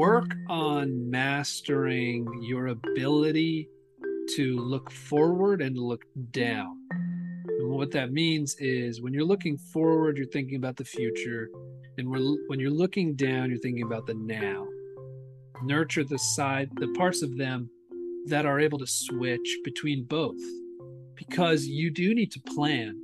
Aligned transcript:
work 0.00 0.34
on 0.48 1.10
mastering 1.10 2.26
your 2.40 2.68
ability 2.68 3.68
to 4.34 4.56
look 4.58 4.90
forward 4.90 5.60
and 5.60 5.76
look 5.76 6.06
down. 6.30 6.74
And 7.58 7.68
what 7.68 7.90
that 7.90 8.10
means 8.10 8.56
is 8.58 9.02
when 9.02 9.12
you're 9.12 9.26
looking 9.26 9.58
forward, 9.58 10.16
you're 10.16 10.24
thinking 10.28 10.56
about 10.56 10.76
the 10.76 10.86
future. 10.86 11.50
And 11.98 12.08
when 12.08 12.58
you're 12.58 12.70
looking 12.70 13.14
down, 13.14 13.50
you're 13.50 13.58
thinking 13.58 13.82
about 13.82 14.06
the 14.06 14.14
now. 14.14 14.66
Nurture 15.64 16.04
the 16.04 16.18
side, 16.18 16.70
the 16.76 16.88
parts 16.96 17.20
of 17.20 17.36
them 17.36 17.68
that 18.24 18.46
are 18.46 18.58
able 18.58 18.78
to 18.78 18.86
switch 18.86 19.58
between 19.64 20.04
both 20.04 20.40
because 21.14 21.66
you 21.66 21.90
do 21.90 22.14
need 22.14 22.32
to 22.32 22.40
plan 22.40 22.96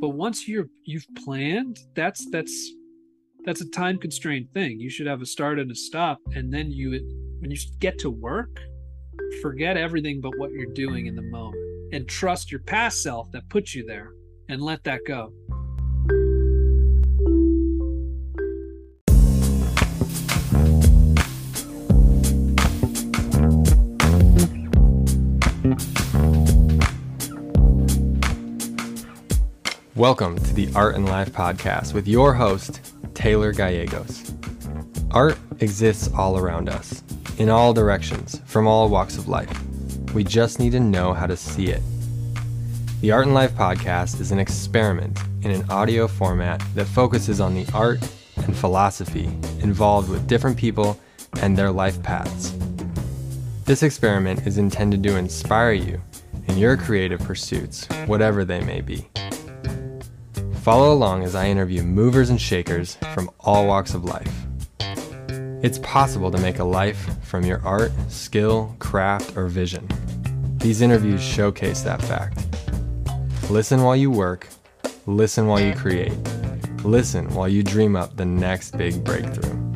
but 0.00 0.10
once 0.10 0.46
you're 0.46 0.68
you've 0.84 1.06
planned 1.24 1.78
that's 1.94 2.30
that's 2.30 2.72
that's 3.44 3.60
a 3.60 3.68
time 3.70 3.98
constrained 3.98 4.52
thing. 4.52 4.80
You 4.80 4.90
should 4.90 5.06
have 5.06 5.22
a 5.22 5.26
start 5.26 5.58
and 5.58 5.70
a 5.70 5.74
stop 5.74 6.18
and 6.34 6.52
then 6.52 6.70
you 6.70 6.90
when 7.40 7.50
you 7.50 7.56
get 7.78 7.98
to 8.00 8.10
work 8.10 8.60
forget 9.42 9.76
everything 9.76 10.20
but 10.20 10.32
what 10.38 10.50
you're 10.50 10.72
doing 10.72 11.06
in 11.06 11.14
the 11.14 11.22
moment 11.22 11.56
and 11.92 12.08
trust 12.08 12.50
your 12.50 12.60
past 12.60 13.02
self 13.02 13.30
that 13.32 13.48
put 13.48 13.74
you 13.74 13.86
there 13.86 14.10
and 14.48 14.60
let 14.60 14.82
that 14.84 15.00
go. 15.06 15.32
Welcome 29.94 30.38
to 30.38 30.54
the 30.54 30.70
Art 30.76 30.94
and 30.94 31.06
Life 31.06 31.32
podcast 31.32 31.92
with 31.92 32.06
your 32.06 32.34
host, 32.34 32.87
Taylor 33.18 33.52
Gallegos. 33.52 34.32
Art 35.10 35.36
exists 35.58 36.08
all 36.14 36.38
around 36.38 36.68
us, 36.68 37.02
in 37.38 37.50
all 37.50 37.74
directions, 37.74 38.40
from 38.46 38.68
all 38.68 38.88
walks 38.88 39.18
of 39.18 39.26
life. 39.26 39.50
We 40.14 40.22
just 40.22 40.60
need 40.60 40.70
to 40.70 40.78
know 40.78 41.12
how 41.12 41.26
to 41.26 41.36
see 41.36 41.66
it. 41.66 41.82
The 43.00 43.10
Art 43.10 43.26
and 43.26 43.34
Life 43.34 43.54
podcast 43.54 44.20
is 44.20 44.30
an 44.30 44.38
experiment 44.38 45.18
in 45.42 45.50
an 45.50 45.68
audio 45.68 46.06
format 46.06 46.62
that 46.76 46.84
focuses 46.84 47.40
on 47.40 47.56
the 47.56 47.66
art 47.74 47.98
and 48.36 48.56
philosophy 48.56 49.24
involved 49.62 50.08
with 50.08 50.28
different 50.28 50.56
people 50.56 50.96
and 51.40 51.58
their 51.58 51.72
life 51.72 52.00
paths. 52.04 52.54
This 53.64 53.82
experiment 53.82 54.46
is 54.46 54.58
intended 54.58 55.02
to 55.02 55.16
inspire 55.16 55.72
you 55.72 56.00
in 56.46 56.56
your 56.56 56.76
creative 56.76 57.18
pursuits, 57.18 57.88
whatever 58.06 58.44
they 58.44 58.60
may 58.60 58.80
be. 58.80 59.08
Follow 60.68 60.92
along 60.92 61.24
as 61.24 61.34
I 61.34 61.46
interview 61.46 61.82
movers 61.82 62.28
and 62.28 62.38
shakers 62.38 62.98
from 63.14 63.30
all 63.40 63.66
walks 63.66 63.94
of 63.94 64.04
life. 64.04 64.30
It's 65.62 65.78
possible 65.78 66.30
to 66.30 66.36
make 66.36 66.58
a 66.58 66.64
life 66.64 67.08
from 67.24 67.42
your 67.42 67.62
art, 67.64 67.90
skill, 68.10 68.76
craft, 68.78 69.34
or 69.34 69.46
vision. 69.46 69.88
These 70.58 70.82
interviews 70.82 71.22
showcase 71.22 71.80
that 71.84 72.02
fact. 72.02 72.44
Listen 73.48 73.82
while 73.82 73.96
you 73.96 74.10
work, 74.10 74.46
listen 75.06 75.46
while 75.46 75.58
you 75.58 75.74
create, 75.74 76.12
listen 76.84 77.30
while 77.30 77.48
you 77.48 77.62
dream 77.62 77.96
up 77.96 78.18
the 78.18 78.26
next 78.26 78.76
big 78.76 79.02
breakthrough. 79.02 79.67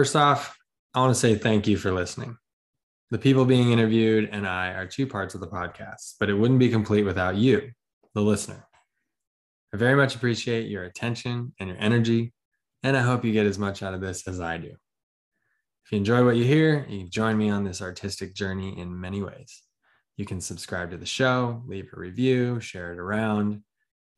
First 0.00 0.16
off, 0.16 0.56
I 0.94 1.00
want 1.00 1.14
to 1.14 1.20
say 1.20 1.34
thank 1.34 1.66
you 1.66 1.76
for 1.76 1.92
listening. 1.92 2.38
The 3.10 3.18
people 3.18 3.44
being 3.44 3.70
interviewed 3.70 4.30
and 4.32 4.48
I 4.48 4.68
are 4.72 4.86
two 4.86 5.06
parts 5.06 5.34
of 5.34 5.42
the 5.42 5.46
podcast, 5.46 6.14
but 6.18 6.30
it 6.30 6.32
wouldn't 6.32 6.58
be 6.58 6.70
complete 6.70 7.02
without 7.02 7.36
you, 7.36 7.72
the 8.14 8.22
listener. 8.22 8.66
I 9.74 9.76
very 9.76 9.94
much 9.96 10.14
appreciate 10.14 10.70
your 10.70 10.84
attention 10.84 11.52
and 11.60 11.68
your 11.68 11.76
energy, 11.78 12.32
and 12.82 12.96
I 12.96 13.02
hope 13.02 13.26
you 13.26 13.32
get 13.34 13.44
as 13.44 13.58
much 13.58 13.82
out 13.82 13.92
of 13.92 14.00
this 14.00 14.26
as 14.26 14.40
I 14.40 14.56
do. 14.56 14.68
If 14.68 15.92
you 15.92 15.98
enjoy 15.98 16.24
what 16.24 16.36
you 16.36 16.44
hear, 16.44 16.86
you 16.88 17.00
can 17.00 17.10
join 17.10 17.36
me 17.36 17.50
on 17.50 17.64
this 17.64 17.82
artistic 17.82 18.34
journey 18.34 18.78
in 18.78 18.98
many 18.98 19.22
ways. 19.22 19.62
You 20.16 20.24
can 20.24 20.40
subscribe 20.40 20.92
to 20.92 20.96
the 20.96 21.04
show, 21.04 21.62
leave 21.66 21.90
a 21.94 22.00
review, 22.00 22.58
share 22.58 22.94
it 22.94 22.98
around. 22.98 23.62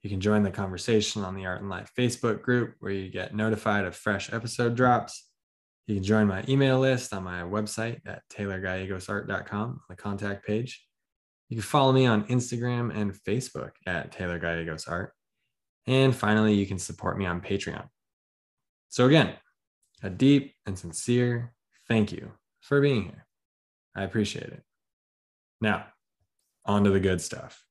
You 0.04 0.10
can 0.10 0.20
join 0.20 0.44
the 0.44 0.52
conversation 0.52 1.24
on 1.24 1.34
the 1.34 1.46
Art 1.46 1.60
and 1.60 1.68
Life 1.68 1.90
Facebook 1.98 2.42
group 2.42 2.76
where 2.78 2.92
you 2.92 3.10
get 3.10 3.34
notified 3.34 3.84
of 3.84 3.96
fresh 3.96 4.32
episode 4.32 4.76
drops. 4.76 5.24
You 5.86 5.96
can 5.96 6.04
join 6.04 6.28
my 6.28 6.44
email 6.48 6.78
list 6.78 7.12
on 7.12 7.24
my 7.24 7.42
website 7.42 8.00
at 8.06 8.22
taylorgallegosart.com, 8.32 9.60
on 9.60 9.80
the 9.88 9.96
contact 9.96 10.46
page. 10.46 10.86
You 11.48 11.56
can 11.56 11.62
follow 11.62 11.92
me 11.92 12.06
on 12.06 12.24
Instagram 12.26 12.96
and 12.96 13.12
Facebook 13.12 13.72
at 13.84 14.12
Taylor 14.12 14.38
Gallegos 14.38 14.86
Art. 14.86 15.12
And 15.88 16.14
finally, 16.14 16.54
you 16.54 16.66
can 16.66 16.78
support 16.78 17.18
me 17.18 17.26
on 17.26 17.40
Patreon. 17.40 17.88
So, 18.90 19.06
again, 19.06 19.34
a 20.04 20.10
deep 20.10 20.54
and 20.66 20.78
sincere 20.78 21.52
thank 21.88 22.12
you 22.12 22.30
for 22.60 22.80
being 22.80 23.02
here. 23.02 23.26
I 23.96 24.04
appreciate 24.04 24.46
it. 24.46 24.62
Now, 25.60 25.86
on 26.64 26.84
to 26.84 26.90
the 26.90 27.00
good 27.00 27.20
stuff. 27.20 27.64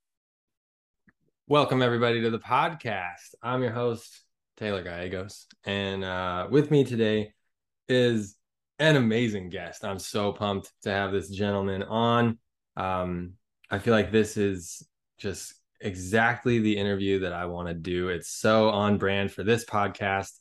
Welcome, 1.47 1.81
everybody, 1.81 2.21
to 2.21 2.29
the 2.29 2.39
podcast. 2.39 3.35
I'm 3.41 3.63
your 3.63 3.71
host, 3.71 4.21
Taylor 4.57 4.83
Gallegos. 4.83 5.47
And 5.65 6.03
uh, 6.03 6.47
with 6.51 6.71
me 6.71 6.83
today 6.83 7.33
is 7.91 8.35
an 8.79 8.95
amazing 8.95 9.49
guest. 9.49 9.85
I'm 9.85 9.99
so 9.99 10.31
pumped 10.31 10.71
to 10.83 10.91
have 10.91 11.11
this 11.11 11.29
gentleman 11.29 11.83
on. 11.83 12.39
Um, 12.75 13.33
I 13.69 13.79
feel 13.79 13.93
like 13.93 14.11
this 14.11 14.37
is 14.37 14.85
just 15.17 15.53
exactly 15.79 16.59
the 16.59 16.77
interview 16.77 17.19
that 17.19 17.33
I 17.33 17.45
want 17.45 17.67
to 17.67 17.73
do. 17.73 18.09
It's 18.09 18.29
so 18.29 18.69
on 18.69 18.97
brand 18.97 19.31
for 19.31 19.43
this 19.43 19.65
podcast 19.65 20.31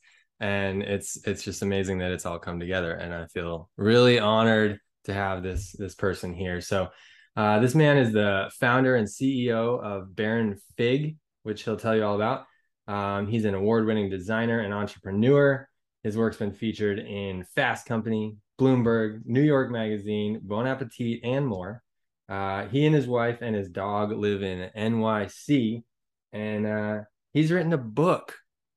and 0.41 0.83
it's 0.83 1.19
it's 1.27 1.43
just 1.43 1.63
amazing 1.63 1.99
that 1.99 2.13
it's 2.13 2.25
all 2.25 2.39
come 2.39 2.59
together 2.59 2.95
and 2.95 3.15
I 3.15 3.27
feel 3.27 3.69
really 3.77 4.19
honored 4.19 4.81
to 5.05 5.13
have 5.13 5.43
this 5.43 5.73
this 5.79 5.95
person 5.95 6.33
here. 6.33 6.61
So 6.61 6.89
uh, 7.37 7.61
this 7.61 7.75
man 7.75 7.99
is 7.99 8.13
the 8.13 8.51
founder 8.59 8.97
and 8.97 9.07
CEO 9.07 9.83
of 9.83 10.15
Baron 10.17 10.59
Fig, 10.77 11.17
which 11.43 11.63
he'll 11.63 11.77
tell 11.77 11.95
you 11.95 12.05
all 12.05 12.17
about. 12.17 12.45
Um, 12.89 13.29
he's 13.29 13.45
an 13.45 13.55
award-winning 13.55 14.11
designer 14.11 14.61
and 14.61 14.75
entrepreneur. 14.75 15.69
His 16.03 16.17
work's 16.17 16.39
been 16.39 16.53
featured 16.53 16.99
in 16.99 17.45
Fast 17.45 17.87
Company, 17.87 18.37
Bloomberg, 18.59 19.23
New 19.25 19.43
York 19.43 19.71
Magazine, 19.71 20.41
Bon 20.43 20.67
Appetit, 20.67 21.21
and 21.25 21.47
more. 21.47 21.83
Uh, 22.29 22.67
he 22.69 22.87
and 22.87 22.95
his 22.95 23.07
wife 23.07 23.39
and 23.43 23.57
his 23.57 23.69
dog 23.69 24.13
live 24.13 24.43
in 24.43 24.71
NYC, 24.77 25.83
and 26.33 26.67
uh, 26.67 27.01
he's 27.33 27.51
written 27.51 27.73
a 27.73 27.79
book, 27.79 28.37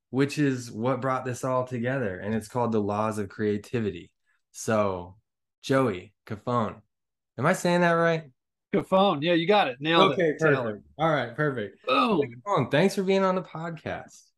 which 0.10 0.38
is 0.38 0.72
what 0.72 1.02
brought 1.02 1.24
this 1.24 1.44
all 1.44 1.66
together, 1.66 2.18
and 2.20 2.34
it's 2.34 2.48
called 2.48 2.72
The 2.72 2.80
Laws 2.80 3.20
of 3.20 3.30
Creativity. 3.30 4.12
So, 4.52 5.16
Joey 5.62 6.14
Cofone, 6.26 6.82
am 7.38 7.46
I 7.46 7.54
saying 7.54 7.82
that 7.82 7.92
right? 7.92 8.24
Cofone, 8.74 9.22
yeah, 9.22 9.34
you 9.34 9.48
got 9.48 9.68
it, 9.68 9.78
nailed 9.80 10.14
okay, 10.14 10.30
it. 10.30 10.42
Okay, 10.42 10.56
perfect. 10.56 10.84
All 10.98 11.12
right, 11.12 11.36
perfect. 11.36 11.86
Boom. 11.86 12.70
thanks 12.72 12.96
for 12.96 13.04
being 13.04 13.24
on 13.24 13.36
the 13.36 13.44
podcast. 13.44 14.33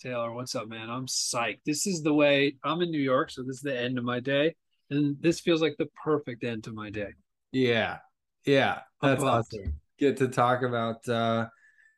Taylor, 0.00 0.32
what's 0.32 0.54
up, 0.54 0.68
man? 0.68 0.90
I'm 0.90 1.06
psyched. 1.06 1.60
This 1.64 1.86
is 1.86 2.02
the 2.02 2.12
way 2.12 2.56
I'm 2.64 2.82
in 2.82 2.90
New 2.90 3.00
York, 3.00 3.30
so 3.30 3.42
this 3.42 3.56
is 3.56 3.62
the 3.62 3.78
end 3.78 3.98
of 3.98 4.04
my 4.04 4.20
day, 4.20 4.54
and 4.90 5.16
this 5.20 5.40
feels 5.40 5.62
like 5.62 5.76
the 5.78 5.88
perfect 6.02 6.44
end 6.44 6.64
to 6.64 6.72
my 6.72 6.90
day. 6.90 7.10
Yeah, 7.52 7.98
yeah, 8.44 8.80
that's 9.00 9.22
awesome. 9.22 9.74
Get 9.98 10.16
to 10.18 10.28
talk 10.28 10.62
about 10.62 11.08
uh, 11.08 11.46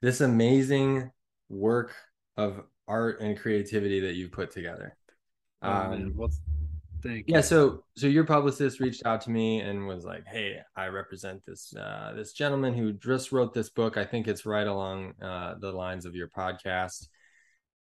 this 0.02 0.20
amazing 0.20 1.10
work 1.48 1.94
of 2.36 2.62
art 2.86 3.20
and 3.20 3.38
creativity 3.38 4.00
that 4.00 4.14
you've 4.14 4.32
put 4.32 4.50
together. 4.50 4.96
Oh, 5.62 5.70
um. 5.70 6.12
Well, 6.14 6.30
thank 7.02 7.24
yeah, 7.28 7.40
so 7.40 7.84
so 7.96 8.06
your 8.06 8.24
publicist 8.24 8.78
reached 8.78 9.06
out 9.06 9.22
to 9.22 9.30
me 9.30 9.60
and 9.60 9.86
was 9.86 10.04
like, 10.04 10.26
"Hey, 10.26 10.58
I 10.76 10.88
represent 10.88 11.42
this 11.46 11.74
uh, 11.74 12.12
this 12.14 12.34
gentleman 12.34 12.74
who 12.74 12.92
just 12.92 13.32
wrote 13.32 13.54
this 13.54 13.70
book. 13.70 13.96
I 13.96 14.04
think 14.04 14.28
it's 14.28 14.44
right 14.44 14.66
along 14.66 15.14
uh, 15.22 15.54
the 15.58 15.72
lines 15.72 16.04
of 16.04 16.14
your 16.14 16.28
podcast." 16.28 17.08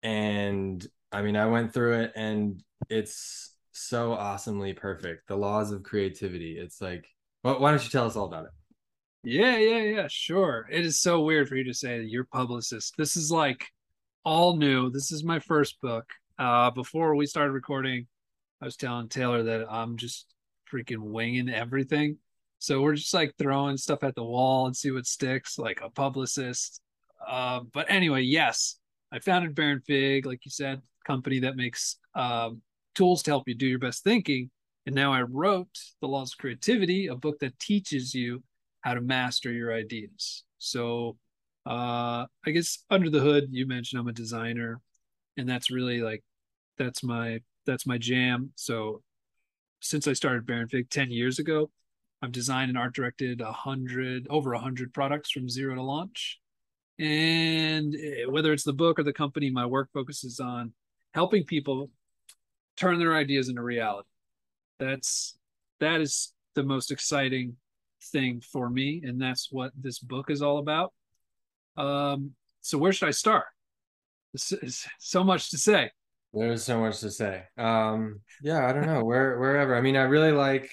And 0.03 0.85
I 1.11 1.21
mean, 1.21 1.35
I 1.35 1.45
went 1.47 1.73
through 1.73 2.01
it 2.01 2.13
and 2.15 2.63
it's 2.89 3.53
so 3.71 4.13
awesomely 4.13 4.73
perfect. 4.73 5.27
The 5.27 5.35
laws 5.35 5.71
of 5.71 5.83
creativity. 5.83 6.57
It's 6.57 6.81
like, 6.81 7.05
well, 7.43 7.59
why 7.59 7.71
don't 7.71 7.83
you 7.83 7.89
tell 7.89 8.05
us 8.05 8.15
all 8.15 8.25
about 8.25 8.45
it? 8.45 8.51
Yeah, 9.23 9.57
yeah, 9.57 9.81
yeah, 9.81 10.07
sure. 10.09 10.67
It 10.71 10.85
is 10.85 10.99
so 10.99 11.21
weird 11.21 11.47
for 11.47 11.55
you 11.55 11.63
to 11.65 11.73
say 11.73 12.01
you're 12.01 12.25
publicist. 12.25 12.95
This 12.97 13.15
is 13.15 13.31
like 13.31 13.67
all 14.23 14.57
new. 14.57 14.89
This 14.89 15.11
is 15.11 15.23
my 15.23 15.39
first 15.39 15.79
book. 15.81 16.05
Uh, 16.39 16.71
before 16.71 17.15
we 17.15 17.27
started 17.27 17.51
recording, 17.51 18.07
I 18.61 18.65
was 18.65 18.75
telling 18.75 19.09
Taylor 19.09 19.43
that 19.43 19.71
I'm 19.71 19.97
just 19.97 20.25
freaking 20.71 20.99
winging 20.99 21.49
everything. 21.49 22.17
So 22.59 22.81
we're 22.81 22.95
just 22.95 23.13
like 23.13 23.33
throwing 23.37 23.77
stuff 23.77 24.03
at 24.03 24.15
the 24.15 24.23
wall 24.23 24.65
and 24.65 24.75
see 24.75 24.91
what 24.91 25.05
sticks, 25.05 25.57
like 25.59 25.81
a 25.83 25.89
publicist. 25.89 26.81
Uh, 27.27 27.61
but 27.73 27.89
anyway, 27.89 28.21
yes, 28.21 28.77
I 29.11 29.19
founded 29.19 29.55
Baronfig, 29.55 30.25
like 30.25 30.45
you 30.45 30.51
said, 30.51 30.81
company 31.05 31.39
that 31.39 31.55
makes 31.55 31.97
um, 32.15 32.61
tools 32.95 33.23
to 33.23 33.31
help 33.31 33.47
you 33.47 33.55
do 33.55 33.67
your 33.67 33.79
best 33.79 34.03
thinking. 34.03 34.49
And 34.85 34.95
now 34.95 35.13
I 35.13 35.21
wrote 35.21 35.77
The 36.01 36.07
Laws 36.07 36.33
of 36.33 36.39
Creativity, 36.39 37.07
a 37.07 37.15
book 37.15 37.39
that 37.39 37.59
teaches 37.59 38.13
you 38.13 38.43
how 38.81 38.93
to 38.93 39.01
master 39.01 39.51
your 39.51 39.73
ideas. 39.73 40.43
So 40.57 41.17
uh, 41.65 42.25
I 42.45 42.51
guess 42.51 42.83
under 42.89 43.09
the 43.09 43.19
hood, 43.19 43.49
you 43.51 43.67
mentioned 43.67 43.99
I'm 43.99 44.07
a 44.07 44.13
designer, 44.13 44.81
and 45.37 45.47
that's 45.47 45.69
really 45.69 46.01
like 46.01 46.23
that's 46.77 47.03
my 47.03 47.41
that's 47.65 47.85
my 47.85 47.97
jam. 47.97 48.51
So 48.55 49.03
since 49.81 50.07
I 50.07 50.13
started 50.13 50.45
Baronfig 50.45 50.89
10 50.89 51.11
years 51.11 51.37
ago, 51.39 51.69
I've 52.21 52.31
designed 52.31 52.69
and 52.69 52.77
art 52.77 52.93
directed 52.93 53.41
a 53.41 53.51
hundred 53.51 54.27
over 54.29 54.53
a 54.53 54.59
hundred 54.59 54.93
products 54.93 55.31
from 55.31 55.49
zero 55.49 55.75
to 55.75 55.81
launch. 55.81 56.39
And 57.01 57.95
eh, 57.95 58.25
whether 58.29 58.53
it's 58.53 58.63
the 58.63 58.73
book 58.73 58.99
or 58.99 59.03
the 59.03 59.11
company, 59.11 59.49
my 59.49 59.65
work 59.65 59.89
focuses 59.91 60.39
on 60.39 60.71
helping 61.15 61.43
people 61.43 61.89
turn 62.77 62.99
their 62.99 63.15
ideas 63.15 63.49
into 63.49 63.63
reality. 63.63 64.07
That's 64.79 65.35
that 65.79 65.99
is 65.99 66.33
the 66.53 66.63
most 66.63 66.91
exciting 66.91 67.55
thing 68.11 68.41
for 68.41 68.69
me, 68.69 69.01
and 69.03 69.19
that's 69.19 69.49
what 69.51 69.71
this 69.75 69.97
book 69.97 70.29
is 70.29 70.43
all 70.43 70.59
about. 70.59 70.93
Um, 71.75 72.31
so 72.61 72.77
where 72.77 72.93
should 72.93 73.07
I 73.07 73.11
start? 73.11 73.45
This 74.33 74.51
is 74.51 74.85
so 74.99 75.23
much 75.23 75.49
to 75.49 75.57
say. 75.57 75.89
There's 76.33 76.63
so 76.63 76.79
much 76.79 76.99
to 76.99 77.09
say. 77.09 77.43
Um, 77.57 78.21
yeah, 78.43 78.67
I 78.67 78.73
don't 78.73 78.85
know 78.85 79.03
where 79.03 79.39
wherever. 79.39 79.75
I 79.75 79.81
mean, 79.81 79.97
I 79.97 80.03
really 80.03 80.31
like 80.31 80.71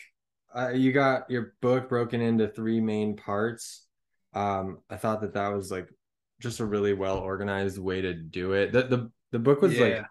uh, 0.55 0.71
you 0.71 0.93
got 0.93 1.31
your 1.31 1.55
book 1.63 1.89
broken 1.89 2.21
into 2.21 2.49
three 2.49 2.81
main 2.81 3.17
parts. 3.17 3.87
Um, 4.35 4.81
I 4.91 4.97
thought 4.97 5.23
that 5.23 5.33
that 5.35 5.49
was 5.49 5.71
like 5.71 5.89
just 6.41 6.61
a 6.61 6.67
really 6.67 6.93
well 6.93 7.19
organized 7.19 7.79
way 7.79 8.01
to 8.01 8.15
do 8.15 8.53
it. 8.53 8.73
The 8.73 8.83
the 8.83 9.11
the 9.33 9.39
book 9.39 9.63
was 9.63 9.75
yeah. 9.75 9.85
like 9.85 10.05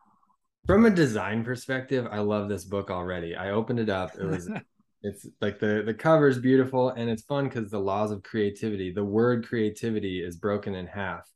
from 0.65 0.85
a 0.85 0.89
design 0.89 1.43
perspective, 1.43 2.07
I 2.11 2.19
love 2.19 2.49
this 2.49 2.65
book 2.65 2.91
already. 2.91 3.35
I 3.35 3.51
opened 3.51 3.79
it 3.79 3.89
up. 3.89 4.15
It 4.19 4.25
was 4.25 4.49
it's 5.01 5.27
like 5.41 5.59
the 5.59 5.83
the 5.85 5.93
cover 5.93 6.27
is 6.27 6.39
beautiful 6.39 6.89
and 6.89 7.09
it's 7.09 7.23
fun 7.23 7.45
because 7.45 7.71
the 7.71 7.79
laws 7.79 8.11
of 8.11 8.23
creativity, 8.23 8.91
the 8.91 9.03
word 9.03 9.47
creativity 9.47 10.21
is 10.23 10.37
broken 10.37 10.75
in 10.75 10.87
half. 10.87 11.27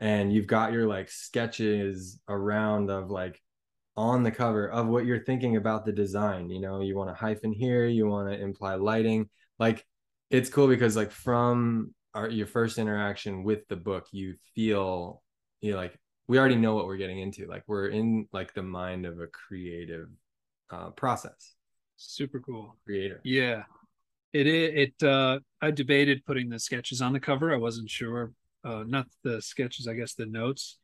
And 0.00 0.32
you've 0.32 0.46
got 0.46 0.72
your 0.72 0.86
like 0.86 1.10
sketches 1.10 2.18
around 2.26 2.90
of 2.90 3.10
like 3.10 3.38
on 3.96 4.22
the 4.22 4.30
cover 4.30 4.66
of 4.70 4.86
what 4.86 5.04
you're 5.04 5.24
thinking 5.24 5.56
about 5.56 5.84
the 5.84 5.92
design. 5.92 6.48
You 6.48 6.60
know, 6.60 6.80
you 6.80 6.96
want 6.96 7.10
a 7.10 7.14
hyphen 7.14 7.52
here, 7.52 7.86
you 7.86 8.06
want 8.06 8.30
to 8.30 8.40
imply 8.40 8.76
lighting. 8.76 9.28
Like 9.58 9.84
it's 10.30 10.48
cool 10.48 10.68
because 10.68 10.96
like 10.96 11.10
from 11.10 11.92
our, 12.14 12.28
your 12.28 12.46
first 12.46 12.78
interaction 12.78 13.44
with 13.44 13.66
the 13.68 13.76
book, 13.76 14.06
you 14.12 14.34
feel 14.54 15.22
you 15.60 15.72
know, 15.72 15.76
like 15.76 15.98
we 16.26 16.38
already 16.38 16.56
know 16.56 16.74
what 16.74 16.86
we're 16.86 16.96
getting 16.96 17.18
into. 17.18 17.46
Like 17.46 17.64
we're 17.66 17.88
in 17.88 18.28
like 18.32 18.54
the 18.54 18.62
mind 18.62 19.06
of 19.06 19.20
a 19.20 19.26
creative 19.26 20.08
uh, 20.70 20.90
process. 20.90 21.54
Super 21.96 22.40
cool. 22.40 22.76
Creator. 22.84 23.20
Yeah. 23.24 23.64
It 24.32 24.46
it 24.46 25.02
uh 25.02 25.40
I 25.60 25.72
debated 25.72 26.24
putting 26.24 26.48
the 26.48 26.60
sketches 26.60 27.02
on 27.02 27.12
the 27.12 27.20
cover. 27.20 27.52
I 27.52 27.56
wasn't 27.56 27.90
sure. 27.90 28.32
Uh 28.64 28.84
not 28.86 29.06
the 29.24 29.42
sketches, 29.42 29.88
I 29.88 29.94
guess 29.94 30.14
the 30.14 30.26
notes, 30.26 30.78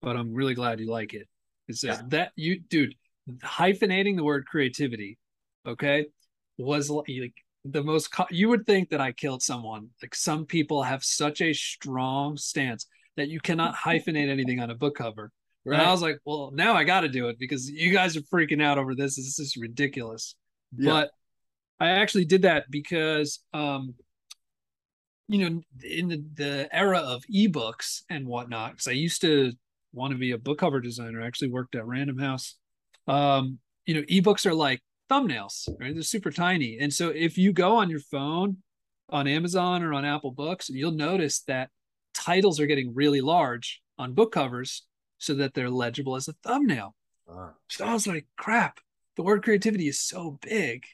but 0.00 0.16
I'm 0.16 0.32
really 0.32 0.54
glad 0.54 0.78
you 0.80 0.88
like 0.90 1.12
it. 1.12 1.28
It's 1.66 1.82
yeah. 1.82 2.00
that 2.08 2.32
you 2.36 2.60
dude 2.60 2.94
hyphenating 3.42 4.16
the 4.16 4.24
word 4.24 4.46
creativity, 4.46 5.18
okay, 5.66 6.06
was 6.56 6.88
like 6.88 7.34
the 7.64 7.82
most 7.82 8.14
you 8.30 8.48
would 8.48 8.66
think 8.66 8.90
that 8.90 9.00
I 9.00 9.12
killed 9.12 9.42
someone. 9.42 9.88
Like 10.02 10.14
some 10.14 10.44
people 10.44 10.82
have 10.82 11.02
such 11.02 11.40
a 11.40 11.52
strong 11.52 12.36
stance 12.36 12.86
that 13.16 13.28
you 13.28 13.40
cannot 13.40 13.74
hyphenate 13.84 14.28
anything 14.28 14.60
on 14.60 14.70
a 14.70 14.74
book 14.74 14.96
cover. 14.96 15.32
Right. 15.64 15.78
And 15.78 15.88
I 15.88 15.90
was 15.90 16.02
like, 16.02 16.18
well, 16.26 16.50
now 16.52 16.74
I 16.74 16.84
got 16.84 17.00
to 17.00 17.08
do 17.08 17.28
it 17.28 17.38
because 17.38 17.70
you 17.70 17.90
guys 17.90 18.16
are 18.16 18.22
freaking 18.22 18.62
out 18.62 18.76
over 18.76 18.94
this. 18.94 19.16
This 19.16 19.38
is 19.38 19.56
ridiculous. 19.56 20.34
Yeah. 20.76 20.90
But 20.90 21.10
I 21.80 21.90
actually 21.90 22.26
did 22.26 22.42
that 22.42 22.70
because, 22.70 23.40
um, 23.54 23.94
you 25.26 25.38
know, 25.38 25.60
in 25.82 26.08
the, 26.08 26.24
the 26.34 26.68
era 26.70 26.98
of 26.98 27.24
ebooks 27.34 28.02
and 28.10 28.26
whatnot, 28.26 28.72
because 28.72 28.88
I 28.88 28.92
used 28.92 29.22
to 29.22 29.52
want 29.94 30.12
to 30.12 30.18
be 30.18 30.32
a 30.32 30.38
book 30.38 30.58
cover 30.58 30.80
designer. 30.80 31.22
I 31.22 31.26
actually 31.26 31.48
worked 31.48 31.74
at 31.74 31.86
Random 31.86 32.18
House. 32.18 32.56
Um, 33.06 33.58
you 33.86 33.94
know, 33.94 34.02
ebooks 34.02 34.44
are 34.44 34.54
like 34.54 34.82
thumbnails, 35.10 35.68
right? 35.80 35.94
They're 35.94 36.02
super 36.02 36.30
tiny. 36.30 36.78
And 36.78 36.92
so 36.92 37.08
if 37.08 37.36
you 37.38 37.52
go 37.52 37.76
on 37.76 37.90
your 37.90 38.00
phone 38.00 38.58
on 39.10 39.26
Amazon 39.26 39.82
or 39.82 39.92
on 39.92 40.04
Apple 40.04 40.32
Books, 40.32 40.68
you'll 40.70 40.92
notice 40.92 41.40
that 41.42 41.70
titles 42.14 42.60
are 42.60 42.66
getting 42.66 42.94
really 42.94 43.20
large 43.20 43.82
on 43.98 44.14
book 44.14 44.32
covers 44.32 44.84
so 45.18 45.34
that 45.34 45.54
they're 45.54 45.70
legible 45.70 46.16
as 46.16 46.28
a 46.28 46.34
thumbnail. 46.42 46.94
Uh, 47.30 47.50
so 47.68 47.84
I 47.84 47.92
was 47.92 48.06
like, 48.06 48.26
crap, 48.36 48.78
the 49.16 49.22
word 49.22 49.42
creativity 49.42 49.88
is 49.88 50.00
so 50.00 50.38
big, 50.42 50.84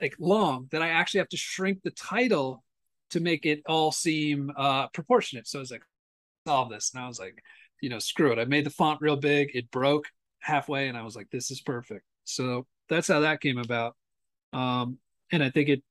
like 0.00 0.14
long, 0.18 0.68
that 0.70 0.82
I 0.82 0.88
actually 0.88 1.18
have 1.18 1.28
to 1.30 1.36
shrink 1.36 1.82
the 1.82 1.90
title 1.90 2.62
to 3.10 3.20
make 3.20 3.46
it 3.46 3.62
all 3.66 3.90
seem 3.90 4.52
uh, 4.56 4.88
proportionate. 4.88 5.48
So 5.48 5.58
I 5.58 5.60
was 5.60 5.70
like, 5.70 5.82
solve 6.46 6.70
this. 6.70 6.92
And 6.94 7.02
I 7.02 7.08
was 7.08 7.18
like, 7.18 7.42
you 7.80 7.88
know, 7.88 7.98
screw 7.98 8.32
it. 8.32 8.38
I 8.38 8.44
made 8.44 8.66
the 8.66 8.70
font 8.70 9.00
real 9.00 9.16
big. 9.16 9.50
It 9.54 9.70
broke 9.70 10.06
halfway, 10.40 10.88
and 10.88 10.96
I 10.96 11.02
was 11.02 11.16
like, 11.16 11.28
this 11.30 11.50
is 11.50 11.60
perfect. 11.60 12.04
So 12.24 12.66
that's 12.88 13.08
how 13.08 13.20
that 13.20 13.40
came 13.40 13.58
about. 13.58 13.96
Um, 14.52 14.98
and 15.30 15.42
I 15.42 15.50
think 15.50 15.68
it 15.68 15.82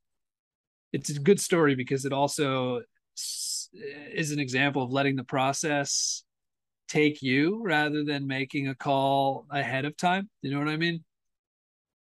it's 0.93 1.09
a 1.09 1.19
good 1.19 1.39
story 1.39 1.75
because 1.75 2.05
it 2.05 2.13
also 2.13 2.81
is 3.15 4.31
an 4.31 4.39
example 4.39 4.83
of 4.83 4.91
letting 4.91 5.15
the 5.15 5.23
process 5.23 6.23
take 6.87 7.21
you 7.21 7.61
rather 7.63 8.03
than 8.03 8.25
making 8.25 8.69
a 8.69 8.75
call 8.75 9.45
ahead 9.51 9.85
of 9.85 9.97
time. 9.97 10.29
You 10.41 10.51
know 10.51 10.59
what 10.59 10.69
I 10.69 10.77
mean? 10.77 11.03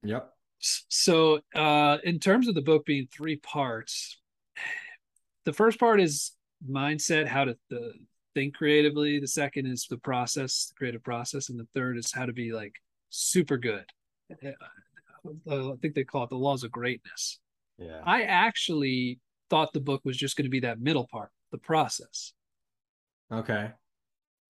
Yep. 0.04 0.30
So, 0.60 1.40
uh, 1.54 1.98
in 2.04 2.18
terms 2.18 2.46
of 2.46 2.54
the 2.54 2.62
book 2.62 2.84
being 2.84 3.08
three 3.12 3.36
parts, 3.36 4.18
the 5.44 5.52
first 5.52 5.80
part 5.80 6.00
is 6.00 6.32
mindset, 6.68 7.26
how 7.26 7.44
to 7.44 7.56
the, 7.70 7.92
think 8.34 8.54
creatively. 8.54 9.18
The 9.18 9.26
second 9.26 9.66
is 9.66 9.86
the 9.88 9.98
process, 9.98 10.66
the 10.66 10.74
creative 10.74 11.02
process, 11.02 11.48
and 11.48 11.58
the 11.58 11.66
third 11.74 11.98
is 11.98 12.12
how 12.12 12.26
to 12.26 12.32
be 12.32 12.52
like 12.52 12.74
super 13.08 13.56
good. 13.56 13.84
Uh, 14.30 15.72
I 15.72 15.76
think 15.82 15.94
they 15.94 16.04
call 16.04 16.24
it 16.24 16.30
the 16.30 16.36
laws 16.36 16.64
of 16.64 16.70
greatness. 16.70 17.38
Yeah. 17.78 18.00
I 18.04 18.22
actually 18.22 19.20
thought 19.48 19.72
the 19.72 19.80
book 19.80 20.02
was 20.04 20.16
just 20.16 20.36
going 20.36 20.44
to 20.44 20.50
be 20.50 20.60
that 20.60 20.80
middle 20.80 21.06
part, 21.10 21.30
the 21.50 21.58
process. 21.58 22.32
Okay. 23.32 23.70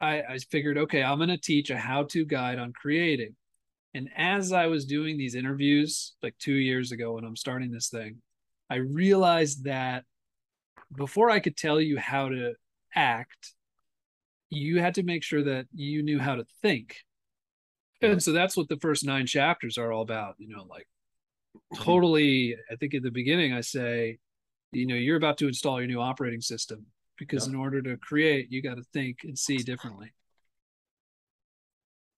I, 0.00 0.22
I 0.22 0.38
figured, 0.50 0.78
okay, 0.78 1.02
I'm 1.02 1.18
going 1.18 1.28
to 1.28 1.36
teach 1.36 1.70
a 1.70 1.76
how 1.76 2.04
to 2.04 2.24
guide 2.24 2.58
on 2.58 2.72
creating. 2.72 3.36
And 3.94 4.08
as 4.16 4.52
I 4.52 4.66
was 4.66 4.84
doing 4.84 5.18
these 5.18 5.34
interviews 5.34 6.14
like 6.22 6.36
two 6.38 6.54
years 6.54 6.92
ago 6.92 7.14
when 7.14 7.24
I'm 7.24 7.36
starting 7.36 7.70
this 7.70 7.88
thing, 7.88 8.18
I 8.70 8.76
realized 8.76 9.64
that 9.64 10.04
before 10.96 11.30
I 11.30 11.40
could 11.40 11.56
tell 11.56 11.80
you 11.80 11.98
how 11.98 12.28
to 12.28 12.54
act, 12.94 13.54
you 14.48 14.80
had 14.80 14.94
to 14.94 15.02
make 15.02 15.22
sure 15.22 15.42
that 15.44 15.66
you 15.74 16.02
knew 16.02 16.18
how 16.18 16.36
to 16.36 16.44
think. 16.62 16.96
And 18.02 18.22
so 18.22 18.32
that's 18.32 18.56
what 18.56 18.68
the 18.68 18.78
first 18.78 19.04
nine 19.04 19.26
chapters 19.26 19.76
are 19.76 19.92
all 19.92 20.02
about, 20.02 20.36
you 20.38 20.48
know, 20.48 20.64
like 20.68 20.88
totally. 21.76 22.56
I 22.70 22.76
think 22.76 22.94
at 22.94 23.02
the 23.02 23.10
beginning, 23.10 23.52
I 23.52 23.60
say, 23.60 24.18
you 24.72 24.86
know 24.86 24.94
you're 24.94 25.16
about 25.16 25.38
to 25.38 25.48
install 25.48 25.80
your 25.80 25.88
new 25.88 26.00
operating 26.00 26.40
system 26.40 26.86
because 27.18 27.46
in 27.46 27.54
order 27.54 27.82
to 27.82 27.96
create 27.96 28.50
you 28.50 28.62
got 28.62 28.76
to 28.76 28.84
think 28.92 29.18
and 29.24 29.38
see 29.38 29.58
differently. 29.58 30.12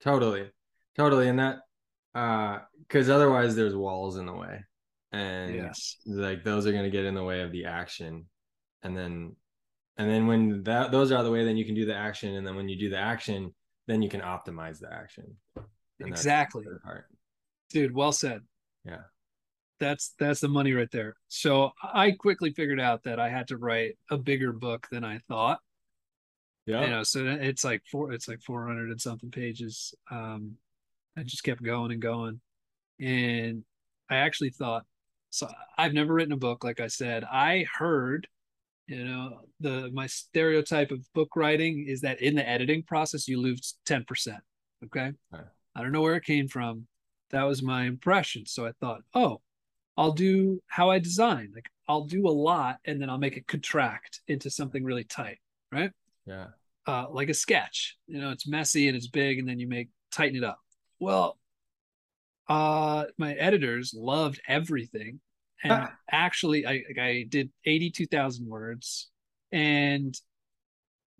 Totally. 0.02 0.50
Totally. 0.96 1.28
And 1.28 1.38
that 1.38 1.60
uh 2.14 2.58
because 2.80 3.08
otherwise 3.08 3.56
there's 3.56 3.74
walls 3.74 4.16
in 4.16 4.26
the 4.26 4.32
way. 4.32 4.64
And 5.12 5.54
yes. 5.54 5.96
like 6.06 6.44
those 6.44 6.66
are 6.66 6.72
going 6.72 6.84
to 6.84 6.90
get 6.90 7.04
in 7.04 7.14
the 7.14 7.24
way 7.24 7.42
of 7.42 7.52
the 7.52 7.66
action. 7.66 8.26
And 8.82 8.96
then 8.96 9.36
and 9.96 10.10
then 10.10 10.26
when 10.26 10.62
that 10.64 10.92
those 10.92 11.10
are 11.10 11.16
out 11.16 11.20
of 11.20 11.26
the 11.26 11.32
way 11.32 11.44
then 11.44 11.56
you 11.56 11.64
can 11.64 11.74
do 11.74 11.86
the 11.86 11.94
action. 11.94 12.34
And 12.34 12.46
then 12.46 12.56
when 12.56 12.68
you 12.68 12.78
do 12.78 12.90
the 12.90 12.98
action 12.98 13.54
then 13.88 14.02
you 14.02 14.08
can 14.08 14.20
optimize 14.20 14.78
the 14.78 14.92
action 14.92 15.36
exactly 16.06 16.64
dude 17.70 17.94
well 17.94 18.12
said 18.12 18.40
yeah 18.84 19.02
that's 19.82 20.14
that's 20.18 20.40
the 20.40 20.48
money 20.48 20.72
right 20.72 20.90
there. 20.92 21.16
So 21.28 21.72
I 21.82 22.12
quickly 22.12 22.52
figured 22.52 22.80
out 22.80 23.02
that 23.02 23.18
I 23.18 23.28
had 23.28 23.48
to 23.48 23.56
write 23.56 23.98
a 24.10 24.16
bigger 24.16 24.52
book 24.52 24.86
than 24.90 25.04
I 25.04 25.18
thought. 25.28 25.58
Yeah. 26.66 26.84
You 26.84 26.90
know, 26.90 27.02
so 27.02 27.26
it's 27.26 27.64
like 27.64 27.82
four 27.90 28.12
it's 28.12 28.28
like 28.28 28.40
400 28.40 28.90
and 28.90 29.00
something 29.00 29.30
pages. 29.30 29.92
Um 30.10 30.52
I 31.18 31.24
just 31.24 31.42
kept 31.42 31.62
going 31.62 31.90
and 31.90 32.00
going. 32.00 32.40
And 33.00 33.64
I 34.08 34.16
actually 34.16 34.50
thought 34.50 34.84
so 35.30 35.48
I've 35.76 35.94
never 35.94 36.14
written 36.14 36.32
a 36.32 36.36
book 36.38 36.62
like 36.62 36.78
I 36.78 36.86
said. 36.86 37.24
I 37.24 37.66
heard 37.76 38.28
you 38.86 39.04
know 39.04 39.40
the 39.58 39.90
my 39.92 40.06
stereotype 40.06 40.92
of 40.92 41.12
book 41.12 41.34
writing 41.34 41.86
is 41.88 42.02
that 42.02 42.22
in 42.22 42.36
the 42.36 42.48
editing 42.48 42.84
process 42.84 43.26
you 43.26 43.40
lose 43.40 43.74
10%. 43.86 44.38
Okay? 44.84 45.12
Right. 45.32 45.42
I 45.74 45.82
don't 45.82 45.92
know 45.92 46.02
where 46.02 46.16
it 46.16 46.24
came 46.24 46.48
from. 46.48 46.86
That 47.30 47.44
was 47.44 47.62
my 47.62 47.84
impression. 47.84 48.46
So 48.46 48.66
I 48.66 48.72
thought, 48.80 49.02
"Oh, 49.14 49.40
I'll 49.96 50.12
do 50.12 50.62
how 50.66 50.90
I 50.90 50.98
design. 50.98 51.52
Like 51.54 51.68
I'll 51.88 52.04
do 52.04 52.26
a 52.26 52.30
lot 52.30 52.78
and 52.84 53.00
then 53.00 53.10
I'll 53.10 53.18
make 53.18 53.36
it 53.36 53.46
contract 53.46 54.20
into 54.26 54.50
something 54.50 54.84
really 54.84 55.04
tight, 55.04 55.38
right? 55.70 55.90
Yeah. 56.26 56.48
Uh, 56.86 57.06
like 57.10 57.28
a 57.28 57.34
sketch. 57.34 57.96
You 58.06 58.20
know, 58.20 58.30
it's 58.30 58.46
messy 58.46 58.88
and 58.88 58.96
it's 58.96 59.06
big, 59.06 59.38
and 59.38 59.48
then 59.48 59.58
you 59.58 59.68
make 59.68 59.88
tighten 60.10 60.36
it 60.36 60.44
up. 60.44 60.58
Well, 60.98 61.38
uh, 62.48 63.04
my 63.18 63.34
editors 63.34 63.94
loved 63.96 64.40
everything, 64.48 65.20
and 65.62 65.72
ah. 65.72 65.92
actually, 66.10 66.66
I 66.66 66.82
I 67.00 67.26
did 67.28 67.50
eighty 67.64 67.90
two 67.90 68.06
thousand 68.06 68.48
words, 68.48 69.10
and 69.52 70.12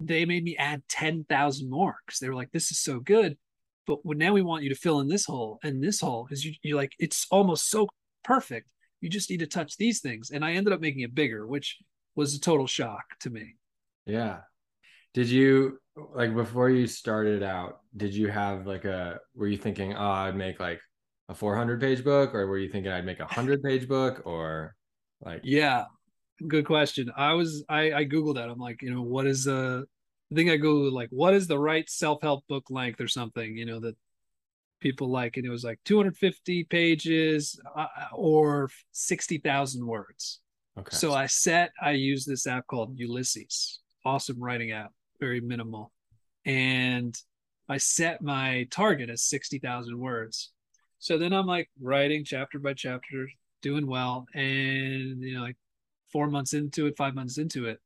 they 0.01 0.25
made 0.25 0.43
me 0.43 0.57
add 0.57 0.83
ten 0.89 1.25
thousand 1.29 1.71
more 1.71 1.97
because 2.05 2.19
they 2.19 2.29
were 2.29 2.35
like, 2.35 2.51
"This 2.51 2.73
is 2.73 2.81
so 2.81 2.99
good." 2.99 3.39
But 3.87 3.99
now 4.05 4.33
we 4.33 4.43
want 4.43 4.62
you 4.62 4.69
to 4.69 4.75
fill 4.75 5.01
in 5.01 5.09
this 5.09 5.25
hole 5.25 5.59
and 5.62 5.83
this 5.83 6.01
hole 6.01 6.25
because 6.25 6.45
you, 6.45 6.55
you're 6.62 6.77
like 6.77 6.93
it's 6.99 7.27
almost 7.31 7.71
so 7.71 7.89
perfect. 8.25 8.69
You 9.01 9.09
just 9.09 9.31
need 9.31 9.41
to 9.41 9.47
touch 9.47 9.77
these 9.77 10.01
things. 10.01 10.31
And 10.31 10.45
i 10.45 10.53
ended 10.53 10.73
up 10.73 10.81
making 10.81 11.03
it 11.03 11.15
bigger 11.15 11.47
which 11.47 11.79
was 12.15 12.35
a 12.35 12.41
total 12.41 12.67
shock 12.67 13.05
to 13.21 13.31
me. 13.31 13.57
Yeah. 14.07 14.41
Did 15.15 15.29
you 15.29 15.79
like 16.15 16.35
before 16.35 16.71
you 16.71 16.87
started 16.87 17.43
out 17.43 17.81
did 17.97 18.15
you 18.15 18.29
have 18.29 18.67
like 18.67 18.87
a 18.87 19.19
were 19.35 19.47
you 19.47 19.59
thinking 19.59 19.93
oh 19.95 20.11
i'd 20.11 20.35
make 20.35 20.59
like 20.59 20.81
a 21.29 21.35
400 21.35 21.79
page 21.83 22.03
book 22.03 22.35
or 22.35 22.47
were 22.47 22.57
you 22.57 22.71
thinking 22.71 22.91
i'd 22.91 23.05
make 23.05 23.21
a 23.21 23.25
100 23.25 23.62
page 23.69 23.87
book 23.87 24.23
or 24.25 24.75
like 25.21 25.41
yeah. 25.45 25.85
Good 26.49 26.67
question. 26.67 27.12
I 27.17 27.35
was 27.35 27.65
i 27.69 27.93
i 27.93 28.05
googled 28.05 28.37
that. 28.37 28.49
I'm 28.49 28.59
like 28.59 28.83
you 28.83 28.93
know 28.93 29.03
what 29.03 29.27
is 29.27 29.47
uh 29.47 29.83
i 30.33 30.35
think 30.35 30.51
i 30.51 30.57
googled 30.57 30.93
like 30.93 31.09
what 31.11 31.35
is 31.35 31.47
the 31.47 31.59
right 31.59 31.89
self-help 31.89 32.47
book 32.49 32.65
length 32.71 33.01
or 33.01 33.09
something 33.09 33.57
you 33.57 33.67
know 33.67 33.79
that 33.79 33.97
people 34.83 35.09
like 35.09 35.37
and 35.37 35.47
it 35.47 35.51
was 35.51 35.65
like 35.65 35.79
250 35.85 36.65
pages 36.65 37.59
uh, 37.75 37.87
or 38.12 38.69
60,000 38.91 39.87
words. 39.87 40.41
Okay. 40.79 40.95
So 40.95 41.15
I 41.15 41.27
set 41.27 41.71
I 41.81 41.93
use 41.93 42.25
this 42.25 42.47
app 42.47 42.67
called 42.67 42.99
Ulysses. 42.99 43.81
Awesome 44.05 44.43
writing 44.43 44.73
app, 44.73 44.93
very 45.21 45.41
minimal. 45.41 45.93
And 46.45 47.17
I 47.69 47.77
set 47.79 48.21
my 48.21 48.67
target 48.71 49.09
as 49.09 49.23
60,000 49.23 49.97
words. 49.97 50.51
So 50.99 51.17
then 51.17 51.33
I'm 51.33 51.47
like 51.47 51.71
writing 51.81 52.25
chapter 52.25 52.59
by 52.59 52.75
chapter, 52.75 53.29
doing 53.62 53.87
well 53.87 54.27
and 54.35 55.23
you 55.23 55.35
know 55.35 55.43
like 55.43 55.57
4 56.12 56.27
months 56.27 56.53
into 56.53 56.87
it, 56.87 56.97
5 56.97 57.15
months 57.15 57.39
into 57.39 57.67
it, 57.67 57.79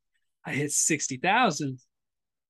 I 0.44 0.52
hit 0.52 0.72
60,000 0.72 1.78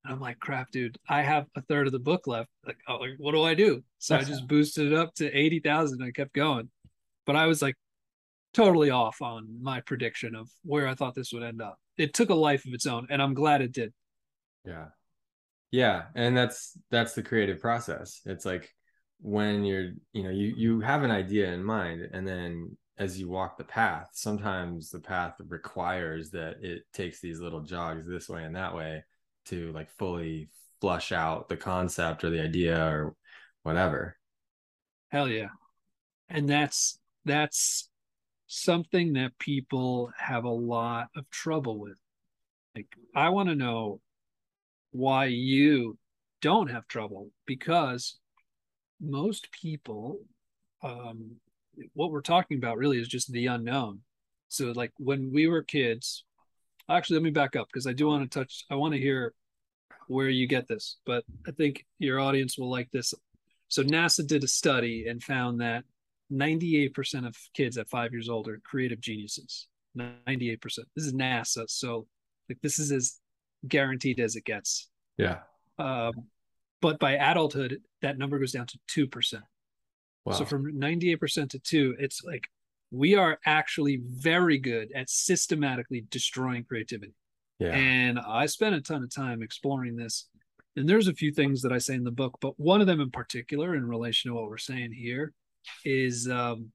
and 0.06 0.14
I'm 0.14 0.20
like, 0.20 0.38
crap, 0.38 0.70
dude, 0.70 0.98
I 1.08 1.22
have 1.22 1.46
a 1.56 1.62
third 1.62 1.86
of 1.86 1.92
the 1.92 1.98
book 1.98 2.28
left. 2.28 2.48
Like, 2.64 2.78
oh, 2.88 3.00
what 3.18 3.32
do 3.32 3.42
I 3.42 3.54
do? 3.54 3.82
So 3.98 4.16
I 4.16 4.22
just 4.22 4.46
boosted 4.48 4.92
it 4.92 4.96
up 4.96 5.14
to 5.16 5.32
80,000. 5.32 6.02
I 6.02 6.12
kept 6.12 6.32
going. 6.32 6.70
But 7.24 7.34
I 7.34 7.46
was 7.46 7.60
like 7.60 7.74
totally 8.54 8.90
off 8.90 9.20
on 9.20 9.58
my 9.60 9.80
prediction 9.80 10.36
of 10.36 10.48
where 10.62 10.86
I 10.86 10.94
thought 10.94 11.14
this 11.16 11.32
would 11.32 11.42
end 11.42 11.60
up. 11.60 11.78
It 11.98 12.14
took 12.14 12.30
a 12.30 12.34
life 12.34 12.64
of 12.66 12.72
its 12.72 12.86
own, 12.86 13.08
and 13.10 13.20
I'm 13.20 13.34
glad 13.34 13.62
it 13.62 13.72
did. 13.72 13.92
Yeah. 14.64 14.86
Yeah. 15.72 16.04
And 16.14 16.36
that's 16.36 16.78
that's 16.90 17.14
the 17.14 17.22
creative 17.22 17.60
process. 17.60 18.20
It's 18.26 18.46
like 18.46 18.72
when 19.20 19.64
you're, 19.64 19.92
you 20.12 20.22
know, 20.22 20.30
you 20.30 20.54
you 20.56 20.80
have 20.80 21.02
an 21.02 21.10
idea 21.10 21.52
in 21.52 21.64
mind 21.64 22.08
and 22.12 22.26
then 22.26 22.76
as 22.98 23.18
you 23.18 23.28
walk 23.28 23.58
the 23.58 23.64
path, 23.64 24.08
sometimes 24.12 24.90
the 24.90 25.00
path 25.00 25.34
requires 25.48 26.30
that 26.30 26.56
it 26.62 26.82
takes 26.92 27.20
these 27.20 27.40
little 27.40 27.60
jogs 27.60 28.06
this 28.06 28.28
way 28.28 28.44
and 28.44 28.54
that 28.54 28.74
way 28.74 29.02
to 29.46 29.72
like 29.72 29.90
fully 29.98 30.48
flush 30.80 31.12
out 31.12 31.48
the 31.48 31.56
concept 31.56 32.24
or 32.24 32.30
the 32.30 32.42
idea 32.42 32.78
or 32.86 33.14
whatever. 33.62 34.16
Hell 35.08 35.28
yeah. 35.28 35.48
And 36.28 36.48
that's 36.48 36.98
that's 37.24 37.88
something 38.46 39.14
that 39.14 39.38
people 39.38 40.10
have 40.18 40.44
a 40.44 40.48
lot 40.48 41.08
of 41.16 41.28
trouble 41.30 41.78
with. 41.78 41.96
Like 42.74 42.88
I 43.14 43.30
want 43.30 43.48
to 43.48 43.54
know 43.54 44.00
why 44.90 45.26
you 45.26 45.98
don't 46.42 46.70
have 46.70 46.86
trouble 46.86 47.30
because 47.46 48.18
most 49.00 49.50
people 49.50 50.20
um 50.82 51.36
what 51.94 52.10
we're 52.10 52.20
talking 52.20 52.56
about 52.56 52.78
really 52.78 52.98
is 52.98 53.08
just 53.08 53.30
the 53.32 53.46
unknown. 53.46 54.00
So 54.48 54.72
like 54.72 54.92
when 54.98 55.32
we 55.32 55.46
were 55.48 55.62
kids, 55.62 56.24
actually 56.88 57.16
let 57.16 57.22
me 57.22 57.30
back 57.30 57.56
up 57.56 57.66
because 57.68 57.86
i 57.86 57.92
do 57.92 58.06
want 58.06 58.30
to 58.30 58.38
touch 58.38 58.64
i 58.70 58.74
want 58.74 58.94
to 58.94 59.00
hear 59.00 59.32
where 60.08 60.28
you 60.28 60.46
get 60.46 60.68
this 60.68 60.98
but 61.04 61.24
i 61.46 61.50
think 61.50 61.84
your 61.98 62.20
audience 62.20 62.58
will 62.58 62.70
like 62.70 62.90
this. 62.92 63.12
So 63.68 63.82
nasa 63.82 64.26
did 64.26 64.44
a 64.44 64.48
study 64.48 65.06
and 65.08 65.22
found 65.22 65.60
that 65.60 65.84
98% 66.32 67.26
of 67.26 67.36
kids 67.54 67.78
at 67.78 67.88
five 67.88 68.12
years 68.12 68.28
old 68.28 68.48
are 68.48 68.60
creative 68.64 69.00
geniuses. 69.00 69.68
98% 69.98 70.60
this 70.94 71.06
is 71.06 71.14
nasa 71.14 71.64
so 71.68 72.06
like 72.48 72.58
this 72.62 72.78
is 72.78 72.92
as 72.92 73.18
guaranteed 73.66 74.20
as 74.20 74.36
it 74.36 74.44
gets. 74.44 74.90
Yeah. 75.16 75.38
Um, 75.78 76.12
but 76.82 76.98
by 76.98 77.12
adulthood 77.12 77.80
that 78.02 78.18
number 78.18 78.38
goes 78.38 78.52
down 78.52 78.66
to 78.66 79.08
2% 79.08 79.40
wow. 80.24 80.32
so 80.32 80.44
from 80.44 80.72
98% 80.72 81.50
to 81.50 81.58
2 81.58 81.96
it's 81.98 82.22
like 82.22 82.48
we 82.90 83.14
are 83.14 83.38
actually 83.44 84.00
very 84.04 84.58
good 84.58 84.92
at 84.94 85.10
systematically 85.10 86.04
destroying 86.10 86.64
creativity. 86.64 87.14
Yeah. 87.58 87.74
And 87.74 88.18
I 88.18 88.46
spent 88.46 88.74
a 88.74 88.80
ton 88.80 89.02
of 89.02 89.14
time 89.14 89.42
exploring 89.42 89.96
this. 89.96 90.28
And 90.76 90.88
there's 90.88 91.08
a 91.08 91.14
few 91.14 91.32
things 91.32 91.62
that 91.62 91.72
I 91.72 91.78
say 91.78 91.94
in 91.94 92.04
the 92.04 92.10
book, 92.10 92.36
but 92.40 92.58
one 92.60 92.80
of 92.80 92.86
them 92.86 93.00
in 93.00 93.10
particular, 93.10 93.74
in 93.74 93.86
relation 93.86 94.30
to 94.30 94.34
what 94.34 94.48
we're 94.48 94.58
saying 94.58 94.92
here, 94.92 95.32
is 95.84 96.28
um, 96.28 96.70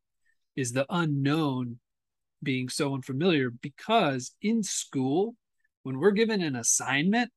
is 0.56 0.74
the 0.74 0.88
unknown 0.90 1.80
being 2.44 2.68
so 2.68 2.96
unfamiliar 2.96 3.52
because 3.52 4.32
in 4.42 4.64
school, 4.64 5.36
when 5.84 6.00
we're 6.00 6.12
given 6.12 6.42
an 6.42 6.56
assignment, 6.56 7.30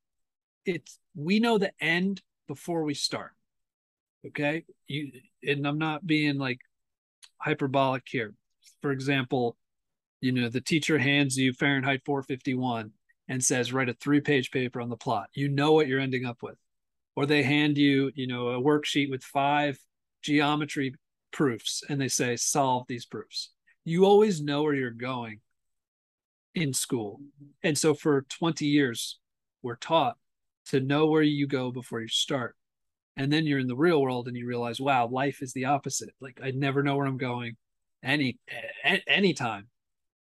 it's 0.65 0.99
we 1.15 1.39
know 1.39 1.59
the 1.59 1.73
end 1.81 2.23
before 2.49 2.83
we 2.83 2.95
start. 2.95 3.33
Okay. 4.27 4.65
You 4.87 5.13
and 5.43 5.67
I'm 5.67 5.79
not 5.79 6.07
being 6.07 6.39
like 6.39 6.61
hyperbolic 7.39 8.05
here 8.07 8.33
for 8.83 8.93
example, 8.93 9.57
you 10.21 10.33
know, 10.33 10.49
the 10.49 10.61
teacher 10.61 10.99
hands 10.99 11.37
you 11.37 11.53
Fahrenheit 11.53 12.03
451 12.05 12.91
and 13.29 13.45
says, 13.45 13.73
write 13.73 13.89
a 13.89 13.95
three 13.95 14.21
page 14.21 14.51
paper 14.51 14.81
on 14.81 14.89
the 14.89 14.97
plot. 14.97 15.29
You 15.35 15.49
know 15.49 15.73
what 15.73 15.87
you're 15.87 16.01
ending 16.01 16.25
up 16.25 16.43
with. 16.43 16.57
Or 17.17 17.27
they 17.27 17.43
hand 17.43 17.79
you, 17.79 18.11
you 18.15 18.27
know, 18.27 18.49
a 18.49 18.61
worksheet 18.61 19.11
with 19.11 19.23
five 19.23 19.79
geometry 20.23 20.95
proofs 21.33 21.83
and 21.89 22.01
they 22.01 22.09
say, 22.09 22.37
solve 22.37 22.87
these 22.89 23.07
proofs. 23.07 23.51
You 23.85 24.05
always 24.05 24.41
know 24.41 24.63
where 24.63 24.75
you're 24.75 24.91
going 24.91 25.41
in 26.55 26.73
school. 26.73 27.21
And 27.63 27.77
so 27.77 27.95
for 27.95 28.23
20 28.23 28.67
years, 28.67 29.19
we're 29.63 29.77
taught 29.77 30.17
to 30.67 30.81
know 30.81 31.07
where 31.07 31.23
you 31.23 31.47
go 31.47 31.71
before 31.71 32.01
you 32.01 32.09
start. 32.09 32.57
And 33.17 33.33
then 33.33 33.47
you're 33.47 33.59
in 33.59 33.69
the 33.69 33.77
real 33.77 34.01
world 34.01 34.27
and 34.27 34.37
you 34.37 34.47
realize, 34.47 34.81
wow, 34.81 35.07
life 35.07 35.43
is 35.43 35.53
the 35.53 35.67
opposite. 35.67 36.15
Like 36.21 36.41
I 36.43 36.51
never 36.51 36.83
know 36.83 36.97
where 36.97 37.07
I'm 37.07 37.19
going 37.19 37.57
any 38.05 38.39
anytime 39.07 39.67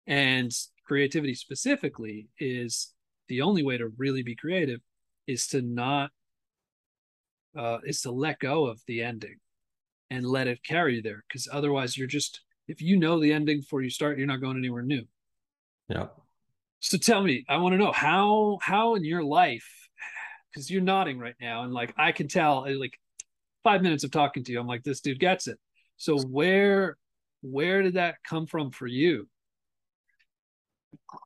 and 0.07 0.51
creativity 0.85 1.35
specifically 1.35 2.29
is 2.39 2.93
the 3.27 3.41
only 3.41 3.63
way 3.63 3.77
to 3.77 3.91
really 3.97 4.23
be 4.23 4.35
creative 4.35 4.79
is 5.27 5.47
to 5.47 5.61
not 5.61 6.11
uh, 7.57 7.79
is 7.85 8.01
to 8.01 8.11
let 8.11 8.39
go 8.39 8.65
of 8.65 8.81
the 8.87 9.01
ending 9.01 9.37
and 10.09 10.25
let 10.25 10.47
it 10.47 10.63
carry 10.63 10.95
you 10.95 11.01
there. 11.01 11.23
Because 11.27 11.47
otherwise 11.51 11.97
you're 11.97 12.07
just 12.07 12.41
if 12.67 12.81
you 12.81 12.97
know 12.97 13.19
the 13.19 13.33
ending 13.33 13.59
before 13.59 13.81
you 13.81 13.89
start 13.89 14.17
you're 14.17 14.27
not 14.27 14.41
going 14.41 14.57
anywhere 14.57 14.83
new. 14.83 15.03
Yeah. 15.89 16.07
So 16.79 16.97
tell 16.97 17.23
me 17.23 17.43
i 17.49 17.57
want 17.57 17.73
to 17.73 17.77
know 17.77 17.91
how 17.91 18.59
how 18.61 18.95
in 18.95 19.03
your 19.03 19.23
life 19.23 19.67
because 20.51 20.69
you're 20.69 20.81
nodding 20.81 21.17
right 21.17 21.35
now 21.41 21.63
and 21.63 21.73
like 21.73 21.93
i 21.97 22.11
can 22.11 22.27
tell 22.27 22.67
like 22.79 22.99
five 23.63 23.81
minutes 23.81 24.03
of 24.03 24.11
talking 24.11 24.43
to 24.43 24.51
you 24.51 24.59
i'm 24.59 24.67
like 24.67 24.83
this 24.83 25.01
dude 25.01 25.19
gets 25.19 25.47
it. 25.47 25.57
So 25.97 26.19
where 26.19 26.97
where 27.41 27.81
did 27.81 27.95
that 27.95 28.15
come 28.27 28.47
from 28.47 28.71
for 28.71 28.87
you? 28.87 29.27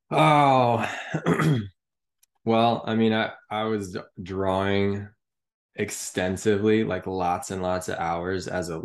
Oh, 0.09 0.89
well, 2.45 2.83
I 2.85 2.95
mean, 2.95 3.13
I, 3.13 3.31
I 3.49 3.63
was 3.63 3.97
drawing 4.21 5.07
extensively, 5.75 6.83
like 6.83 7.07
lots 7.07 7.51
and 7.51 7.61
lots 7.61 7.89
of 7.89 7.97
hours 7.97 8.47
as 8.47 8.69
a, 8.69 8.81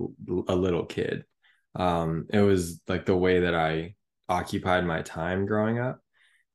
a 0.48 0.54
little 0.56 0.84
kid. 0.84 1.24
Um, 1.74 2.26
it 2.32 2.40
was 2.40 2.80
like 2.88 3.06
the 3.06 3.16
way 3.16 3.40
that 3.40 3.54
I 3.54 3.94
occupied 4.28 4.86
my 4.86 5.02
time 5.02 5.46
growing 5.46 5.78
up. 5.78 6.00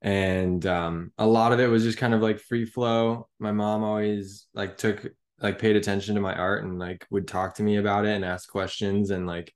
And 0.02 0.66
um, 0.66 1.12
a 1.18 1.28
lot 1.28 1.52
of 1.52 1.60
it 1.60 1.68
was 1.68 1.84
just 1.84 2.00
kind 2.00 2.14
of 2.14 2.22
like 2.22 2.40
free 2.40 2.66
flow. 2.66 3.28
My 3.40 3.52
mom 3.52 3.84
always 3.84 4.48
like 4.54 4.78
took 4.78 5.06
like 5.40 5.60
paid 5.60 5.76
attention 5.76 6.16
to 6.16 6.22
my 6.22 6.34
art 6.34 6.64
and 6.64 6.80
like 6.80 7.06
would 7.12 7.28
talk 7.28 7.56
to 7.56 7.64
me 7.64 7.78
about 7.78 8.06
it 8.06 8.16
and 8.16 8.26
ask 8.26 8.50
questions 8.50 9.12
and 9.12 9.28
like 9.28 9.54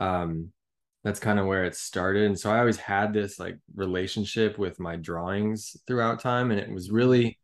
um 0.00 0.50
that's 1.04 1.20
kind 1.20 1.38
of 1.38 1.46
where 1.46 1.64
it 1.64 1.74
started 1.74 2.24
and 2.24 2.38
so 2.38 2.50
i 2.50 2.58
always 2.58 2.76
had 2.76 3.12
this 3.12 3.38
like 3.38 3.56
relationship 3.74 4.58
with 4.58 4.78
my 4.80 4.96
drawings 4.96 5.76
throughout 5.86 6.20
time 6.20 6.50
and 6.50 6.60
it 6.60 6.70
was 6.70 6.90
really 6.90 7.38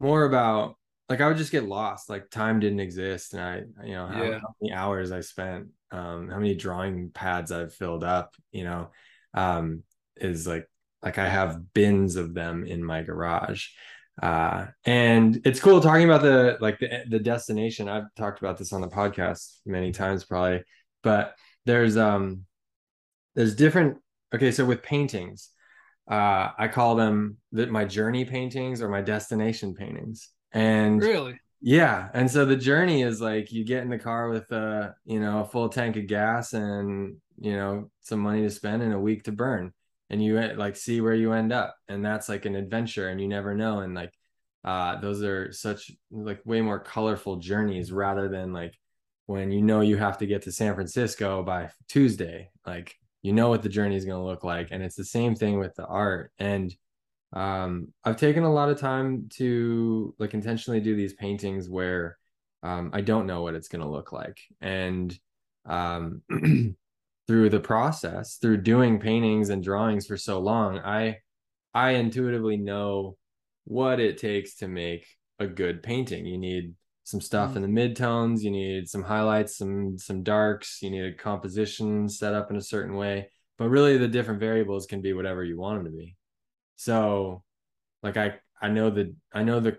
more 0.00 0.24
about 0.24 0.76
like 1.08 1.20
i 1.20 1.28
would 1.28 1.36
just 1.36 1.52
get 1.52 1.68
lost 1.68 2.10
like 2.10 2.30
time 2.30 2.60
didn't 2.60 2.80
exist 2.80 3.34
and 3.34 3.42
i 3.42 3.62
you 3.84 3.94
know 3.94 4.06
how, 4.06 4.22
yeah. 4.22 4.38
how 4.38 4.54
many 4.60 4.72
hours 4.72 5.12
i 5.12 5.20
spent 5.20 5.68
um 5.92 6.28
how 6.28 6.38
many 6.38 6.54
drawing 6.54 7.10
pads 7.10 7.52
i've 7.52 7.72
filled 7.72 8.02
up 8.02 8.34
you 8.50 8.64
know 8.64 8.90
um 9.34 9.82
is 10.16 10.46
like 10.46 10.68
like 11.04 11.18
I 11.18 11.28
have 11.28 11.72
bins 11.74 12.16
of 12.16 12.34
them 12.34 12.64
in 12.64 12.82
my 12.82 13.02
garage. 13.02 13.68
Uh, 14.20 14.66
and 14.84 15.40
it's 15.44 15.60
cool 15.60 15.80
talking 15.80 16.04
about 16.04 16.22
the 16.22 16.56
like 16.60 16.78
the, 16.78 17.04
the 17.08 17.18
destination. 17.18 17.88
I've 17.88 18.12
talked 18.16 18.38
about 18.40 18.56
this 18.56 18.72
on 18.72 18.80
the 18.80 18.88
podcast 18.88 19.58
many 19.66 19.92
times, 19.92 20.24
probably, 20.24 20.62
but 21.02 21.34
there's 21.66 21.96
um 21.96 22.44
there's 23.34 23.54
different 23.54 23.98
okay 24.34 24.50
so 24.50 24.64
with 24.64 24.82
paintings 24.82 25.50
uh 26.10 26.50
i 26.58 26.68
call 26.68 26.94
them 26.94 27.38
the, 27.54 27.66
my 27.66 27.84
journey 27.84 28.24
paintings 28.24 28.82
or 28.82 28.88
my 28.88 29.00
destination 29.00 29.74
paintings. 29.74 30.30
And 30.52 31.00
really? 31.00 31.40
Yeah. 31.60 32.08
And 32.12 32.30
so 32.30 32.44
the 32.44 32.56
journey 32.56 33.02
is 33.02 33.20
like 33.20 33.50
you 33.50 33.64
get 33.64 33.82
in 33.82 33.88
the 33.88 33.98
car 33.98 34.28
with 34.28 34.50
a 34.52 34.94
you 35.04 35.20
know 35.20 35.40
a 35.40 35.44
full 35.46 35.68
tank 35.68 35.96
of 35.96 36.06
gas 36.06 36.52
and 36.52 37.16
you 37.38 37.52
know 37.56 37.90
some 38.02 38.20
money 38.20 38.42
to 38.42 38.50
spend 38.50 38.82
and 38.82 38.92
a 38.92 38.98
week 38.98 39.24
to 39.24 39.32
burn. 39.32 39.72
And 40.10 40.22
you 40.22 40.38
like 40.56 40.76
see 40.76 41.00
where 41.00 41.14
you 41.14 41.32
end 41.32 41.52
up. 41.52 41.74
And 41.88 42.04
that's 42.04 42.28
like 42.28 42.44
an 42.44 42.54
adventure 42.54 43.08
and 43.08 43.20
you 43.20 43.28
never 43.28 43.54
know. 43.54 43.80
And 43.80 43.94
like 43.94 44.12
uh 44.64 45.00
those 45.00 45.22
are 45.22 45.52
such 45.52 45.90
like 46.10 46.40
way 46.44 46.60
more 46.60 46.80
colorful 46.80 47.36
journeys 47.36 47.90
rather 47.90 48.28
than 48.28 48.52
like 48.52 48.74
when 49.26 49.50
you 49.50 49.62
know 49.62 49.80
you 49.80 49.96
have 49.96 50.18
to 50.18 50.26
get 50.26 50.42
to 50.42 50.52
San 50.52 50.74
Francisco 50.74 51.42
by 51.42 51.70
Tuesday 51.88 52.50
like 52.66 52.96
you 53.22 53.32
know 53.32 53.48
what 53.48 53.62
the 53.62 53.68
journey 53.68 53.96
is 53.96 54.04
going 54.04 54.20
to 54.20 54.24
look 54.24 54.44
like 54.44 54.68
and 54.70 54.82
it's 54.82 54.96
the 54.96 55.04
same 55.04 55.34
thing 55.34 55.58
with 55.58 55.74
the 55.74 55.86
art. 55.86 56.32
And 56.38 56.74
um 57.32 57.88
I've 58.04 58.16
taken 58.16 58.44
a 58.44 58.52
lot 58.52 58.68
of 58.68 58.78
time 58.78 59.28
to 59.34 60.14
like 60.18 60.34
intentionally 60.34 60.80
do 60.80 60.94
these 60.94 61.14
paintings 61.14 61.68
where 61.68 62.18
um 62.62 62.90
I 62.92 63.00
don't 63.00 63.26
know 63.26 63.42
what 63.42 63.54
it's 63.54 63.68
going 63.68 63.82
to 63.82 63.90
look 63.90 64.12
like. 64.12 64.40
And 64.60 65.16
um 65.66 66.22
through 67.26 67.48
the 67.48 67.60
process 67.60 68.36
through 68.36 68.58
doing 68.58 69.00
paintings 69.00 69.48
and 69.48 69.64
drawings 69.64 70.06
for 70.06 70.14
so 70.14 70.38
long 70.40 70.78
i 70.80 71.16
i 71.72 71.92
intuitively 71.92 72.58
know 72.58 73.16
what 73.64 73.98
it 73.98 74.18
takes 74.18 74.56
to 74.56 74.68
make 74.68 75.06
a 75.38 75.46
good 75.46 75.82
painting. 75.82 76.26
You 76.26 76.38
need 76.38 76.74
some 77.04 77.20
stuff 77.20 77.52
mm. 77.52 77.56
in 77.56 77.62
the 77.62 77.68
midtones 77.68 78.42
you 78.42 78.50
need 78.50 78.88
some 78.88 79.02
highlights 79.02 79.56
some 79.58 79.96
some 79.98 80.22
darks 80.22 80.80
you 80.82 80.90
need 80.90 81.04
a 81.04 81.12
composition 81.12 82.08
set 82.08 82.34
up 82.34 82.50
in 82.50 82.56
a 82.56 82.62
certain 82.62 82.96
way 82.96 83.28
but 83.56 83.68
really 83.68 83.96
the 83.96 84.08
different 84.08 84.40
variables 84.40 84.86
can 84.86 85.00
be 85.00 85.12
whatever 85.12 85.44
you 85.44 85.58
want 85.58 85.82
them 85.82 85.92
to 85.92 85.96
be 85.96 86.16
so 86.76 87.42
like 88.02 88.16
i 88.16 88.34
i 88.60 88.68
know 88.68 88.90
the 88.90 89.14
i 89.32 89.42
know 89.42 89.60
the 89.60 89.76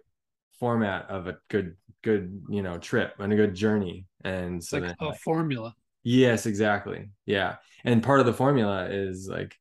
format 0.60 1.10
of 1.10 1.28
a 1.28 1.38
good 1.50 1.76
good 2.04 2.42
you 2.50 2.62
know 2.62 2.78
trip 2.78 3.14
and 3.20 3.34
a 3.34 3.36
good 3.36 3.54
journey 3.54 4.06
and 4.24 4.64
so 4.64 4.78
like 4.78 4.88
then, 4.88 5.10
a 5.10 5.14
formula 5.16 5.76
Yes, 6.06 6.46
exactly. 6.46 7.10
Yeah. 7.26 7.56
And 7.84 8.04
part 8.04 8.20
of 8.20 8.28
the 8.28 8.34
formula 8.34 8.88
is 8.90 9.28
like 9.28 9.58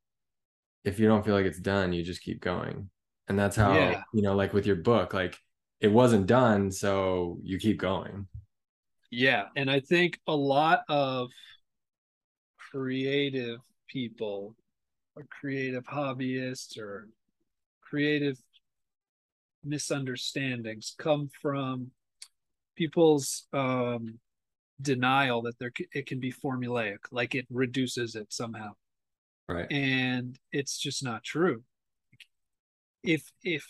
if 0.85 1.01
you 1.01 1.09
don't 1.09 1.25
feel 1.25 1.35
like 1.35 1.47
it's 1.47 1.59
done, 1.59 1.95
you 1.95 2.05
just 2.05 2.21
keep 2.21 2.43
going. 2.43 2.91
And 3.29 3.39
that's 3.39 3.57
how, 3.57 3.73
yeah. 3.73 4.03
you 4.13 4.21
know, 4.21 4.37
like 4.37 4.53
with 4.53 4.67
your 4.67 4.77
book, 4.77 5.15
like 5.15 5.39
it 5.85 5.93
wasn't 5.93 6.27
done, 6.27 6.71
so 6.71 7.37
you 7.43 7.59
keep 7.59 7.79
going. 7.79 8.27
Yeah, 9.11 9.49
and 9.55 9.71
I 9.71 9.81
think 9.81 10.19
a 10.27 10.35
lot 10.35 10.81
of 10.89 11.29
creative 12.57 13.61
people 13.87 14.57
or 15.15 15.27
creative 15.29 15.85
hobbyists 15.85 16.79
or 16.79 17.11
creative 17.83 18.39
misunderstandings 19.63 20.95
come 20.99 21.29
from 21.43 21.91
people's 22.77 23.47
um 23.53 24.19
denial 24.81 25.43
that 25.43 25.59
there 25.59 25.71
it 25.93 26.07
can 26.07 26.19
be 26.19 26.33
formulaic, 26.33 27.01
like 27.11 27.35
it 27.35 27.47
reduces 27.51 28.15
it 28.15 28.33
somehow. 28.33 28.71
Right. 29.51 29.71
And 29.71 30.39
it's 30.51 30.79
just 30.79 31.05
not 31.05 31.25
true. 31.25 31.63
If 33.03 33.31
if 33.43 33.67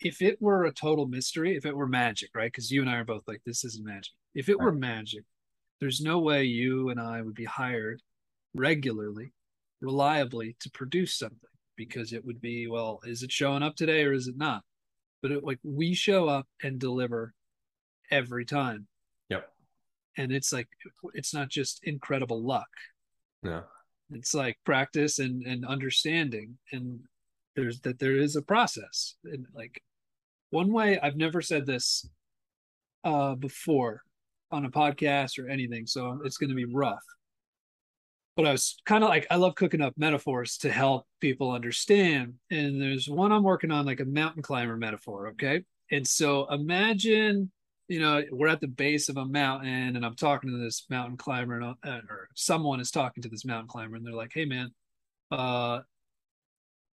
if 0.00 0.22
it 0.22 0.40
were 0.40 0.64
a 0.64 0.72
total 0.72 1.06
mystery, 1.06 1.56
if 1.56 1.66
it 1.66 1.76
were 1.76 1.88
magic, 1.88 2.30
right? 2.34 2.50
Because 2.52 2.70
you 2.70 2.80
and 2.80 2.90
I 2.90 2.96
are 2.96 3.04
both 3.04 3.24
like, 3.26 3.42
this 3.44 3.64
isn't 3.64 3.84
magic. 3.84 4.12
If 4.34 4.48
it 4.48 4.58
were 4.58 4.72
magic, 4.72 5.24
there's 5.80 6.00
no 6.00 6.18
way 6.18 6.44
you 6.44 6.90
and 6.90 7.00
I 7.00 7.22
would 7.22 7.34
be 7.34 7.44
hired 7.44 8.02
regularly, 8.54 9.32
reliably 9.80 10.56
to 10.60 10.70
produce 10.70 11.18
something 11.18 11.38
because 11.76 12.12
it 12.12 12.24
would 12.24 12.40
be, 12.40 12.66
well, 12.68 13.00
is 13.04 13.22
it 13.22 13.32
showing 13.32 13.62
up 13.62 13.76
today 13.76 14.04
or 14.04 14.12
is 14.12 14.28
it 14.28 14.36
not? 14.36 14.62
But 15.22 15.32
it, 15.32 15.44
like 15.44 15.58
we 15.64 15.94
show 15.94 16.28
up 16.28 16.46
and 16.62 16.78
deliver 16.78 17.34
every 18.10 18.44
time 18.44 18.86
Yep. 19.28 19.50
and 20.16 20.32
it's 20.32 20.52
like 20.52 20.68
it's 21.12 21.34
not 21.34 21.50
just 21.50 21.80
incredible 21.84 22.42
luck 22.42 22.68
no 23.42 23.64
it's 24.12 24.32
like 24.32 24.56
practice 24.64 25.18
and 25.18 25.44
and 25.46 25.66
understanding 25.66 26.56
and 26.72 27.00
there's 27.54 27.80
that 27.80 27.98
there 27.98 28.16
is 28.16 28.34
a 28.34 28.40
process 28.40 29.16
and 29.24 29.44
like 29.54 29.82
one 30.50 30.72
way 30.72 30.98
i've 31.00 31.16
never 31.16 31.40
said 31.40 31.66
this 31.66 32.08
uh 33.04 33.34
before 33.34 34.02
on 34.50 34.64
a 34.64 34.70
podcast 34.70 35.38
or 35.38 35.48
anything 35.48 35.86
so 35.86 36.20
it's 36.24 36.38
going 36.38 36.50
to 36.50 36.56
be 36.56 36.64
rough 36.64 37.04
but 38.36 38.46
i 38.46 38.52
was 38.52 38.76
kind 38.86 39.04
of 39.04 39.10
like 39.10 39.26
i 39.30 39.36
love 39.36 39.54
cooking 39.54 39.82
up 39.82 39.94
metaphors 39.96 40.56
to 40.56 40.70
help 40.70 41.06
people 41.20 41.50
understand 41.50 42.34
and 42.50 42.80
there's 42.80 43.08
one 43.08 43.32
i'm 43.32 43.42
working 43.42 43.70
on 43.70 43.86
like 43.86 44.00
a 44.00 44.04
mountain 44.04 44.42
climber 44.42 44.76
metaphor 44.76 45.28
okay 45.28 45.62
and 45.90 46.06
so 46.06 46.46
imagine 46.52 47.50
you 47.88 48.00
know, 48.00 48.22
we're 48.30 48.48
at 48.48 48.60
the 48.60 48.68
base 48.68 49.08
of 49.08 49.16
a 49.16 49.24
mountain 49.24 49.96
and 49.96 50.04
I'm 50.04 50.14
talking 50.14 50.50
to 50.50 50.58
this 50.58 50.84
mountain 50.90 51.16
climber 51.16 51.56
and, 51.56 51.74
uh, 51.82 52.00
or 52.08 52.28
someone 52.34 52.80
is 52.80 52.90
talking 52.90 53.22
to 53.22 53.30
this 53.30 53.46
mountain 53.46 53.66
climber 53.66 53.96
and 53.96 54.06
they're 54.06 54.12
like, 54.12 54.32
Hey 54.34 54.44
man, 54.44 54.72
uh, 55.30 55.80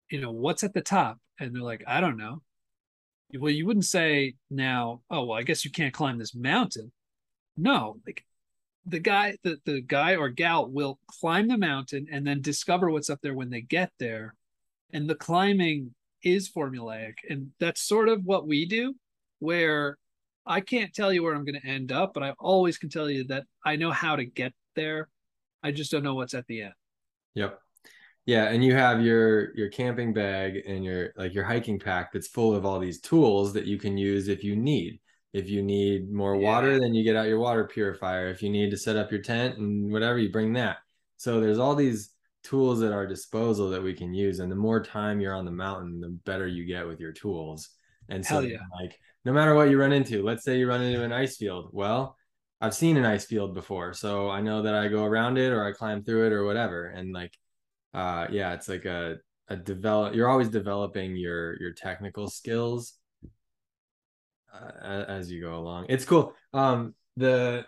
you 0.10 0.22
know, 0.22 0.32
what's 0.32 0.64
at 0.64 0.74
the 0.74 0.82
top? 0.82 1.18
And 1.40 1.54
they're 1.54 1.64
like, 1.64 1.84
I 1.88 2.00
don't 2.00 2.18
know. 2.18 2.44
Well, 3.40 3.52
you 3.52 3.66
wouldn't 3.66 3.86
say 3.86 4.36
now, 4.50 5.02
oh, 5.10 5.26
well, 5.26 5.40
I 5.40 5.44
guess 5.44 5.66
you 5.66 5.72
can't 5.72 5.94
climb 5.94 6.20
this 6.20 6.36
mountain. 6.36 6.92
No, 7.58 7.98
like 8.06 8.24
the 8.86 9.00
guy, 9.00 9.38
the, 9.44 9.58
the 9.66 9.82
guy 9.82 10.16
or 10.16 10.30
gal 10.30 10.70
will 10.70 11.00
climb 11.08 11.48
the 11.48 11.58
mountain 11.58 12.08
and 12.12 12.26
then 12.26 12.42
discover 12.42 12.90
what's 12.90 13.10
up 13.10 13.20
there 13.22 13.34
when 13.34 13.50
they 13.50 13.62
get 13.62 13.92
there. 14.00 14.36
And 14.92 15.10
the 15.10 15.16
climbing 15.16 15.94
is 16.24 16.50
formulaic. 16.50 17.16
And 17.30 17.52
that's 17.60 17.82
sort 17.82 18.10
of 18.10 18.24
what 18.24 18.48
we 18.48 18.66
do, 18.66 18.96
where 19.40 19.98
I 20.46 20.62
can't 20.62 20.94
tell 20.94 21.12
you 21.12 21.24
where 21.24 21.34
I'm 21.34 21.46
going 21.46 21.60
to 21.60 21.68
end 21.68 21.92
up, 21.92 22.14
but 22.14 22.24
I 22.24 22.32
always 22.40 22.78
can 22.78 22.90
tell 22.90 23.10
you 23.10 23.24
that 23.26 23.46
I 23.66 23.76
know 23.76 23.92
how 23.92 24.16
to 24.16 24.26
get 24.26 24.54
there. 24.76 25.10
I 25.64 25.72
just 25.72 25.92
don't 25.92 26.04
know 26.04 26.16
what's 26.16 26.34
at 26.34 26.46
the 26.48 26.64
end. 26.64 26.74
Yep. 27.36 27.60
Yeah, 28.26 28.46
and 28.46 28.64
you 28.64 28.74
have 28.74 29.02
your 29.02 29.56
your 29.56 29.70
camping 29.70 30.14
bag 30.14 30.62
and 30.66 30.84
your 30.84 31.12
like 31.18 31.34
your 31.34 31.44
hiking 31.44 31.80
pack 31.80 32.14
that's 32.14 32.28
full 32.28 32.56
of 32.56 32.66
all 32.66 32.80
these 32.80 33.02
tools 33.02 33.54
that 33.54 33.66
you 33.66 33.78
can 33.78 33.98
use 33.98 34.28
if 34.28 34.44
you 34.44 34.56
need. 34.56 35.00
If 35.34 35.50
you 35.50 35.64
need 35.64 36.12
more 36.12 36.38
water, 36.38 36.80
then 36.80 36.94
you 36.94 37.04
get 37.04 37.16
out 37.16 37.28
your 37.28 37.40
water 37.40 37.66
purifier. 37.66 38.30
If 38.30 38.44
you 38.44 38.50
need 38.50 38.70
to 38.70 38.78
set 38.78 38.96
up 38.96 39.12
your 39.12 39.22
tent 39.22 39.58
and 39.58 39.92
whatever, 39.92 40.20
you 40.20 40.32
bring 40.32 40.54
that. 40.54 40.78
So 41.18 41.42
there's 41.42 41.58
all 41.58 41.76
these 41.76 42.12
tools 42.44 42.84
at 42.84 42.92
our 42.92 43.08
disposal 43.08 43.70
that 43.72 43.82
we 43.82 43.94
can 43.94 44.14
use 44.14 44.40
and 44.40 44.52
the 44.52 44.56
more 44.56 44.84
time 44.84 45.20
you're 45.20 45.34
on 45.34 45.46
the 45.46 45.52
mountain, 45.52 46.00
the 46.00 46.10
better 46.10 46.46
you 46.46 46.66
get 46.66 46.86
with 46.86 47.00
your 47.00 47.14
tools. 47.14 47.70
And 48.10 48.24
so 48.24 48.42
yeah. 48.42 48.58
like 48.80 49.00
no 49.26 49.32
matter 49.32 49.56
what 49.56 49.70
you 49.70 49.80
run 49.80 49.94
into. 49.94 50.24
Let's 50.24 50.44
say 50.44 50.58
you 50.58 50.68
run 50.68 50.82
into 50.82 51.04
an 51.04 51.14
ice 51.14 51.38
field. 51.38 51.70
Well, 51.72 52.18
I've 52.62 52.76
seen 52.76 52.98
an 52.98 53.06
ice 53.06 53.26
field 53.26 53.54
before, 53.54 53.94
so 53.94 54.30
I 54.30 54.42
know 54.42 54.62
that 54.62 54.76
I 54.76 54.88
go 54.88 55.04
around 55.04 55.38
it 55.38 55.52
or 55.52 55.66
I 55.66 55.72
climb 55.72 56.04
through 56.04 56.28
it 56.28 56.34
or 56.34 56.46
whatever. 56.46 56.88
And 56.88 57.14
like, 57.14 57.34
uh, 57.94 58.28
yeah, 58.32 58.54
it's 58.54 58.70
like 58.70 58.86
a 58.86 59.18
a 59.50 59.56
develop. 59.56 60.16
You're 60.16 60.30
always 60.30 60.50
developing 60.50 61.16
your 61.16 61.60
your 61.62 61.74
technical 61.74 62.28
skills 62.28 62.94
uh, 64.54 65.06
as 65.08 65.32
you 65.32 65.42
go 65.42 65.56
along. 65.56 65.88
It's 65.90 66.06
cool. 66.06 66.34
Um, 66.54 66.96
the 67.18 67.66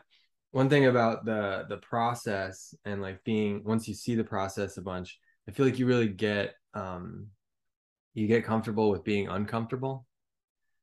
one 0.51 0.69
thing 0.69 0.85
about 0.85 1.25
the 1.25 1.65
the 1.69 1.77
process 1.77 2.73
and 2.85 3.01
like 3.01 3.23
being 3.23 3.63
once 3.63 3.87
you 3.87 3.93
see 3.93 4.15
the 4.15 4.23
process 4.23 4.77
a 4.77 4.81
bunch, 4.81 5.19
I 5.47 5.51
feel 5.51 5.65
like 5.65 5.79
you 5.79 5.85
really 5.85 6.09
get 6.09 6.55
um 6.73 7.27
you 8.13 8.27
get 8.27 8.45
comfortable 8.45 8.89
with 8.89 9.03
being 9.03 9.27
uncomfortable 9.27 10.05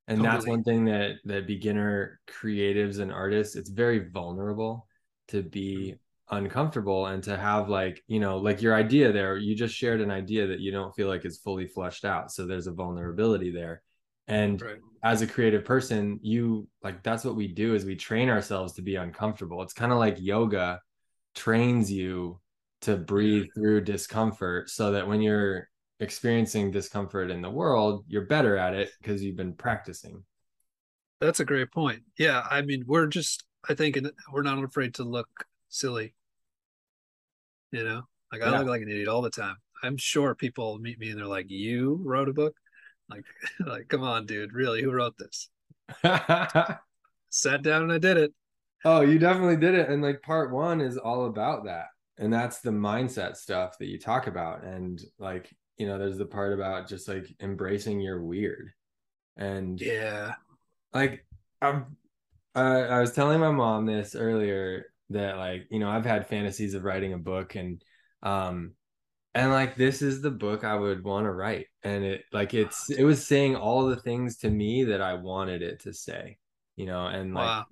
and 0.08 0.18
totally. 0.18 0.34
that's 0.34 0.46
one 0.46 0.62
thing 0.64 0.84
that 0.84 1.16
that 1.24 1.46
beginner 1.46 2.20
creatives 2.28 2.98
and 2.98 3.12
artists 3.12 3.56
it's 3.56 3.70
very 3.70 4.10
vulnerable 4.10 4.86
to 5.28 5.42
be 5.42 5.94
uncomfortable 6.30 7.06
and 7.06 7.22
to 7.22 7.36
have 7.36 7.68
like 7.68 8.02
you 8.06 8.18
know 8.18 8.38
like 8.38 8.62
your 8.62 8.74
idea 8.74 9.12
there 9.12 9.36
you 9.36 9.54
just 9.54 9.74
shared 9.74 10.00
an 10.00 10.10
idea 10.10 10.46
that 10.46 10.60
you 10.60 10.70
don't 10.70 10.94
feel 10.94 11.08
like 11.08 11.24
is 11.24 11.38
fully 11.38 11.66
fleshed 11.66 12.04
out 12.04 12.30
so 12.30 12.46
there's 12.46 12.66
a 12.66 12.72
vulnerability 12.72 13.50
there 13.50 13.82
and 14.28 14.62
right. 14.62 14.76
as 15.02 15.20
a 15.20 15.26
creative 15.26 15.64
person 15.64 16.18
you 16.22 16.66
like 16.82 17.02
that's 17.02 17.24
what 17.24 17.36
we 17.36 17.48
do 17.48 17.74
is 17.74 17.84
we 17.84 17.96
train 17.96 18.30
ourselves 18.30 18.72
to 18.72 18.82
be 18.82 18.94
uncomfortable 18.94 19.60
it's 19.62 19.74
kind 19.74 19.92
of 19.92 19.98
like 19.98 20.16
yoga 20.20 20.80
trains 21.34 21.90
you 21.90 22.40
to 22.82 22.96
breathe 22.96 23.46
through 23.54 23.80
discomfort 23.80 24.68
so 24.68 24.92
that 24.92 25.06
when 25.06 25.22
you're 25.22 25.68
experiencing 26.00 26.70
discomfort 26.70 27.30
in 27.30 27.40
the 27.40 27.50
world, 27.50 28.04
you're 28.08 28.26
better 28.26 28.56
at 28.56 28.74
it 28.74 28.90
because 29.00 29.22
you've 29.22 29.36
been 29.36 29.54
practicing. 29.54 30.22
That's 31.20 31.40
a 31.40 31.44
great 31.44 31.70
point. 31.70 32.02
Yeah, 32.18 32.44
I 32.50 32.62
mean, 32.62 32.84
we're 32.86 33.06
just 33.06 33.44
I 33.68 33.74
think 33.74 33.96
we're 34.32 34.42
not 34.42 34.62
afraid 34.62 34.94
to 34.94 35.04
look 35.04 35.28
silly. 35.72 36.14
You 37.72 37.84
know, 37.84 38.02
like 38.30 38.42
I 38.42 38.50
yeah. 38.50 38.58
look 38.58 38.68
like 38.68 38.82
an 38.82 38.90
idiot 38.90 39.08
all 39.08 39.22
the 39.22 39.30
time. 39.30 39.56
I'm 39.82 39.96
sure 39.96 40.34
people 40.34 40.78
meet 40.78 40.98
me 41.00 41.10
and 41.10 41.18
they're 41.18 41.26
like, 41.26 41.50
"You 41.50 42.00
wrote 42.04 42.28
a 42.28 42.32
book?" 42.32 42.54
Like, 43.08 43.24
like, 43.66 43.88
come 43.88 44.02
on, 44.02 44.26
dude, 44.26 44.52
really? 44.52 44.82
Who 44.82 44.92
wrote 44.92 45.16
this? 45.18 45.48
Sat 47.30 47.62
down 47.62 47.82
and 47.82 47.92
I 47.92 47.98
did 47.98 48.16
it. 48.16 48.32
Oh, 48.84 49.00
you 49.00 49.18
definitely 49.18 49.56
did 49.56 49.74
it. 49.74 49.88
And 49.88 50.02
like 50.02 50.22
part 50.22 50.52
one 50.52 50.80
is 50.80 50.98
all 50.98 51.26
about 51.26 51.64
that. 51.64 51.86
And 52.18 52.32
that's 52.32 52.60
the 52.60 52.70
mindset 52.70 53.36
stuff 53.36 53.78
that 53.78 53.86
you 53.86 53.98
talk 53.98 54.26
about. 54.26 54.64
And 54.64 55.00
like, 55.18 55.50
you 55.78 55.86
know, 55.86 55.98
there's 55.98 56.18
the 56.18 56.26
part 56.26 56.52
about 56.52 56.88
just 56.88 57.08
like 57.08 57.26
embracing 57.40 58.00
your 58.00 58.22
weird. 58.22 58.70
And 59.36 59.80
yeah, 59.80 60.34
like 60.92 61.24
I'm 61.62 61.96
uh, 62.54 62.86
I 62.90 63.00
was 63.00 63.12
telling 63.12 63.40
my 63.40 63.50
mom 63.50 63.86
this 63.86 64.14
earlier 64.14 64.91
that 65.12 65.36
like, 65.36 65.66
you 65.70 65.78
know, 65.78 65.90
I've 65.90 66.04
had 66.06 66.26
fantasies 66.28 66.74
of 66.74 66.84
writing 66.84 67.12
a 67.12 67.18
book 67.18 67.54
and 67.54 67.82
um 68.22 68.74
and 69.34 69.50
like 69.52 69.76
this 69.76 70.02
is 70.02 70.20
the 70.22 70.30
book 70.30 70.64
I 70.64 70.74
would 70.76 71.04
want 71.04 71.26
to 71.26 71.32
write. 71.32 71.66
And 71.82 72.04
it 72.04 72.24
like 72.32 72.54
it's 72.54 72.90
it 72.90 73.04
was 73.04 73.26
saying 73.26 73.56
all 73.56 73.86
the 73.86 73.96
things 73.96 74.38
to 74.38 74.50
me 74.50 74.84
that 74.84 75.00
I 75.02 75.14
wanted 75.14 75.62
it 75.62 75.80
to 75.80 75.92
say 75.94 76.38
you 76.76 76.86
know, 76.86 77.06
and 77.06 77.34
like 77.34 77.58
Wow. 77.58 77.66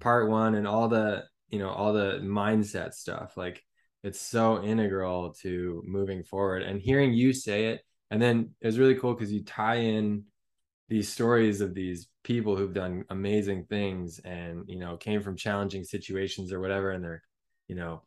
part 0.00 0.28
one 0.30 0.54
and 0.54 0.66
all 0.66 0.88
the, 0.88 1.24
you 1.48 1.58
know, 1.58 1.70
all 1.70 1.92
the 1.92 2.20
mindset 2.22 2.92
stuff. 2.94 3.36
Like 3.36 3.62
it's 4.02 4.20
so 4.20 4.62
integral 4.62 5.32
to 5.42 5.82
moving 5.86 6.24
forward. 6.24 6.62
And 6.62 6.80
hearing 6.80 7.12
you 7.14 7.32
say 7.32 7.66
it, 7.68 7.82
and 8.10 8.20
then 8.20 8.50
it 8.60 8.66
was 8.66 8.78
really 8.78 8.96
cool 8.96 9.14
because 9.14 9.32
you 9.32 9.42
tie 9.44 9.76
in 9.76 10.24
these 10.88 11.10
stories 11.10 11.60
of 11.60 11.74
these 11.74 12.08
people 12.24 12.56
who've 12.56 12.74
done 12.74 13.04
amazing 13.10 13.64
things 13.66 14.18
and 14.24 14.64
you 14.66 14.78
know 14.78 14.96
came 14.96 15.22
from 15.22 15.36
challenging 15.36 15.84
situations 15.84 16.52
or 16.52 16.60
whatever 16.60 16.90
and 16.90 17.04
their 17.04 17.22
you 17.68 17.76
know 17.76 18.02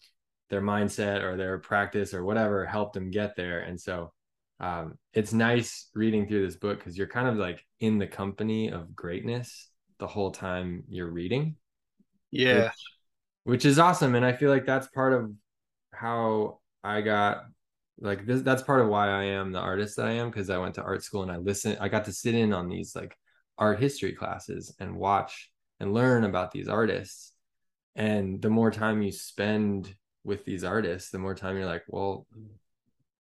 their 0.49 0.61
mindset 0.61 1.23
or 1.23 1.37
their 1.37 1.57
practice 1.59 2.13
or 2.13 2.25
whatever 2.25 2.65
helped 2.65 2.93
them 2.93 3.11
get 3.11 3.35
there 3.35 3.61
and 3.61 3.79
so 3.79 4.11
um, 4.59 4.97
it's 5.13 5.33
nice 5.33 5.89
reading 5.93 6.27
through 6.27 6.45
this 6.45 6.55
book 6.55 6.79
because 6.79 6.97
you're 6.97 7.07
kind 7.07 7.27
of 7.27 7.37
like 7.37 7.63
in 7.79 7.99
the 7.99 8.07
company 8.07 8.71
of 8.71 8.95
greatness 8.95 9.69
the 9.99 10.07
whole 10.07 10.31
time 10.31 10.83
you're 10.89 11.11
reading. 11.11 11.55
Yeah. 12.31 12.63
Which, 12.63 12.73
which 13.43 13.65
is 13.65 13.79
awesome. 13.79 14.15
And 14.15 14.25
I 14.25 14.33
feel 14.33 14.49
like 14.49 14.65
that's 14.65 14.87
part 14.87 15.13
of 15.13 15.31
how 15.93 16.59
I 16.83 17.01
got 17.01 17.45
like 17.99 18.25
this 18.25 18.41
that's 18.41 18.61
part 18.61 18.81
of 18.81 18.87
why 18.87 19.09
I 19.09 19.23
am 19.23 19.51
the 19.51 19.59
artist 19.59 19.97
that 19.97 20.07
I 20.07 20.11
am 20.13 20.29
because 20.29 20.49
I 20.51 20.59
went 20.59 20.75
to 20.75 20.83
art 20.83 21.03
school 21.03 21.23
and 21.23 21.31
I 21.31 21.37
listen 21.37 21.75
I 21.79 21.89
got 21.89 22.05
to 22.05 22.13
sit 22.13 22.35
in 22.35 22.53
on 22.53 22.69
these 22.69 22.95
like 22.95 23.17
art 23.57 23.79
history 23.79 24.13
classes 24.13 24.75
and 24.79 24.95
watch 24.95 25.51
and 25.79 25.93
learn 25.93 26.23
about 26.23 26.51
these 26.51 26.67
artists. 26.67 27.33
And 27.95 28.41
the 28.41 28.49
more 28.49 28.71
time 28.71 29.01
you 29.01 29.11
spend 29.11 29.93
with 30.23 30.45
these 30.45 30.63
artists, 30.63 31.09
the 31.09 31.19
more 31.19 31.35
time 31.35 31.57
you're 31.57 31.65
like, 31.65 31.83
well, 31.87 32.27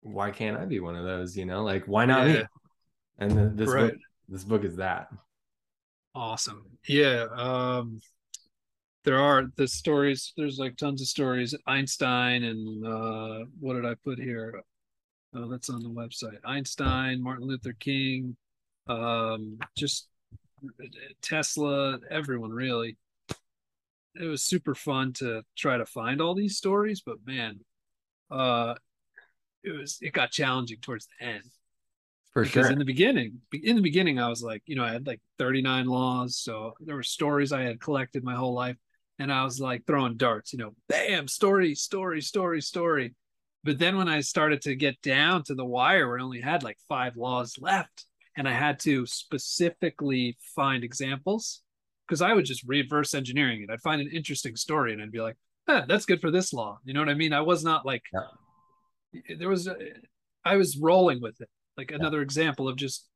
why 0.00 0.30
can't 0.30 0.58
I 0.58 0.64
be 0.64 0.80
one 0.80 0.96
of 0.96 1.04
those? 1.04 1.36
You 1.36 1.46
know, 1.46 1.62
like 1.62 1.84
why 1.86 2.06
not 2.06 2.26
yeah. 2.26 2.32
me? 2.32 2.42
And 3.18 3.30
the, 3.30 3.48
this 3.54 3.70
right. 3.70 3.90
book, 3.90 4.00
this 4.28 4.44
book 4.44 4.64
is 4.64 4.76
that. 4.76 5.08
Awesome. 6.14 6.64
Yeah. 6.88 7.26
Um, 7.34 8.00
there 9.04 9.18
are 9.18 9.44
the 9.56 9.68
stories. 9.68 10.32
There's 10.36 10.58
like 10.58 10.76
tons 10.76 11.00
of 11.00 11.06
stories. 11.06 11.54
Einstein 11.66 12.42
and 12.42 12.86
uh, 12.86 13.44
what 13.60 13.74
did 13.74 13.86
I 13.86 13.94
put 14.04 14.18
here? 14.18 14.62
Oh, 15.34 15.48
that's 15.48 15.70
on 15.70 15.82
the 15.82 15.90
website. 15.90 16.38
Einstein, 16.44 17.22
Martin 17.22 17.46
Luther 17.46 17.74
King, 17.78 18.36
um, 18.88 19.58
just 19.76 20.08
Tesla, 21.22 21.98
everyone 22.10 22.50
really. 22.50 22.96
It 24.14 24.24
was 24.24 24.42
super 24.42 24.74
fun 24.74 25.12
to 25.14 25.42
try 25.56 25.76
to 25.76 25.84
find 25.84 26.20
all 26.20 26.34
these 26.34 26.56
stories, 26.56 27.02
but 27.04 27.18
man, 27.26 27.60
uh, 28.30 28.74
it 29.62 29.72
was 29.72 29.98
it 30.00 30.12
got 30.12 30.30
challenging 30.30 30.78
towards 30.80 31.06
the 31.06 31.26
end 31.26 31.50
for 32.36 32.42
because 32.42 32.66
sure. 32.66 32.72
in 32.72 32.78
the 32.78 32.84
beginning, 32.84 33.40
in 33.50 33.76
the 33.76 33.82
beginning, 33.82 34.18
I 34.18 34.28
was 34.28 34.42
like, 34.42 34.62
you 34.66 34.76
know, 34.76 34.84
I 34.84 34.92
had 34.92 35.06
like 35.06 35.22
39 35.38 35.86
laws. 35.86 36.36
So 36.36 36.74
there 36.80 36.94
were 36.94 37.02
stories 37.02 37.50
I 37.50 37.62
had 37.62 37.80
collected 37.80 38.22
my 38.22 38.34
whole 38.34 38.52
life. 38.52 38.76
And 39.18 39.32
I 39.32 39.42
was 39.42 39.58
like 39.58 39.86
throwing 39.86 40.18
darts, 40.18 40.52
you 40.52 40.58
know, 40.58 40.74
bam, 40.86 41.28
story, 41.28 41.74
story, 41.74 42.20
story, 42.20 42.60
story. 42.60 43.14
But 43.64 43.78
then 43.78 43.96
when 43.96 44.10
I 44.10 44.20
started 44.20 44.60
to 44.62 44.74
get 44.74 45.00
down 45.00 45.44
to 45.44 45.54
the 45.54 45.64
wire 45.64 46.06
where 46.06 46.18
I 46.18 46.22
only 46.22 46.42
had 46.42 46.62
like 46.62 46.76
five 46.90 47.16
laws 47.16 47.56
left, 47.58 48.04
and 48.36 48.48
I 48.48 48.52
had 48.52 48.78
to 48.80 49.06
specifically 49.06 50.36
find 50.54 50.84
examples, 50.84 51.62
because 52.06 52.22
I 52.22 52.32
would 52.32 52.44
just 52.44 52.62
reverse 52.66 53.14
engineering 53.14 53.62
it. 53.62 53.72
I'd 53.72 53.80
find 53.80 54.00
an 54.00 54.10
interesting 54.12 54.56
story 54.56 54.92
and 54.92 55.02
I'd 55.02 55.12
be 55.12 55.20
like, 55.20 55.36
eh, 55.68 55.82
that's 55.88 56.06
good 56.06 56.20
for 56.20 56.30
this 56.30 56.52
law. 56.52 56.78
You 56.84 56.94
know 56.94 57.00
what 57.00 57.08
I 57.08 57.14
mean? 57.14 57.32
I 57.32 57.40
was 57.40 57.64
not 57.64 57.84
like, 57.84 58.02
yeah. 58.12 59.24
there 59.38 59.48
was, 59.48 59.66
a, 59.66 59.76
I 60.44 60.56
was 60.56 60.76
rolling 60.76 61.20
with 61.20 61.40
it 61.40 61.48
like 61.76 61.90
another 61.90 62.18
yeah. 62.18 62.24
example 62.24 62.68
of 62.68 62.76
just 62.76 63.06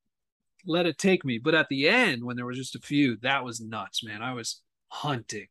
let 0.67 0.87
it 0.87 0.99
take 0.99 1.25
me. 1.25 1.39
But 1.39 1.55
at 1.55 1.69
the 1.69 1.89
end, 1.89 2.25
when 2.25 2.37
there 2.37 2.47
was 2.47 2.57
just 2.57 2.77
a 2.77 2.81
few, 2.81 3.17
that 3.23 3.45
was 3.45 3.61
nuts, 3.61 4.05
man. 4.05 4.23
I 4.23 4.33
was 4.33 4.61
hunting 4.89 5.47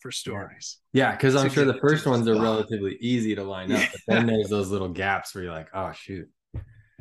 for 0.00 0.10
stories. 0.10 0.78
Yeah, 0.92 1.12
because 1.12 1.36
I'm 1.36 1.50
sure 1.50 1.64
the 1.64 1.78
first 1.80 2.06
ones 2.06 2.28
are 2.28 2.40
relatively 2.40 2.96
easy 3.00 3.34
to 3.34 3.42
line 3.42 3.72
up, 3.72 3.82
but 4.06 4.14
then 4.14 4.26
there's 4.26 4.48
those 4.48 4.70
little 4.70 4.88
gaps 4.88 5.34
where 5.34 5.44
you're 5.44 5.52
like, 5.52 5.68
oh 5.74 5.92
shoot. 5.92 6.28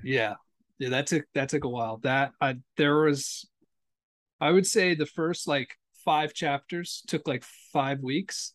Yeah. 0.03 0.35
Yeah, 0.79 0.89
that 0.89 1.07
took 1.07 1.25
that 1.33 1.49
took 1.49 1.63
a 1.63 1.69
while. 1.69 1.97
That 2.03 2.31
I 2.41 2.57
there 2.77 2.97
was 3.01 3.47
I 4.39 4.51
would 4.51 4.67
say 4.67 4.95
the 4.95 5.05
first 5.05 5.47
like 5.47 5.77
five 6.03 6.33
chapters 6.33 7.03
took 7.07 7.27
like 7.27 7.43
five 7.71 8.01
weeks 8.01 8.53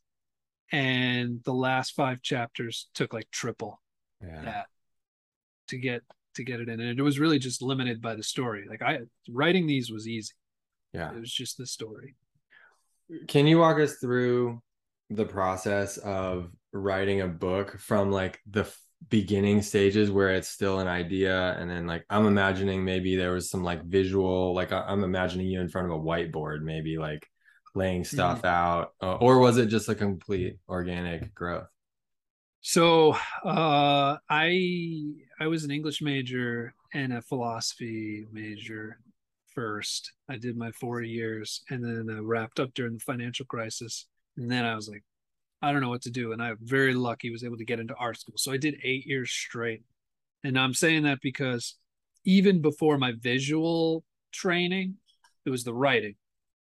and 0.71 1.41
the 1.45 1.55
last 1.55 1.95
five 1.95 2.21
chapters 2.23 2.89
took 2.95 3.13
like 3.15 3.31
triple 3.31 3.81
yeah. 4.23 4.43
that 4.45 4.67
to 5.69 5.79
get 5.79 6.03
to 6.35 6.45
get 6.45 6.61
it 6.61 6.69
in. 6.69 6.81
And 6.81 6.99
it 6.99 7.03
was 7.03 7.19
really 7.19 7.39
just 7.39 7.63
limited 7.63 8.01
by 8.01 8.15
the 8.15 8.23
story. 8.23 8.67
Like 8.69 8.83
i 8.83 8.99
writing 9.31 9.67
these 9.67 9.91
was 9.91 10.07
easy. 10.07 10.35
Yeah. 10.93 11.13
It 11.13 11.21
was 11.21 11.33
just 11.33 11.59
the 11.59 11.67
story. 11.67 12.17
Can 13.27 13.47
you 13.47 13.59
walk 13.59 13.79
us 13.79 13.95
through 13.95 14.61
the 15.11 15.25
process 15.25 15.97
of 15.97 16.51
writing 16.73 17.23
a 17.23 17.29
book 17.29 17.79
from 17.79 18.11
like 18.11 18.41
the 18.49 18.71
beginning 19.09 19.63
stages 19.63 20.11
where 20.11 20.31
it's 20.31 20.49
still 20.49 20.81
an 20.81 20.89
idea 20.89 21.57
and 21.59 21.71
then 21.71 21.87
like 21.87 22.05
i'm 22.11 22.27
imagining 22.27 22.85
maybe 22.85 23.17
there 23.17 23.33
was 23.33 23.49
some 23.49 23.63
like 23.63 23.83
visual 23.85 24.55
like 24.55 24.73
i'm 24.73 25.05
imagining 25.05 25.47
you 25.47 25.61
in 25.61 25.69
front 25.69 25.87
of 25.87 25.93
a 25.93 26.03
whiteboard 26.03 26.63
maybe 26.63 26.99
like 26.99 27.27
laying 27.75 28.05
stuff 28.05 28.39
mm-hmm. 28.39 28.47
out 28.47 28.93
uh, 29.03 29.15
or 29.17 29.39
was 29.39 29.57
it 29.57 29.67
just 29.67 29.89
a 29.89 29.95
complete 29.95 30.59
organic 30.69 31.33
growth 31.33 31.69
so 32.61 33.17
uh, 33.45 34.17
I 34.29 35.13
I 35.41 35.47
was 35.47 35.65
an 35.65 35.71
English 35.71 36.03
major 36.03 36.75
and 36.93 37.13
a 37.13 37.23
philosophy 37.23 38.27
major 38.33 38.99
first. 39.55 40.13
I 40.29 40.37
did 40.37 40.57
my 40.57 40.73
four 40.73 41.03
years 41.03 41.63
and 41.71 41.85
then 41.85 42.15
I 42.15 42.21
wrapped 42.21 42.61
up 42.61 42.75
during 42.75 42.95
the 42.95 43.01
financial 43.01 43.47
crisis. 43.47 44.07
And 44.37 44.51
then 44.51 44.65
I 44.65 44.75
was 44.75 44.89
like, 44.89 45.05
I 45.61 45.73
don't 45.73 45.81
know 45.81 45.89
what 45.89 46.03
to 46.03 46.11
do. 46.11 46.33
And 46.33 46.43
I 46.43 46.53
very 46.61 46.95
lucky 46.95 47.31
was 47.31 47.45
able 47.45 47.57
to 47.57 47.65
get 47.65 47.81
into 47.81 47.95
art 47.95 48.19
school. 48.19 48.37
So 48.39 48.53
I 48.53 48.57
did 48.57 48.77
eight 48.83 49.07
years 49.07 49.31
straight. 49.31 49.83
And 50.45 50.59
I'm 50.59 50.75
saying 50.75 51.03
that 51.03 51.19
because 51.21 51.75
even 52.25 52.61
before 52.61 52.99
my 52.99 53.13
visual 53.21 54.05
training, 54.33 54.95
it 55.45 55.51
was 55.51 55.65
the 55.65 55.75
writing. 55.75 56.15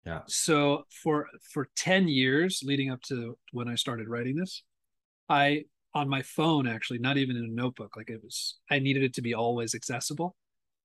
Yeah. 0.06 0.22
So 0.28 0.86
for 0.90 1.28
for 1.52 1.70
10 1.76 2.08
years 2.08 2.62
leading 2.64 2.92
up 2.92 3.02
to 3.04 3.38
when 3.52 3.68
I 3.68 3.76
started 3.76 4.08
writing 4.08 4.36
this, 4.36 4.64
I 5.30 5.64
on 5.96 6.10
my 6.10 6.22
phone 6.22 6.68
actually 6.68 7.00
not 7.00 7.18
even 7.18 7.36
in 7.36 7.46
a 7.46 7.48
notebook 7.48 7.96
like 7.96 8.10
it 8.10 8.22
was 8.24 8.58
i 8.70 8.80
needed 8.80 9.04
it 9.04 9.14
to 9.14 9.22
be 9.22 9.34
always 9.34 9.76
accessible 9.76 10.36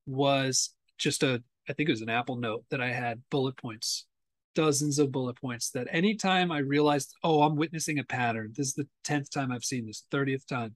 was 0.06 0.74
just 0.98 1.22
a 1.22 1.42
i 1.68 1.72
think 1.72 1.88
it 1.88 1.92
was 1.92 2.02
an 2.02 2.10
apple 2.10 2.36
note 2.36 2.64
that 2.70 2.80
i 2.80 2.92
had 2.92 3.20
bullet 3.30 3.56
points 3.56 4.06
dozens 4.54 4.98
of 4.98 5.12
bullet 5.12 5.36
points 5.40 5.70
that 5.70 5.86
anytime 5.90 6.50
i 6.50 6.58
realized 6.58 7.14
oh 7.22 7.42
i'm 7.42 7.56
witnessing 7.56 7.98
a 7.98 8.04
pattern 8.04 8.52
this 8.56 8.68
is 8.68 8.74
the 8.74 8.88
10th 9.04 9.30
time 9.30 9.52
i've 9.52 9.64
seen 9.64 9.86
this 9.86 10.04
30th 10.12 10.46
time 10.46 10.74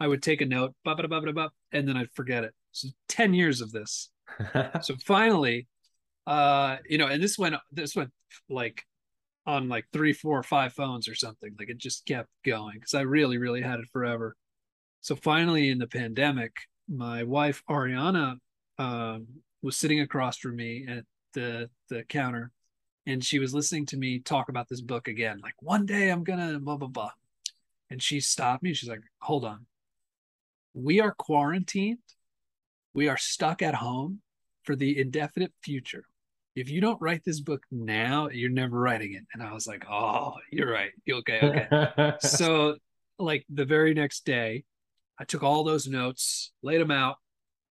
i 0.00 0.06
would 0.06 0.22
take 0.22 0.40
a 0.40 0.46
note 0.46 0.74
and 0.86 1.88
then 1.88 1.96
i'd 1.96 2.10
forget 2.14 2.44
it 2.44 2.54
so 2.72 2.88
10 3.08 3.34
years 3.34 3.60
of 3.60 3.70
this 3.72 4.10
so 4.80 4.94
finally 5.04 5.66
uh 6.26 6.76
you 6.88 6.98
know 6.98 7.06
and 7.06 7.22
this 7.22 7.38
went 7.38 7.56
this 7.72 7.94
went 7.94 8.10
like 8.48 8.84
on 9.48 9.66
like 9.66 9.86
three, 9.94 10.12
four, 10.12 10.42
five 10.42 10.74
phones 10.74 11.08
or 11.08 11.14
something. 11.14 11.56
Like 11.58 11.70
it 11.70 11.78
just 11.78 12.04
kept 12.04 12.28
going 12.44 12.74
because 12.74 12.92
I 12.92 13.00
really, 13.00 13.38
really 13.38 13.62
had 13.62 13.80
it 13.80 13.88
forever. 13.90 14.36
So 15.00 15.16
finally, 15.16 15.70
in 15.70 15.78
the 15.78 15.86
pandemic, 15.86 16.52
my 16.86 17.22
wife 17.22 17.62
Ariana 17.68 18.36
um, 18.78 19.26
was 19.62 19.76
sitting 19.76 20.00
across 20.00 20.36
from 20.36 20.56
me 20.56 20.86
at 20.86 21.04
the 21.32 21.70
the 21.88 22.04
counter, 22.04 22.50
and 23.08 23.24
she 23.24 23.40
was 23.40 23.52
listening 23.52 23.86
to 23.86 23.96
me 23.96 24.20
talk 24.20 24.48
about 24.48 24.68
this 24.68 24.80
book 24.80 25.08
again. 25.08 25.40
Like 25.42 25.60
one 25.60 25.84
day 25.84 26.10
I'm 26.10 26.22
gonna 26.22 26.60
blah 26.60 26.76
blah 26.76 26.88
blah, 26.88 27.10
and 27.90 28.00
she 28.00 28.20
stopped 28.20 28.62
me. 28.62 28.72
She's 28.72 28.88
like, 28.88 29.02
"Hold 29.22 29.44
on, 29.44 29.66
we 30.74 31.00
are 31.00 31.12
quarantined. 31.12 31.98
We 32.94 33.08
are 33.08 33.16
stuck 33.16 33.62
at 33.62 33.74
home 33.74 34.20
for 34.62 34.76
the 34.76 35.00
indefinite 35.00 35.52
future 35.62 36.04
if 36.58 36.68
you 36.68 36.80
don't 36.80 37.00
write 37.00 37.24
this 37.24 37.40
book 37.40 37.62
now, 37.70 38.28
you're 38.30 38.50
never 38.50 38.78
writing 38.78 39.14
it. 39.14 39.24
And 39.32 39.42
I 39.42 39.52
was 39.52 39.66
like, 39.66 39.84
oh, 39.88 40.34
you're 40.50 40.70
right. 40.70 40.90
Okay, 41.08 41.40
okay. 41.40 42.14
so 42.20 42.76
like 43.18 43.44
the 43.48 43.64
very 43.64 43.94
next 43.94 44.24
day, 44.24 44.64
I 45.18 45.24
took 45.24 45.42
all 45.42 45.62
those 45.62 45.86
notes, 45.86 46.52
laid 46.62 46.80
them 46.80 46.90
out, 46.90 47.16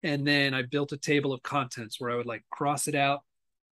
and 0.03 0.25
then 0.25 0.53
I 0.53 0.61
built 0.63 0.91
a 0.91 0.97
table 0.97 1.33
of 1.33 1.41
contents 1.41 1.99
where 1.99 2.11
I 2.11 2.15
would 2.15 2.25
like 2.27 2.43
cross 2.51 2.87
it 2.87 2.95
out 2.95 3.21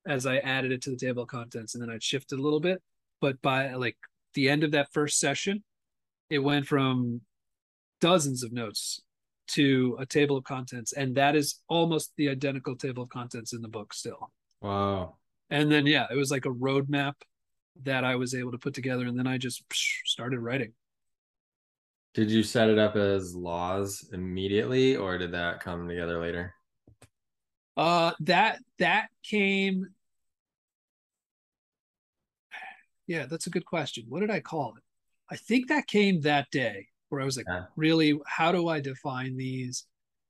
as 0.06 0.26
I 0.26 0.38
added 0.38 0.72
it 0.72 0.82
to 0.84 0.90
the 0.90 0.98
table 0.98 1.24
of 1.24 1.30
contents, 1.30 1.74
and 1.74 1.82
then 1.82 1.90
I'd 1.90 2.04
shift 2.04 2.32
it 2.32 2.40
a 2.40 2.42
little 2.42 2.60
bit. 2.60 2.82
But 3.22 3.42
by 3.42 3.74
like 3.74 3.98
the 4.34 4.50
end 4.50 4.64
of 4.64 4.72
that 4.72 4.92
first 4.92 5.20
session, 5.20 5.64
it 6.30 6.40
went 6.40 6.66
from 6.66 7.22
dozens 8.02 8.44
of 8.44 8.52
notes 8.52 9.02
to 9.46 9.98
a 10.00 10.06
table 10.06 10.38
of 10.38 10.44
contents, 10.44 10.94
and 10.94 11.16
that 11.16 11.36
is 11.36 11.62
almost 11.68 12.12
the 12.18 12.30
identical 12.30 12.76
table 12.76 13.04
of 13.04 13.10
contents 13.10 13.54
in 13.54 13.62
the 13.62 13.68
book 13.68 13.94
still. 13.94 14.32
Wow. 14.62 15.16
And 15.50 15.72
then 15.72 15.86
yeah, 15.86 16.08
it 16.10 16.16
was 16.16 16.32
like 16.32 16.46
a 16.46 16.50
roadmap 16.50 17.14
that 17.84 18.04
I 18.04 18.16
was 18.16 18.34
able 18.34 18.52
to 18.52 18.58
put 18.58 18.74
together, 18.74 19.06
and 19.06 19.18
then 19.18 19.28
I 19.28 19.38
just 19.38 19.64
started 20.06 20.40
writing. 20.40 20.74
Did 22.14 22.30
you 22.30 22.44
set 22.44 22.70
it 22.70 22.78
up 22.78 22.96
as 22.96 23.36
laws 23.36 24.08
immediately, 24.14 24.96
or 24.96 25.18
did 25.18 25.32
that 25.32 25.60
come 25.62 25.88
together 25.88 26.22
later? 26.22 26.54
Uh, 27.76 28.12
that 28.20 28.60
that 28.80 29.08
came. 29.24 29.88
Yeah, 33.08 33.26
that's 33.26 33.48
a 33.48 33.50
good 33.50 33.66
question. 33.66 34.06
What 34.08 34.22
did 34.22 34.32
I 34.32 34.40
call 34.40 34.76
it? 34.78 34.84
I 35.30 35.36
think 35.36 35.68
that 35.68 35.88
came 35.88 36.22
that 36.22 36.50
day 36.52 36.88
where 37.10 37.22
I 37.22 37.26
was 37.26 37.38
like, 37.38 37.46
yeah. 37.50 37.66
really, 37.76 38.20
how 38.26 38.52
do 38.52 38.68
I 38.68 38.80
define 38.80 39.36
these? 39.36 39.86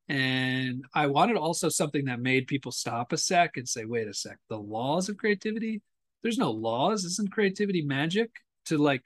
And 0.10 0.84
I 0.94 1.08
wanted 1.08 1.38
also 1.38 1.70
something 1.70 2.06
that 2.06 2.20
made 2.20 2.48
people 2.48 2.72
stop 2.72 3.14
a 3.14 3.18
sec 3.18 3.58
and 3.58 3.68
say, 3.68 3.86
wait 3.86 4.08
a 4.08 4.14
sec, 4.14 4.38
the 4.50 4.58
laws 4.58 5.08
of 5.08 5.18
creativity? 5.18 5.82
There's 6.22 6.38
no 6.38 6.52
laws. 6.52 7.06
Isn't 7.06 7.32
creativity 7.32 7.82
magic? 7.82 8.32
To 8.68 8.78
like 8.78 9.04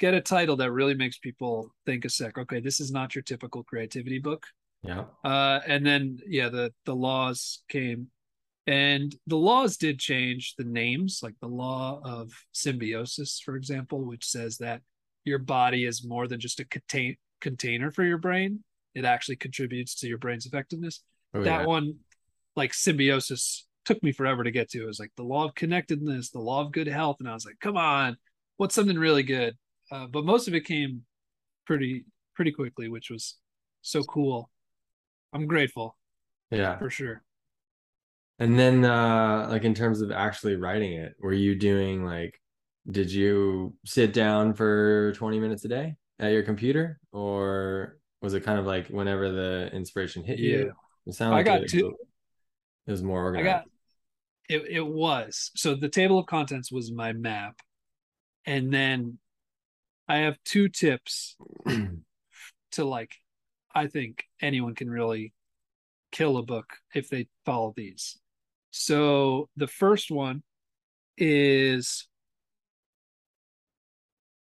get 0.00 0.14
a 0.14 0.20
title 0.20 0.56
that 0.56 0.72
really 0.72 0.94
makes 0.94 1.18
people 1.18 1.72
think 1.86 2.04
a 2.04 2.10
sec. 2.10 2.36
Okay, 2.36 2.60
this 2.60 2.80
is 2.80 2.90
not 2.90 3.14
your 3.14 3.22
typical 3.22 3.62
creativity 3.62 4.18
book. 4.18 4.44
Yeah. 4.82 5.04
Uh, 5.24 5.60
and 5.66 5.84
then 5.84 6.18
yeah, 6.26 6.48
the 6.48 6.72
the 6.84 6.94
laws 6.94 7.62
came, 7.68 8.08
and 8.66 9.14
the 9.26 9.36
laws 9.36 9.76
did 9.76 9.98
change 9.98 10.54
the 10.56 10.64
names, 10.64 11.20
like 11.22 11.34
the 11.40 11.48
law 11.48 12.00
of 12.04 12.32
symbiosis, 12.52 13.40
for 13.44 13.56
example, 13.56 14.04
which 14.04 14.24
says 14.24 14.58
that 14.58 14.82
your 15.24 15.38
body 15.38 15.84
is 15.84 16.06
more 16.06 16.28
than 16.28 16.40
just 16.40 16.60
a 16.60 16.64
contain 16.64 17.16
container 17.40 17.90
for 17.90 18.04
your 18.04 18.18
brain. 18.18 18.62
It 18.94 19.04
actually 19.04 19.36
contributes 19.36 19.94
to 19.96 20.08
your 20.08 20.18
brain's 20.18 20.46
effectiveness. 20.46 21.02
Oh, 21.34 21.42
that 21.42 21.60
yeah. 21.60 21.66
one, 21.66 21.96
like 22.56 22.72
symbiosis, 22.72 23.66
took 23.84 24.02
me 24.02 24.12
forever 24.12 24.44
to 24.44 24.50
get 24.50 24.70
to. 24.70 24.82
It 24.82 24.86
was 24.86 25.00
like 25.00 25.12
the 25.16 25.22
law 25.22 25.44
of 25.44 25.54
connectedness, 25.54 26.30
the 26.30 26.40
law 26.40 26.62
of 26.62 26.72
good 26.72 26.88
health, 26.88 27.16
and 27.20 27.28
I 27.28 27.34
was 27.34 27.44
like, 27.46 27.58
come 27.60 27.76
on, 27.76 28.16
what's 28.56 28.74
something 28.74 28.98
really 28.98 29.22
good? 29.22 29.56
Uh, 29.90 30.06
but 30.06 30.24
most 30.24 30.48
of 30.48 30.54
it 30.54 30.64
came 30.64 31.02
pretty 31.66 32.04
pretty 32.34 32.52
quickly, 32.52 32.88
which 32.88 33.10
was 33.10 33.36
so 33.82 34.02
cool. 34.04 34.50
I'm 35.32 35.46
grateful. 35.46 35.96
Yeah, 36.50 36.78
for 36.78 36.90
sure. 36.90 37.22
And 38.38 38.58
then, 38.58 38.84
uh, 38.84 39.48
like 39.50 39.64
in 39.64 39.74
terms 39.74 40.00
of 40.00 40.12
actually 40.12 40.56
writing 40.56 40.92
it, 40.92 41.14
were 41.20 41.32
you 41.32 41.56
doing 41.56 42.04
like, 42.04 42.40
did 42.90 43.10
you 43.10 43.74
sit 43.84 44.12
down 44.12 44.54
for 44.54 45.12
20 45.14 45.40
minutes 45.40 45.64
a 45.64 45.68
day 45.68 45.96
at 46.18 46.32
your 46.32 46.42
computer, 46.42 47.00
or 47.12 47.98
was 48.22 48.34
it 48.34 48.44
kind 48.44 48.58
of 48.58 48.66
like 48.66 48.88
whenever 48.88 49.30
the 49.30 49.70
inspiration 49.72 50.24
hit 50.24 50.38
you? 50.38 50.66
Yeah. 50.66 50.72
It 51.06 51.14
sounded 51.14 51.36
like 51.36 51.48
I 51.48 51.56
got 51.56 51.62
it, 51.62 51.70
two. 51.70 51.96
It 52.86 52.90
was 52.90 53.02
more 53.02 53.22
organized. 53.22 53.46
I 53.46 53.52
got 53.52 53.64
it. 54.48 54.62
It 54.70 54.86
was 54.86 55.50
so 55.54 55.74
the 55.74 55.88
table 55.88 56.18
of 56.18 56.26
contents 56.26 56.72
was 56.72 56.90
my 56.90 57.12
map, 57.12 57.60
and 58.46 58.72
then 58.72 59.18
I 60.08 60.18
have 60.18 60.38
two 60.44 60.68
tips 60.68 61.36
to 62.72 62.84
like 62.84 63.14
I 63.74 63.86
think 63.86 64.24
anyone 64.40 64.74
can 64.74 64.90
really 64.90 65.32
kill 66.10 66.36
a 66.36 66.42
book 66.42 66.66
if 66.94 67.08
they 67.08 67.28
follow 67.44 67.72
these. 67.76 68.18
So 68.70 69.48
the 69.56 69.66
first 69.66 70.10
one 70.10 70.42
is 71.16 72.06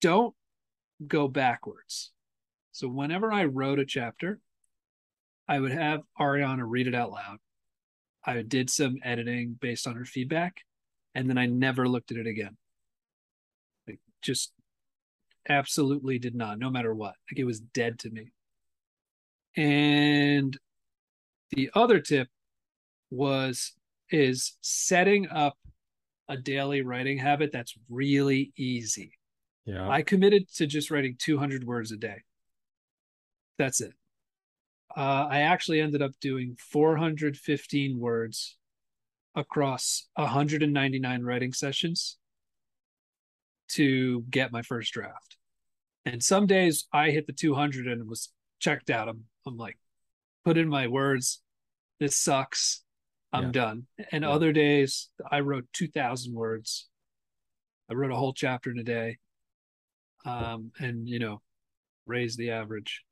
don't 0.01 0.35
go 1.07 1.29
backwards. 1.29 2.13
So 2.73 2.89
whenever 2.89 3.33
I 3.33 3.45
wrote 3.45 3.79
a 3.79 3.87
chapter, 3.87 4.41
I 5.49 5.61
would 5.61 5.73
have 5.73 6.01
Ariana 6.19 6.65
read 6.67 6.87
it 6.87 6.95
out 6.95 7.11
loud. 7.11 7.39
I 8.25 8.43
did 8.43 8.71
some 8.71 8.97
editing 9.05 9.57
based 9.61 9.87
on 9.87 9.97
her 9.97 10.05
feedback, 10.05 10.63
and 11.15 11.29
then 11.29 11.39
I 11.39 11.47
never 11.47 11.87
looked 11.87 12.11
at 12.11 12.17
it 12.17 12.27
again. 12.27 12.57
Like 13.87 14.01
just 14.23 14.53
absolutely 15.49 16.19
did 16.19 16.35
not, 16.35 16.59
no 16.59 16.71
matter 16.71 16.95
what. 16.95 17.15
Like 17.31 17.39
it 17.39 17.45
was 17.45 17.61
dead 17.61 17.99
to 18.01 18.11
me. 18.11 18.33
And 19.57 20.57
the 21.51 21.71
other 21.75 22.01
tip 22.01 22.29
was 23.11 23.73
is 24.11 24.57
setting 24.61 25.29
up 25.29 25.57
a 26.29 26.37
daily 26.37 26.83
writing 26.83 27.19
habit 27.19 27.51
that's 27.53 27.75
really 27.89 28.53
easy. 28.57 29.13
Yeah. 29.67 29.89
I 29.89 30.03
committed 30.03 30.49
to 30.57 30.67
just 30.67 30.91
writing 30.91 31.17
200 31.19 31.65
words 31.65 31.93
a 31.93 31.97
day. 31.97 32.23
That's 33.59 33.81
it. 33.81 33.93
Uh, 34.97 35.27
I 35.29 35.41
actually 35.41 35.81
ended 35.81 36.03
up 36.03 36.13
doing 36.21 36.57
415 36.59 37.99
words 37.99 38.57
across 39.35 40.07
199 40.15 41.23
writing 41.23 41.53
sessions 41.53 42.17
to 43.71 44.23
get 44.31 44.53
my 44.53 44.63
first 44.63 44.93
draft. 44.93 45.37
And 46.05 46.23
some 46.23 46.47
days 46.47 46.87
I 46.93 47.11
hit 47.11 47.27
the 47.27 47.33
200 47.33 47.87
and 47.87 48.09
was 48.09 48.31
checked 48.61 48.91
out. 48.91 49.09
I'm, 49.09 49.25
I'm 49.47 49.57
like, 49.57 49.79
put 50.45 50.59
in 50.59 50.69
my 50.69 50.87
words. 50.87 51.41
This 52.01 52.17
sucks. 52.17 52.83
I'm 53.33 53.47
yeah. 53.47 53.51
done. 53.53 53.87
And 54.13 54.23
yeah. 54.23 54.31
other 54.31 54.53
days 54.53 55.11
I 55.31 55.41
wrote 55.41 55.67
2,000 55.73 56.35
words. 56.35 56.89
I 57.91 57.95
wrote 57.95 58.13
a 58.13 58.17
whole 58.17 58.33
chapter 58.33 58.71
in 58.71 58.79
a 58.79 58.85
day. 58.85 59.19
Um, 60.25 60.73
and, 60.79 61.09
you 61.09 61.19
know, 61.19 61.43
raise 62.07 62.37
the 62.37 62.51
average. 62.53 63.03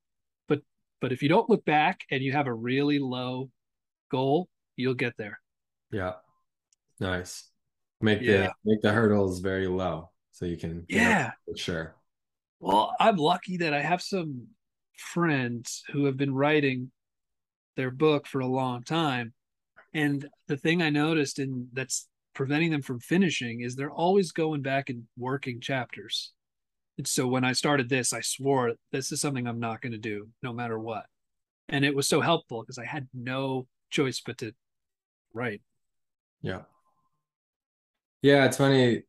But, 0.49 0.61
but 1.01 1.13
if 1.13 1.23
you 1.23 1.29
don't 1.29 1.51
look 1.51 1.65
back 1.65 2.01
and 2.11 2.23
you 2.23 2.33
have 2.33 2.47
a 2.47 2.55
really 2.55 2.99
low 2.99 3.51
goal, 4.11 4.49
you'll 4.77 4.95
get 4.95 5.15
there. 5.19 5.41
Yeah. 5.91 6.15
Nice. 7.01 7.51
Make 8.01 8.23
yeah. 8.23 8.33
the, 8.47 8.53
make 8.65 8.81
the 8.81 8.93
hurdles 8.93 9.41
very 9.41 9.67
low 9.67 10.13
so 10.33 10.47
you 10.47 10.57
can 10.57 10.85
yeah 10.89 11.31
sure 11.55 11.95
well 12.59 12.95
i'm 12.99 13.17
lucky 13.17 13.59
that 13.59 13.73
i 13.73 13.81
have 13.81 14.03
some 14.03 14.49
friends 15.03 15.83
who 15.93 16.07
have 16.07 16.17
been 16.17 16.35
writing 16.35 16.91
their 17.77 17.91
book 17.91 18.27
for 18.27 18.41
a 18.41 18.47
long 18.47 18.83
time. 18.83 19.33
And 19.95 20.29
the 20.49 20.57
thing 20.57 20.81
i 20.81 20.91
noticed 20.91 21.39
and 21.39 21.69
that's 21.73 22.09
preventing 22.35 22.71
them 22.71 22.83
from 22.83 23.01
finishing 23.01 23.61
is 23.61 23.75
they're 23.75 23.91
always 23.91 24.33
going 24.33 24.63
back 24.63 24.89
and 24.89 25.05
working 25.19 25.61
chapters. 25.61 26.33
And 26.97 27.07
so 27.07 27.27
when 27.27 27.45
i 27.45 27.53
started 27.53 27.89
this 27.89 28.13
i 28.13 28.21
swore 28.21 28.73
this 28.91 29.13
is 29.13 29.21
something 29.21 29.47
i'm 29.47 29.61
not 29.61 29.81
going 29.81 29.93
to 29.93 29.99
do 29.99 30.29
no 30.43 30.53
matter 30.53 30.79
what. 30.79 31.07
And 31.69 31.85
it 31.85 31.95
was 31.95 32.09
so 32.09 32.21
helpful 32.21 32.63
because 32.63 32.79
i 32.79 32.85
had 32.85 33.09
no 33.13 33.67
choice 33.91 34.23
but 34.25 34.39
to 34.39 34.53
write. 35.35 35.63
Yeah. 36.41 36.63
Yeah 38.23 38.47
it's 38.47 38.57
funny 38.57 39.03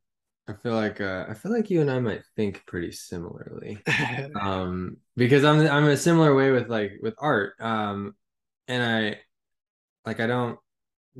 I 0.46 0.52
feel 0.52 0.74
like 0.74 1.00
uh, 1.00 1.24
I 1.28 1.34
feel 1.34 1.52
like 1.52 1.70
you 1.70 1.80
and 1.80 1.90
I 1.90 2.00
might 2.00 2.22
think 2.36 2.64
pretty 2.66 2.92
similarly, 2.92 3.78
um, 4.40 4.98
because 5.16 5.42
I'm 5.42 5.60
I'm 5.66 5.88
a 5.88 5.96
similar 5.96 6.34
way 6.34 6.50
with 6.50 6.68
like 6.68 6.92
with 7.00 7.14
art, 7.18 7.54
um, 7.60 8.14
and 8.68 8.82
I 8.82 9.20
like 10.04 10.20
I 10.20 10.26
don't 10.26 10.58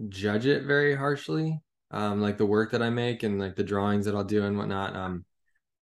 judge 0.08 0.44
it 0.44 0.64
very 0.64 0.94
harshly, 0.94 1.58
um, 1.90 2.20
like 2.20 2.36
the 2.36 2.44
work 2.44 2.72
that 2.72 2.82
I 2.82 2.90
make 2.90 3.22
and 3.22 3.40
like 3.40 3.56
the 3.56 3.64
drawings 3.64 4.04
that 4.04 4.14
I'll 4.14 4.24
do 4.24 4.44
and 4.44 4.58
whatnot. 4.58 4.94
Um, 4.94 5.24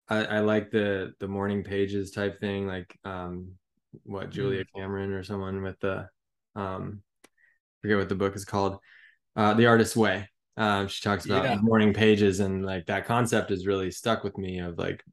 I, 0.10 0.26
I 0.26 0.40
like 0.40 0.70
the 0.70 1.14
the 1.22 1.28
morning 1.30 1.64
pages 1.64 2.12
type 2.12 2.42
thing, 2.42 2.68
like 2.68 3.00
um, 3.06 3.54
what 4.04 4.30
Julia 4.30 4.66
mm. 4.66 4.68
Cameron 4.76 5.14
or 5.14 5.24
someone 5.24 5.62
with 5.62 5.80
the 5.80 6.10
um, 6.58 7.02
forget 7.82 7.98
what 7.98 8.10
the 8.10 8.16
book 8.16 8.36
is 8.36 8.44
called, 8.44 8.78
uh, 9.38 9.54
The 9.54 9.68
Artist's 9.68 9.96
Way 9.96 10.28
um, 10.62 10.88
she 10.88 11.02
talks 11.02 11.26
about 11.26 11.44
yeah. 11.44 11.56
morning 11.56 11.92
pages, 11.92 12.40
and 12.40 12.64
like 12.64 12.86
that 12.86 13.08
concept 13.08 13.50
has 13.50 13.66
really 13.66 13.90
stuck 13.90 14.24
with 14.24 14.38
me 14.38 14.60
of 14.60 14.78
like 14.78 15.04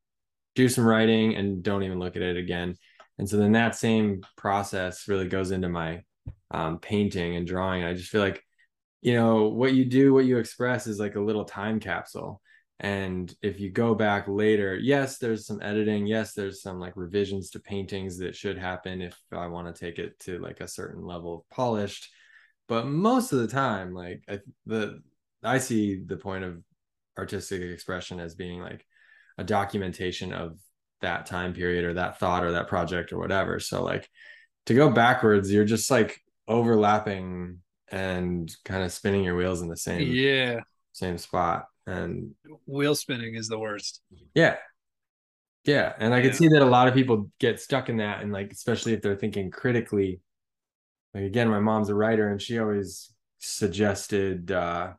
do 0.55 0.69
some 0.69 0.85
writing 0.85 1.37
and 1.37 1.63
don't 1.63 1.83
even 1.85 1.99
look 1.99 2.17
at 2.17 2.23
it 2.23 2.37
again. 2.37 2.75
And 3.17 3.27
so 3.27 3.39
then 3.39 3.53
that 3.53 3.75
same 3.75 4.21
process 4.37 5.09
really 5.09 5.27
goes 5.27 5.51
into 5.51 5.71
my 5.71 6.03
um, 6.51 6.79
painting 6.81 7.37
and 7.37 7.47
drawing. 7.47 7.83
I 7.83 7.95
just 7.95 8.11
feel 8.11 8.21
like, 8.21 8.45
you 9.01 9.15
know, 9.15 9.49
what 9.49 9.73
you 9.73 9.87
do, 9.87 10.13
what 10.13 10.27
you 10.27 10.37
express 10.37 10.87
is 10.87 11.01
like 11.01 11.15
a 11.15 11.21
little 11.21 11.47
time 11.47 11.81
capsule. 11.81 12.43
And 12.79 13.35
if 13.41 13.59
you 13.59 13.71
go 13.71 13.95
back 13.95 14.29
later, 14.29 14.77
yes, 14.77 15.17
there's 15.17 15.47
some 15.47 15.63
editing. 15.63 16.07
Yes, 16.07 16.35
there's 16.35 16.61
some 16.61 16.79
like 16.79 16.93
revisions 16.95 17.49
to 17.53 17.61
paintings 17.61 18.19
that 18.19 18.37
should 18.37 18.59
happen 18.59 19.01
if 19.01 19.19
I 19.33 19.47
want 19.47 19.75
to 19.75 19.81
take 19.85 19.99
it 19.99 20.21
to 20.21 20.41
like 20.41 20.61
a 20.61 20.69
certain 20.69 21.07
level 21.07 21.35
of 21.37 21.49
polished. 21.57 22.11
But 22.69 22.87
most 22.87 23.33
of 23.33 23.39
the 23.39 23.49
time, 23.49 23.95
like 23.95 24.25
I, 24.29 24.41
the 24.67 25.01
I 25.43 25.59
see 25.59 26.03
the 26.05 26.17
point 26.17 26.45
of 26.45 26.63
artistic 27.17 27.63
expression 27.63 28.21
as 28.21 28.35
being 28.35 28.61
like 28.61 28.85
a 29.39 29.45
documentation 29.45 30.33
of 30.33 30.59
that 31.01 31.27
time 31.27 31.53
period 31.55 31.85
or 31.85 31.95
that 31.95 32.19
thought 32.19 32.45
or 32.45 32.53
that 32.53 32.69
project 32.69 33.13
or 33.13 33.19
whatever. 33.19 33.61
So 33.61 33.85
like 33.85 34.09
to 34.67 34.75
go 34.75 34.91
backwards, 34.91 35.53
you're 35.53 35.65
just 35.65 35.91
like 35.91 36.21
overlapping 36.47 37.59
and 37.91 38.51
kind 38.65 38.83
of 38.83 38.93
spinning 38.93 39.25
your 39.25 39.37
wheels 39.37 39.63
in 39.63 39.69
the 39.69 39.77
same 39.77 40.09
yeah 40.13 40.61
same 40.93 41.19
spot. 41.19 41.67
And 41.87 42.33
wheel 42.67 42.95
spinning 42.95 43.35
is 43.35 43.49
the 43.49 43.59
worst 43.59 44.03
yeah. 44.35 44.57
Yeah. 45.65 45.93
And 45.99 46.15
I 46.15 46.21
can 46.21 46.31
Yeah. 46.31 46.37
see 46.37 46.49
that 46.49 46.63
a 46.63 46.67
lot 46.67 46.89
of 46.89 46.95
people 46.95 47.31
get 47.39 47.61
stuck 47.61 47.89
in 47.89 47.99
that. 47.99 48.23
And 48.23 48.33
like, 48.33 48.53
especially 48.53 48.95
if 48.95 49.03
they're 49.03 49.17
thinking 49.17 49.51
critically. 49.51 50.21
Like, 51.15 51.25
again, 51.25 51.49
my 51.49 51.61
mom's 51.61 51.89
a 51.91 51.95
writer 51.95 52.29
and 52.29 52.41
she 52.41 52.59
always 52.59 53.13
suggested, 53.39 54.51
uh, 54.51 54.93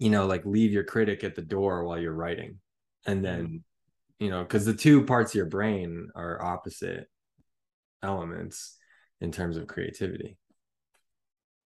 you 0.00 0.10
know, 0.10 0.26
like 0.26 0.44
leave 0.44 0.72
your 0.72 0.82
critic 0.84 1.22
at 1.22 1.36
the 1.36 1.42
door 1.42 1.84
while 1.84 2.00
you're 2.00 2.12
writing. 2.12 2.58
And 3.06 3.24
then, 3.24 3.62
you 4.18 4.30
know, 4.30 4.42
because 4.42 4.64
the 4.66 4.74
two 4.74 5.04
parts 5.04 5.30
of 5.30 5.36
your 5.36 5.46
brain 5.46 6.08
are 6.16 6.42
opposite 6.42 7.06
elements 8.02 8.76
in 9.20 9.30
terms 9.30 9.56
of 9.58 9.66
creativity. 9.68 10.36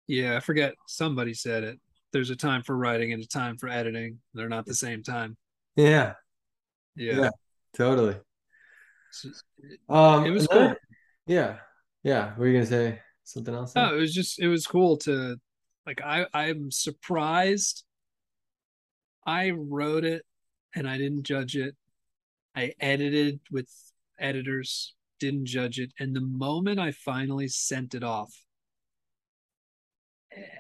yeah 0.07 0.37
i 0.37 0.41
forget 0.41 0.75
somebody 0.87 1.33
said 1.35 1.65
it 1.65 1.81
there's 2.13 2.29
a 2.31 2.37
time 2.37 2.63
for 2.63 2.77
writing 2.77 3.13
and 3.15 3.23
a 3.23 3.27
time 3.27 3.57
for 3.57 3.69
editing 3.69 4.19
they're 4.35 4.49
not 4.49 4.67
the 4.67 4.75
same 4.75 5.03
time 5.03 5.37
Yeah. 5.77 6.15
yeah, 6.97 7.21
Yeah. 7.21 7.31
Totally. 7.75 8.17
Um, 9.89 10.27
It 10.27 10.31
was 10.31 10.47
cool. 10.47 10.75
Yeah. 11.27 11.57
Yeah. 12.03 12.35
Were 12.37 12.47
you 12.47 12.53
going 12.55 12.65
to 12.65 12.71
say 12.71 13.01
something 13.25 13.55
else? 13.55 13.75
no 13.75 13.95
it 13.97 14.01
was 14.01 14.13
just 14.15 14.39
it 14.39 14.49
was 14.49 14.67
cool 14.67 14.97
to 14.99 15.37
like 15.87 16.01
i 16.03 16.27
i'm 16.35 16.71
surprised 16.71 17.85
i 19.29 19.51
wrote 19.51 20.05
it 20.05 20.25
and 20.75 20.89
i 20.89 20.97
didn't 20.97 21.25
judge 21.25 21.57
it. 21.57 21.77
I 22.57 22.73
edited 22.81 23.41
with 23.53 23.69
editors 24.19 24.95
didn't 25.21 25.47
judge 25.47 25.79
it. 25.79 25.93
And 26.01 26.17
the 26.17 26.21
moment 26.21 26.81
i 26.81 26.93
finally 26.93 27.49
sent 27.49 27.95
it 27.95 28.03
off 28.03 28.35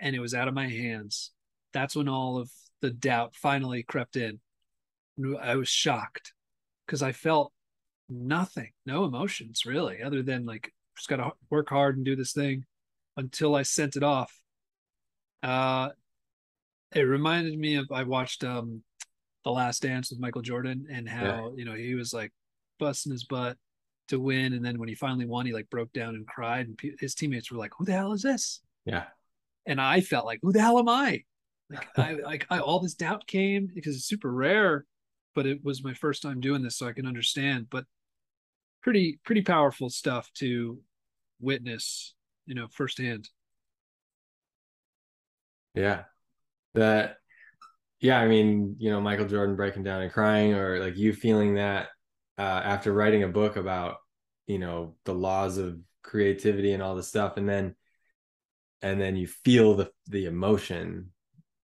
and 0.00 0.14
it 0.14 0.20
was 0.20 0.35
out 0.35 0.48
of 0.48 0.54
my 0.54 0.68
hands 0.68 1.33
that's 1.72 1.96
when 1.96 2.09
all 2.09 2.38
of 2.38 2.50
the 2.81 2.90
doubt 2.90 3.35
finally 3.35 3.83
crept 3.83 4.16
in. 4.16 4.40
I 5.40 5.57
was 5.57 5.68
shocked 5.68 6.33
because 6.87 7.02
i 7.02 7.12
felt 7.12 7.52
nothing 8.09 8.70
no 8.87 9.04
emotions 9.04 9.66
really 9.66 10.02
other 10.02 10.22
than 10.22 10.46
like 10.46 10.72
just 10.96 11.09
gotta 11.09 11.31
work 11.50 11.68
hard 11.68 11.96
and 11.96 12.04
do 12.04 12.16
this 12.16 12.33
thing 12.33 12.64
until 13.16 13.54
i 13.54 13.62
sent 13.62 13.96
it 13.96 14.02
off. 14.02 14.33
Uh 15.42 15.90
it 16.94 17.03
reminded 17.03 17.59
me 17.59 17.77
of 17.77 17.87
i 17.92 18.03
watched 18.03 18.44
um 18.44 18.83
the 19.44 19.51
last 19.51 19.83
dance 19.83 20.11
with 20.11 20.18
michael 20.20 20.42
jordan 20.42 20.87
and 20.90 21.09
how 21.09 21.53
you 21.57 21.64
know 21.64 21.74
he 21.74 21.94
was 21.94 22.12
like 22.12 22.33
busting 22.79 23.12
his 23.12 23.24
butt 23.24 23.57
to 24.09 24.18
win 24.18 24.53
and 24.55 24.64
then 24.64 24.79
when 24.79 24.88
he 24.88 24.94
finally 24.94 25.27
won 25.27 25.44
he 25.46 25.53
like 25.53 25.68
broke 25.70 25.92
down 25.92 26.14
and 26.14 26.27
cried 26.27 26.66
and 26.66 26.79
pe- 26.79 26.96
his 26.98 27.14
teammates 27.14 27.51
were 27.51 27.59
like 27.59 27.72
who 27.79 27.85
the 27.85 27.92
hell 27.92 28.12
is 28.12 28.22
this 28.22 28.61
Yeah. 28.87 29.05
and 29.66 29.81
I 29.81 30.01
felt 30.01 30.24
like, 30.24 30.38
who 30.42 30.51
the 30.53 30.62
hell 30.62 30.79
am 30.79 30.88
I? 30.88 31.24
Like 31.68 31.88
I 31.98 32.12
like 32.14 32.46
I, 32.48 32.59
all 32.61 32.81
this 32.81 32.94
doubt 32.94 33.27
came 33.27 33.68
because 33.74 33.94
it's 33.96 34.07
super 34.07 34.33
rare, 34.33 34.87
but 35.35 35.44
it 35.44 35.62
was 35.62 35.85
my 35.85 35.92
first 35.92 36.22
time 36.22 36.40
doing 36.40 36.62
this, 36.62 36.77
so 36.79 36.87
I 36.88 36.94
can 36.94 37.05
understand. 37.07 37.66
But 37.68 37.85
pretty 38.83 39.20
pretty 39.27 39.42
powerful 39.42 39.90
stuff 39.90 40.31
to 40.37 40.79
witness, 41.38 42.14
you 42.46 42.55
know, 42.55 42.66
firsthand. 42.70 43.29
Yeah. 45.74 46.05
That, 46.74 47.16
yeah, 48.00 48.20
I 48.20 48.28
mean, 48.28 48.76
you 48.78 48.90
know, 48.90 49.00
Michael 49.00 49.26
Jordan 49.26 49.57
breaking 49.57 49.83
down 49.83 50.02
and 50.02 50.12
crying, 50.12 50.54
or 50.54 50.78
like 50.78 50.96
you 50.96 51.12
feeling 51.12 51.54
that 51.54 51.88
uh, 52.38 52.42
after 52.42 52.92
writing 52.92 53.24
a 53.24 53.28
book 53.28 53.57
about, 53.57 53.96
you 54.46 54.59
know, 54.59 54.94
the 55.04 55.14
laws 55.14 55.59
of 55.59 55.78
creativity 56.02 56.72
and 56.72 56.83
all 56.83 56.94
this 56.94 57.09
stuff. 57.09 57.37
And 57.37 57.48
then, 57.48 57.74
and 58.83 59.00
then 59.00 59.16
you 59.16 59.26
feel 59.26 59.74
the, 59.74 59.90
the 60.07 60.26
emotion 60.26 61.11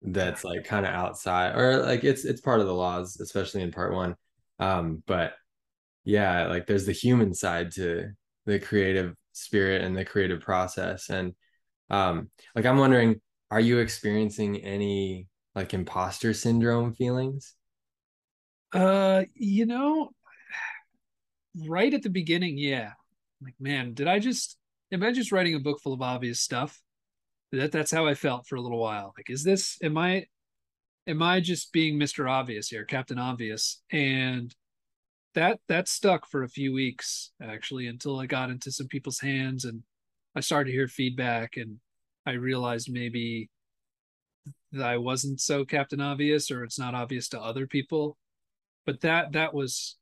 that's 0.02 0.44
like 0.44 0.64
kind 0.64 0.86
of 0.86 0.92
outside 0.92 1.56
or 1.56 1.78
like 1.78 2.04
it's, 2.04 2.24
it's 2.24 2.40
part 2.40 2.60
of 2.60 2.66
the 2.66 2.74
laws, 2.74 3.18
especially 3.20 3.62
in 3.62 3.72
part 3.72 3.94
one. 3.94 4.14
Um, 4.58 5.02
but 5.06 5.32
yeah, 6.04 6.46
like 6.46 6.66
there's 6.66 6.86
the 6.86 6.92
human 6.92 7.34
side 7.34 7.72
to 7.72 8.10
the 8.46 8.58
creative 8.58 9.14
spirit 9.32 9.82
and 9.82 9.96
the 9.96 10.04
creative 10.04 10.40
process. 10.40 11.08
And, 11.08 11.34
um, 11.90 12.30
like, 12.54 12.66
I'm 12.66 12.78
wondering, 12.78 13.20
are 13.50 13.60
you 13.60 13.78
experiencing 13.78 14.58
any 14.58 15.28
like 15.54 15.74
imposter 15.74 16.34
syndrome 16.34 16.94
feelings? 16.94 17.54
Uh, 18.72 19.24
you 19.34 19.66
know, 19.66 20.10
right 21.66 21.92
at 21.94 22.02
the 22.02 22.10
beginning, 22.10 22.58
yeah. 22.58 22.92
Like, 23.42 23.54
man, 23.58 23.94
did 23.94 24.08
I 24.08 24.18
just 24.18 24.58
am 24.92 25.02
I 25.02 25.12
just 25.12 25.32
writing 25.32 25.54
a 25.54 25.60
book 25.60 25.80
full 25.80 25.92
of 25.92 26.02
obvious 26.02 26.40
stuff? 26.40 26.80
That 27.52 27.72
that's 27.72 27.90
how 27.90 28.06
I 28.06 28.14
felt 28.14 28.46
for 28.46 28.56
a 28.56 28.60
little 28.60 28.78
while. 28.78 29.14
Like, 29.16 29.30
is 29.30 29.42
this 29.42 29.78
am 29.82 29.96
I 29.96 30.26
am 31.06 31.22
I 31.22 31.40
just 31.40 31.72
being 31.72 31.98
Mr. 31.98 32.30
Obvious 32.30 32.68
here, 32.68 32.84
Captain 32.84 33.18
Obvious? 33.18 33.82
And 33.90 34.54
that 35.34 35.60
that 35.68 35.88
stuck 35.88 36.28
for 36.28 36.42
a 36.42 36.48
few 36.48 36.72
weeks 36.72 37.32
actually 37.42 37.86
until 37.86 38.18
I 38.18 38.26
got 38.26 38.50
into 38.50 38.72
some 38.72 38.88
people's 38.88 39.20
hands 39.20 39.64
and 39.64 39.82
I 40.34 40.40
started 40.40 40.70
to 40.70 40.76
hear 40.76 40.88
feedback 40.88 41.56
and 41.56 41.78
I 42.26 42.32
realized 42.32 42.90
maybe 42.92 43.48
that 44.72 44.86
I 44.86 44.98
wasn't 44.98 45.40
so 45.40 45.64
Captain 45.64 46.00
Obvious 46.00 46.50
or 46.50 46.64
it's 46.64 46.78
not 46.78 46.94
obvious 46.94 47.28
to 47.30 47.40
other 47.40 47.66
people. 47.66 48.16
But 48.86 49.00
that 49.02 49.32
that 49.32 49.54
was 49.54 49.96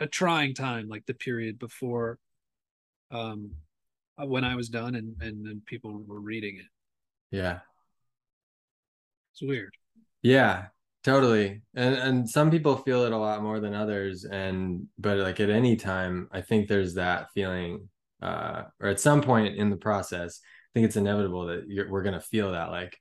a 0.00 0.06
trying 0.06 0.54
time, 0.54 0.88
like 0.88 1.06
the 1.06 1.14
period 1.14 1.58
before 1.58 2.18
um 3.10 3.52
when 4.18 4.44
I 4.44 4.56
was 4.56 4.68
done 4.68 4.94
and 4.94 5.16
and, 5.20 5.46
and 5.46 5.64
people 5.66 6.02
were 6.06 6.20
reading 6.20 6.56
it. 6.58 6.66
Yeah. 7.30 7.60
It's 9.32 9.42
weird. 9.42 9.74
Yeah, 10.22 10.66
totally. 11.04 11.62
And 11.74 11.94
and 11.94 12.28
some 12.28 12.50
people 12.50 12.76
feel 12.76 13.04
it 13.04 13.12
a 13.12 13.16
lot 13.18 13.42
more 13.42 13.60
than 13.60 13.74
others. 13.74 14.24
And 14.24 14.86
but 14.98 15.18
like 15.18 15.40
at 15.40 15.50
any 15.50 15.76
time, 15.76 16.28
I 16.32 16.42
think 16.42 16.68
there's 16.68 16.94
that 16.94 17.28
feeling, 17.34 17.88
uh, 18.20 18.64
or 18.80 18.88
at 18.88 19.00
some 19.00 19.22
point 19.22 19.56
in 19.56 19.70
the 19.70 19.76
process, 19.76 20.40
think 20.74 20.86
it's 20.86 20.96
inevitable 20.96 21.46
that 21.46 21.64
you're, 21.68 21.90
we're 21.90 22.02
gonna 22.02 22.20
feel 22.20 22.52
that 22.52 22.70
like, 22.70 22.98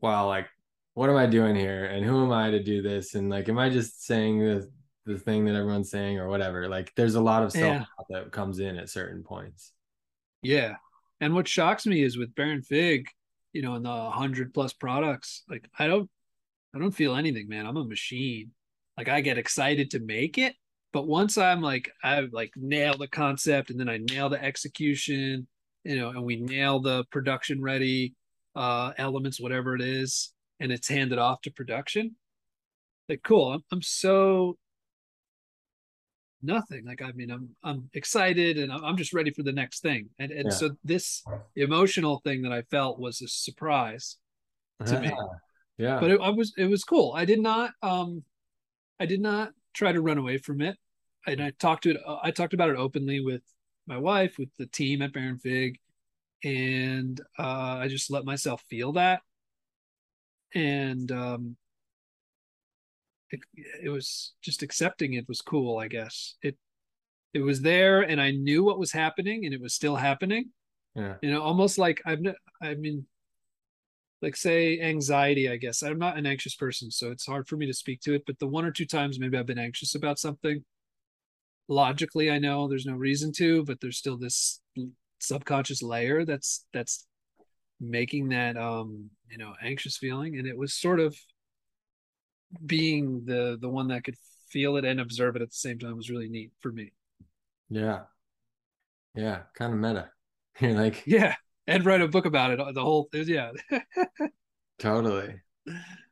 wow, 0.00 0.26
like 0.26 0.46
what 0.94 1.10
am 1.10 1.16
I 1.16 1.26
doing 1.26 1.54
here? 1.54 1.84
And 1.84 2.04
who 2.04 2.24
am 2.24 2.32
I 2.32 2.50
to 2.50 2.62
do 2.62 2.82
this? 2.82 3.14
And 3.14 3.30
like, 3.30 3.48
am 3.48 3.58
I 3.58 3.68
just 3.70 4.04
saying 4.04 4.40
the 4.40 4.68
the 5.06 5.18
thing 5.18 5.44
that 5.46 5.54
everyone's 5.54 5.90
saying 5.90 6.18
or 6.18 6.28
whatever? 6.28 6.68
Like 6.68 6.92
there's 6.96 7.14
a 7.14 7.20
lot 7.20 7.42
of 7.42 7.52
self 7.52 7.62
Yeah. 7.64 7.84
that 8.10 8.32
comes 8.32 8.58
in 8.58 8.76
at 8.76 8.90
certain 8.90 9.22
points. 9.22 9.72
Yeah. 10.42 10.74
And 11.20 11.34
what 11.34 11.48
shocks 11.48 11.86
me 11.86 12.02
is 12.02 12.16
with 12.18 12.34
Baronfig, 12.34 13.06
you 13.52 13.62
know, 13.62 13.74
in 13.76 13.82
the 13.82 14.10
hundred 14.10 14.52
plus 14.54 14.72
products, 14.72 15.44
like 15.48 15.68
I 15.78 15.86
don't 15.86 16.10
I 16.74 16.78
don't 16.78 16.92
feel 16.92 17.14
anything, 17.16 17.48
man. 17.48 17.66
I'm 17.66 17.76
a 17.76 17.84
machine. 17.84 18.50
Like 18.96 19.08
I 19.08 19.20
get 19.20 19.38
excited 19.38 19.92
to 19.92 20.00
make 20.00 20.36
it, 20.38 20.54
but 20.92 21.06
once 21.06 21.38
I'm 21.38 21.60
like 21.62 21.90
i've 22.02 22.32
like 22.32 22.52
nail 22.56 22.96
the 22.98 23.06
concept 23.08 23.70
and 23.70 23.78
then 23.78 23.88
I 23.88 23.98
nail 23.98 24.28
the 24.28 24.42
execution, 24.42 25.46
you 25.88 25.96
know, 25.98 26.10
and 26.10 26.22
we 26.22 26.36
nail 26.36 26.80
the 26.80 27.04
production 27.10 27.62
ready 27.62 28.14
uh 28.54 28.92
elements, 28.98 29.40
whatever 29.40 29.74
it 29.74 29.80
is, 29.82 30.32
and 30.60 30.72
it's 30.72 30.88
handed 30.88 31.18
off 31.18 31.40
to 31.42 31.50
production. 31.50 32.16
Like 33.08 33.22
cool. 33.22 33.52
I'm 33.52 33.64
I'm 33.72 33.82
so 33.82 34.58
nothing. 36.42 36.84
Like 36.84 37.02
I 37.02 37.12
mean, 37.12 37.30
I'm 37.30 37.50
I'm 37.64 37.90
excited 37.94 38.58
and 38.58 38.72
I'm 38.72 38.96
just 38.96 39.12
ready 39.12 39.32
for 39.32 39.42
the 39.42 39.52
next 39.52 39.80
thing. 39.80 40.10
And 40.18 40.30
and 40.30 40.46
Yeah. 40.46 40.50
so 40.50 40.70
this 40.84 41.24
emotional 41.56 42.20
thing 42.24 42.42
that 42.42 42.52
I 42.52 42.62
felt 42.62 42.98
was 42.98 43.20
a 43.22 43.28
surprise 43.28 44.16
to 44.86 45.00
me. 45.00 45.12
Yeah. 45.78 46.00
But 46.00 46.10
it, 46.10 46.20
I 46.20 46.30
was 46.30 46.52
it 46.56 46.66
was 46.66 46.84
cool. 46.84 47.12
I 47.16 47.24
did 47.24 47.40
not 47.40 47.72
um 47.82 48.24
I 49.00 49.06
did 49.06 49.20
not 49.20 49.52
try 49.74 49.92
to 49.92 50.00
run 50.02 50.18
away 50.18 50.38
from 50.38 50.60
it. 50.60 50.76
And 51.26 51.42
I 51.42 51.50
talked 51.50 51.84
to 51.84 51.90
it 51.90 51.96
I 52.22 52.30
talked 52.30 52.54
about 52.54 52.70
it 52.70 52.76
openly 52.76 53.20
with 53.20 53.42
my 53.86 53.96
wife, 53.96 54.38
with 54.38 54.50
the 54.58 54.66
team 54.66 55.02
at 55.02 55.12
Baronfig, 55.12 55.76
and 56.44 57.20
uh 57.38 57.78
I 57.82 57.88
just 57.88 58.10
let 58.10 58.24
myself 58.24 58.62
feel 58.68 58.92
that. 58.92 59.22
And 60.54 61.10
um 61.12 61.56
it, 63.30 63.40
it 63.82 63.88
was 63.90 64.34
just 64.42 64.62
accepting 64.62 65.14
it 65.14 65.28
was 65.28 65.40
cool, 65.40 65.78
I 65.78 65.88
guess. 65.88 66.36
It 66.42 66.56
it 67.34 67.40
was 67.40 67.60
there 67.60 68.02
and 68.02 68.20
I 68.20 68.30
knew 68.30 68.64
what 68.64 68.78
was 68.78 68.92
happening 68.92 69.44
and 69.44 69.52
it 69.52 69.60
was 69.60 69.74
still 69.74 69.96
happening. 69.96 70.50
yeah. 70.94 71.16
You 71.22 71.30
know, 71.30 71.42
almost 71.42 71.78
like 71.78 72.00
I've 72.06 72.20
ne- 72.20 72.34
I 72.62 72.74
mean 72.74 73.06
like 74.22 74.34
say 74.36 74.80
anxiety, 74.80 75.48
I 75.48 75.56
guess. 75.56 75.82
I'm 75.82 75.98
not 75.98 76.18
an 76.18 76.26
anxious 76.26 76.54
person, 76.56 76.90
so 76.90 77.10
it's 77.10 77.26
hard 77.26 77.46
for 77.46 77.56
me 77.56 77.66
to 77.66 77.74
speak 77.74 78.00
to 78.00 78.14
it, 78.14 78.24
but 78.26 78.38
the 78.38 78.48
one 78.48 78.64
or 78.64 78.72
two 78.72 78.86
times 78.86 79.20
maybe 79.20 79.36
I've 79.36 79.46
been 79.46 79.58
anxious 79.58 79.94
about 79.94 80.18
something, 80.18 80.64
logically 81.68 82.30
I 82.30 82.38
know 82.38 82.66
there's 82.66 82.86
no 82.86 82.94
reason 82.94 83.30
to, 83.32 83.64
but 83.64 83.80
there's 83.80 83.98
still 83.98 84.16
this 84.16 84.60
subconscious 85.18 85.82
layer 85.82 86.24
that's 86.24 86.66
that's 86.72 87.06
making 87.80 88.28
that 88.30 88.56
um, 88.56 89.10
you 89.30 89.38
know, 89.38 89.54
anxious 89.62 89.96
feeling 89.96 90.38
and 90.38 90.46
it 90.46 90.56
was 90.56 90.74
sort 90.74 91.00
of 91.00 91.16
being 92.64 93.24
the 93.24 93.58
the 93.60 93.68
one 93.68 93.88
that 93.88 94.04
could 94.04 94.16
feel 94.48 94.76
it 94.76 94.84
and 94.84 95.00
observe 95.00 95.36
it 95.36 95.42
at 95.42 95.50
the 95.50 95.54
same 95.54 95.78
time 95.78 95.96
was 95.96 96.10
really 96.10 96.28
neat 96.28 96.52
for 96.60 96.72
me. 96.72 96.92
Yeah. 97.68 98.00
Yeah. 99.14 99.40
Kind 99.54 99.74
of 99.74 99.78
meta. 99.78 100.10
You're 100.60 100.72
like, 100.72 101.04
yeah, 101.06 101.36
and 101.68 101.84
write 101.84 102.00
a 102.00 102.08
book 102.08 102.26
about 102.26 102.50
it. 102.50 102.74
The 102.74 102.82
whole, 102.82 103.08
thing 103.12 103.28
yeah, 103.28 103.52
totally. 104.78 105.40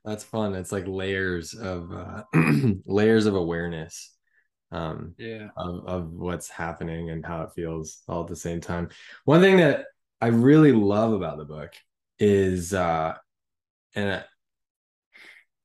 That's 0.04 0.22
fun. 0.22 0.54
It's 0.54 0.70
like 0.70 0.86
layers 0.86 1.52
of 1.54 1.90
uh, 1.92 2.22
layers 2.86 3.26
of 3.26 3.34
awareness 3.34 4.15
um 4.76 5.14
yeah. 5.18 5.48
of, 5.56 5.86
of 5.86 6.12
what's 6.12 6.48
happening 6.48 7.10
and 7.10 7.24
how 7.24 7.42
it 7.42 7.50
feels 7.54 8.02
all 8.08 8.22
at 8.22 8.28
the 8.28 8.36
same 8.36 8.60
time. 8.60 8.88
One 9.24 9.40
thing 9.40 9.56
that 9.58 9.86
i 10.20 10.28
really 10.28 10.72
love 10.72 11.12
about 11.12 11.38
the 11.38 11.44
book 11.44 11.72
is 12.18 12.72
uh 12.72 13.14
and 13.94 14.24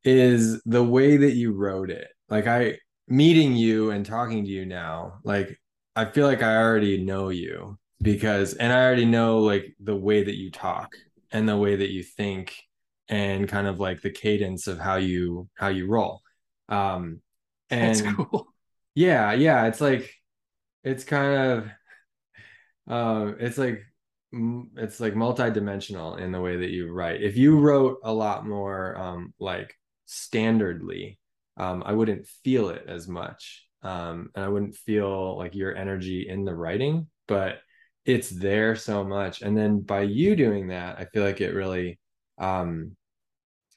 is 0.04 0.62
the 0.64 0.84
way 0.84 1.18
that 1.18 1.34
you 1.34 1.54
wrote 1.54 1.90
it. 1.90 2.08
Like 2.30 2.48
i 2.48 2.78
meeting 3.08 3.56
you 3.56 3.92
and 3.92 4.06
talking 4.06 4.46
to 4.46 4.50
you 4.50 4.66
now 4.66 5.20
like 5.26 5.60
i 5.98 6.06
feel 6.06 6.26
like 6.26 6.42
i 6.42 6.56
already 6.56 7.04
know 7.04 7.28
you 7.28 7.78
because 8.02 8.54
and 8.54 8.72
i 8.72 8.82
already 8.82 9.04
know 9.04 9.40
like 9.40 9.76
the 9.82 9.96
way 9.96 10.24
that 10.24 10.38
you 10.38 10.50
talk 10.50 10.96
and 11.34 11.50
the 11.50 11.58
way 11.58 11.76
that 11.76 11.90
you 11.90 12.04
think 12.04 12.56
and 13.12 13.50
kind 13.50 13.68
of 13.68 13.80
like 13.80 14.02
the 14.02 14.10
cadence 14.10 14.68
of 14.68 14.80
how 14.80 14.96
you 14.96 15.48
how 15.56 15.68
you 15.68 15.88
roll. 15.88 16.22
Um 16.70 17.22
and 17.70 17.96
that's 17.96 18.16
cool 18.16 18.48
yeah 18.96 19.32
yeah 19.34 19.66
it's 19.68 19.82
like 19.82 20.12
it's 20.84 21.04
kind 21.04 21.68
of 22.88 22.94
um 22.94 23.36
it's 23.40 23.58
like 23.58 23.82
it's 24.78 25.00
like 25.00 25.16
multi-dimensional 25.16 26.16
in 26.16 26.32
the 26.32 26.40
way 26.40 26.56
that 26.56 26.70
you 26.70 26.92
write. 26.92 27.22
If 27.22 27.36
you 27.36 27.60
wrote 27.60 27.98
a 28.04 28.14
lot 28.14 28.48
more 28.48 28.98
um 28.98 29.34
like 29.40 29.76
standardly 30.08 31.18
um 31.58 31.84
i 31.86 31.94
wouldn't 31.94 32.28
feel 32.44 32.70
it 32.70 32.84
as 32.88 33.08
much 33.08 33.66
um 33.82 34.30
and 34.36 34.44
i 34.44 34.48
wouldn't 34.48 34.76
feel 34.76 35.38
like 35.38 35.56
your 35.56 35.76
energy 35.76 36.28
in 36.28 36.44
the 36.44 36.54
writing 36.54 37.08
but 37.28 37.60
it's 38.06 38.30
there 38.30 38.76
so 38.76 39.04
much 39.06 39.42
and 39.42 39.58
then 39.58 39.80
by 39.80 40.02
you 40.02 40.36
doing 40.36 40.68
that 40.68 41.00
i 41.00 41.06
feel 41.06 41.24
like 41.24 41.40
it 41.40 41.54
really 41.54 41.98
um 42.40 42.96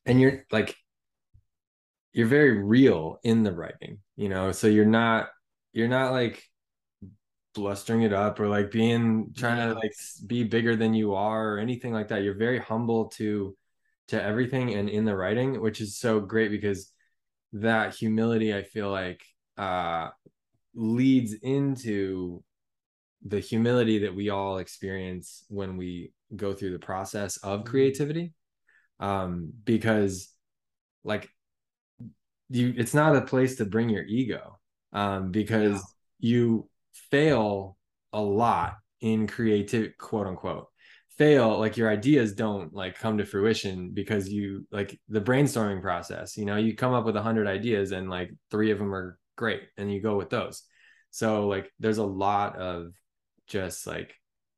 and 0.06 0.20
you're 0.20 0.44
like 0.50 0.74
you're 2.12 2.26
very 2.26 2.60
real 2.62 3.18
in 3.22 3.44
the 3.44 3.52
writing 3.52 3.98
you 4.16 4.28
know 4.28 4.52
so 4.52 4.66
you're 4.66 4.84
not 4.84 5.28
you're 5.72 5.88
not 5.88 6.12
like 6.12 6.42
blustering 7.54 8.02
it 8.02 8.12
up 8.12 8.40
or 8.40 8.48
like 8.48 8.70
being 8.70 9.32
trying 9.36 9.58
yeah. 9.58 9.68
to 9.68 9.74
like 9.74 9.92
be 10.26 10.42
bigger 10.42 10.74
than 10.76 10.92
you 10.92 11.14
are 11.14 11.54
or 11.54 11.58
anything 11.58 11.92
like 11.92 12.08
that 12.08 12.22
you're 12.22 12.36
very 12.36 12.58
humble 12.58 13.06
to 13.06 13.56
to 14.08 14.22
everything 14.22 14.74
and 14.74 14.88
in 14.88 15.04
the 15.04 15.16
writing 15.16 15.60
which 15.60 15.80
is 15.80 15.96
so 15.96 16.20
great 16.20 16.50
because 16.50 16.92
that 17.52 17.94
humility 17.94 18.54
i 18.54 18.62
feel 18.62 18.90
like 18.90 19.22
uh 19.56 20.08
leads 20.74 21.32
into 21.34 22.42
the 23.26 23.38
humility 23.38 24.00
that 24.00 24.14
we 24.14 24.28
all 24.28 24.58
experience 24.58 25.44
when 25.48 25.76
we 25.76 26.12
go 26.34 26.52
through 26.52 26.72
the 26.72 26.78
process 26.78 27.36
of 27.38 27.60
mm-hmm. 27.60 27.70
creativity 27.70 28.32
um 28.98 29.52
because 29.64 30.34
like 31.04 31.28
you 32.54 32.74
it's 32.76 32.94
not 32.94 33.16
a 33.16 33.22
place 33.22 33.56
to 33.56 33.64
bring 33.64 33.88
your 33.88 34.04
ego 34.04 34.58
um, 34.92 35.30
because 35.30 35.82
yeah. 36.20 36.30
you 36.30 36.68
fail 37.10 37.76
a 38.12 38.20
lot 38.20 38.76
in 39.00 39.26
creative 39.26 39.96
quote 39.98 40.26
unquote. 40.26 40.68
Fail 41.18 41.58
like 41.58 41.76
your 41.76 41.90
ideas 41.90 42.34
don't 42.34 42.74
like 42.74 42.98
come 42.98 43.18
to 43.18 43.24
fruition 43.24 43.90
because 43.92 44.28
you 44.28 44.66
like 44.72 44.98
the 45.08 45.20
brainstorming 45.20 45.80
process 45.80 46.36
you 46.36 46.44
know 46.44 46.56
you 46.56 46.74
come 46.74 46.92
up 46.92 47.04
with 47.04 47.16
a 47.16 47.22
hundred 47.22 47.46
ideas 47.46 47.92
and 47.92 48.10
like 48.10 48.30
three 48.50 48.72
of 48.72 48.78
them 48.78 48.92
are 48.92 49.16
great 49.36 49.62
and 49.76 49.92
you 49.92 50.00
go 50.00 50.16
with 50.16 50.30
those. 50.30 50.62
So 51.10 51.46
like 51.48 51.70
there's 51.78 51.98
a 51.98 52.04
lot 52.04 52.56
of 52.56 52.92
just 53.46 53.86
like 53.86 54.14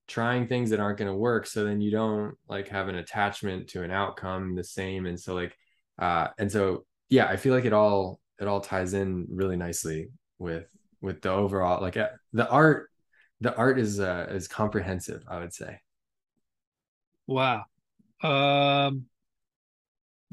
trying 0.09 0.47
things 0.47 0.71
that 0.71 0.81
aren't 0.81 0.99
going 0.99 1.11
to 1.11 1.17
work 1.17 1.47
so 1.47 1.65
then 1.65 1.81
you 1.81 1.91
don't 1.91 2.35
like 2.49 2.69
have 2.69 2.89
an 2.89 2.95
attachment 2.95 3.69
to 3.69 3.83
an 3.83 3.91
outcome 3.91 4.55
the 4.55 4.65
same. 4.65 5.07
And 5.07 5.19
so 5.19 5.35
like 5.35 5.57
uh 5.99 6.29
and 6.39 6.51
so 6.51 6.85
yeah, 7.09 7.27
I 7.27 7.37
feel 7.37 7.55
like 7.55 7.65
it 7.65 7.73
all 7.73 8.21
it 8.39 8.47
all 8.47 8.61
ties 8.61 8.95
in 8.95 9.27
really 9.31 9.57
nicely 9.57 10.09
with 10.39 10.67
with 11.01 11.23
the 11.23 11.31
overall 11.31 11.81
like 11.81 11.97
uh, 11.97 12.09
the 12.33 12.49
art 12.49 12.91
the 13.41 13.55
art 13.57 13.79
is 13.79 14.01
uh 14.01 14.27
is 14.31 14.49
comprehensive 14.49 15.23
i 15.29 15.39
would 15.39 15.53
say. 15.53 15.81
Wow. 17.27 17.65
Um 18.23 19.07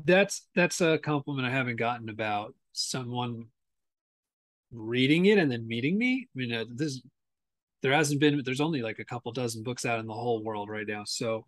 that's 0.03 0.47
that's 0.55 0.82
a 0.82 0.97
compliment 0.97 1.47
i 1.47 1.51
haven't 1.51 1.76
gotten 1.76 2.09
about 2.09 2.55
someone 2.71 3.45
reading 4.71 5.28
it 5.28 5.38
and 5.38 5.51
then 5.51 5.67
meeting 5.67 5.97
me. 5.97 6.28
I 6.36 6.38
mean 6.38 6.53
uh, 6.53 6.65
this 6.67 7.01
there 7.84 7.93
hasn't 7.93 8.19
been 8.19 8.41
there's 8.43 8.61
only 8.61 8.82
like 8.82 8.99
a 8.99 9.05
couple 9.05 9.32
dozen 9.32 9.61
books 9.61 9.86
out 9.86 9.99
in 9.99 10.07
the 10.07 10.13
whole 10.13 10.43
world 10.43 10.69
right 10.69 10.88
now 10.88 11.03
so 11.05 11.45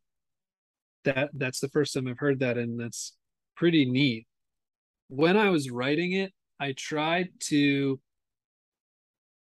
that 1.05 1.30
that's 1.34 1.59
the 1.59 1.69
first 1.69 1.93
time 1.93 2.07
i've 2.07 2.19
heard 2.19 2.39
that 2.39 2.57
and 2.57 2.80
that's 2.80 3.13
pretty 3.55 3.86
neat 3.86 4.28
when 5.08 5.38
I 5.38 5.49
was 5.49 5.70
writing 5.70 6.14
it, 6.14 6.34
I 6.60 6.74
tried 6.74 7.30
to, 7.45 7.99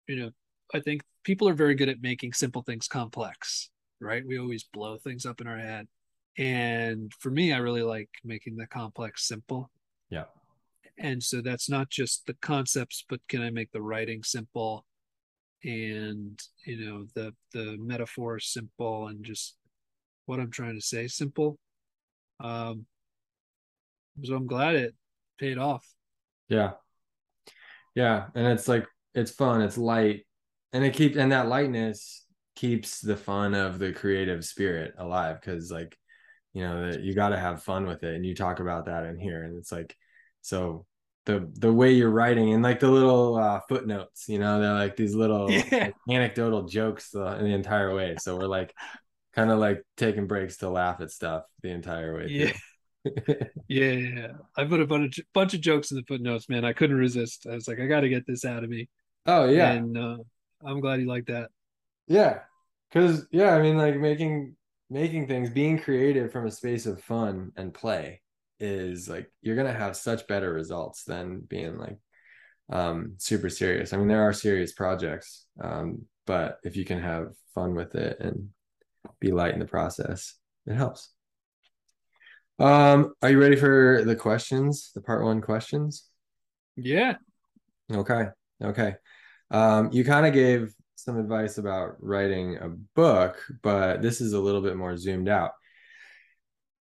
you 0.07 0.15
know, 0.15 0.31
I 0.73 0.79
think 0.79 1.03
people 1.23 1.47
are 1.47 1.53
very 1.53 1.75
good 1.75 1.89
at 1.89 2.01
making 2.01 2.33
simple 2.33 2.61
things 2.63 2.87
complex, 2.87 3.69
right? 3.99 4.23
We 4.25 4.39
always 4.39 4.63
blow 4.63 4.97
things 4.97 5.25
up 5.25 5.41
in 5.41 5.47
our 5.47 5.57
head. 5.57 5.87
And 6.37 7.11
for 7.19 7.31
me, 7.31 7.53
I 7.53 7.57
really 7.57 7.83
like 7.83 8.09
making 8.23 8.57
the 8.57 8.67
complex 8.67 9.27
simple. 9.27 9.69
Yeah. 10.09 10.25
And 10.97 11.21
so 11.21 11.41
that's 11.41 11.69
not 11.69 11.89
just 11.89 12.25
the 12.25 12.35
concepts, 12.41 13.05
but 13.07 13.21
can 13.29 13.41
I 13.41 13.49
make 13.49 13.71
the 13.71 13.81
writing 13.81 14.23
simple 14.23 14.85
and, 15.63 16.39
you 16.65 16.85
know, 16.85 17.05
the 17.15 17.33
the 17.53 17.77
metaphor 17.79 18.39
simple 18.39 19.07
and 19.07 19.23
just 19.23 19.55
what 20.25 20.39
I'm 20.39 20.51
trying 20.51 20.75
to 20.75 20.85
say 20.85 21.07
simple. 21.07 21.57
Um 22.39 22.85
so 24.23 24.35
I'm 24.35 24.47
glad 24.47 24.75
it 24.75 24.95
paid 25.37 25.57
off. 25.57 25.85
Yeah. 26.49 26.71
Yeah. 27.95 28.27
And 28.35 28.47
it's 28.47 28.67
like, 28.67 28.85
it's 29.13 29.31
fun, 29.31 29.61
it's 29.61 29.77
light. 29.77 30.25
And 30.73 30.83
it 30.83 30.93
keeps, 30.93 31.17
and 31.17 31.31
that 31.31 31.47
lightness 31.47 32.25
keeps 32.55 32.99
the 32.99 33.15
fun 33.17 33.53
of 33.53 33.79
the 33.79 33.93
creative 33.93 34.43
spirit 34.43 34.93
alive 34.97 35.39
because, 35.39 35.71
like, 35.71 35.97
you 36.53 36.61
know, 36.61 36.91
that 36.91 37.01
you 37.01 37.13
got 37.13 37.29
to 37.29 37.39
have 37.39 37.63
fun 37.63 37.85
with 37.85 38.03
it. 38.03 38.15
And 38.15 38.25
you 38.25 38.35
talk 38.35 38.59
about 38.59 38.85
that 38.85 39.05
in 39.05 39.17
here. 39.17 39.43
And 39.43 39.57
it's 39.57 39.71
like, 39.71 39.95
so 40.41 40.85
the 41.25 41.49
the 41.53 41.73
way 41.73 41.91
you're 41.93 42.11
writing 42.11 42.53
and 42.53 42.63
like 42.63 42.79
the 42.79 42.89
little 42.89 43.35
uh, 43.35 43.59
footnotes, 43.67 44.29
you 44.29 44.39
know, 44.39 44.61
they're 44.61 44.73
like 44.73 44.95
these 44.95 45.15
little 45.15 45.51
yeah. 45.71 45.89
anecdotal 46.09 46.63
jokes 46.63 47.09
the, 47.09 47.35
the 47.35 47.45
entire 47.45 47.93
way. 47.93 48.15
So 48.19 48.37
we're 48.37 48.47
like 48.47 48.73
kind 49.33 49.51
of 49.51 49.59
like 49.59 49.83
taking 49.97 50.27
breaks 50.27 50.57
to 50.57 50.69
laugh 50.69 51.01
at 51.01 51.11
stuff 51.11 51.43
the 51.61 51.69
entire 51.69 52.15
way. 52.15 52.27
Through 52.27 52.35
yeah, 52.35 52.53
I 54.57 54.63
put 54.63 54.81
a 54.81 54.87
bunch 54.87 55.19
of, 55.19 55.25
bunch 55.33 55.53
of 55.53 55.61
jokes 55.61 55.91
in 55.91 55.97
the 55.97 56.03
footnotes, 56.03 56.49
man. 56.49 56.65
I 56.65 56.73
couldn't 56.73 56.97
resist. 56.97 57.45
I 57.49 57.55
was 57.55 57.67
like, 57.67 57.79
I 57.79 57.87
got 57.87 58.01
to 58.01 58.09
get 58.09 58.25
this 58.25 58.45
out 58.45 58.63
of 58.63 58.69
me. 58.69 58.89
Oh 59.25 59.45
yeah, 59.45 59.71
and 59.71 59.97
uh, 59.97 60.17
I'm 60.65 60.79
glad 60.79 60.99
you 60.99 61.07
like 61.07 61.25
that. 61.27 61.49
Yeah, 62.07 62.39
because 62.91 63.25
yeah, 63.31 63.55
I 63.55 63.61
mean, 63.61 63.77
like 63.77 63.97
making 63.97 64.55
making 64.89 65.27
things, 65.27 65.49
being 65.49 65.79
creative 65.79 66.31
from 66.31 66.45
a 66.45 66.51
space 66.51 66.85
of 66.85 67.01
fun 67.01 67.51
and 67.55 67.73
play 67.73 68.21
is 68.59 69.09
like 69.09 69.31
you're 69.41 69.55
gonna 69.55 69.73
have 69.73 69.97
such 69.97 70.27
better 70.27 70.53
results 70.53 71.03
than 71.03 71.41
being 71.41 71.77
like 71.77 71.97
um 72.71 73.15
super 73.17 73.49
serious. 73.49 73.93
I 73.93 73.97
mean, 73.97 74.07
there 74.07 74.27
are 74.27 74.33
serious 74.33 74.73
projects, 74.73 75.45
um, 75.61 76.03
but 76.25 76.59
if 76.63 76.75
you 76.75 76.85
can 76.85 77.01
have 77.01 77.33
fun 77.53 77.75
with 77.75 77.95
it 77.95 78.19
and 78.19 78.49
be 79.19 79.31
light 79.31 79.53
in 79.53 79.59
the 79.59 79.65
process, 79.65 80.35
it 80.65 80.75
helps. 80.75 81.14
Um, 82.57 83.13
are 83.21 83.29
you 83.29 83.39
ready 83.39 83.55
for 83.55 84.03
the 84.05 84.15
questions, 84.15 84.91
the 84.93 85.01
part 85.01 85.23
one 85.23 85.41
questions? 85.41 86.07
Yeah. 86.75 87.15
Okay. 87.91 88.27
Okay. 88.63 88.95
Um, 89.51 89.89
you 89.91 90.03
kind 90.03 90.25
of 90.25 90.33
gave 90.33 90.73
some 90.95 91.17
advice 91.17 91.57
about 91.57 91.97
writing 91.99 92.57
a 92.57 92.69
book, 92.69 93.43
but 93.61 94.01
this 94.01 94.21
is 94.21 94.33
a 94.33 94.39
little 94.39 94.61
bit 94.61 94.77
more 94.77 94.97
zoomed 94.97 95.29
out. 95.29 95.51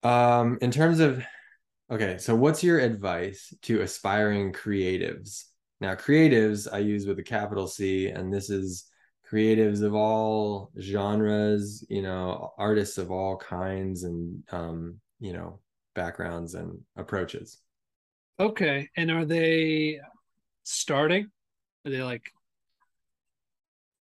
Um, 0.02 0.58
in 0.62 0.70
terms 0.70 1.00
of 1.00 1.22
okay, 1.90 2.18
so 2.18 2.34
what's 2.34 2.64
your 2.64 2.78
advice 2.78 3.52
to 3.62 3.82
aspiring 3.82 4.52
creatives? 4.52 5.44
Now, 5.80 5.94
creatives 5.94 6.68
I 6.72 6.78
use 6.78 7.06
with 7.06 7.18
a 7.18 7.22
capital 7.22 7.66
C, 7.66 8.08
and 8.08 8.32
this 8.32 8.50
is 8.50 8.86
creatives 9.30 9.82
of 9.82 9.94
all 9.94 10.70
genres, 10.80 11.84
you 11.88 12.02
know, 12.02 12.52
artists 12.58 12.98
of 12.98 13.10
all 13.10 13.36
kinds 13.36 14.04
and 14.04 14.42
um, 14.50 15.00
you 15.20 15.32
know 15.32 15.60
backgrounds 15.94 16.54
and 16.54 16.78
approaches. 16.96 17.58
Okay 18.38 18.88
and 18.96 19.10
are 19.10 19.24
they 19.24 20.00
starting? 20.62 21.30
Are 21.84 21.90
they 21.90 22.02
like 22.02 22.30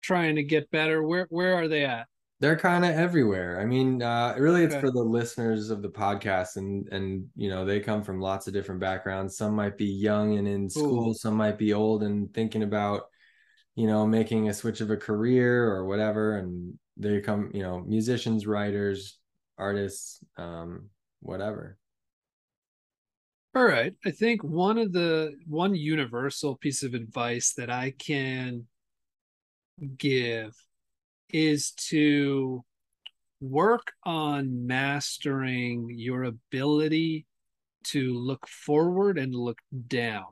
trying 0.01 0.35
to 0.35 0.43
get 0.43 0.71
better? 0.71 1.03
Where 1.03 1.27
where 1.29 1.55
are 1.55 1.67
they 1.67 1.85
at? 1.85 2.07
They're 2.39 2.57
kind 2.57 2.85
of 2.85 2.91
everywhere. 2.91 3.59
I 3.59 3.65
mean 3.65 4.01
uh 4.01 4.35
really 4.37 4.63
it's 4.63 4.73
okay. 4.73 4.81
for 4.81 4.91
the 4.91 5.03
listeners 5.03 5.69
of 5.69 5.81
the 5.81 5.89
podcast 5.89 6.55
and 6.55 6.87
and 6.91 7.27
you 7.35 7.49
know 7.49 7.65
they 7.65 7.79
come 7.79 8.03
from 8.03 8.21
lots 8.21 8.47
of 8.47 8.53
different 8.53 8.81
backgrounds. 8.81 9.37
Some 9.37 9.53
might 9.53 9.77
be 9.77 9.85
young 9.85 10.37
and 10.37 10.47
in 10.47 10.69
school. 10.69 11.09
Ooh. 11.09 11.13
some 11.13 11.35
might 11.35 11.57
be 11.57 11.73
old 11.73 12.03
and 12.03 12.33
thinking 12.33 12.63
about 12.63 13.03
you 13.79 13.87
know, 13.87 14.05
making 14.05 14.49
a 14.49 14.53
switch 14.53 14.81
of 14.81 14.91
a 14.91 14.97
career 14.97 15.71
or 15.71 15.85
whatever, 15.85 16.37
and 16.37 16.77
they 16.97 17.21
come 17.21 17.49
you 17.53 17.63
know, 17.63 17.79
musicians, 17.79 18.45
writers, 18.45 19.17
artists, 19.57 20.21
um, 20.37 20.89
whatever. 21.21 21.77
All 23.55 23.65
right. 23.65 23.93
I 24.05 24.11
think 24.11 24.43
one 24.43 24.77
of 24.77 24.93
the 24.93 25.35
one 25.47 25.73
universal 25.73 26.55
piece 26.55 26.83
of 26.83 26.93
advice 26.93 27.53
that 27.53 27.69
I 27.69 27.91
can 27.97 28.67
give 29.97 30.55
is 31.29 31.71
to 31.71 32.63
work 33.41 33.93
on 34.03 34.67
mastering 34.67 35.89
your 35.89 36.25
ability 36.25 37.25
to 37.85 38.13
look 38.13 38.47
forward 38.47 39.17
and 39.17 39.33
look 39.33 39.59
down. 39.87 40.25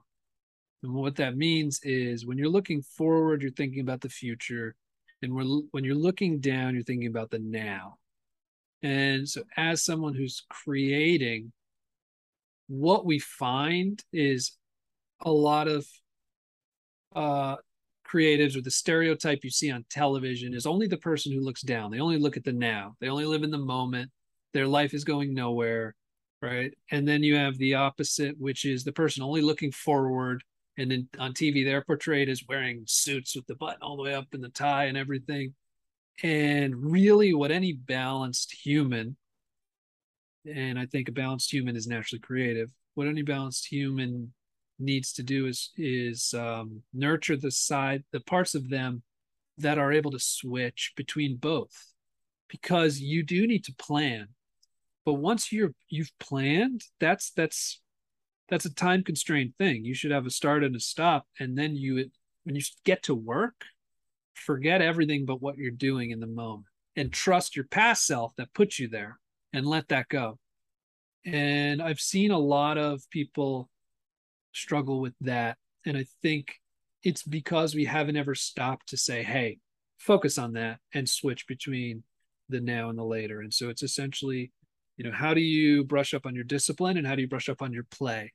And 0.84 0.94
what 0.94 1.16
that 1.16 1.38
means 1.38 1.80
is 1.84 2.26
when 2.26 2.38
you're 2.38 2.50
looking 2.50 2.82
forward, 2.82 3.42
you're 3.42 3.52
thinking 3.52 3.82
about 3.82 4.02
the 4.02 4.10
future. 4.10 4.76
And 5.22 5.34
when, 5.34 5.68
when 5.72 5.84
you're 5.84 5.96
looking 5.96 6.40
down, 6.40 6.76
you're 6.76 6.84
thinking 6.84 7.08
about 7.08 7.32
the 7.32 7.40
now. 7.40 7.98
And 8.84 9.28
so, 9.28 9.44
as 9.56 9.84
someone 9.84 10.14
who's 10.14 10.44
creating, 10.50 11.52
what 12.68 13.06
we 13.06 13.20
find 13.20 14.04
is 14.14 14.58
a 15.22 15.32
lot 15.32 15.68
of 15.68 15.86
uh, 17.16 17.56
creatives 18.08 18.56
or 18.56 18.62
the 18.62 18.72
stereotype 18.72 19.44
you 19.44 19.50
see 19.50 19.72
on 19.72 19.86
television 19.90 20.54
is 20.54 20.66
only 20.66 20.88
the 20.88 20.98
person 20.98 21.32
who 21.32 21.42
looks 21.42 21.62
down. 21.62 21.92
They 21.92 22.00
only 22.00 22.20
look 22.20 22.38
at 22.38 22.44
the 22.44 22.54
now. 22.54 22.96
They 23.00 23.10
only 23.10 23.26
live 23.26 23.44
in 23.44 23.52
the 23.52 23.58
moment. 23.58 24.12
Their 24.54 24.68
life 24.68 24.94
is 24.94 25.04
going 25.04 25.34
nowhere, 25.34 25.96
right? 26.42 26.74
And 26.92 27.08
then 27.08 27.24
you 27.24 27.36
have 27.36 27.58
the 27.58 27.76
opposite, 27.76 28.36
which 28.40 28.66
is 28.66 28.84
the 28.84 28.92
person 28.94 29.24
only 29.24 29.42
looking 29.42 29.72
forward. 29.72 30.44
And 30.78 30.92
then 30.92 31.10
on 31.20 31.34
TV, 31.34 31.66
they're 31.66 31.84
portrayed 31.84 32.30
as 32.30 32.44
wearing 32.48 32.84
suits 32.88 33.36
with 33.36 33.48
the 33.48 33.56
button 33.56 33.82
all 33.82 33.98
the 33.98 34.04
way 34.04 34.14
up 34.14 34.28
and 34.34 34.44
the 34.44 34.50
tie 34.50 34.86
and 34.86 34.98
everything. 34.98 35.54
And 36.24 36.76
really, 36.76 37.34
what 37.34 37.52
any 37.52 37.74
balanced 37.74 38.52
human, 38.52 39.18
and 40.46 40.80
I 40.80 40.86
think 40.86 41.10
a 41.10 41.12
balanced 41.12 41.52
human 41.52 41.76
is 41.76 41.88
naturally 41.88 42.20
creative, 42.20 42.72
what 42.96 43.08
any 43.08 43.22
balanced 43.22 43.68
human 43.68 44.34
needs 44.80 45.14
to 45.14 45.24
do 45.24 45.48
is 45.48 45.72
is 45.76 46.34
um, 46.34 46.82
nurture 46.94 47.36
the 47.36 47.52
side 47.52 48.04
the 48.12 48.20
parts 48.20 48.54
of 48.56 48.70
them 48.70 49.02
that 49.58 49.80
are 49.80 49.92
able 49.92 50.12
to 50.12 50.20
switch 50.20 50.94
between 50.96 51.38
both. 51.38 51.94
Because 52.50 53.00
you 53.00 53.24
do 53.24 53.46
need 53.46 53.66
to 53.66 53.74
plan 53.76 54.30
but 55.08 55.14
once 55.14 55.54
you're 55.54 55.74
you've 55.88 56.12
planned 56.20 56.84
that's 57.00 57.32
that's 57.32 57.80
that's 58.50 58.66
a 58.66 58.74
time 58.74 59.06
constrained 59.06 59.54
thing. 59.58 59.86
You 59.86 59.94
should 59.94 60.12
have 60.12 60.26
a 60.26 60.30
start 60.30 60.66
and 60.66 60.76
a 60.76 60.82
stop 60.82 61.26
and 61.40 61.58
then 61.58 61.78
you 61.78 62.10
when 62.44 62.56
you 62.56 62.62
get 62.84 63.04
to 63.04 63.16
work 63.16 63.64
forget 64.38 64.82
everything 64.82 65.26
but 65.26 65.42
what 65.42 65.58
you're 65.58 65.72
doing 65.72 66.12
in 66.12 66.20
the 66.20 66.28
moment 66.28 66.68
and 66.96 67.12
trust 67.12 67.56
your 67.56 67.66
past 67.66 68.06
self 68.06 68.34
that 68.38 68.54
put 68.54 68.80
you 68.80 68.88
there 68.88 69.20
and 69.54 69.66
let 69.66 69.88
that 69.88 70.08
go 70.10 70.38
and 71.26 71.82
i've 71.82 72.00
seen 72.00 72.32
a 72.32 72.38
lot 72.38 72.78
of 72.78 73.02
people 73.10 73.70
struggle 74.58 75.00
with 75.00 75.14
that. 75.22 75.58
And 75.86 75.98
I 75.98 76.06
think 76.22 76.56
it's 77.04 77.24
because 77.24 77.76
we 77.76 77.86
haven't 77.86 78.18
ever 78.18 78.36
stopped 78.36 78.90
to 78.90 78.98
say, 78.98 79.24
hey, 79.24 79.60
focus 79.98 80.38
on 80.38 80.54
that 80.54 80.80
and 80.94 81.08
switch 81.08 81.48
between 81.48 82.04
the 82.50 82.60
now 82.60 82.90
and 82.90 82.98
the 82.98 83.04
later. 83.04 83.42
And 83.42 83.54
so 83.54 83.70
it's 83.70 83.84
essentially, 83.84 84.52
you 84.98 85.06
know, 85.06 85.16
how 85.16 85.34
do 85.34 85.42
you 85.42 85.84
brush 85.84 86.14
up 86.14 86.26
on 86.26 86.36
your 86.36 86.44
discipline 86.44 86.98
and 86.98 87.08
how 87.08 87.16
do 87.16 87.22
you 87.22 87.28
brush 87.28 87.50
up 87.50 87.62
on 87.62 87.72
your 87.72 87.86
play? 87.92 88.34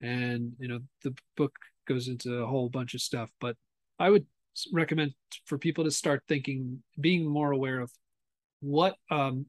And, 0.00 0.52
you 0.58 0.68
know, 0.68 0.80
the 1.02 1.14
book 1.36 1.58
goes 1.86 2.08
into 2.08 2.34
a 2.34 2.46
whole 2.46 2.68
bunch 2.68 2.94
of 2.94 3.00
stuff, 3.00 3.30
but 3.40 3.56
I 3.98 4.10
would 4.10 4.26
recommend 4.72 5.12
for 5.46 5.58
people 5.58 5.84
to 5.84 5.90
start 5.90 6.22
thinking, 6.28 6.82
being 7.00 7.26
more 7.26 7.52
aware 7.52 7.80
of 7.80 7.90
what 8.60 8.96
um, 9.10 9.46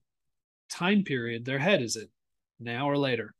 time 0.69 1.03
period 1.03 1.45
their 1.45 1.59
head 1.59 1.81
is 1.81 1.95
in, 1.95 2.07
now 2.59 2.89
or 2.89 2.97
later. 2.97 3.33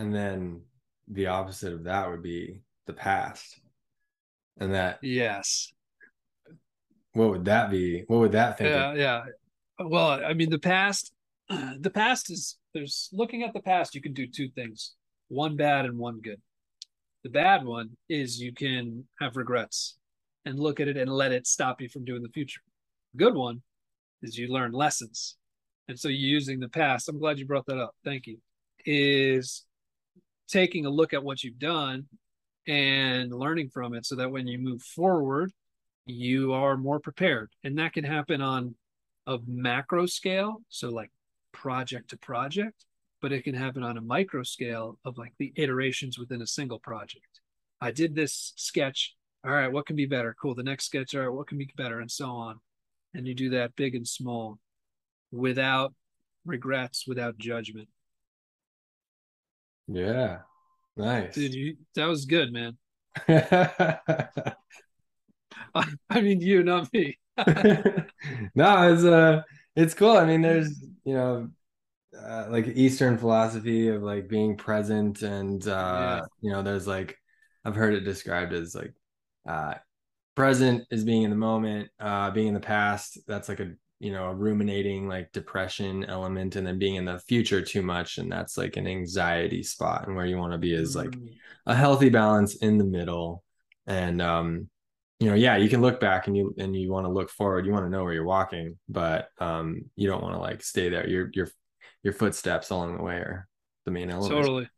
and 0.00 0.14
then 0.14 0.62
the 1.08 1.26
opposite 1.26 1.72
of 1.72 1.84
that 1.84 2.10
would 2.10 2.22
be 2.22 2.60
the 2.86 2.92
past. 2.92 3.60
And 4.58 4.74
that 4.74 4.98
yes. 5.02 5.72
What 7.12 7.30
would 7.30 7.44
that 7.46 7.70
be? 7.70 8.04
What 8.06 8.20
would 8.20 8.32
that 8.32 8.56
think 8.58 8.70
yeah 8.70 8.92
of? 8.92 8.96
yeah. 8.96 9.22
Well 9.78 10.24
i 10.24 10.34
mean 10.34 10.50
the 10.50 10.58
past 10.58 11.12
the 11.48 11.90
past 11.90 12.30
is 12.30 12.58
there's 12.74 13.08
looking 13.12 13.42
at 13.42 13.52
the 13.52 13.60
past 13.60 13.94
you 13.94 14.02
can 14.02 14.12
do 14.12 14.26
two 14.26 14.48
things 14.50 14.94
one 15.28 15.56
bad 15.56 15.86
and 15.86 15.98
one 15.98 16.20
good 16.20 16.40
the 17.22 17.30
bad 17.30 17.64
one 17.64 17.90
is 18.08 18.40
you 18.40 18.52
can 18.52 19.04
have 19.20 19.36
regrets 19.36 19.98
and 20.44 20.58
look 20.58 20.80
at 20.80 20.88
it 20.88 20.96
and 20.96 21.10
let 21.10 21.32
it 21.32 21.46
stop 21.46 21.80
you 21.80 21.88
from 21.88 22.04
doing 22.04 22.22
the 22.22 22.28
future. 22.28 22.62
The 23.12 23.24
good 23.24 23.34
one 23.34 23.62
is 24.22 24.38
you 24.38 24.48
learn 24.48 24.72
lessons. 24.72 25.36
And 25.88 25.98
so 25.98 26.08
you're 26.08 26.18
using 26.18 26.60
the 26.60 26.68
past. 26.68 27.08
I'm 27.08 27.18
glad 27.18 27.38
you 27.38 27.46
brought 27.46 27.66
that 27.66 27.78
up. 27.78 27.94
Thank 28.04 28.26
you. 28.26 28.38
Is 28.86 29.64
taking 30.48 30.86
a 30.86 30.90
look 30.90 31.12
at 31.12 31.22
what 31.22 31.44
you've 31.44 31.58
done 31.58 32.06
and 32.66 33.32
learning 33.32 33.70
from 33.70 33.94
it 33.94 34.06
so 34.06 34.16
that 34.16 34.30
when 34.30 34.46
you 34.46 34.58
move 34.58 34.82
forward, 34.82 35.52
you 36.06 36.52
are 36.52 36.76
more 36.76 37.00
prepared. 37.00 37.50
And 37.64 37.78
that 37.78 37.92
can 37.92 38.04
happen 38.04 38.40
on 38.40 38.74
a 39.26 39.38
macro 39.46 40.06
scale, 40.06 40.62
so 40.68 40.88
like 40.88 41.10
project 41.52 42.10
to 42.10 42.16
project, 42.16 42.84
but 43.20 43.32
it 43.32 43.44
can 43.44 43.54
happen 43.54 43.82
on 43.82 43.96
a 43.96 44.02
micro 44.02 44.42
scale 44.42 44.98
of 45.04 45.18
like 45.18 45.32
the 45.38 45.52
iterations 45.56 46.18
within 46.18 46.42
a 46.42 46.46
single 46.46 46.78
project. 46.78 47.40
I 47.80 47.90
did 47.90 48.14
this 48.14 48.52
sketch. 48.56 49.16
All 49.44 49.52
right, 49.52 49.72
what 49.72 49.86
can 49.86 49.96
be 49.96 50.06
better? 50.06 50.36
Cool. 50.40 50.54
The 50.54 50.62
next 50.62 50.86
sketch, 50.86 51.14
all 51.14 51.22
right, 51.22 51.32
what 51.32 51.46
can 51.46 51.58
be 51.58 51.70
better? 51.76 52.00
And 52.00 52.10
so 52.10 52.26
on. 52.26 52.60
And 53.14 53.26
you 53.26 53.34
do 53.34 53.50
that 53.50 53.74
big 53.74 53.94
and 53.94 54.06
small 54.06 54.58
without 55.32 55.94
regrets, 56.44 57.06
without 57.06 57.38
judgment. 57.38 57.88
Yeah. 59.88 60.40
Nice. 60.96 61.34
Dude, 61.34 61.54
you, 61.54 61.76
that 61.94 62.06
was 62.06 62.26
good, 62.26 62.52
man. 62.52 62.76
I 66.10 66.20
mean, 66.20 66.40
you, 66.40 66.62
not 66.62 66.92
me. 66.92 67.18
no, 68.54 68.92
it's 68.92 69.04
uh, 69.04 69.42
it's 69.76 69.94
cool. 69.94 70.16
I 70.16 70.24
mean, 70.24 70.42
there's 70.42 70.80
you 71.04 71.14
know, 71.14 71.48
uh, 72.18 72.46
like 72.50 72.66
Eastern 72.68 73.18
philosophy 73.18 73.88
of 73.88 74.02
like 74.02 74.28
being 74.28 74.56
present, 74.56 75.22
and 75.22 75.66
uh, 75.66 76.22
yeah. 76.22 76.24
you 76.40 76.52
know, 76.52 76.62
there's 76.62 76.86
like 76.86 77.16
I've 77.64 77.76
heard 77.76 77.94
it 77.94 78.00
described 78.00 78.52
as 78.52 78.74
like 78.74 78.94
uh, 79.48 79.74
present 80.34 80.84
is 80.90 81.04
being 81.04 81.22
in 81.22 81.30
the 81.30 81.36
moment, 81.36 81.88
uh, 81.98 82.30
being 82.30 82.48
in 82.48 82.54
the 82.54 82.60
past. 82.60 83.18
That's 83.26 83.48
like 83.48 83.60
a 83.60 83.72
you 84.00 84.10
know 84.10 84.30
a 84.30 84.34
ruminating 84.34 85.06
like 85.06 85.30
depression 85.30 86.04
element 86.04 86.56
and 86.56 86.66
then 86.66 86.78
being 86.78 86.96
in 86.96 87.04
the 87.04 87.18
future 87.18 87.62
too 87.62 87.82
much 87.82 88.16
and 88.16 88.32
that's 88.32 88.56
like 88.56 88.76
an 88.76 88.86
anxiety 88.86 89.62
spot 89.62 90.06
and 90.06 90.16
where 90.16 90.24
you 90.24 90.38
want 90.38 90.52
to 90.52 90.58
be 90.58 90.72
is 90.72 90.96
like 90.96 91.10
mm. 91.10 91.28
a 91.66 91.74
healthy 91.74 92.08
balance 92.08 92.56
in 92.56 92.78
the 92.78 92.84
middle 92.84 93.44
and 93.86 94.22
um 94.22 94.68
you 95.20 95.28
know 95.28 95.34
yeah 95.34 95.56
you 95.58 95.68
can 95.68 95.82
look 95.82 96.00
back 96.00 96.26
and 96.26 96.36
you 96.36 96.54
and 96.58 96.74
you 96.74 96.90
want 96.90 97.04
to 97.04 97.12
look 97.12 97.28
forward 97.28 97.66
you 97.66 97.72
want 97.72 97.84
to 97.84 97.90
know 97.90 98.02
where 98.02 98.14
you're 98.14 98.24
walking 98.24 98.78
but 98.88 99.28
um 99.38 99.82
you 99.96 100.08
don't 100.08 100.22
want 100.22 100.34
to 100.34 100.40
like 100.40 100.62
stay 100.62 100.88
there 100.88 101.06
your 101.06 101.30
your 101.34 101.48
your 102.02 102.12
footsteps 102.12 102.70
along 102.70 102.96
the 102.96 103.02
way 103.02 103.16
are 103.16 103.48
the 103.84 103.90
main 103.90 104.10
element 104.10 104.32
totally 104.32 104.68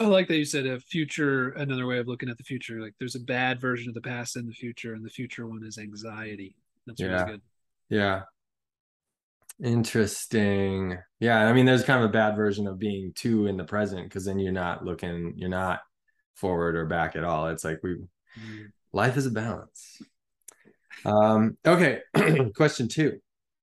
I 0.00 0.04
like 0.04 0.28
that 0.28 0.36
you 0.36 0.44
said 0.44 0.64
a 0.66 0.78
future, 0.78 1.50
another 1.50 1.84
way 1.84 1.98
of 1.98 2.06
looking 2.06 2.28
at 2.28 2.38
the 2.38 2.44
future. 2.44 2.80
Like 2.80 2.94
there's 3.00 3.16
a 3.16 3.20
bad 3.20 3.60
version 3.60 3.88
of 3.88 3.94
the 3.94 4.00
past 4.00 4.36
and 4.36 4.48
the 4.48 4.52
future, 4.52 4.94
and 4.94 5.04
the 5.04 5.10
future 5.10 5.46
one 5.46 5.64
is 5.64 5.76
anxiety. 5.76 6.54
That's 6.86 7.00
yeah. 7.00 7.06
really 7.08 7.32
good. 7.32 7.40
Yeah. 7.90 8.22
Interesting. 9.62 10.98
Yeah. 11.18 11.48
I 11.48 11.52
mean, 11.52 11.66
there's 11.66 11.84
kind 11.84 12.02
of 12.02 12.10
a 12.10 12.12
bad 12.12 12.36
version 12.36 12.68
of 12.68 12.78
being 12.78 13.12
too 13.14 13.48
in 13.48 13.56
the 13.56 13.64
present 13.64 14.04
because 14.04 14.24
then 14.24 14.38
you're 14.38 14.52
not 14.52 14.84
looking, 14.84 15.34
you're 15.36 15.48
not 15.48 15.80
forward 16.34 16.76
or 16.76 16.86
back 16.86 17.16
at 17.16 17.24
all. 17.24 17.48
It's 17.48 17.64
like 17.64 17.80
we, 17.82 17.94
mm. 17.94 18.70
life 18.92 19.16
is 19.16 19.26
a 19.26 19.30
balance. 19.32 20.00
Um, 21.04 21.58
okay. 21.66 22.02
Question 22.54 22.86
two 22.86 23.20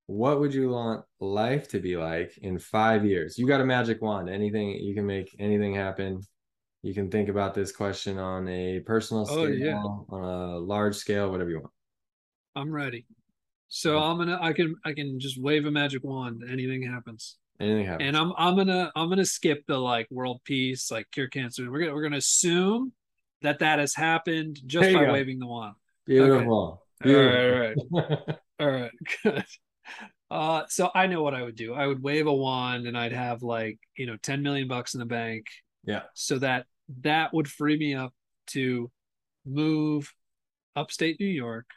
What 0.07 0.39
would 0.39 0.53
you 0.53 0.69
want 0.69 1.03
life 1.19 1.67
to 1.69 1.79
be 1.79 1.97
like 1.97 2.37
in 2.37 2.59
five 2.59 3.05
years? 3.05 3.37
You 3.37 3.47
got 3.47 3.61
a 3.61 3.65
magic 3.65 4.01
wand, 4.01 4.29
anything, 4.29 4.69
you 4.69 4.93
can 4.93 5.05
make 5.05 5.35
anything 5.39 5.73
happen. 5.73 6.21
You 6.83 6.93
can 6.93 7.09
think 7.09 7.29
about 7.29 7.55
this 7.55 7.71
question 7.71 8.19
on 8.19 8.47
a 8.47 8.79
personal 8.81 9.25
scale, 9.25 9.39
oh, 9.39 9.47
yeah. 9.47 9.81
on 10.15 10.23
a 10.23 10.57
large 10.59 10.95
scale, 10.95 11.31
whatever 11.31 11.49
you 11.49 11.59
want. 11.61 11.71
I'm 12.55 12.71
ready. 12.71 13.05
So 13.67 13.97
I'm 13.97 14.17
gonna 14.17 14.37
I 14.39 14.53
can 14.53 14.75
I 14.85 14.93
can 14.93 15.19
just 15.19 15.41
wave 15.41 15.65
a 15.65 15.71
magic 15.71 16.03
wand. 16.03 16.43
Anything 16.49 16.83
happens. 16.83 17.37
Anything 17.59 17.85
happens. 17.85 18.07
And 18.07 18.15
I'm 18.15 18.33
I'm 18.37 18.55
gonna 18.55 18.91
I'm 18.95 19.09
gonna 19.09 19.25
skip 19.25 19.63
the 19.67 19.77
like 19.77 20.07
world 20.11 20.41
peace, 20.45 20.91
like 20.91 21.09
cure 21.11 21.27
cancer. 21.27 21.69
We're 21.71 21.79
gonna 21.79 21.93
we're 21.93 22.03
gonna 22.03 22.17
assume 22.17 22.93
that 23.41 23.59
that 23.59 23.79
has 23.79 23.95
happened 23.95 24.59
just 24.65 24.93
by 24.93 25.05
go. 25.05 25.13
waving 25.13 25.39
the 25.39 25.47
wand. 25.47 25.75
Beautiful. 26.05 26.83
Okay. 27.03 27.09
Beautiful. 27.09 27.75
All 27.89 27.99
right, 27.99 27.99
all 27.99 28.17
right, 28.17 28.37
all 28.59 28.69
right, 28.69 28.91
good. 29.23 29.45
Uh, 30.31 30.63
so 30.67 30.89
I 30.95 31.07
know 31.07 31.21
what 31.21 31.35
I 31.35 31.43
would 31.43 31.55
do. 31.55 31.73
I 31.73 31.85
would 31.85 32.01
wave 32.01 32.27
a 32.27 32.33
wand, 32.33 32.87
and 32.87 32.97
I'd 32.97 33.13
have 33.13 33.43
like 33.43 33.79
you 33.95 34.05
know 34.05 34.17
ten 34.21 34.41
million 34.41 34.67
bucks 34.67 34.93
in 34.93 34.99
the 34.99 35.05
bank. 35.05 35.45
Yeah. 35.83 36.03
So 36.13 36.39
that 36.39 36.65
that 37.01 37.33
would 37.33 37.47
free 37.47 37.77
me 37.77 37.95
up 37.95 38.13
to 38.47 38.91
move 39.45 40.11
upstate 40.75 41.19
New 41.19 41.27
York 41.27 41.67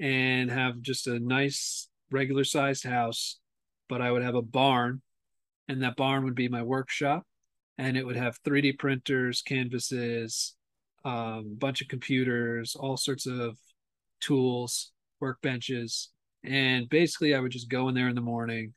and 0.00 0.50
have 0.50 0.80
just 0.80 1.06
a 1.06 1.18
nice 1.18 1.88
regular 2.10 2.44
sized 2.44 2.84
house, 2.84 3.38
but 3.88 4.00
I 4.00 4.10
would 4.10 4.22
have 4.22 4.34
a 4.34 4.42
barn, 4.42 5.02
and 5.68 5.82
that 5.82 5.96
barn 5.96 6.24
would 6.24 6.34
be 6.34 6.48
my 6.48 6.62
workshop, 6.62 7.24
and 7.78 7.96
it 7.96 8.04
would 8.04 8.16
have 8.16 8.42
3D 8.42 8.78
printers, 8.78 9.42
canvases, 9.42 10.56
a 11.04 11.08
um, 11.08 11.56
bunch 11.58 11.82
of 11.82 11.88
computers, 11.88 12.76
all 12.76 12.96
sorts 12.96 13.26
of 13.26 13.58
tools, 14.20 14.92
workbenches, 15.22 16.08
and 16.44 16.88
basically 16.88 17.34
I 17.34 17.40
would 17.40 17.52
just 17.52 17.68
go 17.70 17.88
in 17.88 17.94
there 17.94 18.08
in 18.08 18.14
the 18.14 18.20
morning, 18.20 18.74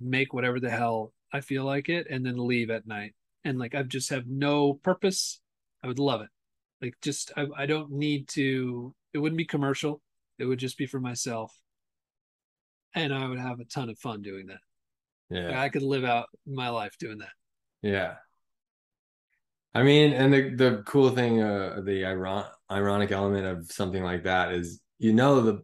make 0.00 0.32
whatever 0.32 0.60
the 0.60 0.70
hell 0.70 1.12
I 1.32 1.40
feel 1.42 1.64
like 1.64 1.88
it, 1.88 2.06
and 2.10 2.24
then 2.26 2.38
leave 2.38 2.70
at 2.70 2.86
night. 2.86 3.14
And 3.44 3.58
like 3.58 3.74
I 3.74 3.82
just 3.84 4.10
have 4.10 4.26
no 4.26 4.74
purpose. 4.74 5.40
I 5.84 5.86
would 5.88 5.98
love 5.98 6.22
it. 6.22 6.28
Like 6.82 6.94
just 7.02 7.32
I, 7.36 7.46
I 7.56 7.66
don't 7.66 7.92
need 7.92 8.28
to. 8.30 8.94
It 9.14 9.18
wouldn't 9.18 9.38
be 9.38 9.44
commercial. 9.46 10.02
It 10.38 10.46
would 10.46 10.58
just 10.58 10.78
be 10.78 10.86
for 10.86 11.00
myself, 11.00 11.52
and 12.94 13.12
I 13.14 13.26
would 13.28 13.38
have 13.38 13.60
a 13.60 13.64
ton 13.64 13.90
of 13.90 13.98
fun 13.98 14.22
doing 14.22 14.46
that. 14.46 14.60
Yeah, 15.30 15.48
Like, 15.48 15.56
I 15.56 15.68
could 15.70 15.82
live 15.82 16.04
out 16.04 16.28
my 16.46 16.68
life 16.70 16.96
doing 16.98 17.18
that. 17.18 17.32
yeah. 17.82 18.16
I 19.74 19.82
mean, 19.82 20.12
and 20.12 20.32
the 20.32 20.50
the 20.54 20.82
cool 20.86 21.10
thing, 21.10 21.42
uh, 21.42 21.80
the 21.84 22.04
iron 22.04 22.44
ironic 22.70 23.12
element 23.12 23.46
of 23.46 23.70
something 23.70 24.02
like 24.02 24.24
that 24.24 24.52
is, 24.52 24.80
you 24.98 25.12
know, 25.12 25.40
the 25.42 25.62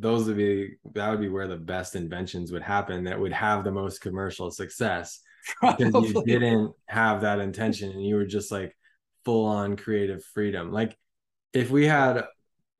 those 0.00 0.26
would 0.26 0.36
be 0.36 0.76
that 0.94 1.10
would 1.10 1.20
be 1.20 1.28
where 1.28 1.48
the 1.48 1.56
best 1.56 1.94
inventions 1.96 2.52
would 2.52 2.62
happen. 2.62 3.04
That 3.04 3.20
would 3.20 3.32
have 3.32 3.64
the 3.64 3.72
most 3.72 4.00
commercial 4.00 4.50
success 4.50 5.20
because 5.62 6.10
you 6.10 6.22
didn't 6.24 6.72
have 6.86 7.20
that 7.22 7.40
intention 7.40 7.90
and 7.90 8.04
you 8.04 8.16
were 8.16 8.26
just 8.26 8.50
like 8.50 8.76
full 9.24 9.46
on 9.46 9.76
creative 9.76 10.24
freedom. 10.24 10.72
Like 10.72 10.96
if 11.52 11.70
we 11.70 11.86
had 11.86 12.24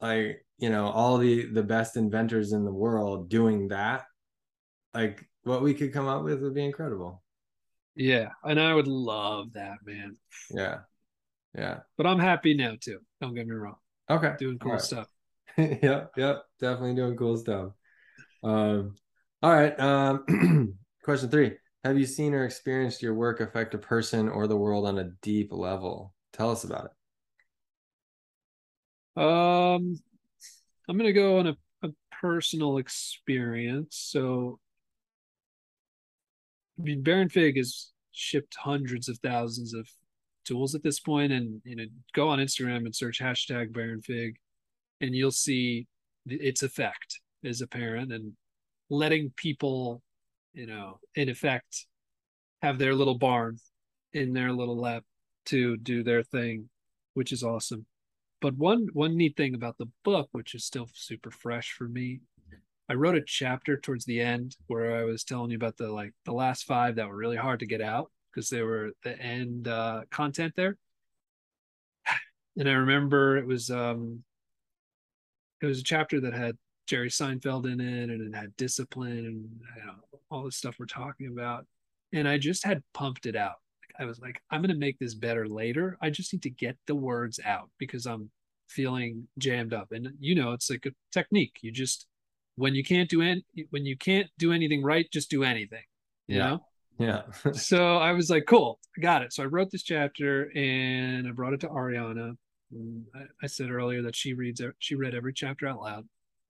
like 0.00 0.44
you 0.58 0.70
know 0.70 0.88
all 0.88 1.18
the 1.18 1.46
the 1.46 1.62
best 1.62 1.96
inventors 1.96 2.52
in 2.52 2.64
the 2.64 2.72
world 2.72 3.28
doing 3.28 3.68
that, 3.68 4.04
like 4.94 5.24
what 5.42 5.62
we 5.62 5.74
could 5.74 5.92
come 5.92 6.08
up 6.08 6.22
with 6.22 6.40
would 6.42 6.54
be 6.54 6.64
incredible. 6.64 7.22
Yeah, 7.94 8.30
and 8.44 8.60
I 8.60 8.74
would 8.74 8.88
love 8.88 9.52
that, 9.54 9.78
man. 9.84 10.16
Yeah, 10.50 10.78
yeah. 11.54 11.80
But 11.96 12.06
I'm 12.06 12.18
happy 12.18 12.54
now 12.54 12.76
too. 12.80 13.00
Don't 13.20 13.34
get 13.34 13.46
me 13.46 13.54
wrong. 13.54 13.76
Okay, 14.08 14.34
Doing 14.38 14.58
cool 14.58 14.72
right. 14.72 14.80
stuff. 14.80 15.08
yep, 15.82 16.12
yep, 16.16 16.44
definitely 16.61 16.94
doing 16.94 17.16
cool 17.16 17.36
stuff. 17.36 17.72
Um, 18.42 18.94
all 19.42 19.53
right. 19.53 19.78
Um, 19.78 20.76
question 21.05 21.30
three: 21.30 21.53
Have 21.84 21.98
you 21.98 22.07
seen 22.07 22.34
or 22.34 22.44
experienced 22.44 23.03
your 23.03 23.14
work 23.14 23.40
affect 23.40 23.74
a 23.74 23.78
person 23.78 24.28
or 24.28 24.46
the 24.46 24.57
world 24.57 24.86
on 24.86 24.98
a 24.98 25.11
deep 25.22 25.53
level? 25.53 26.14
Tell 26.32 26.51
us 26.51 26.64
about 26.64 26.86
it. 26.86 26.90
Um, 29.22 29.96
I'm 30.88 30.96
gonna 30.96 31.12
go 31.12 31.38
on 31.38 31.48
a, 31.48 31.57
a 31.82 31.88
personal 32.20 32.78
experience. 32.78 33.96
So, 34.11 34.59
I 36.78 36.82
mean, 36.82 37.03
Baronfig 37.03 37.57
has 37.57 37.90
shipped 38.12 38.55
hundreds 38.57 39.09
of 39.09 39.18
thousands 39.18 39.74
of 39.74 39.88
tools 40.44 40.74
at 40.74 40.82
this 40.82 41.01
point, 41.01 41.32
and 41.32 41.61
you 41.64 41.76
know, 41.76 41.84
go 42.14 42.28
on 42.28 42.38
Instagram 42.38 42.84
and 42.84 42.94
search 42.94 43.20
hashtag 43.20 43.72
Baronfig, 43.72 44.34
and 45.01 45.14
you'll 45.14 45.30
see 45.30 45.86
its 46.26 46.62
effect 46.62 47.20
is 47.42 47.61
apparent, 47.61 48.12
and 48.12 48.32
letting 48.90 49.32
people, 49.36 50.03
you 50.53 50.66
know, 50.66 50.98
in 51.14 51.28
effect, 51.28 51.86
have 52.62 52.78
their 52.78 52.94
little 52.94 53.18
barn 53.18 53.59
in 54.12 54.32
their 54.32 54.53
little 54.53 54.78
lab 54.78 55.03
to 55.46 55.76
do 55.78 56.03
their 56.03 56.22
thing, 56.22 56.68
which 57.14 57.32
is 57.32 57.42
awesome. 57.42 57.86
But 58.40 58.57
one 58.57 58.88
one 58.92 59.16
neat 59.16 59.36
thing 59.36 59.55
about 59.55 59.78
the 59.78 59.88
book, 60.05 60.28
which 60.32 60.55
is 60.55 60.64
still 60.64 60.88
super 60.94 61.30
fresh 61.30 61.72
for 61.72 61.88
me, 61.88 62.20
I 62.88 62.94
wrote 62.94 63.16
a 63.16 63.22
chapter 63.22 63.78
towards 63.78 64.05
the 64.05 64.20
end 64.20 64.57
where 64.66 64.96
I 64.96 65.05
was 65.05 65.22
telling 65.22 65.51
you 65.51 65.57
about 65.57 65.76
the 65.76 65.88
like 65.90 66.12
the 66.24 66.32
last 66.32 66.64
five 66.64 66.96
that 66.96 67.09
were 67.09 67.16
really 67.16 67.36
hard 67.36 67.61
to 67.61 67.66
get 67.66 67.80
out 67.80 68.11
because 68.32 68.48
they 68.48 68.62
were 68.62 68.90
the 69.05 69.18
end 69.18 69.68
uh, 69.68 70.03
content 70.11 70.55
there. 70.57 70.76
And 72.59 72.68
I 72.68 72.72
remember 72.72 73.36
it 73.38 73.46
was 73.46 73.70
um 73.70 74.24
it 75.61 75.66
was 75.66 75.80
a 75.80 75.84
chapter 75.84 76.20
that 76.20 76.34
had 76.34 76.56
Jerry 76.86 77.08
Seinfeld 77.11 77.70
in 77.70 77.80
it 77.80 78.11
and 78.11 78.34
it 78.34 78.36
had 78.36 78.56
discipline 78.56 79.18
and 79.26 79.48
you 79.76 79.86
know, 79.86 79.94
all 80.30 80.44
the 80.44 80.52
stuff 80.52 80.76
we're 80.78 80.86
talking 80.86 81.28
about. 81.28 81.66
And 82.12 82.26
I 82.28 82.38
just 82.38 82.64
had 82.64 82.82
pumped 82.94 83.26
it 83.26 83.36
out. 83.36 83.56
I 83.98 84.04
was 84.04 84.18
like, 84.18 84.40
I'm 84.50 84.62
going 84.62 84.72
to 84.72 84.78
make 84.78 84.98
this 84.98 85.14
better 85.14 85.46
later. 85.46 85.98
I 86.00 86.11
just 86.11 86.32
need 86.32 86.42
to 86.42 86.50
get 86.50 86.76
the 86.86 86.94
words 86.94 87.38
out 87.44 87.70
because 87.78 88.06
I'm 88.06 88.30
feeling 88.68 89.28
jammed 89.38 89.74
up. 89.74 89.92
And 89.92 90.08
you 90.18 90.34
know, 90.34 90.52
it's 90.52 90.70
like 90.70 90.86
a 90.86 90.92
technique. 91.12 91.58
You 91.61 91.70
just 91.70 92.06
when 92.56 92.74
you 92.74 92.82
can't 92.82 93.08
do 93.08 93.22
any 93.22 93.44
when 93.70 93.84
you 93.84 93.96
can't 93.96 94.28
do 94.38 94.52
anything 94.52 94.82
right, 94.82 95.06
just 95.12 95.30
do 95.30 95.44
anything. 95.44 95.82
You 96.26 96.38
Yeah. 96.38 96.48
know? 96.48 96.66
Yeah. 96.98 97.52
so 97.52 97.96
I 97.96 98.12
was 98.12 98.30
like, 98.30 98.44
cool, 98.46 98.78
I 98.96 99.00
got 99.00 99.22
it. 99.22 99.32
So 99.32 99.42
I 99.42 99.46
wrote 99.46 99.70
this 99.70 99.82
chapter 99.82 100.50
and 100.56 101.26
I 101.28 101.30
brought 101.32 101.52
it 101.52 101.61
to 101.61 101.68
Ariana. 101.68 102.36
I, 103.14 103.22
I 103.42 103.46
said 103.46 103.70
earlier 103.70 104.02
that 104.02 104.16
she 104.16 104.34
reads 104.34 104.62
she 104.78 104.94
read 104.94 105.14
every 105.14 105.32
chapter 105.32 105.66
out 105.66 105.80
loud. 105.80 106.06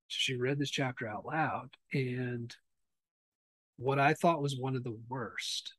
She 0.08 0.36
read 0.36 0.58
this 0.58 0.70
chapter 0.70 1.06
out 1.06 1.24
loud. 1.24 1.70
And 1.92 2.54
what 3.76 3.98
I 3.98 4.14
thought 4.14 4.42
was 4.42 4.56
one 4.56 4.76
of 4.76 4.84
the 4.84 4.98
worst 5.08 5.74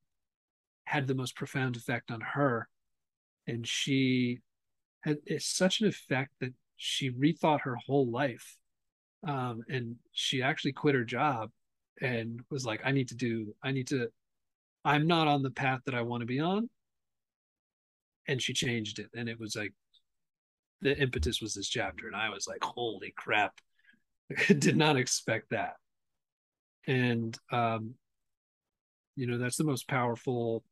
had 0.86 1.08
the 1.08 1.16
most 1.16 1.36
profound 1.36 1.76
effect 1.76 2.12
on 2.12 2.22
her. 2.22 2.68
And 3.48 3.68
she 3.68 4.40
had 5.02 5.18
such 5.40 5.82
an 5.82 5.88
effect 5.88 6.32
that 6.40 6.54
she 6.78 7.12
rethought 7.12 7.62
her 7.62 7.76
whole 7.76 8.10
life. 8.10 8.58
Um, 9.28 9.62
and 9.70 9.98
she 10.12 10.42
actually 10.42 10.74
quit 10.74 10.96
her 10.96 11.04
job 11.04 11.52
and 12.02 12.42
was 12.50 12.66
like, 12.66 12.82
I 12.84 12.92
need 12.92 13.10
to 13.10 13.16
do, 13.16 13.54
I 13.64 13.72
need 13.72 13.88
to 13.88 14.10
I'm 14.84 15.08
not 15.08 15.28
on 15.28 15.44
the 15.44 15.52
path 15.52 15.82
that 15.86 15.96
I 15.96 16.02
want 16.02 16.22
to 16.22 16.28
be 16.28 16.40
on. 16.40 16.70
And 18.28 18.42
she 18.42 18.54
changed 18.54 19.00
it. 19.00 19.10
And 19.16 19.30
it 19.30 19.40
was 19.40 19.56
like 19.56 19.74
the 20.82 20.98
impetus 20.98 21.42
was 21.42 21.54
this 21.54 21.70
chapter. 21.70 22.08
And 22.08 22.16
I 22.16 22.30
was 22.30 22.48
like, 22.48 22.64
holy 22.64 23.14
crap. 23.16 23.54
I 24.50 24.54
did 24.60 24.78
not 24.78 24.98
expect 24.98 25.52
that. 25.52 25.74
And 26.88 27.38
um, 27.52 27.96
you 29.16 29.28
know, 29.28 29.38
that's 29.38 29.58
the 29.58 29.64
most 29.64 29.88
powerful 29.88 30.64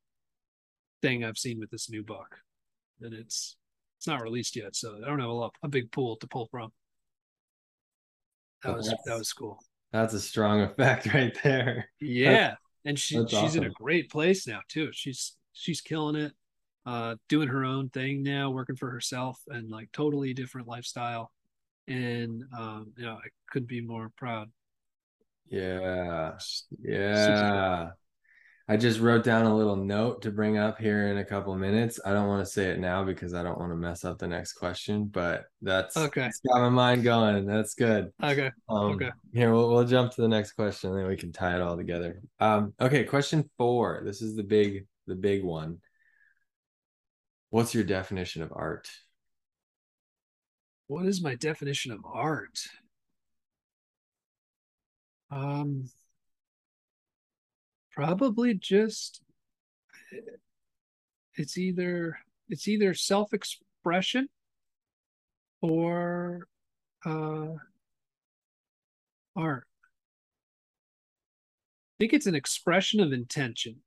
thing 1.02 1.24
I've 1.24 1.38
seen 1.38 1.60
with 1.60 1.70
this 1.70 1.90
new 1.90 2.04
book. 2.04 2.38
And 3.02 3.14
it's 3.14 3.56
it's 3.98 4.08
not 4.08 4.22
released 4.22 4.56
yet, 4.56 4.76
so 4.76 4.96
I 4.96 5.08
don't 5.08 5.20
have 5.20 5.30
a 5.30 5.34
lot 5.34 5.56
a 5.62 5.68
big 5.68 5.92
pool 5.92 6.16
to 6.18 6.28
pull 6.28 6.48
from. 6.48 6.72
That 8.64 8.76
was 8.76 8.94
that 9.06 9.18
was 9.18 9.32
cool. 9.34 9.60
That's 9.92 10.14
a 10.14 10.20
strong 10.20 10.62
effect 10.62 11.06
right 11.14 11.38
there. 11.44 11.90
Yeah, 12.00 12.56
and 12.86 12.98
she 12.98 13.18
that's 13.18 13.32
she's 13.32 13.56
in 13.56 13.66
a 13.66 13.70
great 13.70 14.10
place 14.10 14.48
now 14.48 14.62
too. 14.68 14.90
She's 14.94 15.36
she's 15.54 15.82
killing 15.82 16.16
it, 16.16 16.34
uh, 16.90 17.16
doing 17.28 17.48
her 17.48 17.64
own 17.64 17.90
thing 17.90 18.24
now, 18.24 18.50
working 18.50 18.76
for 18.76 18.90
herself, 18.90 19.40
and 19.48 19.70
like 19.70 19.92
totally 19.92 20.34
different 20.34 20.68
lifestyle. 20.68 21.32
And 21.88 22.44
um, 22.58 22.94
you 22.98 23.06
know, 23.06 23.14
I 23.14 23.28
couldn't 23.52 23.70
be 23.70 23.82
more 23.82 24.12
proud. 24.18 24.50
Yeah. 25.50 26.32
Yeah. 26.84 27.90
I 28.72 28.78
just 28.78 29.00
wrote 29.00 29.24
down 29.24 29.46
a 29.48 29.56
little 29.56 29.76
note 29.76 30.22
to 30.24 30.32
bring 30.32 30.60
up 30.60 30.80
here 30.80 31.08
in 31.08 31.18
a 31.18 31.26
couple 31.26 31.56
minutes. 31.56 32.00
I 32.06 32.14
don't 32.14 32.28
want 32.28 32.46
to 32.46 32.52
say 32.52 32.66
it 32.70 32.80
now 32.80 33.04
because 33.04 33.34
I 33.34 33.42
don't 33.42 33.58
want 33.60 33.72
to 33.72 33.76
mess 33.76 34.06
up 34.06 34.20
the 34.20 34.28
next 34.28 34.54
question, 34.54 35.06
but 35.06 35.46
that's 35.64 35.98
Okay. 35.98 36.28
it's 36.28 36.40
got 36.42 36.60
my 36.62 36.70
mind 36.70 37.04
going. 37.04 37.48
That's 37.48 37.74
good. 37.74 38.12
Okay. 38.24 38.52
Um, 38.68 38.92
Okay. 38.94 39.10
Here, 39.34 39.52
we'll, 39.52 39.70
we'll 39.70 39.86
jump 39.86 40.12
to 40.14 40.22
the 40.22 40.28
next 40.28 40.52
question, 40.54 40.92
and 40.92 41.00
then 41.00 41.08
we 41.08 41.18
can 41.18 41.32
tie 41.32 41.56
it 41.56 41.62
all 41.62 41.78
together. 41.78 42.22
Um, 42.40 42.74
okay, 42.80 43.04
question 43.06 43.50
four. 43.58 44.02
This 44.06 44.22
is 44.22 44.36
the 44.36 44.44
big, 44.44 44.86
the 45.08 45.16
big 45.16 45.44
one. 45.44 45.80
What's 47.50 47.74
your 47.74 47.84
definition 47.84 48.42
of 48.44 48.54
art? 48.56 48.90
What 50.88 51.06
is 51.06 51.22
my 51.22 51.36
definition 51.36 51.92
of 51.92 52.00
art? 52.06 52.60
Um, 55.32 55.90
probably 57.92 58.54
just 58.54 59.22
it's 61.36 61.58
either 61.58 62.18
it's 62.48 62.68
either 62.68 62.94
self-expression 62.94 64.30
or 65.62 66.48
uh 67.06 67.48
art. 69.36 69.68
I 71.94 71.96
think 72.00 72.14
it's 72.14 72.28
an 72.28 72.36
expression 72.36 73.00
of 73.00 73.12
intention. 73.12 73.82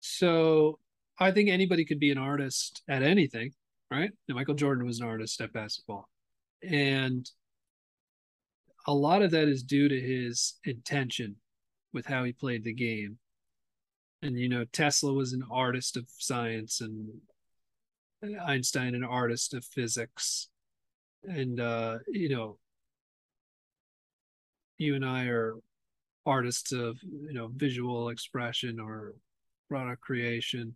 So 0.00 0.78
I 1.18 1.30
think 1.30 1.48
anybody 1.48 1.84
could 1.84 2.00
be 2.00 2.10
an 2.10 2.18
artist 2.18 2.82
at 2.88 3.02
anything, 3.02 3.52
right? 3.90 4.10
And 4.28 4.36
Michael 4.36 4.54
Jordan 4.54 4.86
was 4.86 5.00
an 5.00 5.06
artist 5.06 5.40
at 5.40 5.52
basketball. 5.52 6.08
And 6.62 7.28
a 8.86 8.94
lot 8.94 9.22
of 9.22 9.30
that 9.32 9.48
is 9.48 9.62
due 9.62 9.88
to 9.88 10.00
his 10.00 10.54
intention 10.64 11.36
with 11.92 12.06
how 12.06 12.24
he 12.24 12.32
played 12.32 12.64
the 12.64 12.72
game. 12.72 13.18
And 14.22 14.38
you 14.38 14.48
know, 14.48 14.64
Tesla 14.72 15.12
was 15.12 15.32
an 15.32 15.44
artist 15.50 15.96
of 15.96 16.06
science 16.16 16.80
and 16.80 17.08
Einstein 18.44 18.94
an 18.94 19.04
artist 19.04 19.54
of 19.54 19.64
physics, 19.64 20.48
and 21.24 21.58
uh, 21.60 21.98
you 22.08 22.28
know, 22.28 22.58
you 24.78 24.94
and 24.94 25.04
I 25.04 25.24
are 25.26 25.56
artists 26.24 26.72
of 26.72 26.98
you 27.02 27.32
know 27.32 27.50
visual 27.54 28.10
expression 28.10 28.78
or 28.78 29.14
product 29.68 30.02
creation. 30.02 30.74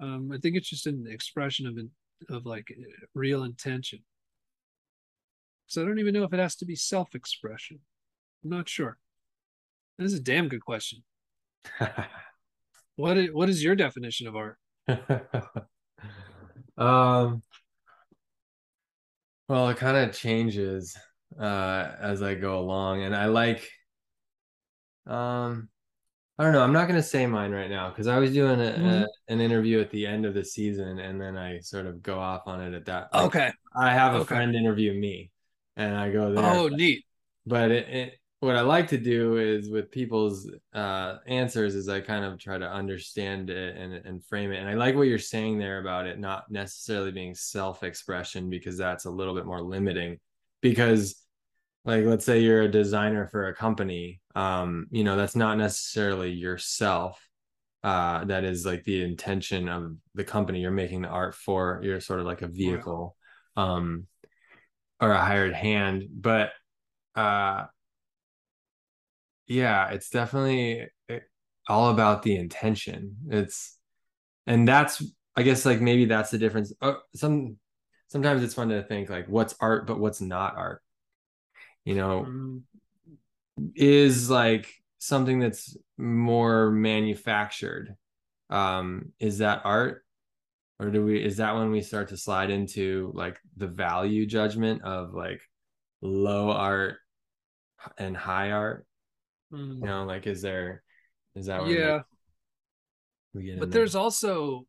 Um, 0.00 0.30
I 0.32 0.38
think 0.38 0.56
it's 0.56 0.68
just 0.68 0.86
an 0.86 1.06
expression 1.08 1.66
of 1.66 1.78
of 2.34 2.46
like 2.46 2.72
real 3.14 3.44
intention. 3.44 4.00
So 5.66 5.82
I 5.82 5.86
don't 5.86 5.98
even 5.98 6.14
know 6.14 6.24
if 6.24 6.32
it 6.32 6.40
has 6.40 6.56
to 6.56 6.64
be 6.64 6.74
self-expression. 6.74 7.78
I'm 8.42 8.50
not 8.50 8.68
sure. 8.68 8.98
This 9.98 10.12
is 10.12 10.18
a 10.18 10.22
damn 10.22 10.48
good 10.48 10.64
question. 10.64 11.02
what 12.96 13.18
is, 13.18 13.32
what 13.32 13.48
is 13.48 13.62
your 13.62 13.76
definition 13.76 14.26
of 14.26 14.36
art? 14.36 14.56
um 16.78 17.42
well 19.48 19.68
it 19.68 19.76
kind 19.76 19.96
of 19.96 20.16
changes 20.16 20.96
uh 21.38 21.90
as 22.00 22.22
I 22.22 22.34
go 22.34 22.58
along 22.58 23.02
and 23.02 23.14
I 23.14 23.26
like 23.26 23.68
um 25.06 25.68
I 26.38 26.44
don't 26.44 26.52
know. 26.52 26.62
I'm 26.62 26.72
not 26.72 26.86
going 26.86 27.00
to 27.00 27.06
say 27.06 27.26
mine 27.26 27.50
right 27.50 27.68
now 27.68 27.88
because 27.88 28.06
I 28.06 28.18
was 28.18 28.32
doing 28.32 28.60
a, 28.60 28.72
mm-hmm. 28.72 28.86
a, 28.86 29.06
an 29.26 29.40
interview 29.40 29.80
at 29.80 29.90
the 29.90 30.06
end 30.06 30.24
of 30.24 30.34
the 30.34 30.44
season 30.44 31.00
and 31.00 31.20
then 31.20 31.36
I 31.36 31.58
sort 31.58 31.86
of 31.86 32.00
go 32.00 32.18
off 32.20 32.42
on 32.46 32.60
it 32.60 32.74
at 32.74 32.84
that. 32.86 33.08
Like, 33.12 33.24
okay. 33.24 33.52
I 33.74 33.92
have 33.92 34.14
a 34.14 34.18
okay. 34.18 34.26
friend 34.26 34.54
interview 34.54 34.92
me 34.92 35.32
and 35.76 35.96
I 35.96 36.12
go 36.12 36.32
there. 36.32 36.44
Oh, 36.44 36.68
neat. 36.68 37.04
But 37.44 37.72
it, 37.72 37.88
it, 37.88 38.18
what 38.38 38.54
I 38.54 38.60
like 38.60 38.86
to 38.88 38.98
do 38.98 39.38
is 39.38 39.68
with 39.68 39.90
people's 39.90 40.48
uh, 40.72 41.16
answers 41.26 41.74
is 41.74 41.88
I 41.88 42.00
kind 42.00 42.24
of 42.24 42.38
try 42.38 42.56
to 42.56 42.70
understand 42.70 43.50
it 43.50 43.76
and, 43.76 43.94
and 43.94 44.24
frame 44.24 44.52
it. 44.52 44.58
And 44.58 44.68
I 44.68 44.74
like 44.74 44.94
what 44.94 45.08
you're 45.08 45.18
saying 45.18 45.58
there 45.58 45.80
about 45.80 46.06
it 46.06 46.20
not 46.20 46.48
necessarily 46.50 47.10
being 47.10 47.34
self 47.34 47.82
expression 47.82 48.48
because 48.48 48.76
that's 48.76 49.06
a 49.06 49.10
little 49.10 49.34
bit 49.34 49.44
more 49.44 49.60
limiting. 49.60 50.18
Because 50.60 51.16
like 51.88 52.04
let's 52.04 52.26
say 52.26 52.40
you're 52.40 52.62
a 52.62 52.70
designer 52.70 53.26
for 53.26 53.48
a 53.48 53.54
company 53.54 54.20
um 54.34 54.86
you 54.90 55.02
know 55.02 55.16
that's 55.16 55.34
not 55.34 55.56
necessarily 55.56 56.30
yourself 56.30 57.26
uh 57.82 58.24
that 58.26 58.44
is 58.44 58.66
like 58.66 58.84
the 58.84 59.02
intention 59.02 59.68
of 59.68 59.96
the 60.14 60.24
company. 60.24 60.60
You're 60.60 60.70
making 60.70 61.02
the 61.02 61.08
art 61.08 61.34
for 61.34 61.80
you're 61.82 62.00
sort 62.00 62.20
of 62.20 62.26
like 62.26 62.42
a 62.42 62.48
vehicle 62.48 63.16
um 63.56 64.06
or 65.00 65.12
a 65.12 65.24
hired 65.24 65.54
hand 65.54 66.04
but 66.12 66.50
uh 67.14 67.64
yeah 69.46 69.88
it's 69.88 70.10
definitely 70.10 70.88
eh, 71.08 71.20
all 71.68 71.90
about 71.90 72.22
the 72.22 72.36
intention. 72.36 73.16
It's 73.30 73.78
and 74.46 74.68
that's 74.68 75.02
i 75.36 75.42
guess 75.42 75.64
like 75.64 75.80
maybe 75.80 76.04
that's 76.04 76.30
the 76.30 76.38
difference. 76.38 76.72
Oh, 76.82 76.98
some 77.14 77.56
sometimes 78.08 78.42
it's 78.42 78.54
fun 78.54 78.68
to 78.68 78.82
think 78.82 79.08
like 79.08 79.26
what's 79.26 79.54
art 79.58 79.86
but 79.86 79.98
what's 79.98 80.20
not 80.20 80.56
art 80.56 80.82
you 81.84 81.94
know 81.94 82.26
mm. 82.28 82.60
is 83.74 84.28
like 84.28 84.72
something 84.98 85.38
that's 85.38 85.76
more 85.96 86.70
manufactured 86.70 87.94
um 88.50 89.12
is 89.20 89.38
that 89.38 89.62
art 89.64 90.04
or 90.80 90.90
do 90.90 91.04
we 91.04 91.22
is 91.22 91.36
that 91.36 91.54
when 91.54 91.70
we 91.70 91.80
start 91.80 92.08
to 92.08 92.16
slide 92.16 92.50
into 92.50 93.10
like 93.14 93.38
the 93.56 93.66
value 93.66 94.26
judgment 94.26 94.82
of 94.82 95.12
like 95.14 95.40
low 96.00 96.50
art 96.50 96.96
and 97.98 98.16
high 98.16 98.50
art 98.50 98.86
mm. 99.52 99.74
you 99.76 99.86
know 99.86 100.04
like 100.04 100.26
is 100.26 100.42
there 100.42 100.82
is 101.34 101.46
that 101.46 101.66
yeah 101.66 102.00
like, 103.34 103.60
but 103.60 103.70
there's 103.70 103.94
also 103.94 104.66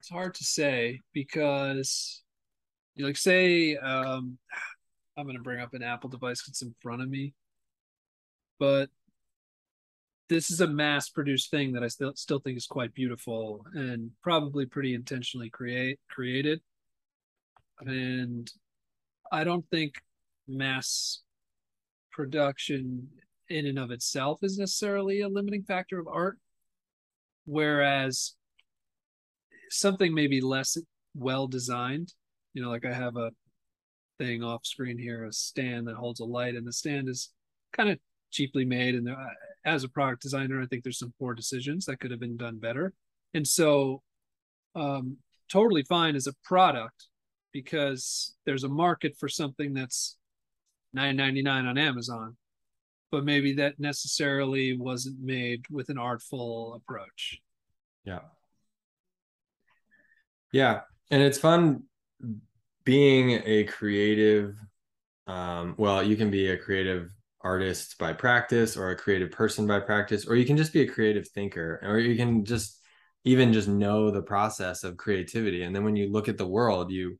it's 0.00 0.08
hard 0.08 0.34
to 0.34 0.44
say 0.44 0.98
because 1.12 2.22
you 2.94 3.06
like 3.06 3.16
say 3.16 3.76
um 3.76 4.38
I'm 5.16 5.24
going 5.24 5.36
to 5.36 5.42
bring 5.42 5.60
up 5.60 5.74
an 5.74 5.82
Apple 5.82 6.08
device 6.08 6.44
that's 6.46 6.62
in 6.62 6.74
front 6.80 7.02
of 7.02 7.08
me. 7.08 7.34
But 8.58 8.88
this 10.28 10.50
is 10.50 10.60
a 10.60 10.66
mass 10.66 11.08
produced 11.08 11.50
thing 11.50 11.72
that 11.72 11.82
I 11.82 11.88
still 11.88 12.12
still 12.14 12.38
think 12.38 12.56
is 12.56 12.66
quite 12.66 12.94
beautiful 12.94 13.66
and 13.74 14.10
probably 14.22 14.64
pretty 14.66 14.94
intentionally 14.94 15.50
create 15.50 15.98
created. 16.08 16.60
And 17.80 18.50
I 19.30 19.44
don't 19.44 19.68
think 19.70 19.96
mass 20.48 21.20
production 22.12 23.08
in 23.48 23.66
and 23.66 23.78
of 23.78 23.90
itself 23.90 24.38
is 24.42 24.58
necessarily 24.58 25.20
a 25.20 25.28
limiting 25.28 25.64
factor 25.64 25.98
of 25.98 26.06
art. 26.08 26.38
Whereas 27.44 28.34
something 29.70 30.14
maybe 30.14 30.40
less 30.40 30.78
well 31.14 31.46
designed, 31.46 32.12
you 32.54 32.62
know, 32.62 32.70
like 32.70 32.86
I 32.86 32.92
have 32.92 33.16
a 33.16 33.32
thing 34.18 34.42
off 34.42 34.66
screen 34.66 34.98
here, 34.98 35.24
a 35.24 35.32
stand 35.32 35.86
that 35.86 35.96
holds 35.96 36.20
a 36.20 36.24
light, 36.24 36.54
and 36.54 36.66
the 36.66 36.72
stand 36.72 37.08
is 37.08 37.30
kind 37.72 37.90
of 37.90 37.98
cheaply 38.30 38.64
made. 38.64 38.94
And 38.94 39.08
uh, 39.08 39.16
as 39.64 39.84
a 39.84 39.88
product 39.88 40.22
designer, 40.22 40.60
I 40.60 40.66
think 40.66 40.82
there's 40.82 40.98
some 40.98 41.14
poor 41.18 41.34
decisions 41.34 41.86
that 41.86 42.00
could 42.00 42.10
have 42.10 42.20
been 42.20 42.36
done 42.36 42.58
better. 42.58 42.92
And 43.34 43.46
so, 43.46 44.02
um, 44.74 45.18
totally 45.50 45.82
fine 45.82 46.16
as 46.16 46.26
a 46.26 46.34
product 46.44 47.08
because 47.52 48.34
there's 48.46 48.64
a 48.64 48.68
market 48.68 49.14
for 49.18 49.28
something 49.28 49.74
that's 49.74 50.16
9.99 50.96 51.68
on 51.68 51.78
Amazon, 51.78 52.36
but 53.10 53.24
maybe 53.24 53.54
that 53.54 53.78
necessarily 53.78 54.76
wasn't 54.76 55.20
made 55.20 55.64
with 55.70 55.90
an 55.90 55.98
artful 55.98 56.74
approach. 56.74 57.40
Yeah. 58.04 58.20
Yeah, 60.52 60.80
and 61.10 61.22
it's 61.22 61.38
fun 61.38 61.84
being 62.84 63.42
a 63.44 63.64
creative 63.64 64.56
um, 65.26 65.74
well 65.78 66.02
you 66.02 66.16
can 66.16 66.30
be 66.30 66.48
a 66.48 66.56
creative 66.56 67.10
artist 67.40 67.98
by 67.98 68.12
practice 68.12 68.76
or 68.76 68.90
a 68.90 68.96
creative 68.96 69.30
person 69.30 69.66
by 69.66 69.80
practice 69.80 70.26
or 70.26 70.36
you 70.36 70.44
can 70.44 70.56
just 70.56 70.72
be 70.72 70.82
a 70.82 70.88
creative 70.88 71.28
thinker 71.28 71.80
or 71.82 71.98
you 71.98 72.16
can 72.16 72.44
just 72.44 72.80
even 73.24 73.52
just 73.52 73.68
know 73.68 74.10
the 74.10 74.22
process 74.22 74.84
of 74.84 74.96
creativity 74.96 75.62
and 75.62 75.74
then 75.74 75.84
when 75.84 75.96
you 75.96 76.10
look 76.10 76.28
at 76.28 76.38
the 76.38 76.46
world 76.46 76.90
you 76.90 77.18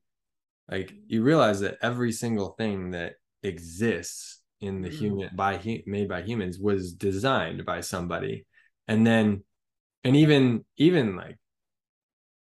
like 0.70 0.92
you 1.06 1.22
realize 1.22 1.60
that 1.60 1.78
every 1.82 2.12
single 2.12 2.50
thing 2.50 2.90
that 2.92 3.14
exists 3.42 4.40
in 4.60 4.80
the 4.80 4.88
mm-hmm. 4.88 4.98
human 4.98 5.30
by 5.34 5.82
made 5.86 6.08
by 6.08 6.22
humans 6.22 6.58
was 6.58 6.92
designed 6.92 7.64
by 7.64 7.80
somebody 7.80 8.46
and 8.86 9.06
then 9.06 9.42
and 10.04 10.16
even 10.16 10.64
even 10.76 11.16
like 11.16 11.36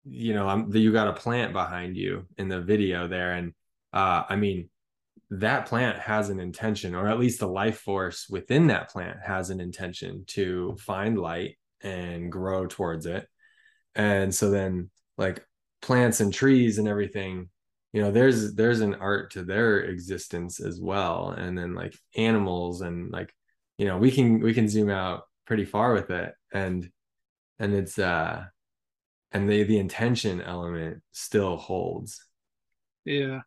you 0.04 0.34
know 0.34 0.48
I'm, 0.48 0.76
you 0.76 0.92
got 0.92 1.08
a 1.08 1.14
plant 1.14 1.54
behind 1.54 1.98
you 1.98 2.28
in 2.38 2.50
the 2.50 2.62
video 2.62 3.08
there. 3.08 3.34
And 3.34 3.54
uh 3.94 4.24
i 4.30 4.36
mean 4.36 4.70
that 5.32 5.66
plant 5.66 5.98
has 5.98 6.30
an 6.30 6.40
intention 6.40 6.94
or 6.94 7.08
at 7.08 7.20
least 7.20 7.40
the 7.40 7.48
life 7.48 7.80
force 7.80 8.28
within 8.30 8.68
that 8.68 8.90
plant 8.90 9.18
has 9.26 9.50
an 9.50 9.62
intention 9.62 10.26
to 10.28 10.76
find 10.80 11.18
light 11.18 11.56
and 11.82 12.32
grow 12.32 12.68
towards 12.68 13.06
it. 13.06 13.28
And 13.96 14.34
so 14.34 14.52
then 14.52 14.90
like 15.18 15.46
plants 15.82 16.20
and 16.20 16.34
trees 16.34 16.78
and 16.78 16.88
everything 16.88 17.50
you 17.94 18.02
know 18.02 18.12
there's 18.12 18.54
there's 18.56 18.80
an 18.82 18.96
art 18.96 19.32
to 19.32 19.44
their 19.44 19.80
existence 19.82 20.60
as 20.60 20.80
well. 20.80 21.30
And 21.30 21.58
then 21.58 21.76
like 21.76 21.94
animals 22.16 22.82
and 22.82 23.12
like 23.12 23.34
you 23.78 23.86
know 23.86 23.98
we 23.98 24.12
can 24.12 24.40
we 24.40 24.54
can 24.54 24.70
zoom 24.70 24.90
out 24.90 25.24
pretty 25.46 25.66
far 25.66 25.94
with 25.94 26.10
it. 26.10 26.34
And 26.54 26.90
and 27.60 27.74
it's 27.74 28.00
uh 28.00 28.46
and 29.32 29.50
the 29.50 29.64
the 29.64 29.78
intention 29.78 30.42
element 30.42 31.02
still 31.12 31.58
holds. 31.58 32.26
Yeah. 33.06 33.42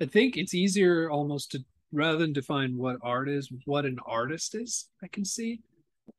I 0.00 0.06
think 0.06 0.36
it's 0.36 0.54
easier 0.54 1.10
almost 1.10 1.52
to 1.52 1.64
rather 1.92 2.18
than 2.18 2.32
define 2.32 2.76
what 2.76 2.96
art 3.02 3.28
is 3.28 3.50
what 3.64 3.84
an 3.84 3.98
artist 4.06 4.54
is 4.54 4.88
i 5.02 5.08
can 5.08 5.24
see 5.24 5.60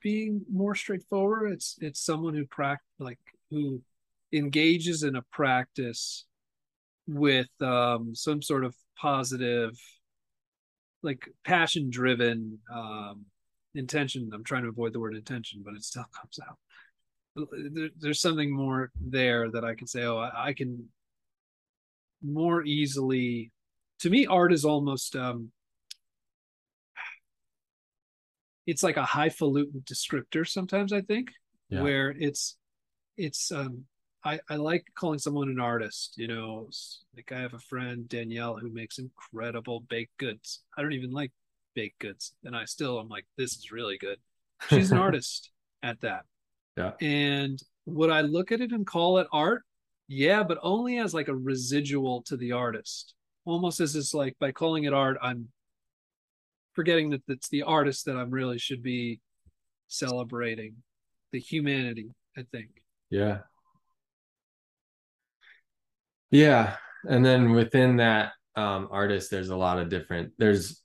being 0.02 0.46
more 0.52 0.76
straightforward. 0.76 1.52
It's 1.52 1.78
it's 1.82 2.00
someone 2.00 2.34
who 2.34 2.46
pract 2.46 2.80
like 3.00 3.20
who 3.50 3.82
engages 4.32 5.04
in 5.04 5.16
a 5.16 5.22
practice 5.24 6.26
with 7.08 7.50
um 7.62 8.16
some 8.16 8.42
sort 8.42 8.64
of 8.64 8.76
positive 8.98 9.78
like 11.04 11.28
passion 11.44 11.90
driven 11.90 12.60
um 12.74 13.26
intention. 13.76 14.30
I'm 14.34 14.44
trying 14.44 14.64
to 14.64 14.70
avoid 14.70 14.94
the 14.94 15.00
word 15.00 15.16
intention 15.16 15.62
but 15.64 15.74
it 15.74 15.84
still 15.84 16.06
comes 16.20 16.40
out 16.48 16.58
there, 17.36 17.90
there's 17.98 18.22
something 18.22 18.54
more 18.54 18.92
there 19.00 19.50
that 19.52 19.64
I 19.64 19.76
can 19.76 19.88
say, 19.88 20.04
oh, 20.04 20.18
I, 20.18 20.48
I, 20.48 20.54
can 20.54 20.90
more 22.22 22.64
easily. 22.64 23.52
To 24.00 24.10
me, 24.10 24.26
art 24.26 24.52
is 24.52 24.66
almost 24.66 25.16
um, 25.16 25.52
it's 28.68 28.84
like 28.84 28.98
a 28.98 29.04
highfalutin 29.04 29.84
descriptor. 29.86 30.48
Sometimes 30.48 30.94
I 30.94 31.02
think 31.02 31.30
yeah. 31.70 31.82
where 31.82 32.10
it's 32.18 32.58
it's 33.18 33.52
um, 33.52 33.86
I, 34.24 34.40
I 34.50 34.56
like 34.56 34.86
calling 34.96 35.20
someone 35.20 35.50
an 35.50 35.60
artist. 35.60 36.16
You 36.18 36.28
know, 36.28 36.70
like 37.16 37.32
I 37.32 37.42
have 37.42 37.54
a 37.54 37.60
friend 37.60 38.08
Danielle 38.08 38.58
who 38.58 38.70
makes 38.70 39.00
incredible 39.00 39.82
baked 39.82 40.18
goods. 40.18 40.62
I 40.78 40.82
don't 40.82 40.94
even 40.94 41.12
like 41.12 41.32
baked 41.76 42.00
goods, 42.00 42.34
and 42.44 42.56
I 42.56 42.66
still 42.66 43.00
I'm 43.00 43.10
like, 43.10 43.26
this 43.38 43.56
is 43.56 43.72
really 43.72 43.98
good. 43.98 44.18
She's 44.70 44.92
an 44.92 44.98
artist 45.08 45.52
at 45.84 46.02
that. 46.02 46.26
Yeah. 46.78 46.92
And 47.02 47.62
would 47.86 48.10
I 48.10 48.22
look 48.22 48.52
at 48.52 48.62
it 48.62 48.72
and 48.72 48.86
call 48.86 49.18
it 49.18 49.28
art? 49.32 49.64
Yeah, 50.08 50.44
but 50.44 50.60
only 50.62 50.98
as 50.98 51.14
like 51.14 51.28
a 51.28 51.36
residual 51.36 52.22
to 52.24 52.38
the 52.38 52.52
artist. 52.52 53.14
Almost 53.46 53.80
as 53.80 53.96
it's 53.96 54.14
like 54.14 54.36
by 54.40 54.52
calling 54.52 54.84
it 54.84 54.94
art, 54.94 55.18
I'm 55.22 55.50
forgetting 56.74 57.10
that 57.12 57.22
it's 57.28 57.50
the 57.50 57.64
artist 57.64 58.06
that 58.06 58.16
I'm 58.18 58.30
really 58.30 58.58
should 58.58 58.84
be 58.84 59.20
celebrating, 59.88 60.76
the 61.32 61.40
humanity, 61.40 62.12
I 62.38 62.44
think. 62.52 62.70
Yeah. 63.10 63.40
Yeah. 66.30 66.76
And 67.08 67.26
then 67.26 67.52
within 67.52 67.98
that 67.98 68.34
um 68.56 68.90
artist, 68.92 69.32
there's 69.32 69.50
a 69.50 69.56
lot 69.56 69.80
of 69.80 69.90
different 69.90 70.34
there's 70.38 70.82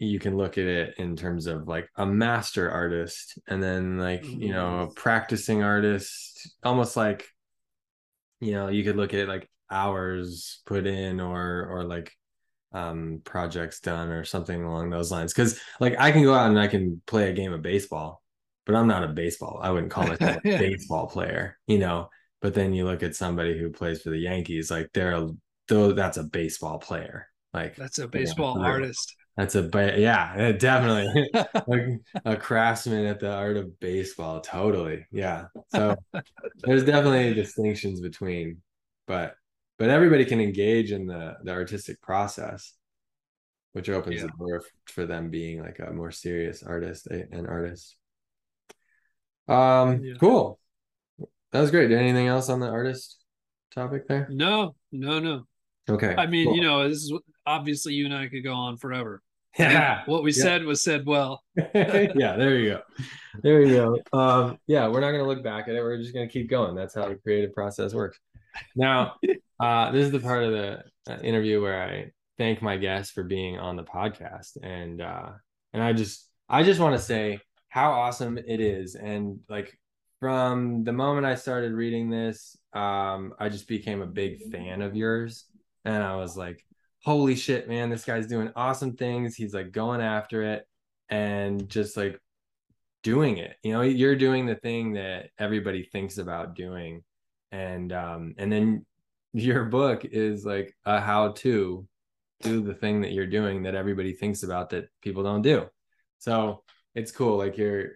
you 0.00 0.18
can 0.18 0.36
look 0.36 0.56
at 0.56 0.64
it 0.64 0.94
in 0.96 1.14
terms 1.14 1.46
of 1.46 1.68
like 1.68 1.86
a 1.96 2.06
master 2.06 2.70
artist 2.70 3.38
and 3.46 3.62
then 3.62 3.98
like 3.98 4.24
you 4.24 4.50
know 4.50 4.80
a 4.80 4.94
practicing 4.94 5.62
artist 5.62 6.56
almost 6.64 6.96
like 6.96 7.28
you 8.40 8.52
know 8.52 8.68
you 8.68 8.82
could 8.82 8.96
look 8.96 9.12
at 9.12 9.28
like 9.28 9.48
hours 9.70 10.62
put 10.64 10.86
in 10.86 11.20
or 11.20 11.66
or 11.70 11.84
like 11.84 12.10
um 12.72 13.20
projects 13.24 13.80
done 13.80 14.08
or 14.08 14.24
something 14.24 14.64
along 14.64 14.88
those 14.88 15.12
lines. 15.12 15.34
Because 15.34 15.60
like 15.80 15.96
i 15.98 16.10
can 16.10 16.22
go 16.22 16.34
out 16.34 16.48
and 16.48 16.58
i 16.58 16.66
can 16.66 17.02
play 17.06 17.28
a 17.28 17.34
game 17.34 17.52
of 17.52 17.62
baseball 17.62 18.22
but 18.64 18.74
i'm 18.74 18.86
not 18.86 19.04
a 19.04 19.08
baseball 19.08 19.60
i 19.62 19.70
wouldn't 19.70 19.92
call 19.92 20.06
myself 20.06 20.36
a 20.44 20.58
baseball 20.58 21.06
player 21.06 21.58
you 21.66 21.78
know? 21.78 22.08
But 22.40 22.54
then 22.54 22.72
you 22.72 22.86
look 22.86 23.02
at 23.02 23.14
somebody 23.14 23.58
who 23.58 23.68
plays 23.68 24.00
for 24.00 24.08
the 24.08 24.18
yankees 24.18 24.70
like 24.70 24.88
they're 24.94 25.12
a 25.12 25.28
though 25.68 25.92
that's 25.92 26.16
a 26.16 26.24
baseball 26.24 26.78
player 26.78 27.28
like 27.52 27.76
that's 27.76 27.98
a 27.98 28.08
baseball 28.08 28.54
you 28.56 28.62
know, 28.62 28.66
artist 28.66 29.14
that's 29.36 29.54
a 29.54 29.70
yeah, 29.98 30.52
definitely 30.52 31.30
like 31.66 32.00
a 32.24 32.36
craftsman 32.36 33.06
at 33.06 33.20
the 33.20 33.32
art 33.32 33.56
of 33.56 33.78
baseball. 33.80 34.40
Totally, 34.40 35.06
yeah. 35.10 35.46
So 35.68 35.96
there's 36.62 36.84
definitely 36.84 37.34
distinctions 37.34 38.00
between, 38.00 38.58
but 39.06 39.34
but 39.78 39.90
everybody 39.90 40.24
can 40.24 40.40
engage 40.40 40.92
in 40.92 41.06
the 41.06 41.36
the 41.42 41.52
artistic 41.52 42.00
process, 42.02 42.74
which 43.72 43.88
opens 43.88 44.16
yeah. 44.16 44.22
the 44.26 44.32
door 44.38 44.62
for 44.86 45.06
them 45.06 45.30
being 45.30 45.62
like 45.62 45.78
a 45.78 45.92
more 45.92 46.10
serious 46.10 46.62
artist, 46.62 47.06
and 47.06 47.46
artist. 47.46 47.96
Um, 49.48 50.04
yeah. 50.04 50.14
cool. 50.20 50.60
That 51.52 51.60
was 51.60 51.70
great. 51.70 51.90
Anything 51.90 52.28
else 52.28 52.48
on 52.48 52.60
the 52.60 52.68
artist 52.68 53.24
topic 53.74 54.06
there? 54.06 54.28
No, 54.30 54.74
no, 54.92 55.18
no. 55.18 55.46
Okay. 55.88 56.14
I 56.16 56.26
mean, 56.26 56.46
cool. 56.46 56.56
you 56.56 56.62
know, 56.62 56.88
this 56.88 56.98
is 56.98 57.12
obviously 57.46 57.94
you 57.94 58.04
and 58.04 58.14
I 58.14 58.28
could 58.28 58.44
go 58.44 58.52
on 58.52 58.76
forever. 58.76 59.22
Yeah. 59.58 60.02
What 60.06 60.22
we 60.22 60.32
yeah. 60.32 60.42
said 60.42 60.64
was 60.64 60.82
said 60.82 61.06
well. 61.06 61.42
yeah, 61.56 62.36
there 62.36 62.58
you 62.58 62.70
go. 62.70 62.82
There 63.42 63.62
you 63.62 63.74
go. 64.12 64.18
Um, 64.18 64.58
yeah, 64.66 64.86
we're 64.88 65.00
not 65.00 65.10
going 65.10 65.22
to 65.22 65.28
look 65.28 65.42
back 65.42 65.68
at 65.68 65.74
it. 65.74 65.82
We're 65.82 65.98
just 65.98 66.14
going 66.14 66.26
to 66.26 66.32
keep 66.32 66.48
going. 66.48 66.74
That's 66.74 66.94
how 66.94 67.08
the 67.08 67.16
creative 67.16 67.52
process 67.52 67.92
works. 67.92 68.18
Now, 68.76 69.14
uh, 69.60 69.90
this 69.90 70.06
is 70.06 70.12
the 70.12 70.20
part 70.20 70.44
of 70.44 70.52
the 70.52 70.84
uh, 71.08 71.18
interview 71.22 71.60
where 71.60 71.82
I 71.82 72.12
thank 72.38 72.62
my 72.62 72.76
guests 72.76 73.12
for 73.12 73.24
being 73.24 73.58
on 73.58 73.76
the 73.76 73.84
podcast, 73.84 74.56
and 74.62 75.00
uh, 75.00 75.30
and 75.72 75.82
I 75.82 75.92
just 75.92 76.28
I 76.48 76.62
just 76.62 76.80
want 76.80 76.96
to 76.96 77.02
say 77.02 77.40
how 77.68 77.92
awesome 77.92 78.38
it 78.38 78.60
is, 78.60 78.94
and 78.94 79.40
like 79.48 79.78
from 80.20 80.84
the 80.84 80.92
moment 80.92 81.26
I 81.26 81.34
started 81.34 81.72
reading 81.72 82.10
this, 82.10 82.56
um, 82.72 83.34
I 83.38 83.48
just 83.48 83.66
became 83.66 84.02
a 84.02 84.06
big 84.06 84.50
fan 84.50 84.82
of 84.82 84.94
yours, 84.94 85.46
and 85.84 86.02
I 86.02 86.16
was 86.16 86.36
like, 86.36 86.64
holy 87.02 87.34
shit, 87.34 87.68
man, 87.68 87.90
this 87.90 88.04
guy's 88.04 88.26
doing 88.26 88.52
awesome 88.56 88.96
things. 88.96 89.34
He's 89.34 89.54
like 89.54 89.72
going 89.72 90.00
after 90.00 90.42
it 90.42 90.66
and 91.08 91.68
just 91.68 91.96
like 91.96 92.20
doing 93.02 93.38
it. 93.38 93.56
You 93.62 93.72
know, 93.72 93.82
you're 93.82 94.16
doing 94.16 94.46
the 94.46 94.56
thing 94.56 94.94
that 94.94 95.30
everybody 95.38 95.82
thinks 95.82 96.18
about 96.18 96.54
doing. 96.54 97.02
And 97.52 97.92
um 97.92 98.34
and 98.38 98.52
then 98.52 98.86
your 99.32 99.64
book 99.64 100.04
is 100.04 100.44
like 100.44 100.74
a 100.84 101.00
how 101.00 101.32
to 101.32 101.86
do 102.42 102.62
the 102.62 102.74
thing 102.74 103.02
that 103.02 103.12
you're 103.12 103.26
doing 103.26 103.62
that 103.64 103.74
everybody 103.74 104.12
thinks 104.12 104.42
about 104.42 104.70
that 104.70 104.88
people 105.02 105.22
don't 105.22 105.42
do. 105.42 105.66
So 106.18 106.62
it's 106.94 107.12
cool. 107.12 107.38
Like 107.38 107.56
you're 107.56 107.92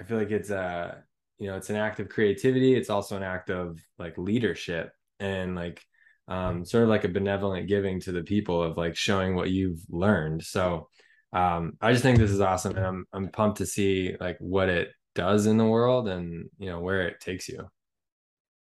I 0.00 0.04
feel 0.04 0.18
like 0.18 0.30
it's 0.30 0.50
a 0.50 1.02
you 1.38 1.48
know, 1.48 1.56
it's 1.56 1.70
an 1.70 1.76
act 1.76 1.98
of 1.98 2.08
creativity. 2.08 2.74
It's 2.74 2.90
also 2.90 3.16
an 3.16 3.22
act 3.22 3.50
of 3.50 3.80
like 3.98 4.16
leadership 4.16 4.92
and 5.18 5.54
like 5.56 5.84
um, 6.28 6.64
sort 6.64 6.84
of 6.84 6.88
like 6.88 7.04
a 7.04 7.08
benevolent 7.08 7.68
giving 7.68 8.00
to 8.00 8.12
the 8.12 8.22
people 8.22 8.62
of 8.62 8.76
like 8.76 8.96
showing 8.96 9.34
what 9.34 9.50
you've 9.50 9.80
learned. 9.88 10.42
So 10.42 10.88
um, 11.32 11.76
I 11.80 11.92
just 11.92 12.02
think 12.02 12.18
this 12.18 12.30
is 12.30 12.40
awesome, 12.40 12.76
and 12.76 12.86
I'm 12.86 13.06
I'm 13.12 13.28
pumped 13.28 13.58
to 13.58 13.66
see 13.66 14.16
like 14.20 14.36
what 14.38 14.68
it 14.68 14.90
does 15.14 15.46
in 15.46 15.56
the 15.56 15.64
world 15.64 16.08
and 16.08 16.48
you 16.58 16.68
know 16.68 16.80
where 16.80 17.06
it 17.08 17.20
takes 17.20 17.48
you. 17.48 17.68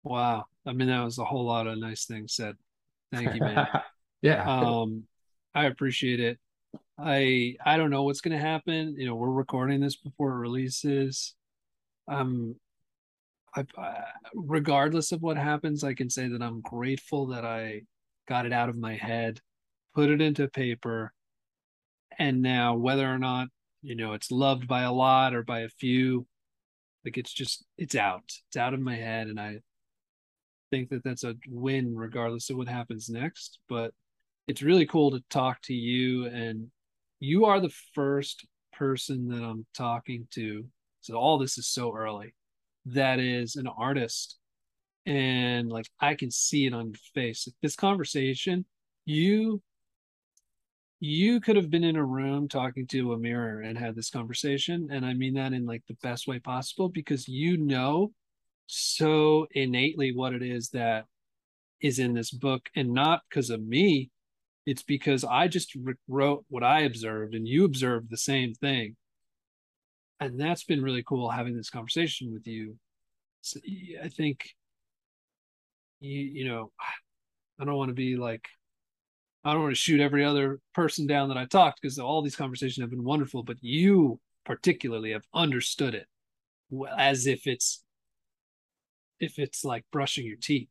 Wow, 0.04 0.46
I 0.66 0.74
mean 0.74 0.90
that 0.90 1.04
was 1.04 1.18
a 1.18 1.26
whole 1.26 1.46
lot 1.46 1.68
of 1.68 1.78
nice 1.78 2.06
things 2.06 2.36
said. 2.36 2.56
Thank 3.12 3.34
you, 3.34 3.42
man. 3.42 3.68
yeah. 4.22 4.44
Um, 4.44 5.04
I 5.56 5.66
appreciate 5.66 6.20
it. 6.20 6.38
I 7.00 7.56
I 7.66 7.78
don't 7.78 7.90
know 7.90 8.04
what's 8.04 8.22
gonna 8.22 8.38
happen. 8.38 8.96
You 8.98 9.08
know, 9.08 9.16
we're 9.16 9.30
recording 9.30 9.80
this 9.80 9.96
before 9.96 10.34
it 10.34 10.40
releases. 10.40 11.36
Um, 12.08 12.56
I, 13.56 13.66
regardless 14.34 15.12
of 15.12 15.22
what 15.22 15.38
happens, 15.38 15.84
I 15.84 15.94
can 15.94 16.10
say 16.10 16.28
that 16.28 16.42
I'm 16.42 16.62
grateful 16.62 17.28
that 17.28 17.46
I 17.46 17.82
got 18.28 18.46
it 18.46 18.54
out 18.54 18.70
of 18.70 18.78
my 18.78 18.96
head, 18.96 19.40
put 19.96 20.10
it 20.10 20.22
into 20.22 20.48
paper, 20.48 21.14
and 22.20 22.42
now 22.42 22.76
whether 22.76 23.08
or 23.12 23.20
not 23.20 23.48
you 23.82 23.96
know 23.96 24.14
it's 24.14 24.32
loved 24.32 24.68
by 24.68 24.82
a 24.84 24.92
lot 24.92 25.34
or 25.34 25.44
by 25.44 25.62
a 25.62 25.70
few, 25.70 26.28
like 27.06 27.18
it's 27.18 27.34
just 27.34 27.66
it's 27.78 27.96
out, 27.96 28.32
it's 28.48 28.58
out 28.58 28.74
of 28.74 28.80
my 28.80 28.96
head, 28.96 29.28
and 29.28 29.40
I 29.40 29.60
think 30.72 30.90
that 30.90 31.04
that's 31.04 31.24
a 31.24 31.36
win 31.48 31.96
regardless 31.96 32.50
of 32.50 32.58
what 32.58 32.68
happens 32.68 33.10
next. 33.10 33.60
But 33.70 33.94
it's 34.48 34.62
really 34.62 34.86
cool 34.86 35.12
to 35.12 35.24
talk 35.30 35.62
to 35.64 35.74
you, 35.74 36.28
and 36.28 36.68
you 37.20 37.46
are 37.46 37.60
the 37.60 37.74
first 37.96 38.46
person 38.74 39.28
that 39.30 39.44
I'm 39.44 39.66
talking 39.76 40.28
to. 40.32 40.66
So 41.02 41.16
all 41.16 41.38
this 41.38 41.58
is 41.58 41.68
so 41.68 41.96
early 41.96 42.34
that 42.94 43.20
is 43.20 43.56
an 43.56 43.68
artist 43.68 44.38
and 45.06 45.70
like 45.70 45.88
I 46.00 46.16
can 46.16 46.30
see 46.30 46.66
it 46.68 46.74
on 46.74 46.88
your 46.88 47.00
face. 47.14 47.48
This 47.62 47.76
conversation, 47.76 48.66
you 49.06 49.62
you 51.00 51.40
could 51.40 51.56
have 51.56 51.70
been 51.70 51.84
in 51.84 51.96
a 51.96 52.04
room 52.04 52.48
talking 52.48 52.88
to 52.88 53.14
a 53.14 53.18
mirror 53.18 53.62
and 53.62 53.78
had 53.78 53.96
this 53.96 54.10
conversation 54.10 54.90
and 54.92 55.06
I 55.06 55.14
mean 55.14 55.36
that 55.36 55.54
in 55.54 55.66
like 55.66 55.84
the 55.88 55.98
best 56.02 56.28
way 56.28 56.40
possible 56.40 56.90
because 56.90 57.28
you 57.28 57.56
know 57.56 58.14
so 58.66 59.46
innately 59.52 60.12
what 60.12 60.34
it 60.34 60.42
is 60.42 60.70
that 60.70 61.06
is 61.82 62.00
in 62.00 62.16
this 62.16 62.32
book 62.32 62.70
and 62.76 62.94
not 62.94 63.22
because 63.30 63.52
of 63.52 63.62
me 63.62 64.10
it's 64.66 64.82
because 64.82 65.24
I 65.24 65.48
just 65.48 65.78
wrote 66.08 66.46
what 66.50 66.64
I 66.64 66.82
observed 66.82 67.36
and 67.36 67.48
you 67.48 67.64
observed 67.64 68.10
the 68.10 68.18
same 68.18 68.56
thing 68.56 68.96
and 70.20 70.40
that's 70.40 70.64
been 70.64 70.82
really 70.82 71.04
cool 71.04 71.30
having 71.30 71.56
this 71.56 71.70
conversation 71.70 72.34
with 72.34 72.48
you. 72.48 72.76
So 73.42 73.60
I 74.04 74.10
think 74.10 74.50
you 76.00 76.20
you 76.20 76.46
know 76.48 76.72
I 77.60 77.66
don't 77.66 77.76
want 77.76 77.90
to 77.90 77.96
be 77.96 78.16
like 78.16 78.48
I 79.44 79.54
don't 79.54 79.62
want 79.64 79.76
to 79.76 79.80
shoot 79.80 80.02
every 80.02 80.26
other 80.26 80.60
person 80.74 81.08
down 81.08 81.30
that 81.30 81.38
I 81.38 81.46
talked 81.46 81.82
because 81.82 82.00
all 82.00 82.22
these 82.22 82.36
conversations 82.36 82.84
have 82.84 82.90
been 82.90 83.04
wonderful, 83.04 83.44
but 83.44 83.58
you 83.62 84.20
particularly 84.46 85.12
have 85.12 85.24
understood 85.34 85.96
it 85.96 86.08
as 86.98 87.28
if 87.28 87.48
it's 87.48 87.84
if 89.20 89.40
it's 89.40 89.64
like 89.64 89.86
brushing 89.92 90.26
your 90.26 90.38
teeth. 90.38 90.70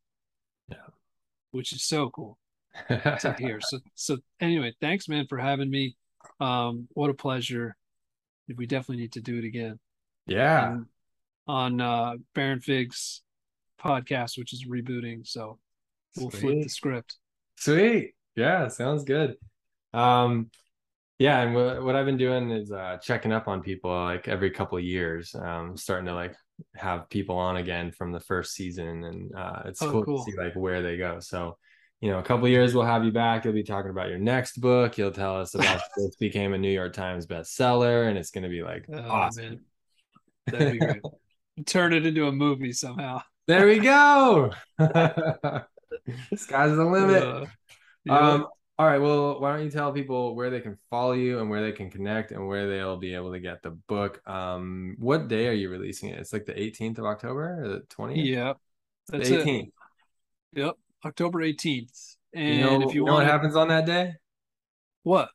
Yeah. 0.69 0.77
Which 1.53 1.73
is 1.73 1.85
so 1.85 2.11
cool 2.11 2.39
to 2.89 3.35
hear. 3.39 3.61
So 3.61 3.79
so 3.95 4.19
anyway, 4.41 4.75
thanks 4.81 5.09
man 5.09 5.27
for 5.29 5.39
having 5.39 5.71
me. 5.71 5.97
Um 6.41 6.89
what 6.93 7.11
a 7.11 7.15
pleasure 7.15 7.77
we 8.55 8.67
definitely 8.67 9.03
need 9.03 9.13
to 9.13 9.21
do 9.21 9.39
it 9.39 9.45
again. 9.45 9.79
Yeah. 10.27 10.73
And 10.73 10.87
on 11.47 11.81
uh 11.81 12.15
Baronfig's 12.35 13.23
podcast, 13.81 14.39
which 14.39 14.53
is 14.53 14.67
rebooting. 14.67 15.27
So 15.27 15.59
we'll 16.17 16.31
Sweet. 16.31 16.41
flip 16.41 16.63
the 16.63 16.69
script. 16.69 17.17
Sweet. 17.57 18.15
Yeah, 18.35 18.69
sounds 18.69 19.05
good. 19.05 19.37
Um 19.93 20.51
yeah, 21.19 21.41
and 21.41 21.55
what, 21.55 21.83
what 21.83 21.97
I've 21.97 22.05
been 22.05 22.19
doing 22.19 22.51
is 22.51 22.71
uh 22.73 22.99
checking 23.03 23.33
up 23.33 23.49
on 23.49 23.63
people 23.63 23.91
like 23.91 24.29
every 24.29 24.51
couple 24.51 24.79
of 24.79 24.85
years. 24.85 25.35
Um 25.35 25.77
starting 25.77 26.07
to 26.07 26.15
like 26.15 26.35
have 26.75 27.09
people 27.11 27.37
on 27.37 27.57
again 27.57 27.93
from 27.93 28.13
the 28.13 28.21
first 28.21 28.55
season 28.55 29.05
and 29.05 29.35
uh 29.35 29.63
it's 29.67 29.83
oh, 29.83 29.91
cool, 29.91 30.05
cool, 30.05 30.25
to 30.25 30.31
see 30.31 30.39
like 30.39 30.55
where 30.55 30.83
they 30.83 30.97
go. 30.97 31.21
So 31.21 31.57
you 32.01 32.11
know, 32.11 32.19
a 32.19 32.23
couple 32.23 32.47
years 32.49 32.75
we'll 32.75 32.85
have 32.85 33.05
you 33.05 33.13
back. 33.13 33.45
You'll 33.45 33.55
be 33.55 33.63
talking 33.63 33.91
about 33.91 34.09
your 34.09 34.19
next 34.19 34.61
book. 34.61 34.99
You'll 34.99 35.13
tell 35.13 35.41
us 35.41 35.55
about 35.57 35.81
this 35.97 36.17
became 36.17 36.53
a 36.55 36.59
New 36.59 36.71
York 36.71 36.93
Times 36.93 37.27
bestseller, 37.27 38.09
and 38.09 38.19
it's 38.19 38.31
going 38.31 38.45
to 38.45 38.51
be 38.51 38.63
like 38.63 38.87
oh, 38.93 38.99
awesome. 38.99 39.61
That'd 40.47 40.73
be 40.73 40.79
great. 40.79 41.03
Turn 41.67 41.95
it 41.95 42.05
into 42.05 42.27
a 42.27 42.33
movie 42.33 42.73
somehow. 42.73 43.23
There 43.47 43.67
we 43.67 43.79
go. 43.79 44.53
Sky's 44.79 46.77
the 46.77 46.85
limit. 46.85 47.23
Uh, 47.23 47.47
yeah. 48.05 48.19
Um, 48.19 48.47
All 48.79 48.87
right. 48.87 48.99
Well, 48.99 49.41
why 49.41 49.57
don't 49.57 49.65
you 49.65 49.71
tell 49.71 49.91
people 49.93 50.35
where 50.35 50.51
they 50.51 50.61
can 50.61 50.77
follow 50.91 51.13
you 51.13 51.39
and 51.39 51.49
where 51.49 51.63
they 51.63 51.73
can 51.73 51.91
connect 51.91 52.33
and 52.33 52.47
where 52.47 52.69
they'll 52.69 52.99
be 52.99 53.15
able 53.15 53.33
to 53.33 53.41
get 53.41 53.63
the 53.63 53.71
book? 53.71 54.21
Um, 54.29 54.97
what 54.99 55.29
day 55.29 55.49
are 55.49 55.53
you 55.53 55.71
releasing 55.71 56.11
it? 56.11 56.19
It's 56.19 56.33
like 56.33 56.45
the 56.45 56.53
18th 56.53 56.99
of 56.99 57.07
October 57.07 57.65
or 57.65 57.69
the 57.69 57.81
20th? 57.89 58.27
Yeah, 58.27 58.53
that's 59.09 59.31
the 59.31 59.41
it. 59.41 59.47
18th. 59.47 59.71
Yep, 60.53 60.75
October 61.05 61.41
18th. 61.41 62.17
And 62.35 62.55
You 62.55 62.61
know, 62.65 62.89
if 62.89 62.95
you, 62.95 63.05
know 63.05 63.13
want 63.13 63.25
what 63.25 63.33
happens 63.33 63.57
on 63.57 63.69
that 63.69 63.87
day? 63.87 64.15
what? 65.03 65.29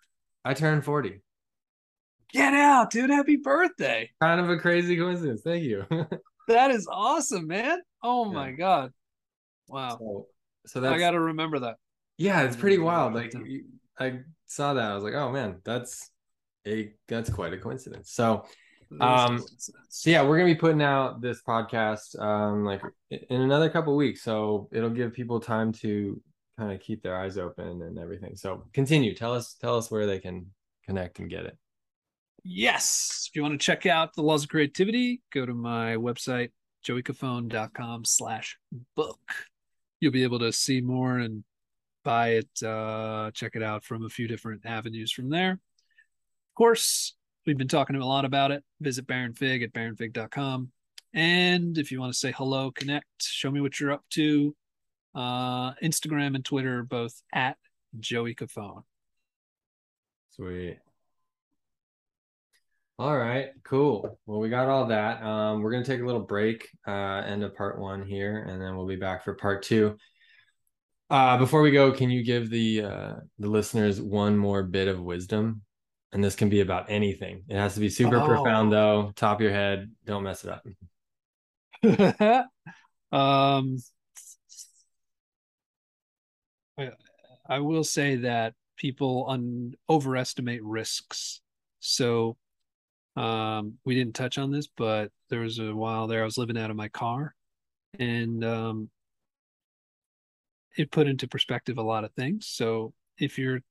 I 0.43 0.53
turn 0.53 0.81
40. 0.81 1.21
Get 2.33 2.53
out, 2.53 2.91
dude. 2.91 3.09
Happy 3.09 3.35
birthday. 3.37 4.09
Kind 4.21 4.39
of 4.39 4.49
a 4.49 4.57
crazy 4.57 4.95
coincidence. 4.97 5.41
Thank 5.41 5.63
you. 5.63 5.85
That 6.47 6.71
is 6.71 6.87
awesome, 6.91 7.47
man. 7.47 7.77
Oh 8.03 8.25
Yeah. 8.27 8.33
my 8.33 8.51
god. 8.51 8.91
Wow. 9.67 9.97
so, 9.99 10.27
so 10.65 10.81
that's 10.81 10.93
I 10.95 10.97
got 10.99 11.11
to 11.11 11.19
remember 11.19 11.59
that. 11.59 11.77
yeah, 12.17 12.41
it's 12.41 12.55
pretty 12.57 12.77
wild. 12.77 13.13
Like 13.13 13.33
I 13.99 14.19
saw 14.47 14.73
that. 14.73 14.91
I 14.91 14.95
was 14.95 15.03
like, 15.03 15.13
oh 15.13 15.31
man, 15.31 15.61
that's 15.63 16.09
a 16.67 16.93
that's 17.07 17.29
quite 17.29 17.53
a 17.53 17.57
coincidence. 17.57 18.11
So 18.11 18.23
That 18.23 18.41
is 18.41 18.43
a 18.43 18.49
Um. 18.99 19.43
So 19.89 20.09
yeah, 20.09 20.23
we're 20.23 20.37
gonna 20.37 20.53
be 20.53 20.59
putting 20.59 20.81
out 20.81 21.21
this 21.21 21.41
podcast 21.41 22.19
um 22.19 22.65
like 22.65 22.81
in 23.09 23.41
another 23.41 23.69
couple 23.69 23.95
weeks. 23.95 24.21
So 24.21 24.67
it'll 24.71 24.89
give 24.89 25.13
people 25.13 25.39
time 25.39 25.71
to 25.73 26.21
kind 26.57 26.71
of 26.71 26.79
keep 26.79 27.01
their 27.01 27.17
eyes 27.17 27.37
open 27.37 27.81
and 27.81 27.97
everything. 27.97 28.35
So 28.35 28.65
continue. 28.73 29.15
Tell 29.15 29.33
us 29.33 29.53
tell 29.53 29.77
us 29.77 29.89
where 29.89 30.05
they 30.05 30.19
can 30.19 30.47
connect 30.85 31.19
and 31.19 31.29
get 31.29 31.45
it. 31.45 31.57
Yes. 32.43 33.27
If 33.29 33.35
you 33.35 33.43
want 33.43 33.53
to 33.53 33.63
check 33.65 33.85
out 33.85 34.15
the 34.15 34.23
laws 34.23 34.43
of 34.43 34.49
creativity, 34.49 35.21
go 35.31 35.45
to 35.45 35.53
my 35.53 35.95
website, 35.95 36.51
joeycofone.com 36.85 38.05
slash 38.05 38.57
book. 38.95 39.19
You'll 39.99 40.11
be 40.11 40.23
able 40.23 40.39
to 40.39 40.51
see 40.51 40.81
more 40.81 41.19
and 41.19 41.43
buy 42.03 42.29
it, 42.29 42.63
uh, 42.63 43.29
check 43.31 43.55
it 43.55 43.61
out 43.61 43.83
from 43.83 44.05
a 44.05 44.09
few 44.09 44.27
different 44.27 44.65
avenues 44.65 45.11
from 45.11 45.29
there. 45.29 45.51
Of 45.51 46.55
course, 46.55 47.15
we've 47.45 47.57
been 47.57 47.67
talking 47.67 47.95
a 47.95 48.05
lot 48.05 48.25
about 48.25 48.51
it. 48.51 48.63
Visit 48.79 49.07
Baronfig 49.07 49.63
at 49.63 49.73
baronfig.com. 49.73 50.71
And 51.13 51.77
if 51.77 51.91
you 51.91 51.99
want 51.99 52.13
to 52.13 52.19
say 52.19 52.31
hello, 52.31 52.71
connect, 52.71 53.05
show 53.21 53.51
me 53.51 53.61
what 53.61 53.79
you're 53.79 53.91
up 53.91 54.03
to. 54.11 54.55
Uh, 55.13 55.73
Instagram 55.83 56.35
and 56.35 56.45
Twitter 56.45 56.79
are 56.79 56.83
both 56.83 57.21
at 57.33 57.57
Joey 57.99 58.33
Cofone. 58.33 58.83
Sweet. 60.29 60.77
All 62.97 63.17
right, 63.17 63.49
cool. 63.63 64.19
Well, 64.25 64.39
we 64.39 64.49
got 64.49 64.69
all 64.69 64.85
that. 64.87 65.23
Um, 65.23 65.61
we're 65.61 65.71
gonna 65.71 65.83
take 65.83 66.01
a 66.01 66.05
little 66.05 66.21
break, 66.21 66.69
uh, 66.87 67.23
end 67.25 67.43
of 67.43 67.55
part 67.55 67.79
one 67.79 68.05
here, 68.05 68.45
and 68.47 68.61
then 68.61 68.77
we'll 68.77 68.85
be 68.85 68.95
back 68.95 69.23
for 69.23 69.33
part 69.33 69.63
two. 69.63 69.97
Uh, 71.09 71.37
before 71.37 71.61
we 71.61 71.71
go, 71.71 71.91
can 71.91 72.09
you 72.09 72.23
give 72.23 72.49
the 72.49 72.83
uh, 72.83 73.13
the 73.39 73.49
listeners 73.49 73.99
one 73.99 74.37
more 74.37 74.63
bit 74.63 74.87
of 74.87 75.01
wisdom? 75.01 75.63
And 76.13 76.23
this 76.23 76.35
can 76.35 76.49
be 76.49 76.59
about 76.59 76.89
anything. 76.89 77.43
It 77.47 77.55
has 77.55 77.75
to 77.75 77.79
be 77.79 77.89
super 77.89 78.17
Oh. 78.17 78.25
profound, 78.27 78.71
though. 78.71 79.13
Top 79.15 79.37
of 79.37 79.41
your 79.41 79.51
head. 79.51 79.91
Don't 80.05 80.23
mess 80.23 80.43
it 80.43 80.49
up. 80.51 80.65
um, 83.11 83.77
I, 86.77 86.91
I 87.47 87.59
will 87.59 87.83
say 87.83 88.17
that 88.17 88.53
people 88.75 89.25
un, 89.29 89.73
overestimate 89.89 90.61
risks. 90.63 91.41
So, 91.79 92.37
um, 93.15 93.77
we 93.85 93.95
didn't 93.95 94.15
touch 94.15 94.37
on 94.37 94.51
this, 94.51 94.67
but 94.67 95.11
there 95.29 95.41
was 95.41 95.59
a 95.59 95.73
while 95.75 96.07
there 96.07 96.21
I 96.21 96.25
was 96.25 96.37
living 96.37 96.57
out 96.57 96.69
of 96.69 96.75
my 96.75 96.87
car, 96.89 97.35
and 97.99 98.43
um, 98.43 98.89
it 100.77 100.91
put 100.91 101.07
into 101.07 101.27
perspective 101.27 101.77
a 101.77 101.81
lot 101.83 102.03
of 102.03 102.11
things. 102.13 102.47
So, 102.47 102.93
if 103.17 103.37
you're 103.37 103.61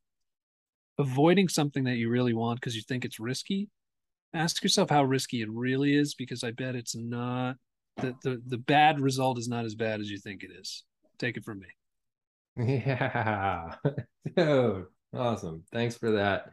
avoiding 1.00 1.48
something 1.48 1.84
that 1.84 1.96
you 1.96 2.08
really 2.10 2.34
want 2.34 2.60
because 2.60 2.76
you 2.76 2.82
think 2.82 3.04
it's 3.04 3.18
risky, 3.20 3.68
ask 4.34 4.62
yourself 4.62 4.90
how 4.90 5.02
risky 5.04 5.42
it 5.42 5.50
really 5.50 5.94
is, 5.94 6.14
because 6.14 6.44
I 6.44 6.50
bet 6.52 6.76
it's 6.76 6.94
not 6.94 7.56
the, 7.96 8.14
the 8.22 8.40
the 8.46 8.58
bad 8.58 9.00
result 9.00 9.38
is 9.38 9.48
not 9.48 9.64
as 9.64 9.74
bad 9.74 10.00
as 10.00 10.10
you 10.10 10.18
think 10.18 10.42
it 10.42 10.50
is. 10.58 10.84
Take 11.18 11.36
it 11.36 11.44
from 11.44 11.60
me. 11.60 11.66
Yeah. 12.56 13.74
Dude, 14.36 14.86
awesome. 15.14 15.64
Thanks 15.72 15.96
for 15.96 16.12
that. 16.12 16.50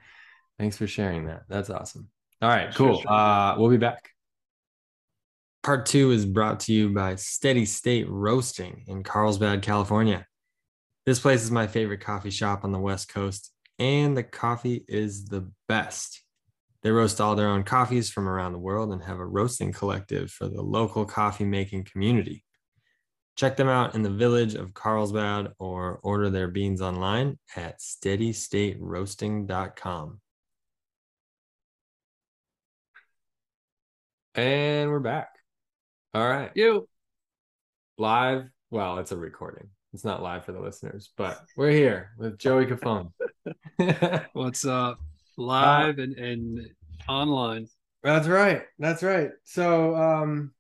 Thanks 0.59 0.77
for 0.77 0.87
sharing 0.87 1.25
that. 1.25 1.43
That's 1.49 1.69
awesome. 1.69 2.07
All 2.41 2.49
right, 2.49 2.73
Sure, 2.73 2.93
cool. 2.93 3.01
sure. 3.01 3.11
Uh, 3.11 3.57
we'll 3.57 3.69
be 3.69 3.77
back. 3.77 4.09
Part 5.63 5.85
two 5.85 6.11
is 6.11 6.25
brought 6.25 6.61
to 6.61 6.73
you 6.73 6.89
by 6.93 7.15
Steady 7.15 7.65
State 7.65 8.07
Roasting 8.09 8.83
in 8.87 9.03
Carlsbad, 9.03 9.61
California. 9.63 10.25
This 11.05 11.19
place 11.19 11.43
is 11.43 11.51
my 11.51 11.67
favorite 11.67 12.01
coffee 12.01 12.29
shop 12.29 12.63
on 12.63 12.71
the 12.71 12.79
West 12.79 13.09
Coast, 13.09 13.51
and 13.79 14.17
the 14.17 14.23
coffee 14.23 14.83
is 14.87 15.25
the 15.25 15.51
best. 15.67 16.23
They 16.83 16.91
roast 16.91 17.19
all 17.19 17.35
their 17.35 17.49
own 17.49 17.63
coffees 17.63 18.09
from 18.09 18.29
around 18.29 18.53
the 18.53 18.59
world 18.59 18.91
and 18.91 19.03
have 19.03 19.19
a 19.19 19.25
roasting 19.25 19.73
collective 19.73 20.31
for 20.31 20.47
the 20.47 20.61
local 20.61 21.05
coffee 21.05 21.45
making 21.45 21.85
community. 21.85 22.43
Check 23.35 23.57
them 23.57 23.67
out 23.67 23.93
in 23.93 24.03
the 24.03 24.09
village 24.09 24.55
of 24.55 24.73
Carlsbad 24.73 25.49
or 25.59 25.99
order 26.01 26.29
their 26.29 26.47
beans 26.47 26.81
online 26.81 27.37
at 27.55 27.79
steadystateroasting.com. 27.79 30.21
And 34.35 34.89
we're 34.89 34.99
back. 34.99 35.29
All 36.13 36.27
right. 36.27 36.51
You 36.55 36.87
Live. 37.97 38.49
Well, 38.69 38.99
it's 38.99 39.11
a 39.11 39.17
recording. 39.17 39.69
It's 39.97 40.05
not 40.05 40.21
live 40.21 40.45
for 40.45 40.51
the 40.51 40.59
listeners, 40.59 41.09
but 41.17 41.43
we're 41.55 41.71
here 41.71 42.11
with 42.19 42.37
Joey 42.37 42.67
Cofone. 42.67 43.11
what's 44.33 44.63
up? 44.63 44.99
Live 45.37 45.97
and, 45.97 46.13
and 46.13 46.69
online. 47.09 47.67
That's 48.03 48.27
right. 48.27 48.61
That's 48.77 49.01
right. 49.01 49.31
So, 49.43 49.95
um, 49.95 50.53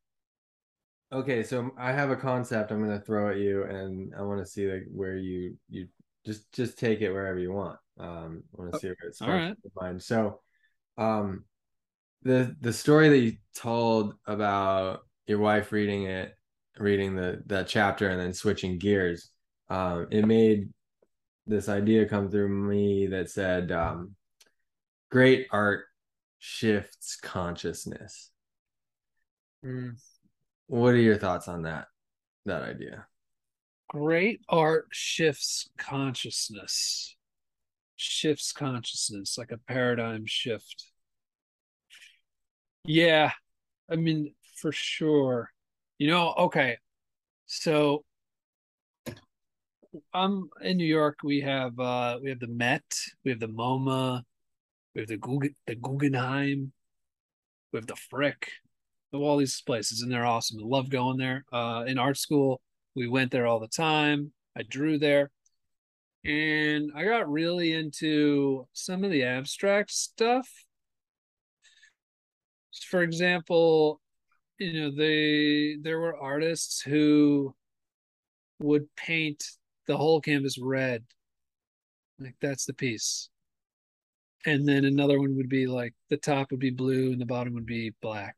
okay. 1.13 1.43
So 1.43 1.69
I 1.77 1.91
have 1.91 2.09
a 2.09 2.15
concept 2.15 2.71
I'm 2.71 2.83
going 2.83 2.99
to 2.99 3.05
throw 3.05 3.29
at 3.29 3.37
you, 3.37 3.65
and 3.65 4.11
I 4.17 4.23
want 4.23 4.39
to 4.39 4.45
see 4.47 4.71
like 4.71 4.85
where 4.91 5.17
you 5.17 5.55
you 5.69 5.87
just 6.25 6.51
just 6.51 6.79
take 6.79 7.01
it 7.01 7.11
wherever 7.11 7.37
you 7.37 7.53
want. 7.53 7.77
Um, 7.99 8.41
I 8.57 8.61
want 8.61 8.73
to 8.73 8.79
see 8.79 8.87
where 8.87 8.95
it 9.07 9.15
right. 9.21 9.55
So, 9.99 10.39
um, 10.97 11.45
the 12.23 12.55
the 12.59 12.73
story 12.73 13.09
that 13.09 13.19
you 13.19 13.37
told 13.55 14.15
about 14.25 15.01
your 15.27 15.37
wife 15.37 15.71
reading 15.71 16.05
it, 16.05 16.35
reading 16.79 17.15
the 17.15 17.41
that 17.47 17.67
chapter, 17.67 18.09
and 18.09 18.19
then 18.19 18.33
switching 18.33 18.77
gears, 18.77 19.31
um, 19.69 20.07
it 20.11 20.25
made 20.25 20.69
this 21.45 21.69
idea 21.69 22.07
come 22.07 22.29
through 22.29 22.49
me 22.49 23.07
that 23.07 23.29
said, 23.29 23.71
um, 23.71 24.15
"Great 25.09 25.47
art 25.51 25.85
shifts 26.39 27.17
consciousness." 27.21 28.31
What 30.67 30.93
are 30.93 30.97
your 30.97 31.17
thoughts 31.17 31.47
on 31.47 31.63
that 31.63 31.87
that 32.45 32.63
idea? 32.63 33.07
Great 33.89 34.41
art 34.49 34.87
shifts 34.91 35.69
consciousness. 35.77 37.15
Shifts 37.95 38.51
consciousness 38.51 39.37
like 39.37 39.51
a 39.51 39.57
paradigm 39.57 40.25
shift. 40.25 40.91
Yeah, 42.83 43.31
I 43.89 43.95
mean, 43.95 44.33
for 44.57 44.71
sure. 44.71 45.51
You 45.97 46.07
know, 46.07 46.33
okay. 46.37 46.77
So 47.47 48.03
I'm 50.13 50.49
in 50.61 50.77
New 50.77 50.85
York. 50.85 51.19
We 51.23 51.41
have 51.41 51.79
uh 51.79 52.19
we 52.21 52.29
have 52.29 52.39
the 52.39 52.47
Met, 52.47 52.83
we 53.23 53.31
have 53.31 53.39
the 53.39 53.47
MoMA, 53.47 54.21
we 54.93 55.01
have 55.01 55.07
the 55.07 55.17
Guggen, 55.17 55.55
the 55.65 55.75
Guggenheim, 55.75 56.71
we 57.71 57.77
have 57.77 57.87
the 57.87 57.95
Frick. 57.95 58.51
We 59.11 59.19
have 59.19 59.23
all 59.25 59.37
these 59.37 59.61
places, 59.61 60.01
and 60.01 60.11
they're 60.11 60.25
awesome. 60.25 60.59
I 60.59 60.67
love 60.67 60.89
going 60.89 61.17
there. 61.17 61.45
Uh, 61.51 61.85
in 61.87 61.97
art 61.97 62.17
school, 62.17 62.61
we 62.93 63.07
went 63.07 63.31
there 63.31 63.47
all 63.47 63.59
the 63.59 63.67
time. 63.67 64.33
I 64.55 64.63
drew 64.63 64.99
there, 64.99 65.31
and 66.25 66.91
I 66.95 67.05
got 67.05 67.31
really 67.31 67.73
into 67.73 68.67
some 68.73 69.03
of 69.03 69.11
the 69.11 69.23
abstract 69.23 69.91
stuff. 69.91 70.49
For 72.89 73.01
example, 73.01 74.01
you 74.59 74.73
know, 74.73 74.91
they 74.91 75.77
there 75.81 75.99
were 75.99 76.17
artists 76.17 76.81
who 76.81 77.53
would 78.59 78.87
paint 78.95 79.43
the 79.87 79.97
whole 79.97 80.21
canvas 80.21 80.57
red. 80.57 81.03
Like 82.19 82.35
that's 82.41 82.65
the 82.65 82.73
piece. 82.73 83.29
And 84.45 84.67
then 84.67 84.85
another 84.85 85.19
one 85.19 85.35
would 85.37 85.49
be 85.49 85.67
like 85.67 85.93
the 86.09 86.17
top 86.17 86.51
would 86.51 86.59
be 86.59 86.69
blue 86.69 87.11
and 87.11 87.21
the 87.21 87.25
bottom 87.25 87.53
would 87.53 87.65
be 87.65 87.93
black. 88.01 88.35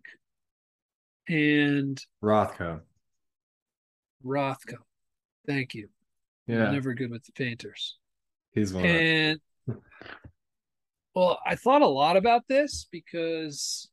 And 1.27 2.01
Rothko. 2.23 2.81
Rothko. 4.25 4.77
Thank 5.47 5.75
you. 5.75 5.89
Yeah, 6.47 6.65
I'm 6.65 6.73
never 6.73 6.93
good 6.93 7.11
with 7.11 7.23
the 7.25 7.31
painters. 7.31 7.97
he's 8.53 8.73
one. 8.73 8.85
And 8.85 9.39
well, 11.15 11.39
I 11.45 11.55
thought 11.55 11.81
a 11.81 11.87
lot 11.87 12.17
about 12.17 12.47
this 12.47 12.87
because 12.91 13.88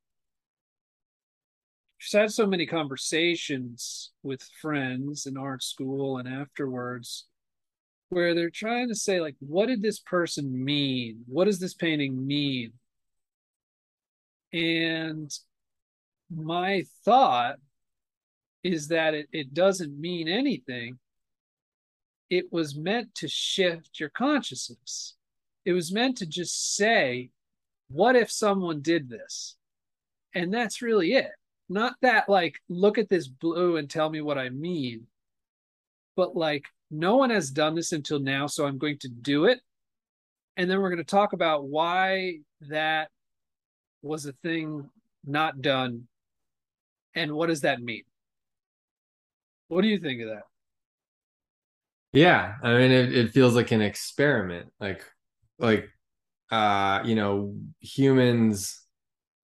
I've 2.15 2.21
had 2.21 2.33
so 2.33 2.47
many 2.47 2.67
conversations 2.67 4.13
with 4.23 4.49
friends 4.61 5.27
in 5.27 5.37
art 5.37 5.63
school 5.63 6.19
and 6.19 6.29
afterwards 6.29 7.27
where 8.11 8.35
they're 8.35 8.51
trying 8.51 8.89
to 8.89 8.95
say 8.95 9.21
like 9.21 9.35
what 9.41 9.67
did 9.67 9.83
this 9.83 9.99
person 9.99 10.65
mean? 10.65 11.25
What 11.27 11.47
does 11.47 11.59
this 11.59 11.75
painting 11.75 12.27
mean? 12.27 12.75
And 14.53 15.31
my 16.31 16.85
thought 17.05 17.57
is 18.63 18.89
that 18.89 19.15
it, 19.15 19.29
it 19.33 19.53
doesn't 19.53 19.99
mean 19.99 20.29
anything. 20.29 20.99
It 22.31 22.53
was 22.53 22.77
meant 22.77 23.15
to 23.17 23.29
shift 23.29 23.99
your 23.99 24.11
consciousness. 24.11 25.15
It 25.65 25.73
was 25.73 25.93
meant 25.93 26.19
to 26.19 26.27
just 26.27 26.77
say 26.77 27.31
what 27.89 28.17
if 28.17 28.31
someone 28.31 28.81
did 28.81 29.09
this? 29.09 29.57
And 30.35 30.53
that's 30.55 30.83
really 30.83 31.13
it 31.13 31.33
not 31.69 31.95
that 32.03 32.29
like 32.29 32.61
look 32.69 32.99
at 32.99 33.09
this 33.09 33.29
blue 33.29 33.77
and 33.77 33.91
tell 33.91 34.09
me 34.09 34.21
what 34.21 34.39
i 34.39 34.49
mean 34.49 35.07
but 36.17 36.37
like 36.37 36.67
no 36.91 37.17
one 37.17 37.31
has 37.31 37.51
done 37.51 37.75
this 37.75 37.93
until 37.93 38.21
now, 38.21 38.47
so 38.47 38.67
I'm 38.67 38.79
going 38.79 38.99
to 38.99 39.09
do 39.09 39.47
it. 39.47 39.61
And 40.57 40.71
then 40.71 40.81
we're 40.81 40.91
going 40.91 40.99
to 40.99 41.05
talk 41.05 41.33
about 41.33 41.67
why 41.67 42.39
that 42.63 43.11
was 44.03 44.27
a 44.27 44.33
thing 44.33 44.89
not 45.25 45.61
done 45.61 46.07
and 47.15 47.33
what 47.33 47.49
does 47.49 47.63
that 47.63 47.81
mean? 47.81 48.05
What 49.69 49.83
do 49.83 49.89
you 49.89 49.99
think 49.99 50.23
of 50.23 50.29
that? 50.29 50.43
Yeah, 52.13 52.55
I 52.63 52.75
mean 52.79 52.93
it, 52.93 53.15
it 53.15 53.33
feels 53.33 53.55
like 53.55 53.73
an 53.73 53.83
experiment. 53.83 54.73
Like 54.79 55.03
like 55.59 55.89
uh 56.51 57.01
you 57.05 57.15
know, 57.15 57.57
humans 57.81 58.81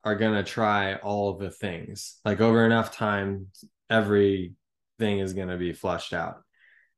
are 0.05 0.17
going 0.17 0.35
to 0.35 0.51
try 0.51 0.97
all 0.97 1.35
the 1.35 1.51
things. 1.51 2.19
Like 2.25 2.41
over 2.41 2.65
enough 2.65 2.95
time 2.95 3.49
everything 3.89 4.55
is 5.01 5.33
going 5.33 5.49
to 5.49 5.57
be 5.57 5.73
flushed 5.73 6.13
out. 6.13 6.43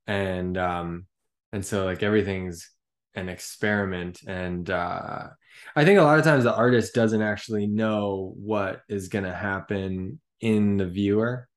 And 0.06 0.56
um 0.58 1.06
and 1.52 1.64
so 1.64 1.84
like 1.84 2.02
everything's 2.02 2.70
an 3.14 3.28
experiment. 3.28 4.20
And 4.26 4.68
uh 4.68 5.28
i 5.76 5.84
think 5.84 5.98
a 5.98 6.02
lot 6.02 6.18
of 6.18 6.24
times 6.24 6.44
the 6.44 6.54
artist 6.54 6.94
doesn't 6.94 7.22
actually 7.22 7.66
know 7.66 8.34
what 8.36 8.82
is 8.88 9.08
going 9.08 9.24
to 9.24 9.34
happen 9.34 10.20
in 10.40 10.76
the 10.76 10.86
viewer. 10.86 11.48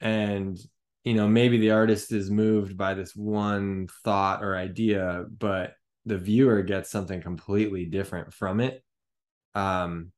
And 0.00 0.58
you 1.04 1.14
know 1.14 1.28
maybe 1.28 1.58
the 1.58 1.72
artist 1.72 2.12
is 2.12 2.30
moved 2.30 2.76
by 2.76 2.94
this 2.94 3.14
one 3.14 3.88
thought 4.04 4.42
or 4.42 4.56
idea 4.56 5.24
but 5.38 5.74
the 6.04 6.18
viewer 6.18 6.62
gets 6.62 6.90
something 6.90 7.20
completely 7.20 7.84
different 7.84 8.32
from 8.32 8.60
it. 8.60 8.82
Um 9.54 10.11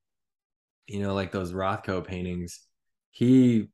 you 0.86 1.00
know 1.00 1.14
like 1.14 1.32
those 1.32 1.52
rothko 1.52 2.04
paintings 2.04 2.60
he 3.10 3.68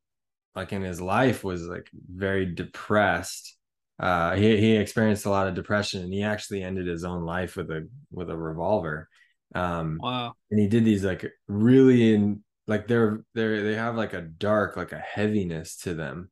like 0.54 0.72
in 0.72 0.82
his 0.82 1.00
life 1.00 1.44
was 1.44 1.62
like 1.64 1.88
very 1.92 2.46
depressed 2.46 3.56
uh, 4.00 4.34
he 4.34 4.56
he 4.56 4.76
experienced 4.76 5.26
a 5.26 5.30
lot 5.30 5.46
of 5.46 5.54
depression 5.54 6.02
and 6.02 6.12
he 6.12 6.22
actually 6.22 6.62
ended 6.62 6.86
his 6.86 7.04
own 7.04 7.22
life 7.22 7.54
with 7.54 7.70
a 7.70 7.86
with 8.10 8.30
a 8.30 8.36
revolver. 8.36 9.08
Um, 9.54 9.98
wow. 10.02 10.32
And 10.50 10.58
he 10.58 10.68
did 10.68 10.86
these 10.86 11.04
like 11.04 11.30
really 11.46 12.14
in 12.14 12.42
like 12.66 12.88
they're 12.88 13.22
they're 13.34 13.62
they 13.62 13.74
have 13.74 13.96
like 13.96 14.14
a 14.14 14.22
dark 14.22 14.76
like 14.78 14.92
a 14.92 14.98
heaviness 14.98 15.76
to 15.78 15.92
them. 15.92 16.30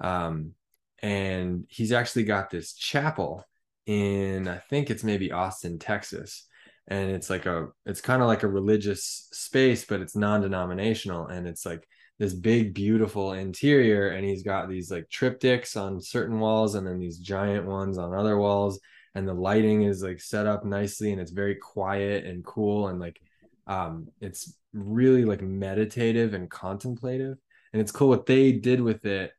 Um, 0.00 0.54
and 1.00 1.66
he's 1.68 1.92
actually 1.92 2.24
got 2.24 2.50
this 2.50 2.74
chapel 2.74 3.44
in 3.86 4.48
I 4.48 4.58
think 4.58 4.90
it's 4.90 5.04
maybe 5.04 5.30
Austin, 5.30 5.78
Texas. 5.78 6.48
And 6.88 7.10
it's 7.10 7.30
like 7.30 7.46
a 7.46 7.68
it's 7.86 8.00
kind 8.00 8.22
of 8.22 8.28
like 8.28 8.42
a 8.42 8.48
religious 8.48 9.28
space, 9.32 9.84
but 9.84 10.00
it's 10.00 10.16
non-denominational. 10.16 11.28
And 11.28 11.46
it's 11.46 11.64
like 11.64 11.86
this 12.18 12.34
big 12.34 12.74
beautiful 12.74 13.32
interior 13.32 14.10
and 14.10 14.24
he's 14.24 14.42
got 14.42 14.68
these 14.68 14.90
like 14.90 15.08
triptychs 15.08 15.80
on 15.80 16.00
certain 16.00 16.38
walls 16.38 16.74
and 16.74 16.86
then 16.86 16.98
these 16.98 17.18
giant 17.18 17.66
ones 17.66 17.98
on 17.98 18.14
other 18.14 18.36
walls. 18.36 18.80
And 19.14 19.26
the 19.26 19.34
lighting 19.34 19.82
is 19.82 20.02
like 20.02 20.20
set 20.20 20.46
up 20.46 20.64
nicely 20.64 21.12
and 21.12 21.20
it's 21.20 21.30
very 21.30 21.56
quiet 21.56 22.24
and 22.24 22.44
cool 22.44 22.88
and 22.88 23.00
like 23.00 23.20
um 23.66 24.08
it's 24.20 24.54
really 24.72 25.24
like 25.24 25.40
meditative 25.40 26.34
and 26.34 26.50
contemplative. 26.50 27.38
And 27.72 27.80
it's 27.80 27.92
cool 27.92 28.08
what 28.08 28.26
they 28.26 28.52
did 28.52 28.80
with 28.80 29.04
it 29.06 29.32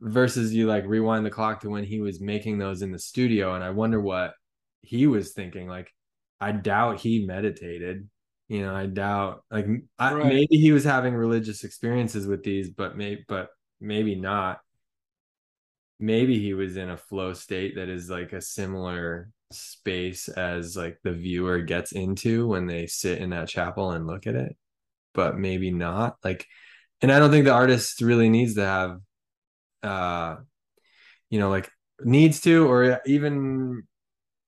versus 0.00 0.54
you 0.54 0.66
like 0.66 0.86
rewind 0.86 1.26
the 1.26 1.30
clock 1.30 1.60
to 1.60 1.70
when 1.70 1.84
he 1.84 2.00
was 2.00 2.20
making 2.20 2.58
those 2.58 2.82
in 2.82 2.92
the 2.92 2.98
studio. 2.98 3.54
And 3.54 3.62
i 3.62 3.70
wonder 3.70 4.00
what 4.00 4.34
he 4.80 5.06
was 5.06 5.32
thinking 5.32 5.68
like 5.68 5.92
i 6.40 6.52
doubt 6.52 7.00
he 7.00 7.26
meditated 7.26 8.08
you 8.48 8.62
know 8.62 8.74
i 8.74 8.86
doubt 8.86 9.44
like 9.50 9.66
I, 9.98 10.14
right. 10.14 10.26
maybe 10.26 10.56
he 10.56 10.72
was 10.72 10.84
having 10.84 11.14
religious 11.14 11.64
experiences 11.64 12.26
with 12.26 12.42
these 12.42 12.70
but 12.70 12.96
maybe 12.96 13.24
but 13.28 13.50
maybe 13.80 14.14
not 14.14 14.60
maybe 16.00 16.38
he 16.38 16.54
was 16.54 16.76
in 16.76 16.90
a 16.90 16.96
flow 16.96 17.32
state 17.32 17.74
that 17.76 17.88
is 17.88 18.08
like 18.08 18.32
a 18.32 18.40
similar 18.40 19.30
space 19.50 20.28
as 20.28 20.76
like 20.76 20.98
the 21.02 21.12
viewer 21.12 21.60
gets 21.60 21.92
into 21.92 22.46
when 22.46 22.66
they 22.66 22.86
sit 22.86 23.18
in 23.18 23.30
that 23.30 23.48
chapel 23.48 23.92
and 23.92 24.06
look 24.06 24.26
at 24.26 24.34
it 24.34 24.56
but 25.14 25.38
maybe 25.38 25.70
not 25.70 26.16
like 26.22 26.46
and 27.00 27.10
i 27.10 27.18
don't 27.18 27.30
think 27.30 27.44
the 27.44 27.52
artist 27.52 28.00
really 28.00 28.28
needs 28.28 28.54
to 28.54 28.64
have 28.64 28.98
uh 29.82 30.36
you 31.30 31.38
know 31.38 31.48
like 31.48 31.70
needs 32.04 32.40
to 32.40 32.70
or 32.70 33.00
even 33.06 33.82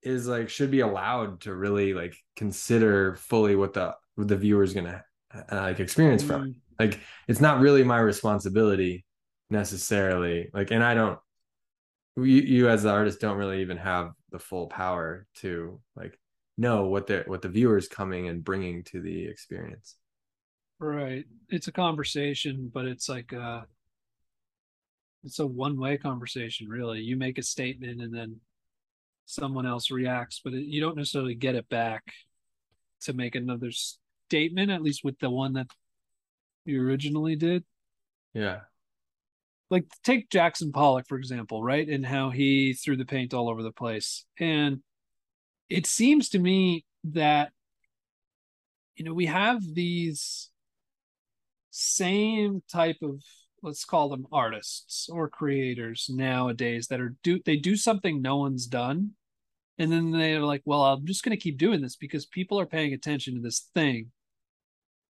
is 0.03 0.27
like 0.27 0.49
should 0.49 0.71
be 0.71 0.81
allowed 0.81 1.41
to 1.43 1.55
really 1.55 1.95
like 1.95 2.15
consider 2.37 3.17
fully 3.17 3.57
what 3.57 3.75
the 3.75 3.95
what 4.17 4.29
the 4.29 4.37
viewer 4.37 4.63
is 4.63 4.73
gonna 4.73 5.03
uh, 5.35 5.43
like 5.51 5.81
experience 5.81 6.23
from. 6.23 6.43
Mm. 6.43 6.55
like 6.79 7.01
it's 7.29 7.41
not 7.41 7.61
really 7.61 7.85
my 7.85 7.99
responsibility 7.99 9.05
necessarily 9.51 10.49
like 10.55 10.71
and 10.71 10.83
i 10.83 10.95
don't 10.95 11.19
you, 12.17 12.23
you 12.23 12.69
as 12.69 12.83
the 12.83 12.91
artist 12.91 13.21
don't 13.21 13.37
really 13.37 13.61
even 13.61 13.77
have 13.77 14.13
the 14.31 14.39
full 14.39 14.67
power 14.67 15.27
to 15.37 15.81
like 15.97 16.19
know 16.57 16.87
what 16.87 17.07
the 17.07 17.25
what 17.27 17.43
the 17.43 17.49
viewer 17.49 17.77
is 17.77 17.89
coming 17.89 18.29
and 18.29 18.45
bringing 18.45 18.85
to 18.85 19.01
the 19.01 19.27
experience. 19.27 19.97
Right. 20.79 21.25
It's 21.49 21.69
a 21.69 21.73
conversation 21.73 22.71
but 22.73 22.87
it's 22.87 23.09
like 23.09 23.33
uh 23.33 23.63
it's 25.25 25.39
a 25.39 25.47
one 25.47 25.79
way 25.79 25.97
conversation 25.99 26.69
really. 26.69 27.01
You 27.01 27.17
make 27.17 27.39
a 27.39 27.43
statement 27.43 28.01
and 28.01 28.15
then 28.15 28.41
someone 29.31 29.67
else 29.67 29.91
reacts, 29.91 30.41
but 30.43 30.53
it, 30.53 30.65
you 30.65 30.81
don't 30.81 30.97
necessarily 30.97 31.35
get 31.35 31.55
it 31.55 31.69
back 31.69 32.03
to 33.03 33.13
make 33.13 33.35
another 33.35 33.71
statement, 33.71 34.71
at 34.71 34.83
least 34.83 35.05
with 35.05 35.19
the 35.19 35.31
one 35.31 35.55
that 35.55 35.69
you 36.65 36.83
originally 36.83 37.37
did. 37.37 37.65
Yeah. 38.35 38.61
Like 39.71 39.87
take 40.03 40.31
Jackson 40.31 40.73
Pollock, 40.73 41.07
for 41.09 41.17
example, 41.17 41.63
right? 41.63 41.89
And 41.89 42.05
how 42.05 42.31
he 42.31 42.75
threw 42.75 42.97
the 42.97 43.05
paint 43.05 43.35
all 43.35 43.49
over 43.49 43.63
the 43.63 43.73
place. 43.73 44.25
And 44.39 44.81
it 45.69 45.87
seems 45.87 46.31
to 46.31 46.39
me 46.39 46.85
that, 47.05 47.53
you 48.97 49.05
know, 49.05 49.15
we 49.15 49.27
have 49.27 49.63
these 49.63 50.51
same 51.71 52.63
type 52.71 52.97
of 53.03 53.23
let's 53.63 53.85
call 53.85 54.09
them 54.09 54.27
artists 54.33 55.09
or 55.09 55.29
creators 55.29 56.09
nowadays 56.11 56.89
that 56.89 57.01
are 57.01 57.15
do 57.23 57.41
they 57.45 57.57
do 57.57 57.77
something 57.77 58.21
no 58.21 58.37
one's 58.37 58.67
done 58.67 59.11
and 59.81 59.91
then 59.91 60.13
they're 60.13 60.41
like 60.41 60.63
well 60.67 60.85
i'm 60.85 61.07
just 61.07 61.25
going 61.25 61.37
to 61.37 61.43
keep 61.43 61.59
doing 61.59 61.81
this 61.81 61.97
because 61.97 62.27
people 62.27 62.61
are 62.61 62.67
paying 62.67 62.93
attention 62.93 63.35
to 63.35 63.41
this 63.41 63.69
thing. 63.75 64.13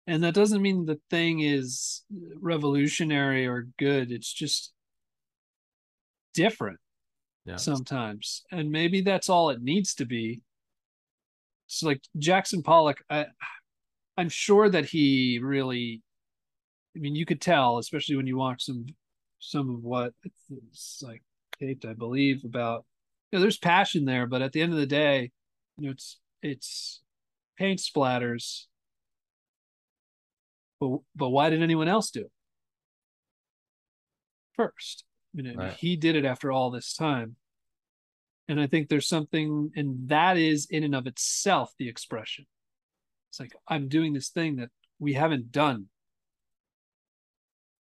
And 0.06 0.24
that 0.24 0.34
doesn't 0.34 0.62
mean 0.62 0.86
the 0.86 1.00
thing 1.10 1.40
is 1.40 2.02
revolutionary 2.40 3.46
or 3.46 3.68
good. 3.78 4.10
It's 4.10 4.32
just 4.32 4.72
different 6.34 6.80
yeah. 7.44 7.56
sometimes. 7.56 8.42
And 8.50 8.70
maybe 8.70 9.00
that's 9.00 9.28
all 9.28 9.50
it 9.50 9.62
needs 9.62 9.94
to 9.96 10.04
be. 10.04 10.42
It's 11.66 11.82
like 11.82 12.02
jackson 12.18 12.62
pollock 12.62 12.98
i 13.08 13.24
i'm 14.18 14.28
sure 14.28 14.68
that 14.68 14.84
he 14.84 15.40
really 15.42 16.02
i 16.94 16.98
mean 16.98 17.14
you 17.14 17.24
could 17.24 17.40
tell 17.40 17.78
especially 17.78 18.14
when 18.14 18.26
you 18.26 18.36
watch 18.36 18.64
some 18.64 18.84
some 19.38 19.70
of 19.70 19.82
what 19.82 20.12
it's 20.50 21.02
like 21.02 21.22
taped 21.58 21.86
i 21.86 21.94
believe 21.94 22.44
about 22.44 22.84
you 23.32 23.38
know, 23.38 23.40
there's 23.40 23.58
passion 23.58 24.04
there, 24.04 24.26
but 24.26 24.42
at 24.42 24.52
the 24.52 24.60
end 24.60 24.72
of 24.72 24.78
the 24.78 24.86
day, 24.86 25.30
you 25.78 25.86
know, 25.86 25.92
it's 25.92 26.20
it's 26.42 27.00
paint 27.58 27.80
splatters. 27.80 28.66
But 30.78 30.98
but 31.16 31.30
why 31.30 31.48
did 31.48 31.62
anyone 31.62 31.88
else 31.88 32.10
do 32.10 32.20
it 32.20 32.32
first? 34.54 35.04
You 35.32 35.44
know, 35.44 35.54
right. 35.54 35.72
he 35.72 35.96
did 35.96 36.14
it 36.14 36.26
after 36.26 36.52
all 36.52 36.70
this 36.70 36.94
time. 36.94 37.36
And 38.48 38.60
I 38.60 38.66
think 38.66 38.88
there's 38.88 39.08
something, 39.08 39.70
and 39.76 40.08
that 40.08 40.36
is 40.36 40.66
in 40.68 40.84
and 40.84 40.94
of 40.94 41.06
itself 41.06 41.72
the 41.78 41.88
expression. 41.88 42.44
It's 43.30 43.40
like 43.40 43.54
I'm 43.66 43.88
doing 43.88 44.12
this 44.12 44.28
thing 44.28 44.56
that 44.56 44.68
we 44.98 45.14
haven't 45.14 45.52
done, 45.52 45.86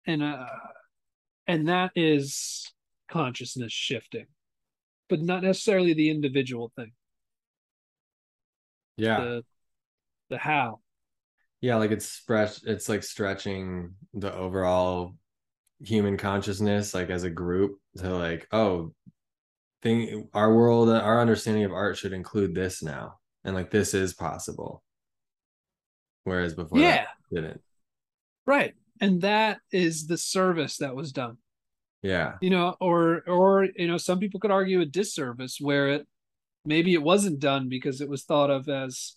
and 0.06 0.22
uh, 0.22 0.48
and 1.48 1.70
that 1.70 1.92
is 1.96 2.74
consciousness 3.08 3.72
shifting 3.72 4.26
but 5.10 5.22
not 5.22 5.44
necessarily 5.44 5.94
the 5.94 6.10
individual 6.10 6.72
thing. 6.76 6.92
Yeah. 8.98 9.20
The, 9.20 9.44
the 10.30 10.38
how. 10.38 10.80
Yeah, 11.62 11.78
like 11.78 11.92
it's 11.92 12.06
stretch 12.06 12.60
it's 12.66 12.88
like 12.88 13.04
stretching 13.04 13.96
the 14.14 14.34
overall 14.34 15.16
human 15.80 16.18
consciousness 16.18 16.94
like 16.94 17.10
as 17.10 17.24
a 17.24 17.30
group 17.30 17.80
to 17.98 18.16
like, 18.16 18.48
oh, 18.52 18.94
thing 19.82 20.28
our 20.34 20.54
world 20.54 20.90
uh, 20.90 21.00
our 21.00 21.22
understanding 21.22 21.64
of 21.64 21.72
art 21.72 21.98
should 21.98 22.14
include 22.14 22.56
this 22.56 22.82
now 22.82 23.18
and 23.44 23.56
like 23.56 23.70
this 23.70 23.94
is 23.94 24.14
possible 24.14 24.84
whereas 26.24 26.54
before 26.54 26.80
yeah 26.80 27.06
didn't 27.32 27.62
right 28.46 28.74
and 29.00 29.22
that 29.22 29.60
is 29.72 30.08
the 30.08 30.18
service 30.18 30.78
that 30.78 30.96
was 30.96 31.12
done 31.12 31.38
yeah. 32.02 32.34
You 32.42 32.50
know 32.50 32.76
or 32.80 33.24
or 33.28 33.68
you 33.76 33.88
know 33.88 33.98
some 33.98 34.20
people 34.20 34.40
could 34.40 34.52
argue 34.52 34.82
a 34.82 34.86
disservice 34.86 35.58
where 35.60 35.90
it 35.90 36.08
maybe 36.66 36.94
it 36.94 37.02
wasn't 37.02 37.40
done 37.40 37.70
because 37.70 38.02
it 38.02 38.10
was 38.10 38.24
thought 38.24 38.50
of 38.50 38.68
as 38.68 39.16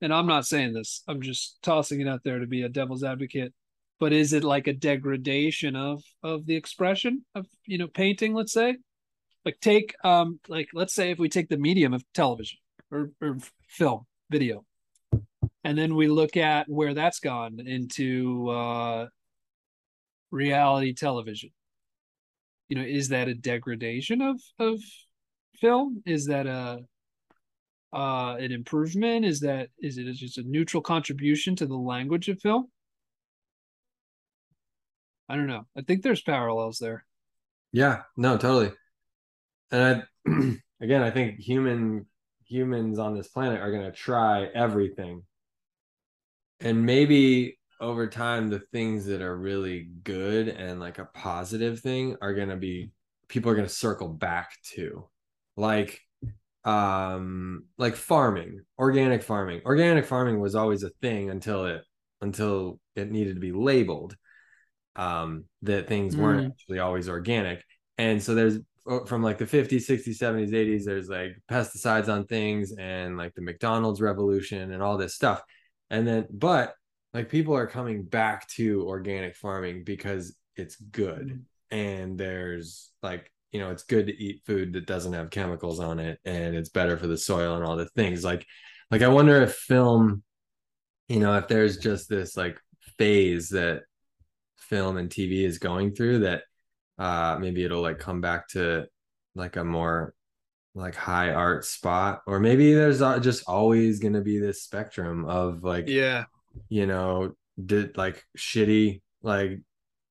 and 0.00 0.12
i'm 0.12 0.26
not 0.26 0.44
saying 0.44 0.72
this 0.72 1.04
i'm 1.06 1.22
just 1.22 1.58
tossing 1.62 2.00
it 2.00 2.08
out 2.08 2.24
there 2.24 2.40
to 2.40 2.46
be 2.46 2.62
a 2.62 2.68
devil's 2.68 3.04
advocate 3.04 3.54
but 4.02 4.12
is 4.12 4.32
it 4.32 4.42
like 4.42 4.66
a 4.66 4.72
degradation 4.72 5.76
of 5.76 6.02
of 6.24 6.44
the 6.46 6.56
expression 6.56 7.24
of 7.36 7.46
you 7.66 7.78
know 7.78 7.86
painting 7.86 8.34
let's 8.34 8.52
say? 8.52 8.76
Like 9.44 9.60
take 9.60 9.94
um 10.02 10.40
like 10.48 10.70
let's 10.74 10.92
say 10.92 11.12
if 11.12 11.20
we 11.20 11.28
take 11.28 11.48
the 11.48 11.56
medium 11.56 11.94
of 11.94 12.02
television 12.12 12.58
or, 12.90 13.12
or 13.20 13.38
film 13.68 14.06
video 14.28 14.64
and 15.62 15.78
then 15.78 15.94
we 15.94 16.08
look 16.08 16.36
at 16.36 16.68
where 16.68 16.94
that's 16.94 17.20
gone 17.20 17.60
into 17.64 18.48
uh 18.48 19.06
reality 20.32 20.94
television 20.94 21.50
you 22.72 22.78
know 22.78 22.84
is 22.84 23.08
that 23.08 23.28
a 23.28 23.34
degradation 23.34 24.22
of 24.22 24.40
of 24.58 24.80
film? 25.56 26.02
Is 26.06 26.24
that 26.28 26.46
a 26.46 26.80
uh 27.92 28.36
an 28.40 28.50
improvement? 28.50 29.26
Is 29.26 29.40
that 29.40 29.68
is 29.78 29.98
it 29.98 30.10
just 30.14 30.38
a 30.38 30.42
neutral 30.42 30.82
contribution 30.82 31.54
to 31.56 31.66
the 31.66 31.76
language 31.76 32.30
of 32.30 32.40
film? 32.40 32.68
I 35.28 35.36
don't 35.36 35.48
know. 35.48 35.66
I 35.76 35.82
think 35.82 36.00
there's 36.00 36.22
parallels 36.22 36.78
there. 36.78 37.04
Yeah 37.72 38.04
no 38.16 38.38
totally. 38.38 38.72
And 39.70 40.04
I, 40.26 40.56
again 40.82 41.02
i 41.02 41.10
think 41.10 41.40
human 41.40 42.06
humans 42.46 42.98
on 42.98 43.14
this 43.14 43.28
planet 43.28 43.60
are 43.60 43.70
going 43.70 43.84
to 43.84 43.92
try 43.92 44.46
everything. 44.46 45.24
And 46.60 46.86
maybe 46.86 47.58
over 47.82 48.06
time 48.06 48.48
the 48.48 48.60
things 48.60 49.04
that 49.06 49.20
are 49.20 49.36
really 49.36 49.88
good 50.04 50.46
and 50.46 50.78
like 50.78 50.98
a 50.98 51.04
positive 51.04 51.80
thing 51.80 52.16
are 52.22 52.32
going 52.32 52.48
to 52.48 52.56
be 52.56 52.92
people 53.28 53.50
are 53.50 53.56
going 53.56 53.66
to 53.66 53.74
circle 53.74 54.08
back 54.08 54.52
to. 54.74 55.08
Like 55.56 56.00
um 56.64 57.64
like 57.76 57.96
farming 57.96 58.60
organic 58.78 59.22
farming. 59.22 59.62
Organic 59.66 60.06
farming 60.06 60.40
was 60.40 60.54
always 60.54 60.84
a 60.84 60.90
thing 61.02 61.28
until 61.28 61.66
it 61.66 61.82
until 62.20 62.78
it 62.94 63.10
needed 63.10 63.34
to 63.34 63.40
be 63.40 63.50
labeled 63.50 64.14
um 64.94 65.44
that 65.62 65.88
things 65.88 66.16
weren't 66.16 66.46
mm. 66.46 66.50
actually 66.50 66.78
always 66.78 67.08
organic. 67.08 67.64
And 67.98 68.22
so 68.22 68.34
there's 68.36 68.60
from 69.06 69.22
like 69.22 69.38
the 69.38 69.44
50s 69.44 69.88
60s 69.88 70.18
70s 70.18 70.52
80s 70.52 70.84
there's 70.84 71.08
like 71.08 71.32
pesticides 71.50 72.08
on 72.08 72.26
things 72.26 72.72
and 72.72 73.16
like 73.16 73.32
the 73.34 73.42
mcdonald's 73.42 74.00
revolution 74.00 74.72
and 74.72 74.82
all 74.82 74.96
this 74.96 75.14
stuff. 75.14 75.42
And 75.90 76.06
then 76.06 76.26
but 76.30 76.74
like 77.14 77.28
people 77.28 77.54
are 77.54 77.66
coming 77.66 78.04
back 78.04 78.48
to 78.48 78.86
organic 78.86 79.36
farming 79.36 79.84
because 79.84 80.36
it's 80.56 80.76
good. 80.76 81.28
Mm-hmm. 81.28 81.76
and 81.76 82.18
there's 82.18 82.90
like 83.02 83.30
you 83.50 83.60
know 83.60 83.70
it's 83.70 83.84
good 83.84 84.06
to 84.06 84.16
eat 84.22 84.42
food 84.46 84.72
that 84.74 84.86
doesn't 84.86 85.12
have 85.12 85.30
chemicals 85.30 85.80
on 85.80 85.98
it 85.98 86.18
and 86.24 86.54
it's 86.54 86.70
better 86.70 86.96
for 86.96 87.06
the 87.06 87.18
soil 87.18 87.56
and 87.56 87.64
all 87.64 87.76
the 87.76 87.86
things. 87.86 88.24
Like 88.24 88.46
like 88.90 89.02
i 89.02 89.08
wonder 89.08 89.40
if 89.40 89.54
film 89.54 90.22
you 91.08 91.18
know 91.18 91.36
if 91.38 91.48
there's 91.48 91.78
just 91.78 92.08
this 92.08 92.36
like 92.36 92.60
phase 92.98 93.48
that 93.48 93.82
film 94.56 94.98
and 94.98 95.08
tv 95.08 95.44
is 95.44 95.58
going 95.58 95.94
through 95.94 96.20
that 96.20 96.42
uh 96.98 97.38
maybe 97.40 97.64
it'll 97.64 97.80
like 97.80 97.98
come 97.98 98.20
back 98.20 98.46
to 98.48 98.86
like 99.34 99.56
a 99.56 99.64
more 99.64 100.14
like 100.74 100.94
high 100.94 101.32
art 101.32 101.64
spot. 101.64 102.22
Or 102.26 102.40
maybe 102.40 102.74
there's 102.74 103.00
just 103.22 103.44
always 103.46 103.98
going 103.98 104.14
to 104.14 104.20
be 104.20 104.38
this 104.38 104.62
spectrum 104.62 105.24
of 105.26 105.62
like 105.62 105.88
yeah 105.88 106.24
you 106.68 106.86
know 106.86 107.32
did 107.64 107.96
like 107.96 108.24
shitty 108.36 109.00
like 109.22 109.60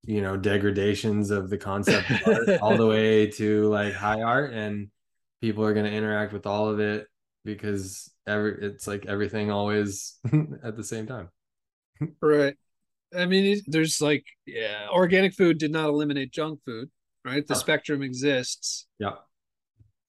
you 0.04 0.22
know 0.22 0.38
degradations 0.38 1.32
of 1.32 1.50
the 1.50 1.58
concept 1.58 2.10
of 2.10 2.22
art 2.26 2.50
all 2.62 2.78
the 2.78 2.88
way 2.88 3.28
to 3.28 3.68
like 3.70 3.94
high 3.94 4.22
art 4.22 4.54
and 4.54 4.90
people 5.42 5.64
are 5.64 5.74
going 5.74 5.86
to 5.86 5.92
interact 5.92 6.34
with 6.34 6.46
all 6.46 6.68
of 6.68 6.80
it 6.80 7.08
because 7.44 8.12
every 8.28 8.58
it's 8.62 8.88
like 8.88 9.06
everything 9.06 9.52
always 9.52 10.20
at 10.64 10.76
the 10.76 10.84
same 10.84 11.08
time. 11.08 11.30
Right. 12.22 12.56
I 13.16 13.26
mean 13.26 13.62
there's 13.68 14.02
like 14.02 14.26
yeah 14.48 14.88
organic 14.90 15.36
food 15.36 15.60
did 15.60 15.72
not 15.72 15.90
eliminate 15.90 16.32
junk 16.32 16.62
food 16.66 16.90
right? 17.24 17.46
The 17.46 17.54
oh. 17.54 17.58
spectrum 17.58 18.02
exists. 18.02 18.88
Yeah 18.98 19.16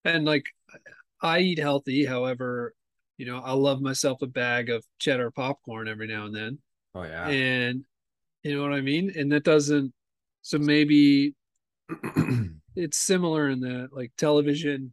and 0.04 0.24
like 0.24 0.46
i 1.20 1.38
eat 1.38 1.58
healthy 1.58 2.04
however 2.04 2.74
you 3.22 3.30
know, 3.30 3.38
I'll 3.38 3.62
love 3.62 3.80
myself 3.80 4.20
a 4.22 4.26
bag 4.26 4.68
of 4.68 4.84
cheddar 4.98 5.30
popcorn 5.30 5.86
every 5.86 6.08
now 6.08 6.26
and 6.26 6.34
then. 6.34 6.58
Oh 6.92 7.04
yeah. 7.04 7.28
And 7.28 7.84
you 8.42 8.56
know 8.56 8.62
what 8.62 8.72
I 8.72 8.80
mean? 8.80 9.12
And 9.16 9.30
that 9.30 9.44
doesn't 9.44 9.92
so 10.40 10.58
maybe 10.58 11.36
it's 12.74 12.98
similar 12.98 13.48
in 13.48 13.60
that 13.60 13.90
like 13.92 14.10
television 14.18 14.92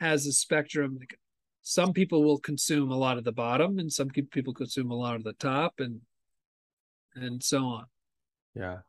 has 0.00 0.26
a 0.26 0.32
spectrum 0.32 0.98
like 1.00 1.18
some 1.62 1.94
people 1.94 2.24
will 2.24 2.38
consume 2.38 2.90
a 2.90 2.96
lot 2.96 3.16
of 3.16 3.24
the 3.24 3.32
bottom 3.32 3.78
and 3.78 3.90
some 3.90 4.10
people 4.10 4.52
consume 4.52 4.90
a 4.90 4.94
lot 4.94 5.14
of 5.14 5.24
the 5.24 5.32
top 5.32 5.76
and 5.78 6.02
and 7.14 7.42
so 7.42 7.64
on. 7.64 7.86
Yeah. 8.54 8.80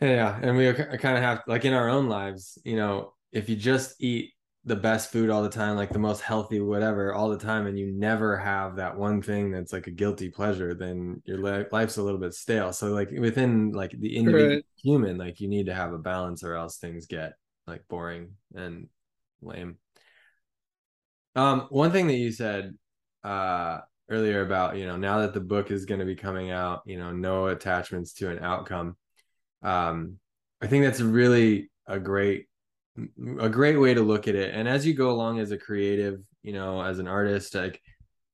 Yeah, 0.00 0.38
and 0.40 0.56
we 0.56 0.72
kind 0.72 1.18
of 1.18 1.22
have 1.22 1.42
like 1.46 1.66
in 1.66 1.74
our 1.74 1.90
own 1.90 2.08
lives, 2.08 2.56
you 2.64 2.76
know, 2.76 3.12
if 3.30 3.50
you 3.50 3.56
just 3.56 4.02
eat 4.02 4.32
the 4.64 4.76
best 4.76 5.10
food 5.10 5.30
all 5.30 5.42
the 5.42 5.48
time, 5.48 5.76
like 5.76 5.90
the 5.90 5.98
most 5.98 6.20
healthy, 6.20 6.60
whatever, 6.60 7.14
all 7.14 7.30
the 7.30 7.38
time, 7.38 7.66
and 7.66 7.78
you 7.78 7.90
never 7.92 8.36
have 8.36 8.76
that 8.76 8.96
one 8.96 9.22
thing 9.22 9.50
that's 9.50 9.72
like 9.72 9.86
a 9.86 9.90
guilty 9.92 10.28
pleasure, 10.28 10.74
then 10.74 11.22
your 11.24 11.66
life's 11.72 11.96
a 11.96 12.02
little 12.02 12.20
bit 12.20 12.34
stale. 12.34 12.72
So, 12.72 12.88
like 12.88 13.10
within 13.10 13.72
like 13.72 13.92
the 13.92 14.16
individual 14.16 14.56
right. 14.56 14.64
human, 14.76 15.16
like 15.16 15.40
you 15.40 15.48
need 15.48 15.66
to 15.66 15.74
have 15.74 15.94
a 15.94 15.98
balance, 15.98 16.44
or 16.44 16.54
else 16.54 16.76
things 16.76 17.06
get 17.06 17.32
like 17.66 17.82
boring 17.88 18.32
and 18.54 18.88
lame. 19.40 19.78
Um, 21.34 21.66
one 21.70 21.90
thing 21.90 22.06
that 22.08 22.14
you 22.16 22.32
said 22.32 22.74
uh 23.22 23.80
earlier 24.08 24.40
about 24.40 24.76
you 24.76 24.86
know 24.86 24.96
now 24.96 25.18
that 25.20 25.34
the 25.34 25.40
book 25.40 25.70
is 25.70 25.84
going 25.84 26.00
to 26.00 26.06
be 26.06 26.16
coming 26.16 26.50
out, 26.50 26.82
you 26.84 26.98
know, 26.98 27.12
no 27.12 27.46
attachments 27.46 28.12
to 28.14 28.28
an 28.28 28.40
outcome. 28.40 28.96
Um, 29.62 30.18
I 30.60 30.66
think 30.66 30.84
that's 30.84 31.00
really 31.00 31.70
a 31.86 31.98
great 31.98 32.46
a 33.40 33.48
great 33.48 33.76
way 33.76 33.94
to 33.94 34.02
look 34.02 34.28
at 34.28 34.34
it. 34.34 34.54
And 34.54 34.68
as 34.68 34.86
you 34.86 34.94
go 34.94 35.10
along 35.10 35.38
as 35.38 35.50
a 35.50 35.58
creative 35.58 36.20
you 36.42 36.54
know 36.54 36.80
as 36.82 36.98
an 36.98 37.06
artist 37.06 37.54
like 37.54 37.82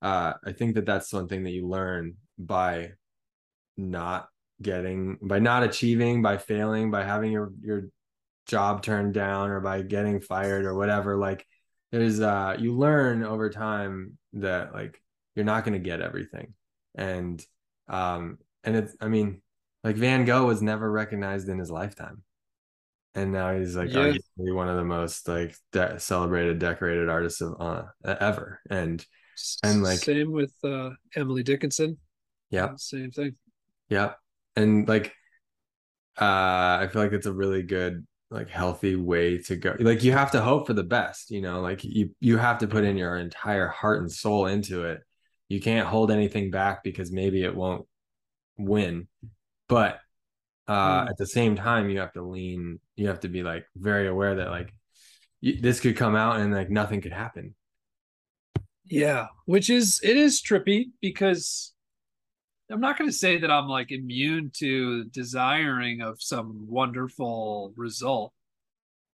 uh 0.01 0.31
i 0.45 0.53
think 0.53 0.75
that 0.75 0.85
that's 0.85 1.11
one 1.11 1.27
thing 1.27 1.43
that 1.43 1.51
you 1.51 1.67
learn 1.67 2.15
by 2.37 2.89
not 3.75 4.29
getting 4.61 5.17
by 5.21 5.39
not 5.39 5.63
achieving 5.63 6.21
by 6.21 6.37
failing 6.37 6.89
by 6.89 7.03
having 7.03 7.31
your 7.31 7.51
your 7.61 7.83
job 8.47 8.81
turned 8.81 9.13
down 9.13 9.49
or 9.49 9.59
by 9.59 9.81
getting 9.81 10.21
fired 10.21 10.65
or 10.65 10.73
whatever. 10.73 11.17
Like 11.17 11.45
there's 11.91 12.19
uh 12.19 12.55
you 12.57 12.73
learn 12.73 13.23
over 13.23 13.49
time 13.49 14.17
that 14.33 14.73
like 14.73 15.01
you're 15.35 15.45
not 15.45 15.63
going 15.63 15.73
to 15.73 15.79
get 15.79 16.01
everything. 16.01 16.53
And 16.95 17.43
um 17.87 18.39
and 18.63 18.75
it's 18.75 18.95
i 18.99 19.07
mean 19.07 19.41
like 19.83 19.95
van 19.95 20.25
gogh 20.25 20.45
was 20.45 20.61
never 20.61 20.91
recognized 20.91 21.47
in 21.47 21.57
his 21.57 21.71
lifetime 21.71 22.21
and 23.17 23.31
now 23.31 23.57
he's 23.57 23.75
like 23.75 23.91
yeah. 23.91 24.13
arguably 24.13 24.53
one 24.53 24.69
of 24.69 24.77
the 24.77 24.83
most 24.83 25.27
like 25.27 25.55
de- 25.71 25.99
celebrated 25.99 26.59
decorated 26.59 27.09
artists 27.09 27.41
of 27.41 27.55
uh, 27.59 27.83
ever. 28.03 28.61
And 28.69 29.03
and 29.63 29.83
like 29.83 29.99
same 29.99 30.31
with 30.31 30.53
uh 30.63 30.91
emily 31.15 31.43
dickinson. 31.43 31.97
Yeah. 32.51 32.75
Same 32.77 33.11
thing. 33.11 33.35
Yeah. 33.89 34.13
And 34.55 34.87
like 34.87 35.13
uh 36.19 36.81
i 36.81 36.89
feel 36.91 37.03
like 37.03 37.11
it's 37.11 37.27
a 37.27 37.33
really 37.33 37.61
good 37.61 38.05
like 38.29 38.49
healthy 38.49 38.95
way 38.95 39.39
to 39.39 39.55
go. 39.55 39.75
Like 39.79 40.03
you 40.03 40.11
have 40.11 40.31
to 40.31 40.41
hope 40.41 40.67
for 40.67 40.73
the 40.73 40.83
best 40.83 41.31
you 41.31 41.41
know? 41.41 41.61
Like 41.61 41.83
you 41.83 42.11
you 42.19 42.37
have 42.37 42.59
to 42.59 42.67
put 42.67 42.83
in 42.83 42.97
your 42.97 43.17
entire 43.17 43.67
heart 43.67 44.01
and 44.01 44.11
soul 44.11 44.45
into 44.45 44.83
it. 44.83 45.01
You 45.49 45.59
can't 45.59 45.87
hold 45.87 46.11
anything 46.11 46.51
back 46.51 46.83
because 46.83 47.11
maybe 47.11 47.43
it 47.43 47.55
won't 47.55 47.87
win. 48.57 49.07
But 49.67 49.99
uh, 50.67 51.05
mm. 51.05 51.09
at 51.09 51.17
the 51.17 51.25
same 51.25 51.55
time 51.55 51.89
you 51.89 51.99
have 51.99 52.13
to 52.13 52.21
lean 52.21 52.79
you 52.95 53.07
have 53.07 53.21
to 53.21 53.29
be 53.29 53.43
like 53.43 53.65
very 53.75 54.07
aware 54.07 54.35
that 54.35 54.49
like 54.49 54.73
you, 55.39 55.61
this 55.61 55.79
could 55.79 55.95
come 55.95 56.15
out 56.15 56.39
and 56.39 56.53
like 56.53 56.69
nothing 56.69 57.01
could 57.01 57.13
happen. 57.13 57.55
Yeah 58.85 59.27
which 59.45 59.69
is 59.69 59.99
it 60.03 60.17
is 60.17 60.41
trippy 60.41 60.91
because 61.01 61.73
i'm 62.69 62.79
not 62.79 62.97
going 62.97 63.09
to 63.09 63.15
say 63.15 63.37
that 63.37 63.51
i'm 63.51 63.67
like 63.67 63.91
immune 63.91 64.51
to 64.55 65.05
desiring 65.05 66.01
of 66.01 66.21
some 66.21 66.65
wonderful 66.69 67.73
result 67.75 68.33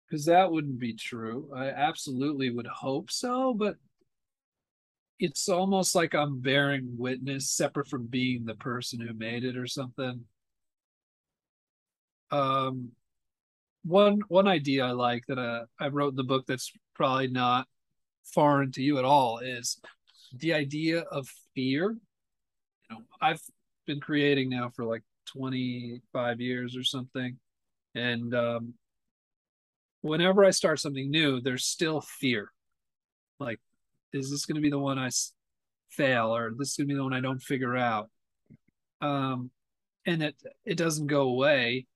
because 0.07 0.25
that 0.25 0.51
wouldn't 0.51 0.79
be 0.79 0.93
true. 0.93 1.51
I 1.55 1.67
absolutely 1.67 2.49
would 2.49 2.67
hope 2.67 3.11
so 3.11 3.53
but 3.53 3.75
it's 5.19 5.49
almost 5.49 5.95
like 5.95 6.15
i'm 6.15 6.39
bearing 6.39 6.95
witness 6.97 7.51
separate 7.51 7.87
from 7.87 8.07
being 8.07 8.45
the 8.45 8.55
person 8.55 8.99
who 8.99 9.13
made 9.13 9.43
it 9.43 9.57
or 9.57 9.67
something 9.67 10.21
um 12.31 12.91
one 13.83 14.21
one 14.27 14.47
idea 14.47 14.85
I 14.85 14.91
like 14.91 15.25
that 15.27 15.39
uh, 15.39 15.65
I 15.79 15.87
wrote 15.87 16.09
in 16.09 16.15
the 16.15 16.23
book 16.23 16.45
that's 16.47 16.71
probably 16.95 17.27
not 17.27 17.67
foreign 18.33 18.71
to 18.73 18.83
you 18.83 18.99
at 18.99 19.05
all 19.05 19.39
is 19.39 19.79
the 20.33 20.53
idea 20.53 21.01
of 21.01 21.27
fear. 21.55 21.95
You 22.89 22.95
know, 22.95 23.01
I've 23.21 23.41
been 23.87 23.99
creating 23.99 24.49
now 24.49 24.69
for 24.75 24.85
like 24.85 25.03
25 25.27 26.41
years 26.41 26.75
or 26.75 26.83
something, 26.83 27.37
and 27.95 28.35
um, 28.35 28.73
whenever 30.01 30.45
I 30.45 30.51
start 30.51 30.79
something 30.79 31.09
new, 31.09 31.41
there's 31.41 31.65
still 31.65 32.01
fear. 32.01 32.51
Like, 33.39 33.59
is 34.13 34.29
this 34.29 34.45
going 34.45 34.55
to 34.55 34.61
be 34.61 34.69
the 34.69 34.79
one 34.79 34.99
I 34.99 35.09
fail, 35.89 36.35
or 36.35 36.51
this 36.57 36.69
is 36.69 36.75
going 36.77 36.87
to 36.87 36.93
be 36.93 36.97
the 36.97 37.03
one 37.03 37.13
I 37.13 37.21
don't 37.21 37.41
figure 37.41 37.77
out? 37.77 38.09
Um, 39.01 39.51
and 40.05 40.23
it 40.23 40.35
it 40.65 40.77
doesn't 40.77 41.07
go 41.07 41.21
away. 41.21 41.87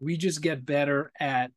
We 0.00 0.16
just 0.16 0.42
get 0.42 0.66
better 0.66 1.12
at 1.20 1.50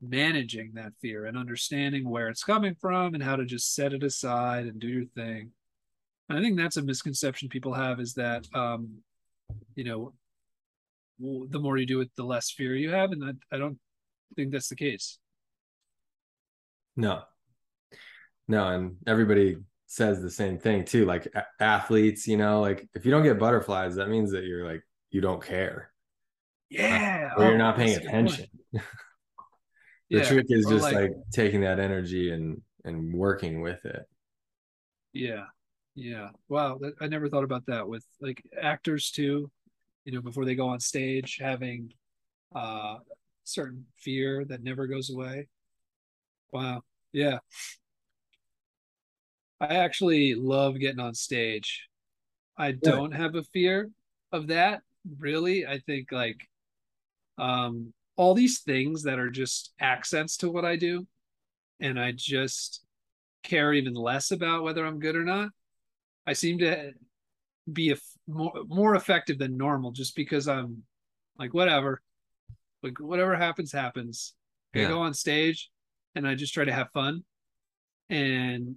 managing 0.00 0.72
that 0.74 0.92
fear 1.00 1.26
and 1.26 1.38
understanding 1.38 2.08
where 2.08 2.28
it's 2.28 2.42
coming 2.42 2.74
from 2.80 3.14
and 3.14 3.22
how 3.22 3.36
to 3.36 3.44
just 3.44 3.74
set 3.74 3.92
it 3.92 4.02
aside 4.02 4.66
and 4.66 4.80
do 4.80 4.88
your 4.88 5.04
thing. 5.14 5.52
And 6.28 6.38
I 6.38 6.42
think 6.42 6.56
that's 6.56 6.76
a 6.76 6.82
misconception 6.82 7.48
people 7.48 7.72
have 7.74 8.00
is 8.00 8.14
that 8.14 8.46
um, 8.54 9.02
you 9.74 9.84
know 9.84 10.12
the 11.20 11.60
more 11.60 11.76
you 11.76 11.86
do 11.86 12.00
it, 12.00 12.10
the 12.16 12.24
less 12.24 12.50
fear 12.50 12.74
you 12.74 12.90
have, 12.90 13.12
and 13.12 13.22
I, 13.24 13.54
I 13.54 13.58
don't 13.58 13.78
think 14.34 14.50
that's 14.50 14.68
the 14.68 14.76
case. 14.76 15.18
No, 16.96 17.22
no, 18.48 18.68
and 18.68 18.96
everybody 19.06 19.58
says 19.86 20.20
the 20.20 20.30
same 20.30 20.58
thing 20.58 20.84
too. 20.84 21.04
Like 21.04 21.26
a- 21.34 21.46
athletes, 21.60 22.26
you 22.26 22.36
know, 22.36 22.60
like 22.60 22.88
if 22.94 23.04
you 23.04 23.10
don't 23.10 23.22
get 23.22 23.38
butterflies, 23.38 23.94
that 23.96 24.08
means 24.08 24.32
that 24.32 24.44
you're 24.44 24.66
like 24.66 24.82
you 25.10 25.20
don't 25.20 25.44
care. 25.44 25.91
Yeah, 26.72 27.32
or 27.36 27.44
you're 27.46 27.58
not 27.58 27.76
paying 27.76 27.96
attention. 27.96 28.46
the 28.72 28.80
yeah. 30.08 30.24
trick 30.24 30.46
is 30.48 30.66
or 30.66 30.70
just 30.70 30.84
like- 30.84 30.94
like 30.94 31.12
taking 31.32 31.60
that 31.62 31.78
energy 31.78 32.30
and 32.30 32.60
and 32.84 33.12
working 33.14 33.60
with 33.60 33.84
it. 33.84 34.02
Yeah. 35.12 35.44
Yeah. 35.94 36.30
Wow. 36.48 36.78
That, 36.80 36.94
I 37.00 37.06
never 37.06 37.28
thought 37.28 37.44
about 37.44 37.66
that 37.66 37.86
with 37.86 38.04
like 38.20 38.42
actors 38.60 39.10
too, 39.10 39.50
you 40.04 40.12
know, 40.12 40.22
before 40.22 40.44
they 40.44 40.54
go 40.54 40.68
on 40.68 40.80
stage, 40.80 41.38
having 41.40 41.92
uh 42.54 42.96
certain 43.44 43.86
fear 43.96 44.44
that 44.46 44.62
never 44.62 44.86
goes 44.86 45.10
away. 45.10 45.48
Wow. 46.52 46.82
Yeah. 47.12 47.38
I 49.60 49.76
actually 49.76 50.34
love 50.34 50.78
getting 50.78 51.00
on 51.00 51.14
stage. 51.14 51.88
I 52.56 52.72
don't 52.72 53.12
have 53.12 53.34
a 53.34 53.42
fear 53.44 53.90
of 54.32 54.48
that, 54.48 54.82
really. 55.18 55.66
I 55.66 55.78
think 55.78 56.10
like 56.10 56.48
um 57.42 57.92
all 58.16 58.34
these 58.34 58.60
things 58.60 59.02
that 59.02 59.18
are 59.18 59.30
just 59.30 59.72
accents 59.80 60.36
to 60.38 60.50
what 60.50 60.64
I 60.64 60.76
do 60.76 61.06
and 61.80 61.98
I 61.98 62.12
just 62.12 62.84
care 63.42 63.72
even 63.72 63.94
less 63.94 64.30
about 64.30 64.62
whether 64.62 64.86
I'm 64.86 65.00
good 65.00 65.16
or 65.16 65.24
not. 65.24 65.50
I 66.26 66.34
seem 66.34 66.58
to 66.58 66.92
be 67.70 67.90
a 67.90 67.96
more 68.28 68.52
more 68.68 68.94
effective 68.94 69.38
than 69.38 69.56
normal 69.56 69.90
just 69.90 70.14
because 70.14 70.46
I'm 70.46 70.84
like 71.38 71.52
whatever, 71.52 72.00
like 72.82 73.00
whatever 73.00 73.34
happens 73.36 73.72
happens. 73.72 74.34
I 74.74 74.88
go 74.88 75.00
on 75.02 75.14
stage 75.14 75.70
and 76.14 76.26
I 76.26 76.34
just 76.34 76.54
try 76.54 76.64
to 76.64 76.72
have 76.72 76.90
fun. 76.92 77.24
And 78.08 78.76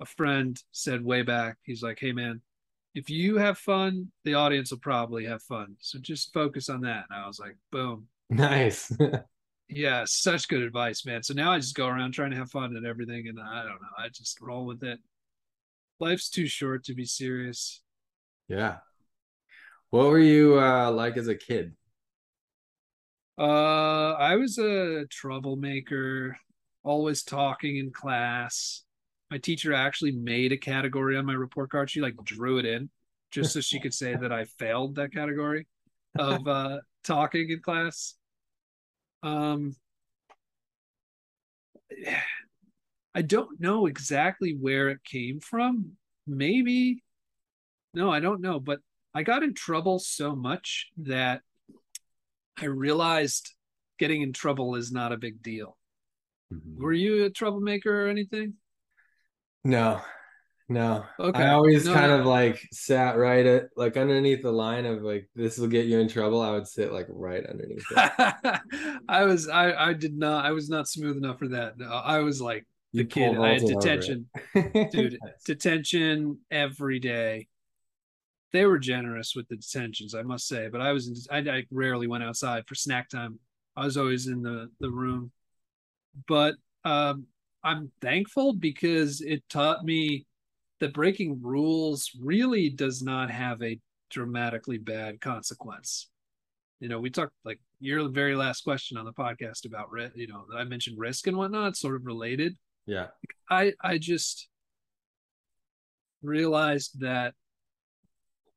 a 0.00 0.06
friend 0.06 0.60
said 0.72 1.04
way 1.04 1.22
back, 1.22 1.58
he's 1.62 1.82
like, 1.82 1.98
"Hey 2.00 2.12
man, 2.12 2.40
if 2.94 3.10
you 3.10 3.36
have 3.38 3.58
fun, 3.58 4.10
the 4.24 4.34
audience 4.34 4.70
will 4.70 4.78
probably 4.78 5.24
have 5.26 5.42
fun. 5.42 5.76
So 5.80 5.98
just 5.98 6.32
focus 6.32 6.68
on 6.68 6.82
that." 6.82 7.06
And 7.10 7.20
I 7.22 7.26
was 7.26 7.38
like, 7.40 7.56
"Boom." 7.72 8.08
Nice. 8.30 8.92
Yeah, 9.70 10.04
such 10.06 10.48
good 10.48 10.62
advice, 10.62 11.04
man. 11.04 11.22
So 11.22 11.34
now 11.34 11.52
I 11.52 11.58
just 11.58 11.74
go 11.74 11.86
around 11.88 12.12
trying 12.12 12.30
to 12.30 12.36
have 12.38 12.50
fun 12.50 12.74
and 12.76 12.86
everything, 12.86 13.28
and 13.28 13.38
I 13.38 13.62
don't 13.62 13.82
know. 13.82 13.88
I 13.98 14.08
just 14.08 14.40
roll 14.40 14.64
with 14.66 14.82
it. 14.82 14.98
Life's 16.00 16.30
too 16.30 16.46
short 16.46 16.84
to 16.84 16.94
be 16.94 17.04
serious. 17.04 17.82
yeah. 18.48 18.78
What 19.90 20.06
were 20.06 20.18
you 20.18 20.58
uh, 20.60 20.90
like 20.90 21.16
as 21.16 21.28
a 21.28 21.34
kid? 21.34 21.74
Uh, 23.38 24.12
I 24.14 24.36
was 24.36 24.58
a 24.58 25.06
troublemaker, 25.10 26.36
always 26.82 27.22
talking 27.22 27.76
in 27.76 27.92
class. 27.92 28.82
My 29.30 29.38
teacher 29.38 29.72
actually 29.72 30.12
made 30.12 30.52
a 30.52 30.56
category 30.56 31.16
on 31.16 31.26
my 31.26 31.34
report 31.34 31.70
card. 31.70 31.90
She 31.90 32.00
like 32.00 32.16
drew 32.24 32.58
it 32.58 32.64
in 32.64 32.90
just 33.30 33.52
so 33.52 33.60
she 33.60 33.78
could 33.78 33.92
say 33.92 34.14
that 34.16 34.32
I 34.32 34.44
failed 34.44 34.94
that 34.94 35.12
category 35.12 35.66
of 36.18 36.46
uh 36.48 36.78
talking 37.04 37.50
in 37.50 37.60
class. 37.60 38.14
Um 39.22 39.74
I 43.14 43.22
don't 43.22 43.60
know 43.60 43.86
exactly 43.86 44.56
where 44.58 44.88
it 44.88 45.02
came 45.04 45.40
from. 45.40 45.92
Maybe 46.26 47.02
no, 47.94 48.10
I 48.10 48.20
don't 48.20 48.40
know, 48.40 48.60
but 48.60 48.80
I 49.14 49.22
got 49.22 49.42
in 49.42 49.54
trouble 49.54 49.98
so 49.98 50.36
much 50.36 50.88
that 50.98 51.40
I 52.56 52.66
realized 52.66 53.54
getting 53.98 54.22
in 54.22 54.32
trouble 54.32 54.76
is 54.76 54.92
not 54.92 55.12
a 55.12 55.16
big 55.16 55.42
deal. 55.42 55.76
Were 56.76 56.92
you 56.92 57.24
a 57.24 57.30
troublemaker 57.30 58.06
or 58.06 58.08
anything? 58.08 58.54
No, 59.64 60.00
no. 60.68 61.06
Okay. 61.18 61.44
I 61.44 61.50
always 61.52 61.84
No, 61.84 61.92
kind 61.92 62.12
no. 62.12 62.20
of 62.20 62.26
like 62.26 62.68
sat 62.72 63.16
right 63.18 63.46
at 63.46 63.70
like 63.76 63.96
underneath 63.96 64.42
the 64.42 64.52
line 64.52 64.86
of 64.86 65.02
like 65.02 65.28
this 65.34 65.58
will 65.58 65.68
get 65.68 65.86
you 65.86 65.98
in 66.00 66.08
trouble. 66.08 66.40
I 66.42 66.52
would 66.52 66.68
sit 66.68 66.92
like 66.92 67.06
right 67.10 67.44
underneath 67.46 67.86
it. 67.90 68.04
I 69.08 69.24
was 69.24 69.48
I 69.48 69.72
I 69.90 69.92
did 69.92 70.16
not 70.16 70.44
I 70.44 70.52
was 70.52 70.68
not 70.68 70.88
smooth 70.88 71.16
enough 71.16 71.38
for 71.38 71.48
that. 71.48 71.78
No, 71.78 71.88
I 71.88 72.18
was 72.20 72.40
like 72.40 72.66
the 72.96 73.04
You 73.04 73.06
kid. 73.06 73.36
I 73.42 73.54
had 73.54 73.62
vaulted 73.62 73.72
over 73.72 74.02
it. 74.02 74.20
detention, 74.20 74.30
dude. 74.90 75.18
Detention 75.44 76.38
every 76.50 76.98
day. 77.00 77.48
They 78.52 78.64
were 78.64 78.78
generous 78.78 79.34
with 79.36 79.48
the 79.48 79.56
detentions, 79.56 80.14
I 80.14 80.22
must 80.22 80.48
say. 80.48 80.68
But 80.68 80.80
I 80.80 80.92
was 80.92 81.08
in, 81.08 81.14
I, 81.30 81.58
I 81.58 81.64
rarely 81.70 82.06
went 82.06 82.24
outside 82.24 82.64
for 82.66 82.74
snack 82.74 83.08
time. 83.10 83.38
I 83.76 83.84
was 83.84 83.96
always 83.96 84.26
in 84.26 84.42
the 84.42 84.70
the 84.80 84.90
room. 84.90 85.32
But 86.26 86.54
um, 86.84 87.26
I'm 87.64 87.90
thankful 88.00 88.52
because 88.52 89.20
it 89.20 89.42
taught 89.48 89.84
me 89.84 90.26
that 90.80 90.94
breaking 90.94 91.40
rules 91.42 92.10
really 92.20 92.70
does 92.70 93.02
not 93.02 93.30
have 93.30 93.62
a 93.62 93.78
dramatically 94.10 94.78
bad 94.78 95.20
consequence. 95.20 96.08
You 96.80 96.88
know, 96.88 97.00
we 97.00 97.10
talked 97.10 97.32
like 97.44 97.58
your 97.80 98.08
very 98.08 98.36
last 98.36 98.62
question 98.62 98.96
on 98.96 99.04
the 99.04 99.12
podcast 99.12 99.66
about 99.66 99.88
you 100.14 100.28
know, 100.28 100.44
I 100.54 100.64
mentioned 100.64 100.98
risk 100.98 101.26
and 101.26 101.36
whatnot, 101.36 101.76
sort 101.76 101.96
of 101.96 102.06
related. 102.06 102.56
Yeah. 102.86 103.08
I 103.50 103.72
I 103.82 103.98
just 103.98 104.48
realized 106.22 107.00
that 107.00 107.34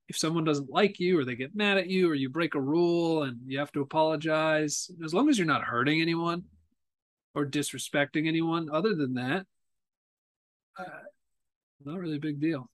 if 0.07 0.17
someone 0.17 0.43
doesn't 0.43 0.69
like 0.69 0.99
you 0.99 1.17
or 1.17 1.25
they 1.25 1.35
get 1.35 1.55
mad 1.55 1.77
at 1.77 1.87
you 1.87 2.09
or 2.09 2.13
you 2.13 2.29
break 2.29 2.53
a 2.53 2.61
rule 2.61 3.23
and 3.23 3.39
you 3.45 3.57
have 3.59 3.71
to 3.71 3.81
apologize, 3.81 4.91
as 5.03 5.13
long 5.13 5.29
as 5.29 5.37
you're 5.37 5.47
not 5.47 5.63
hurting 5.63 6.01
anyone 6.01 6.43
or 7.35 7.45
disrespecting 7.45 8.27
anyone, 8.27 8.69
other 8.71 8.95
than 8.95 9.13
that, 9.15 9.45
uh, 10.77 10.83
not 11.83 11.99
really 11.99 12.17
a 12.17 12.19
big 12.19 12.39
deal. 12.39 12.69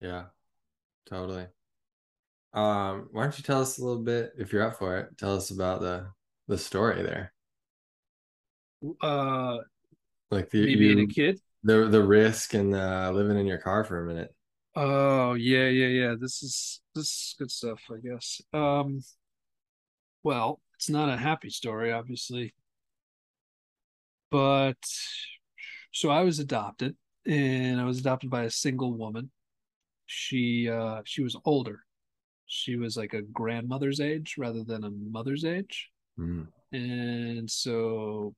Yeah. 0.00 0.26
Totally. 1.06 1.46
Um, 2.52 3.08
why 3.12 3.24
don't 3.24 3.36
you 3.38 3.44
tell 3.44 3.60
us 3.60 3.78
a 3.78 3.84
little 3.84 4.02
bit, 4.02 4.32
if 4.38 4.52
you're 4.52 4.62
up 4.62 4.76
for 4.78 4.98
it, 4.98 5.18
tell 5.18 5.36
us 5.36 5.50
about 5.50 5.80
the 5.80 6.10
the 6.48 6.56
story 6.58 7.02
there. 7.02 7.32
Uh, 9.00 9.58
Like 10.30 10.50
the 10.50 10.64
me 10.64 10.76
being 10.76 11.00
a 11.00 11.06
kid. 11.06 11.40
the 11.62 11.88
the 11.88 12.02
risk 12.02 12.54
and 12.54 12.74
uh 12.74 13.10
living 13.12 13.38
in 13.38 13.46
your 13.46 13.58
car 13.58 13.84
for 13.84 14.02
a 14.02 14.06
minute. 14.06 14.34
Oh 14.74 15.34
yeah, 15.34 15.68
yeah, 15.68 15.86
yeah. 15.86 16.14
This 16.20 16.42
is 16.42 16.80
this 16.94 17.06
is 17.06 17.34
good 17.38 17.50
stuff, 17.50 17.80
I 17.90 17.98
guess. 18.06 18.40
Um, 18.52 19.00
well, 20.22 20.60
it's 20.74 20.90
not 20.90 21.08
a 21.08 21.16
happy 21.16 21.50
story, 21.50 21.92
obviously, 21.92 22.54
but 24.30 24.76
so 25.92 26.10
I 26.10 26.22
was 26.22 26.38
adopted, 26.38 26.96
and 27.26 27.80
I 27.80 27.84
was 27.84 27.98
adopted 27.98 28.30
by 28.30 28.42
a 28.44 28.50
single 28.50 28.92
woman. 28.92 29.30
She 30.06 30.68
uh 30.68 31.02
she 31.04 31.22
was 31.22 31.36
older. 31.44 31.80
She 32.46 32.76
was 32.76 32.96
like 32.96 33.12
a 33.12 33.22
grandmother's 33.22 34.00
age 34.00 34.36
rather 34.38 34.62
than 34.62 34.84
a 34.84 34.90
mother's 34.90 35.44
age, 35.44 35.90
Mm. 36.18 36.46
and 36.72 37.50
so 37.50 38.34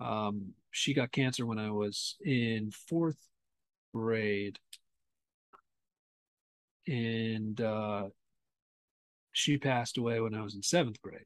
um 0.00 0.54
she 0.70 0.94
got 0.94 1.10
cancer 1.12 1.46
when 1.46 1.58
I 1.58 1.70
was 1.70 2.16
in 2.24 2.70
fourth 2.70 3.18
grade 3.94 4.58
and 6.86 7.60
uh, 7.60 8.04
she 9.32 9.58
passed 9.58 9.98
away 9.98 10.20
when 10.20 10.34
I 10.34 10.42
was 10.42 10.54
in 10.54 10.62
seventh 10.62 11.00
grade 11.02 11.24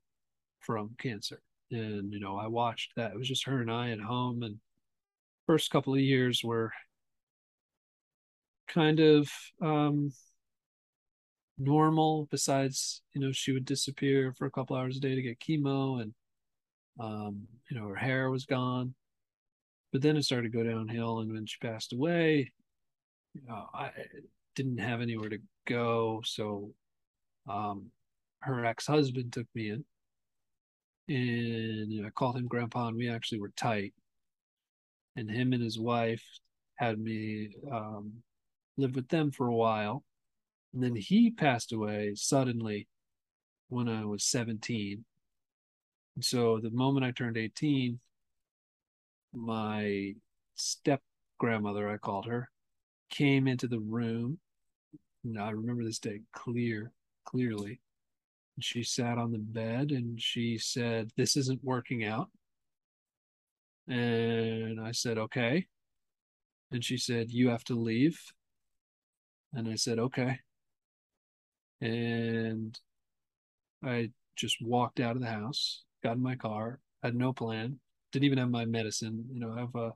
from 0.60 0.94
cancer. 0.98 1.40
And 1.70 2.12
you 2.12 2.20
know, 2.20 2.36
I 2.36 2.46
watched 2.48 2.92
that. 2.96 3.12
It 3.12 3.18
was 3.18 3.28
just 3.28 3.46
her 3.46 3.60
and 3.60 3.70
I 3.70 3.90
at 3.90 4.00
home, 4.00 4.42
and 4.42 4.60
first 5.46 5.70
couple 5.70 5.94
of 5.94 6.00
years 6.00 6.42
were 6.44 6.72
kind 8.68 9.00
of 9.00 9.28
um, 9.60 10.12
normal. 11.58 12.26
Besides, 12.30 13.02
you 13.14 13.20
know, 13.20 13.32
she 13.32 13.52
would 13.52 13.64
disappear 13.64 14.32
for 14.36 14.46
a 14.46 14.50
couple 14.50 14.76
hours 14.76 14.96
a 14.96 15.00
day 15.00 15.14
to 15.14 15.22
get 15.22 15.40
chemo, 15.40 16.00
and 16.02 16.14
Um, 17.00 17.48
you 17.70 17.78
know, 17.78 17.88
her 17.88 17.96
hair 17.96 18.30
was 18.30 18.46
gone. 18.46 18.94
But 19.92 20.02
then 20.02 20.16
it 20.16 20.24
started 20.24 20.52
to 20.52 20.58
go 20.58 20.64
downhill. 20.64 21.20
And 21.20 21.32
when 21.32 21.46
she 21.46 21.58
passed 21.60 21.92
away, 21.92 22.52
you 23.34 23.42
know, 23.48 23.68
I 23.74 23.92
didn't 24.56 24.78
have 24.78 25.00
anywhere 25.02 25.30
to 25.30 25.40
go. 25.66 26.22
So 26.24 26.74
um, 27.48 27.92
her 28.42 28.64
ex 28.66 28.86
husband 28.86 29.32
took 29.32 29.48
me 29.54 29.70
in. 29.70 29.84
And 31.10 32.06
I 32.06 32.10
called 32.10 32.36
him 32.36 32.46
grandpa, 32.46 32.86
and 32.86 32.96
we 32.96 33.10
actually 33.10 33.40
were 33.40 33.52
tight. 33.56 33.92
And 35.16 35.28
him 35.28 35.52
and 35.52 35.62
his 35.62 35.76
wife 35.76 36.22
had 36.76 37.00
me 37.00 37.50
um, 37.70 38.12
live 38.76 38.94
with 38.94 39.08
them 39.08 39.32
for 39.32 39.48
a 39.48 39.54
while. 39.54 40.04
And 40.72 40.80
then 40.80 40.94
he 40.94 41.32
passed 41.32 41.72
away 41.72 42.12
suddenly 42.14 42.86
when 43.70 43.88
I 43.88 44.04
was 44.04 44.22
17. 44.24 45.04
And 46.14 46.24
so 46.24 46.60
the 46.62 46.70
moment 46.70 47.04
I 47.04 47.10
turned 47.10 47.36
18, 47.36 47.98
my 49.34 50.14
step 50.54 51.00
grandmother, 51.38 51.88
I 51.90 51.96
called 51.96 52.26
her, 52.26 52.50
came 53.10 53.48
into 53.48 53.66
the 53.66 53.80
room. 53.80 54.38
And 55.24 55.40
I 55.40 55.50
remember 55.50 55.82
this 55.84 55.98
day 55.98 56.20
clear, 56.32 56.92
clearly. 57.24 57.80
She 58.64 58.82
sat 58.82 59.18
on 59.18 59.32
the 59.32 59.38
bed 59.38 59.90
and 59.90 60.20
she 60.20 60.58
said, 60.58 61.10
This 61.16 61.36
isn't 61.36 61.64
working 61.64 62.04
out. 62.04 62.30
And 63.88 64.80
I 64.80 64.92
said, 64.92 65.18
Okay. 65.18 65.66
And 66.72 66.84
she 66.84 66.96
said, 66.96 67.30
You 67.30 67.48
have 67.50 67.64
to 67.64 67.74
leave. 67.74 68.20
And 69.52 69.68
I 69.68 69.74
said, 69.76 69.98
Okay. 69.98 70.40
And 71.80 72.78
I 73.84 74.10
just 74.36 74.60
walked 74.62 75.00
out 75.00 75.16
of 75.16 75.22
the 75.22 75.28
house, 75.30 75.84
got 76.02 76.16
in 76.16 76.22
my 76.22 76.36
car, 76.36 76.80
had 77.02 77.14
no 77.14 77.32
plan, 77.32 77.78
didn't 78.12 78.24
even 78.24 78.38
have 78.38 78.50
my 78.50 78.64
medicine. 78.64 79.26
You 79.32 79.40
know, 79.40 79.52
I 79.52 79.60
have 79.60 79.74
a 79.74 79.92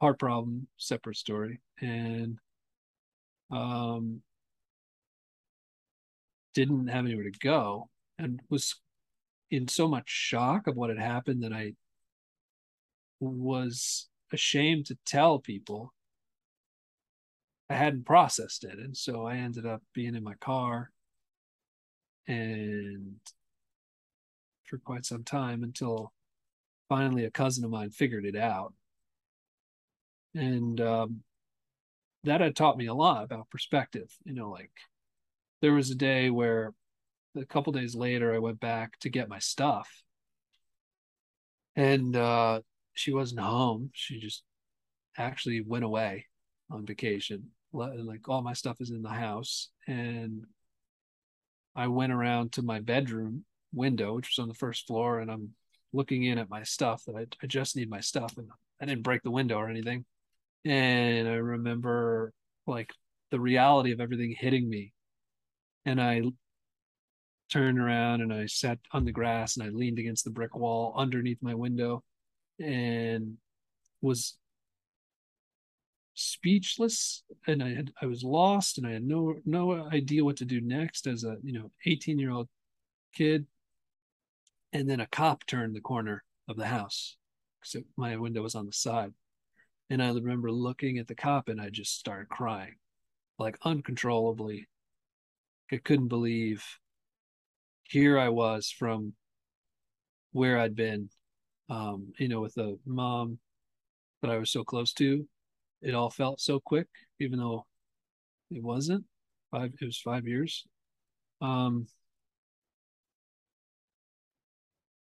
heart 0.00 0.18
problem, 0.18 0.68
separate 0.78 1.16
story. 1.16 1.60
And 1.80 2.38
um 3.50 4.22
didn't 6.54 6.88
have 6.88 7.04
anywhere 7.04 7.30
to 7.30 7.38
go 7.38 7.88
and 8.18 8.40
was 8.48 8.76
in 9.50 9.68
so 9.68 9.88
much 9.88 10.08
shock 10.08 10.66
of 10.66 10.76
what 10.76 10.90
had 10.90 10.98
happened 10.98 11.42
that 11.42 11.52
I 11.52 11.74
was 13.20 14.08
ashamed 14.32 14.86
to 14.86 14.98
tell 15.04 15.38
people 15.38 15.92
I 17.68 17.74
hadn't 17.74 18.04
processed 18.04 18.64
it. 18.64 18.78
And 18.78 18.96
so 18.96 19.26
I 19.26 19.36
ended 19.36 19.66
up 19.66 19.82
being 19.94 20.14
in 20.14 20.22
my 20.22 20.34
car 20.34 20.90
and 22.26 23.16
for 24.64 24.78
quite 24.78 25.06
some 25.06 25.24
time 25.24 25.62
until 25.62 26.12
finally 26.88 27.24
a 27.24 27.30
cousin 27.30 27.64
of 27.64 27.70
mine 27.70 27.90
figured 27.90 28.26
it 28.26 28.36
out. 28.36 28.74
And 30.34 30.80
um, 30.80 31.22
that 32.24 32.40
had 32.40 32.56
taught 32.56 32.78
me 32.78 32.86
a 32.86 32.94
lot 32.94 33.24
about 33.24 33.50
perspective. 33.50 34.14
You 34.24 34.34
know, 34.34 34.50
like 34.50 34.70
there 35.62 35.72
was 35.72 35.90
a 35.90 35.94
day 35.94 36.28
where 36.28 36.74
a 37.36 37.46
couple 37.46 37.72
days 37.72 37.94
later 37.94 38.34
I 38.34 38.40
went 38.40 38.60
back 38.60 38.98
to 39.00 39.08
get 39.08 39.28
my 39.28 39.38
stuff. 39.38 39.88
And 41.76 42.14
uh, 42.14 42.60
she 42.92 43.14
wasn't 43.14 43.40
home. 43.40 43.90
She 43.94 44.18
just 44.20 44.42
actually 45.16 45.62
went 45.62 45.84
away 45.84 46.26
on 46.70 46.84
vacation. 46.84 47.50
Like 47.72 48.28
all 48.28 48.42
my 48.42 48.52
stuff 48.52 48.76
is 48.80 48.90
in 48.90 49.02
the 49.02 49.08
house. 49.08 49.70
And 49.86 50.44
I 51.74 51.86
went 51.86 52.12
around 52.12 52.52
to 52.52 52.62
my 52.62 52.80
bedroom 52.80 53.44
window, 53.72 54.16
which 54.16 54.28
was 54.28 54.42
on 54.42 54.48
the 54.48 54.54
first 54.54 54.86
floor, 54.86 55.20
and 55.20 55.30
I'm 55.30 55.50
looking 55.94 56.24
in 56.24 56.38
at 56.38 56.50
my 56.50 56.64
stuff 56.64 57.04
that 57.06 57.16
I, 57.16 57.26
I 57.42 57.46
just 57.46 57.76
need 57.76 57.88
my 57.88 58.00
stuff. 58.00 58.36
And 58.36 58.48
I 58.80 58.84
didn't 58.84 59.04
break 59.04 59.22
the 59.22 59.30
window 59.30 59.56
or 59.56 59.70
anything. 59.70 60.04
And 60.64 61.28
I 61.28 61.34
remember 61.34 62.32
like 62.66 62.92
the 63.30 63.40
reality 63.40 63.92
of 63.92 64.00
everything 64.00 64.34
hitting 64.38 64.68
me. 64.68 64.92
And 65.84 66.00
I 66.00 66.22
turned 67.52 67.78
around 67.78 68.22
and 68.22 68.32
I 68.32 68.46
sat 68.46 68.78
on 68.92 69.04
the 69.04 69.12
grass 69.12 69.56
and 69.56 69.66
I 69.66 69.70
leaned 69.70 69.98
against 69.98 70.24
the 70.24 70.30
brick 70.30 70.56
wall 70.56 70.94
underneath 70.96 71.38
my 71.42 71.54
window 71.54 72.02
and 72.58 73.36
was 74.00 74.36
speechless. 76.14 77.22
And 77.46 77.62
I 77.62 77.74
had 77.74 77.92
I 78.00 78.06
was 78.06 78.22
lost 78.22 78.78
and 78.78 78.86
I 78.86 78.92
had 78.92 79.04
no 79.04 79.34
no 79.44 79.88
idea 79.88 80.24
what 80.24 80.36
to 80.38 80.44
do 80.44 80.60
next 80.60 81.06
as 81.06 81.24
a 81.24 81.36
you 81.42 81.52
know 81.52 81.70
18 81.86 82.18
year 82.18 82.30
old 82.30 82.48
kid. 83.14 83.46
And 84.72 84.88
then 84.88 85.00
a 85.00 85.06
cop 85.06 85.44
turned 85.46 85.76
the 85.76 85.80
corner 85.80 86.24
of 86.48 86.56
the 86.56 86.66
house 86.66 87.16
because 87.60 87.84
my 87.96 88.16
window 88.16 88.42
was 88.42 88.54
on 88.54 88.66
the 88.66 88.72
side. 88.72 89.12
And 89.90 90.02
I 90.02 90.10
remember 90.10 90.50
looking 90.50 90.96
at 90.96 91.06
the 91.06 91.14
cop 91.14 91.48
and 91.48 91.60
I 91.60 91.68
just 91.68 91.98
started 91.98 92.30
crying 92.30 92.76
like 93.38 93.58
uncontrollably 93.64 94.68
I 95.72 95.78
couldn't 95.78 96.08
believe 96.08 96.62
here 97.84 98.18
I 98.18 98.28
was 98.28 98.70
from 98.70 99.14
where 100.32 100.58
I'd 100.58 100.76
been 100.76 101.08
um 101.68 102.12
you 102.18 102.28
know 102.28 102.40
with 102.40 102.56
a 102.58 102.76
mom 102.84 103.38
that 104.20 104.30
I 104.30 104.38
was 104.38 104.50
so 104.50 104.64
close 104.64 104.92
to 104.94 105.26
it 105.82 105.94
all 105.94 106.10
felt 106.10 106.40
so 106.40 106.60
quick, 106.60 106.86
even 107.18 107.38
though 107.40 107.66
it 108.50 108.62
wasn't. 108.62 109.04
Five 109.50 109.72
it 109.80 109.84
was 109.84 109.98
five 109.98 110.26
years. 110.26 110.64
Um 111.40 111.86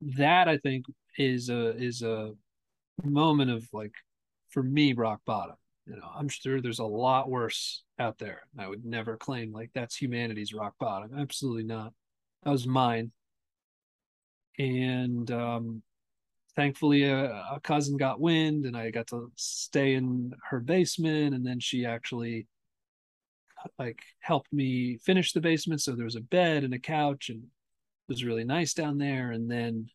that 0.02 0.48
I 0.48 0.58
think 0.58 0.86
is 1.18 1.50
a 1.50 1.76
is 1.78 2.04
a 2.04 2.34
moment 3.04 3.52
of 3.52 3.68
like 3.74 3.94
for 4.50 4.62
me 4.64 4.94
rock 4.94 5.22
bottom. 5.26 5.56
You 5.88 5.96
know, 5.96 6.10
I'm 6.16 6.28
sure 6.28 6.62
there's 6.62 6.80
a 6.80 6.86
lot 6.86 7.30
worse 7.30 7.84
out 7.98 8.18
there. 8.18 8.42
I 8.60 8.68
would 8.68 8.84
never 8.84 9.16
claim 9.16 9.54
like 9.54 9.72
that's 9.74 9.96
humanity's 9.96 10.54
rock 10.54 10.76
bottom. 10.80 11.18
Absolutely 11.18 11.64
not. 11.64 11.94
That 12.44 12.52
was 12.52 12.68
mine. 12.68 13.12
And 14.60 15.30
um 15.32 15.84
thankfully 16.58 17.04
a, 17.04 17.26
a, 17.26 17.60
cousin 17.62 17.96
got 17.98 18.20
wind 18.20 18.66
and 18.66 18.76
i 18.76 18.90
got 18.90 19.06
to 19.06 19.32
stay 19.36 19.94
in 19.94 20.34
her 20.50 20.60
basement 20.60 21.36
and 21.36 21.46
then 21.46 21.60
she 21.60 21.86
actually 21.86 22.48
like 23.78 24.00
helped 24.20 24.52
me 24.52 24.98
finish 24.98 25.32
the 25.32 25.40
basement 25.40 25.80
so 25.80 25.94
there 25.94 26.04
was 26.04 26.16
a 26.16 26.22
bed 26.22 26.64
and 26.64 26.74
a 26.74 26.80
couch 26.80 27.30
and 27.30 27.44
it 27.44 28.12
was 28.12 28.24
really 28.24 28.44
nice 28.44 28.74
down 28.74 28.98
there 28.98 29.32
and 29.32 29.50
then 29.50 29.88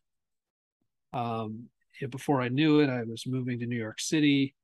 um 1.11 1.65
before 2.09 2.41
i 2.41 2.47
knew 2.47 2.79
it 2.79 2.89
i 2.89 3.03
was 3.03 3.27
moving 3.27 3.59
to 3.59 3.65
new 3.65 3.77
york 3.77 3.99
city 3.99 4.55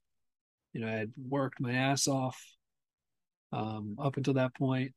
you 0.73 0.81
know 0.81 0.87
i 0.87 0.91
had 0.91 1.11
worked 1.17 1.59
my 1.59 1.73
ass 1.73 2.07
off 2.07 2.39
um 3.51 3.95
up 3.99 4.17
until 4.17 4.33
that 4.33 4.53
point 4.55 4.93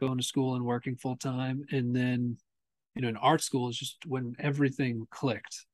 going 0.00 0.16
to 0.16 0.24
school 0.24 0.54
and 0.54 0.64
working 0.64 0.96
full 0.96 1.16
time 1.16 1.64
and 1.70 1.94
then 1.94 2.36
you 2.94 3.02
know 3.02 3.08
in 3.08 3.16
art 3.16 3.42
school 3.42 3.68
is 3.68 3.78
just 3.78 3.98
when 4.06 4.34
everything 4.40 5.06
clicked. 5.10 5.66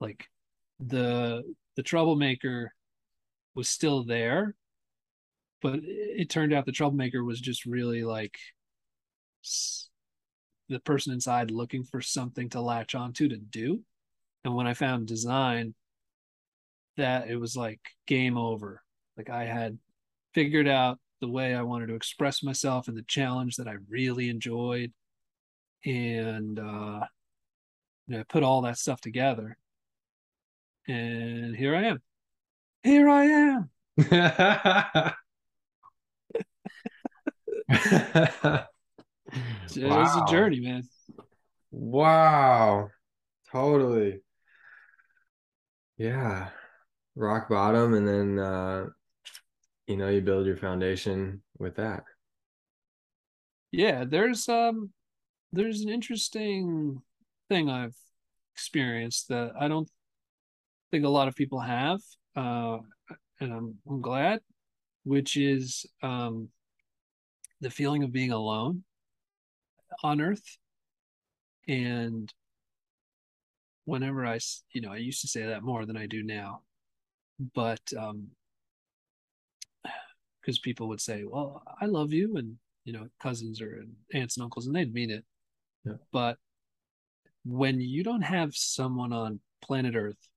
Like 0.00 0.28
the 0.78 1.42
the 1.76 1.82
troublemaker 1.82 2.72
was 3.54 3.68
still 3.68 4.04
there 4.04 4.54
but 5.62 5.80
it 5.82 6.30
turned 6.30 6.54
out 6.54 6.64
the 6.64 6.72
troublemaker 6.72 7.22
was 7.22 7.40
just 7.40 7.66
really 7.66 8.02
like 8.02 8.38
the 10.68 10.80
person 10.80 11.12
inside 11.12 11.50
looking 11.50 11.84
for 11.84 12.00
something 12.00 12.48
to 12.48 12.60
latch 12.60 12.94
onto 12.94 13.28
to 13.28 13.36
do. 13.36 13.80
And 14.44 14.54
when 14.54 14.66
i 14.66 14.74
found 14.74 15.06
design 15.06 15.74
that 17.00 17.28
it 17.28 17.36
was 17.36 17.56
like 17.56 17.80
game 18.06 18.36
over 18.36 18.82
like 19.16 19.28
i 19.28 19.44
had 19.44 19.78
figured 20.34 20.68
out 20.68 20.98
the 21.20 21.28
way 21.28 21.54
i 21.54 21.62
wanted 21.62 21.86
to 21.86 21.94
express 21.94 22.42
myself 22.42 22.88
and 22.88 22.96
the 22.96 23.02
challenge 23.02 23.56
that 23.56 23.68
i 23.68 23.74
really 23.88 24.28
enjoyed 24.28 24.92
and 25.84 26.58
uh 26.58 27.00
you 28.06 28.16
know, 28.16 28.20
I 28.20 28.24
put 28.24 28.42
all 28.42 28.62
that 28.62 28.78
stuff 28.78 29.00
together 29.00 29.56
and 30.88 31.54
here 31.54 31.76
I 31.76 31.84
am. 31.84 32.02
Here 32.82 33.08
I 33.08 33.24
am. 33.24 33.70
it 33.96 34.14
wow. 39.84 40.00
was 40.00 40.16
a 40.16 40.30
journey, 40.30 40.60
man. 40.60 40.82
Wow. 41.70 42.88
Totally. 43.52 44.22
Yeah. 45.98 46.48
Rock 47.16 47.48
bottom 47.48 47.94
and 47.94 48.06
then 48.06 48.38
uh 48.38 48.86
you 49.86 49.96
know 49.96 50.08
you 50.08 50.20
build 50.20 50.46
your 50.46 50.56
foundation 50.56 51.42
with 51.58 51.76
that. 51.76 52.04
Yeah, 53.72 54.04
there's 54.04 54.48
um 54.48 54.90
there's 55.52 55.80
an 55.80 55.88
interesting 55.88 57.02
thing 57.48 57.68
I've 57.68 57.96
experienced 58.54 59.28
that 59.28 59.52
I 59.58 59.68
don't 59.68 59.88
think 60.90 61.04
a 61.04 61.08
lot 61.08 61.28
of 61.28 61.34
people 61.34 61.60
have, 61.60 62.00
uh, 62.36 62.78
and 63.40 63.52
I'm, 63.52 63.78
I'm 63.88 64.00
glad, 64.00 64.40
which 65.04 65.36
is 65.36 65.86
um, 66.02 66.48
the 67.60 67.70
feeling 67.70 68.02
of 68.02 68.12
being 68.12 68.32
alone 68.32 68.84
on 70.02 70.20
Earth. 70.20 70.58
And 71.68 72.32
whenever 73.84 74.26
I, 74.26 74.38
you 74.72 74.80
know, 74.80 74.92
I 74.92 74.96
used 74.96 75.20
to 75.22 75.28
say 75.28 75.46
that 75.46 75.62
more 75.62 75.86
than 75.86 75.96
I 75.96 76.06
do 76.06 76.22
now, 76.22 76.62
but 77.54 77.80
um, 77.98 78.28
because 80.40 80.58
people 80.58 80.88
would 80.88 81.00
say, 81.00 81.24
"Well, 81.24 81.62
I 81.80 81.86
love 81.86 82.12
you," 82.12 82.36
and 82.36 82.56
you 82.84 82.92
know, 82.92 83.08
cousins 83.20 83.60
or 83.60 83.84
aunts 84.14 84.36
and 84.36 84.44
uncles, 84.44 84.66
and 84.66 84.74
they'd 84.74 84.92
mean 84.92 85.10
it. 85.10 85.24
Yeah. 85.84 85.94
But 86.12 86.38
when 87.44 87.80
you 87.80 88.02
don't 88.04 88.22
have 88.22 88.54
someone 88.54 89.12
on 89.12 89.40
planet 89.62 89.94
Earth 89.94 90.28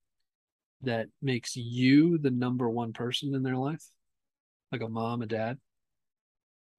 that 0.81 1.07
makes 1.21 1.55
you 1.55 2.17
the 2.17 2.31
number 2.31 2.69
one 2.69 2.93
person 2.93 3.33
in 3.33 3.43
their 3.43 3.57
life, 3.57 3.83
like 4.71 4.81
a 4.81 4.89
mom, 4.89 5.21
a 5.21 5.25
dad, 5.25 5.59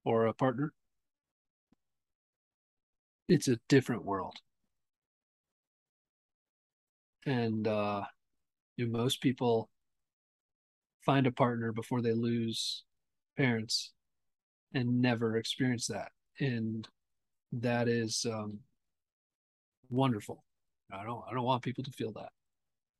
or 0.05 0.27
a 0.27 0.33
partner, 0.33 0.73
it's 3.27 3.47
a 3.47 3.59
different 3.69 4.03
world. 4.05 4.35
And 7.25 7.67
uh, 7.67 8.03
you 8.77 8.87
know, 8.87 8.97
most 8.97 9.21
people 9.21 9.69
find 11.05 11.27
a 11.27 11.31
partner 11.31 11.71
before 11.71 12.01
they 12.01 12.13
lose 12.13 12.83
parents 13.37 13.93
and 14.73 15.01
never 15.01 15.37
experience 15.37 15.87
that. 15.87 16.11
And 16.39 16.87
that 17.53 17.87
is 17.87 18.25
um, 18.29 18.59
wonderful. 19.89 20.43
I 20.91 21.03
don't 21.03 21.23
I 21.29 21.33
don't 21.33 21.43
want 21.43 21.63
people 21.63 21.83
to 21.83 21.91
feel 21.91 22.11
that. 22.13 22.29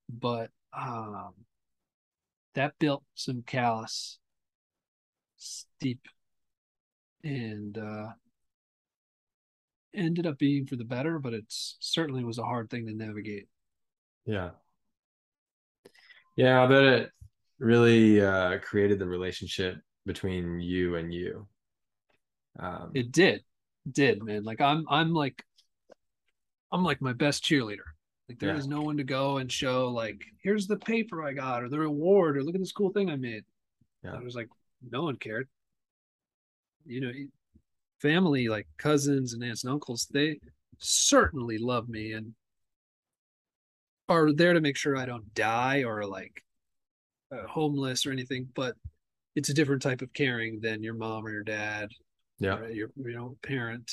But 0.10 0.52
um, 0.78 1.34
that 2.54 2.74
built 2.80 3.04
some 3.16 3.44
callous 3.46 4.20
steep 5.38 6.02
and 7.24 7.78
uh, 7.78 8.08
ended 9.94 10.28
up 10.28 10.38
being 10.38 10.66
for 10.66 10.76
the 10.76 10.84
better, 10.84 11.20
but 11.20 11.34
it's 11.34 11.78
certainly 11.80 12.24
was 12.24 12.38
a 12.38 12.44
hard 12.44 12.70
thing 12.70 12.86
to 12.88 12.94
navigate. 12.94 13.48
Yeah. 14.26 14.52
Yeah, 16.36 16.64
I 16.64 16.68
bet 16.68 16.84
it 16.84 17.12
really 17.60 18.22
uh, 18.22 18.60
created 18.60 19.00
the 19.00 19.08
relationship 19.08 19.78
between 20.06 20.60
you 20.60 20.96
and 20.96 21.14
you. 21.14 21.48
Um, 22.60 22.92
it 22.94 23.12
did, 23.12 23.44
it 23.86 23.94
did 23.94 24.24
man. 24.24 24.44
Like 24.44 24.62
I'm, 24.62 24.86
I'm 24.90 25.14
like, 25.14 25.44
I'm 26.72 26.84
like 26.84 27.02
my 27.02 27.14
best 27.14 27.44
cheerleader. 27.44 27.88
Like 28.28 28.40
there 28.40 28.52
yeah. 28.52 28.58
is 28.58 28.68
no 28.68 28.82
one 28.82 28.98
to 28.98 29.04
go 29.04 29.38
and 29.38 29.52
show 29.52 29.90
like, 29.90 30.24
here's 30.42 30.68
the 30.68 30.78
paper 30.78 31.24
I 31.24 31.34
got, 31.34 31.64
or 31.64 31.70
the 31.70 31.80
reward, 31.80 32.38
or 32.38 32.44
look 32.44 32.56
at 32.56 32.62
this 32.62 32.72
cool 32.72 32.92
thing 32.92 33.10
I 33.10 33.16
made. 33.16 33.44
Yeah. 34.04 34.16
I 34.16 34.20
was 34.20 34.36
like, 34.36 34.50
no 34.90 35.04
one 35.04 35.16
cared. 35.18 35.48
You 36.86 37.02
know, 37.02 37.12
family 38.02 38.48
like 38.48 38.68
cousins 38.78 39.34
and 39.34 39.44
aunts 39.44 39.64
and 39.64 39.74
uncles, 39.74 40.08
they 40.12 40.40
certainly 40.80 41.58
love 41.58 41.90
me 41.90 42.14
and 42.14 42.34
are 44.08 44.32
there 44.32 44.54
to 44.54 44.62
make 44.62 44.78
sure 44.78 44.98
I 44.98 45.06
don't 45.06 45.34
die 45.34 45.84
or 45.84 46.06
like 46.06 46.44
homeless 47.48 48.06
or 48.06 48.12
anything. 48.12 48.48
But 48.56 48.76
it's 49.36 49.50
a 49.50 49.54
different 49.54 49.82
type 49.82 50.02
of 50.02 50.14
caring 50.14 50.60
than 50.62 50.84
your 50.84 50.94
mom 50.94 51.26
or 51.26 51.32
your 51.32 51.44
dad, 51.44 51.90
yeah, 52.40 52.58
or 52.58 52.70
your 52.70 52.90
you 52.96 53.14
know 53.14 53.38
parent 53.44 53.92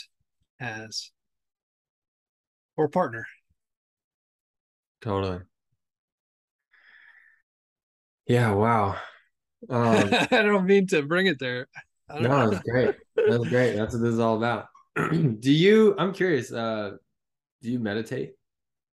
has 0.61 1.11
or 2.77 2.89
partner. 2.89 3.27
Totally. 5.01 5.41
Yeah. 8.27 8.53
Wow. 8.53 8.97
Um, 9.69 10.11
I 10.31 10.43
don't 10.43 10.67
mean 10.67 10.87
to 10.89 11.03
bring 11.03 11.27
it 11.27 11.39
there. 11.39 11.69
No, 12.21 12.51
that's 12.51 12.63
great. 12.63 12.95
That's 13.17 13.49
great. 13.49 13.77
That's 13.77 13.95
what 13.95 14.03
this 14.03 14.13
is 14.13 14.19
all 14.19 14.37
about. 14.37 14.67
do 14.97 15.53
you? 15.53 15.95
I'm 15.99 16.13
curious. 16.13 16.53
Uh, 16.53 16.97
do 17.63 17.71
you 17.71 17.79
meditate, 17.79 18.35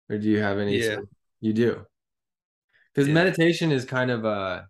or 0.08 0.18
do 0.18 0.28
you 0.28 0.40
have 0.40 0.58
any? 0.58 0.78
Yeah, 0.78 1.00
you 1.40 1.52
do. 1.52 1.84
Because 2.98 3.06
yeah. 3.06 3.14
meditation 3.14 3.70
is 3.70 3.84
kind 3.84 4.10
of 4.10 4.24
a 4.24 4.66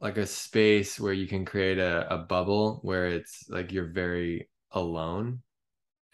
like 0.00 0.18
a 0.18 0.26
space 0.26 1.00
where 1.00 1.12
you 1.12 1.26
can 1.26 1.44
create 1.44 1.78
a, 1.78 2.06
a 2.14 2.18
bubble 2.18 2.78
where 2.82 3.08
it's 3.08 3.44
like 3.48 3.72
you're 3.72 3.90
very 3.90 4.48
alone 4.70 5.40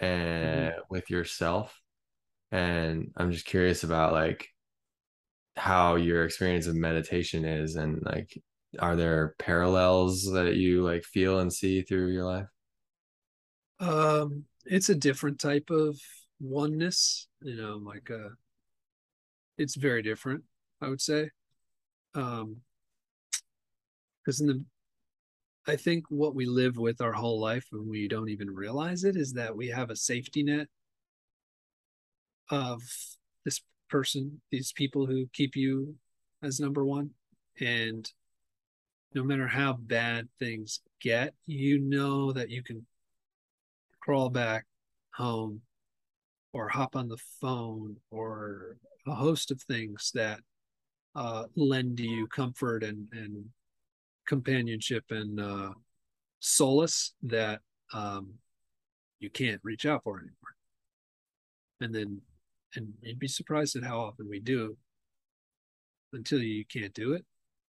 and 0.01 0.71
mm-hmm. 0.71 0.81
with 0.89 1.11
yourself. 1.11 1.79
And 2.53 3.11
I'm 3.19 3.33
just 3.33 3.45
curious 3.45 3.85
about 3.85 4.15
like 4.15 4.49
how 5.55 5.97
your 5.97 6.25
experience 6.25 6.67
of 6.67 6.75
meditation 6.75 7.45
is 7.45 7.77
and 7.77 8.01
like 8.03 8.33
are 8.79 8.97
there 8.97 9.35
parallels 9.39 10.25
that 10.33 10.57
you 10.57 10.83
like 10.83 11.05
feel 11.05 11.41
and 11.41 11.53
see 11.53 11.83
through 11.83 12.11
your 12.11 12.25
life 12.25 12.47
um 13.81 14.45
it's 14.65 14.89
a 14.89 14.95
different 14.95 15.39
type 15.39 15.69
of 15.69 15.99
oneness 16.41 17.29
you 17.43 17.55
know 17.55 17.77
like 17.77 18.11
uh 18.11 18.31
it's 19.59 19.75
very 19.75 20.01
different 20.01 20.43
i 20.81 20.89
would 20.89 21.03
say 21.03 21.29
um 22.15 22.57
because 24.25 24.41
in 24.41 24.47
the 24.47 24.65
i 25.67 25.77
think 25.77 26.05
what 26.09 26.35
we 26.35 26.47
live 26.47 26.77
with 26.77 27.01
our 27.01 27.13
whole 27.13 27.41
life 27.41 27.67
and 27.73 27.89
we 27.89 28.09
don't 28.09 28.29
even 28.29 28.51
realize 28.51 29.05
it 29.05 29.17
is 29.17 29.33
that 29.33 29.57
we 29.57 29.69
have 29.69 29.91
a 29.91 29.97
safety 29.97 30.43
net 30.43 30.67
of 32.51 32.83
this 33.45 33.61
person 33.89 34.41
these 34.51 34.73
people 34.73 35.07
who 35.07 35.27
keep 35.33 35.57
you 35.57 35.95
as 36.43 36.61
number 36.61 36.85
one. 36.85 37.11
And 37.61 38.11
no 39.15 39.23
matter 39.23 39.47
how 39.47 39.75
bad 39.75 40.29
things 40.39 40.81
get, 41.01 41.35
you 41.47 41.79
know 41.79 42.33
that 42.33 42.51
you 42.51 42.63
can 42.63 42.87
crawl 44.01 44.31
back 44.31 44.67
home 45.15 45.61
or 46.53 46.69
hop 46.69 46.97
on 46.97 47.09
the 47.09 47.21
phone 47.41 47.97
or 48.11 48.77
a 49.07 49.15
host 49.15 49.51
of 49.51 49.63
things 49.63 50.11
that 50.15 50.41
uh, 51.15 51.45
lend 51.57 52.01
you 52.01 52.27
comfort 52.29 52.83
and, 52.83 53.07
and 53.13 53.45
companionship 54.27 55.05
and 55.11 55.41
uh, 55.41 55.71
solace 56.41 57.15
that 57.23 57.61
um, 57.93 58.35
you 59.19 59.31
can't 59.31 59.61
reach 59.63 59.87
out 59.87 60.03
for 60.05 60.19
anymore. 60.19 60.35
And 61.81 61.95
then, 61.95 62.21
and 62.75 62.93
you'd 63.03 63.19
be 63.19 63.29
surprised 63.29 63.77
at 63.77 63.85
how 63.85 64.01
often 64.01 64.29
we 64.29 64.41
do 64.41 64.77
until 66.13 66.41
you 66.41 66.65
can't 66.65 66.95
do 66.95 67.13
it. 67.13 67.25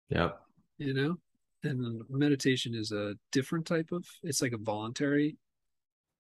Yep. 0.09 0.39
You 0.77 0.93
know, 0.93 1.17
and 1.63 2.01
meditation 2.09 2.75
is 2.75 2.91
a 2.91 3.15
different 3.31 3.65
type 3.65 3.91
of 3.91 4.05
it's 4.23 4.41
like 4.41 4.53
a 4.53 4.57
voluntary 4.57 5.37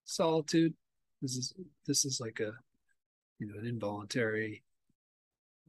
solitude 0.05 0.73
this 1.21 1.37
is 1.37 1.53
this 1.87 2.05
is 2.05 2.19
like 2.19 2.39
a 2.39 2.51
you 3.39 3.47
know 3.47 3.59
an 3.59 3.65
involuntary 3.65 4.63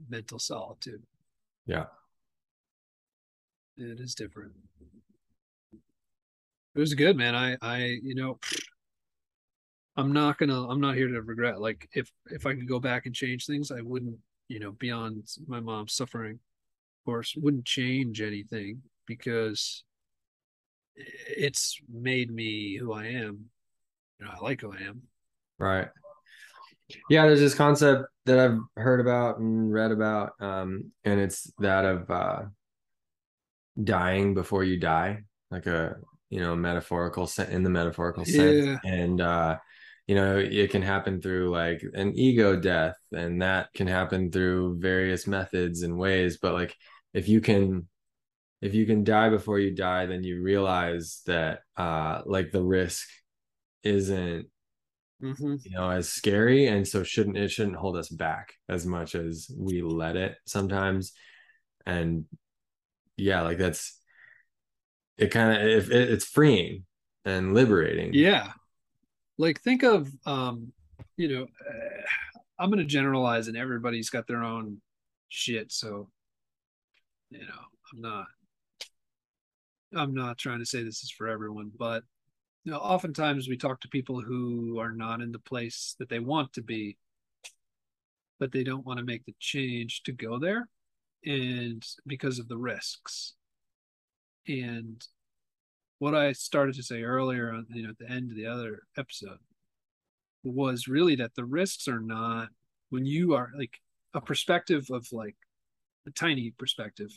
mental 0.09 0.39
solitude 0.39 1.03
yeah 1.67 1.85
it 3.77 4.01
is 4.01 4.15
different 4.15 4.53
it 6.75 6.81
was 6.81 6.95
good 6.95 7.17
man 7.17 7.35
i 7.35 7.57
i 7.63 7.99
you 8.03 8.15
know 8.15 8.39
i'm 9.97 10.13
not 10.13 10.39
gonna 10.39 10.69
i'm 10.69 10.81
not 10.81 10.95
here 10.95 11.09
to 11.09 11.23
regret 11.23 11.61
like 11.61 11.89
if 11.93 12.11
if 12.27 12.47
i 12.47 12.55
could 12.55 12.69
go 12.69 12.79
back 12.79 13.07
and 13.07 13.15
change 13.15 13.47
things 13.47 13.71
i 13.71 13.81
wouldn't 13.81 14.17
you 14.49 14.61
know 14.61 14.73
beyond 14.73 15.27
my 15.47 15.61
mom's 15.61 15.95
suffering 15.95 16.35
of 16.35 17.05
course 17.05 17.35
wouldn't 17.37 17.65
change 17.65 18.21
anything 18.21 18.83
because 19.07 19.85
it's 20.97 21.81
made 21.93 22.31
me 22.31 22.77
who 22.77 22.93
I 22.93 23.07
am. 23.07 23.47
You 24.19 24.27
know, 24.27 24.33
I 24.35 24.43
like 24.43 24.61
who 24.61 24.73
I 24.73 24.83
am. 24.83 25.03
Right. 25.59 25.89
Yeah, 27.09 27.27
there's 27.27 27.41
this 27.41 27.55
concept 27.55 28.05
that 28.27 28.39
I've 28.39 28.59
heard 28.77 29.01
about 29.01 29.39
and 29.39 29.73
read 29.73 29.91
about, 29.91 30.33
um, 30.41 30.93
and 31.05 31.21
it's 31.21 31.53
that 31.59 31.85
of 31.85 32.11
uh, 32.11 32.43
dying 33.83 34.35
before 34.35 34.65
you 34.65 34.79
die, 34.79 35.23
like 35.51 35.67
a 35.67 35.97
you 36.31 36.41
know 36.41 36.57
metaphorical 36.57 37.27
sense 37.27 37.51
in 37.51 37.63
the 37.63 37.71
metaphorical 37.71 38.25
sense, 38.25 38.67
yeah. 38.67 38.79
and 38.85 39.21
uh, 39.21 39.59
you 40.07 40.15
know 40.15 40.39
it 40.39 40.71
can 40.71 40.83
happen 40.83 41.21
through 41.21 41.51
like 41.51 41.83
an 41.95 42.17
ego 42.17 42.57
death, 42.57 42.97
and 43.13 43.43
that 43.43 43.73
can 43.75 43.87
happen 43.87 44.31
through 44.31 44.79
various 44.81 45.27
methods 45.27 45.83
and 45.83 45.97
ways. 45.97 46.39
But 46.41 46.55
like 46.55 46.77
if 47.15 47.29
you 47.29 47.41
can 47.41 47.89
if 48.61 48.75
you 48.75 48.87
can 48.87 49.05
die 49.05 49.29
before 49.29 49.59
you 49.59 49.75
die 49.75 50.07
then 50.07 50.25
you 50.25 50.43
realize 50.43 51.21
that 51.27 51.61
uh 51.77 52.23
like 52.25 52.51
the 52.51 52.63
risk 52.63 53.07
isn't 53.83 54.47
mm-hmm. 55.25 55.55
you 55.65 55.71
know 55.71 55.91
as 55.91 56.09
scary 56.09 56.67
and 56.67 56.87
so 56.87 57.03
shouldn't 57.03 57.37
it 57.37 57.51
shouldn't 57.51 57.77
hold 57.77 57.97
us 57.97 58.09
back 58.09 58.55
as 58.69 58.87
much 58.87 59.15
as 59.15 59.51
we 59.57 59.83
let 59.83 60.17
it 60.17 60.37
sometimes. 60.47 61.13
And 61.87 62.25
yeah 63.17 63.43
like 63.43 63.59
that's 63.59 64.01
it 65.19 65.29
kind 65.29 65.57
of 65.57 65.69
if 65.69 65.91
it, 65.91 66.11
it's 66.11 66.25
freeing 66.25 66.85
and 67.25 67.55
liberating. 67.55 68.13
Yeah. 68.13 68.53
Like 69.39 69.61
think 69.61 69.83
of 69.83 70.09
um 70.27 70.73
you 71.17 71.29
know 71.29 71.43
uh, 71.43 72.03
i'm 72.59 72.71
going 72.71 72.79
to 72.79 72.85
generalize 72.85 73.49
and 73.49 73.57
everybody's 73.57 74.11
got 74.11 74.29
their 74.29 74.45
own 74.45 74.81
shit 75.29 75.73
so 75.73 76.09
you 77.31 77.41
know 77.41 77.65
i'm 77.93 78.01
not 78.01 78.27
I'm 79.97 80.15
not 80.15 80.39
trying 80.39 80.59
to 80.59 80.67
say 80.67 80.83
this 80.83 81.03
is 81.03 81.11
for 81.11 81.29
everyone, 81.29 81.71
but 81.79 82.03
you 82.65 82.73
know, 82.73 82.79
oftentimes 82.79 83.49
we 83.49 83.57
talk 83.57 83.81
to 83.83 83.89
people 83.89 84.21
who 84.21 84.79
are 84.79 84.93
not 84.93 85.21
in 85.21 85.33
the 85.33 85.39
place 85.39 85.95
that 85.99 86.09
they 86.09 86.19
want 86.19 86.53
to 86.55 86.63
be. 86.63 86.97
but 88.39 88.53
they 88.53 88.65
don't 88.65 88.87
want 88.87 88.99
to 88.99 89.05
make 89.05 89.25
the 89.25 89.35
change 89.39 90.03
to 90.03 90.13
go 90.13 90.39
there 90.39 90.69
and 91.25 91.85
because 92.07 92.39
of 92.39 92.49
the 92.49 92.57
risks 92.57 93.35
and 94.49 95.07
what 95.99 96.15
i 96.15 96.33
started 96.33 96.75
to 96.75 96.83
say 96.83 97.03
earlier 97.03 97.53
on 97.53 97.67
you 97.71 97.83
know 97.83 97.91
at 97.91 97.99
the 97.99 98.11
end 98.11 98.31
of 98.31 98.37
the 98.37 98.47
other 98.47 98.83
episode 98.99 99.39
was 100.43 100.89
really 100.89 101.17
that 101.17 101.35
the 101.35 101.45
risks 101.45 101.89
are 101.89 102.01
not 102.01 102.49
when 102.91 103.07
you 103.07 103.35
are 103.35 103.51
like 103.57 103.81
a 104.15 104.21
perspective 104.21 104.87
of 104.91 105.07
like 105.13 105.37
a 106.07 106.11
tiny 106.11 106.53
perspective 106.59 107.11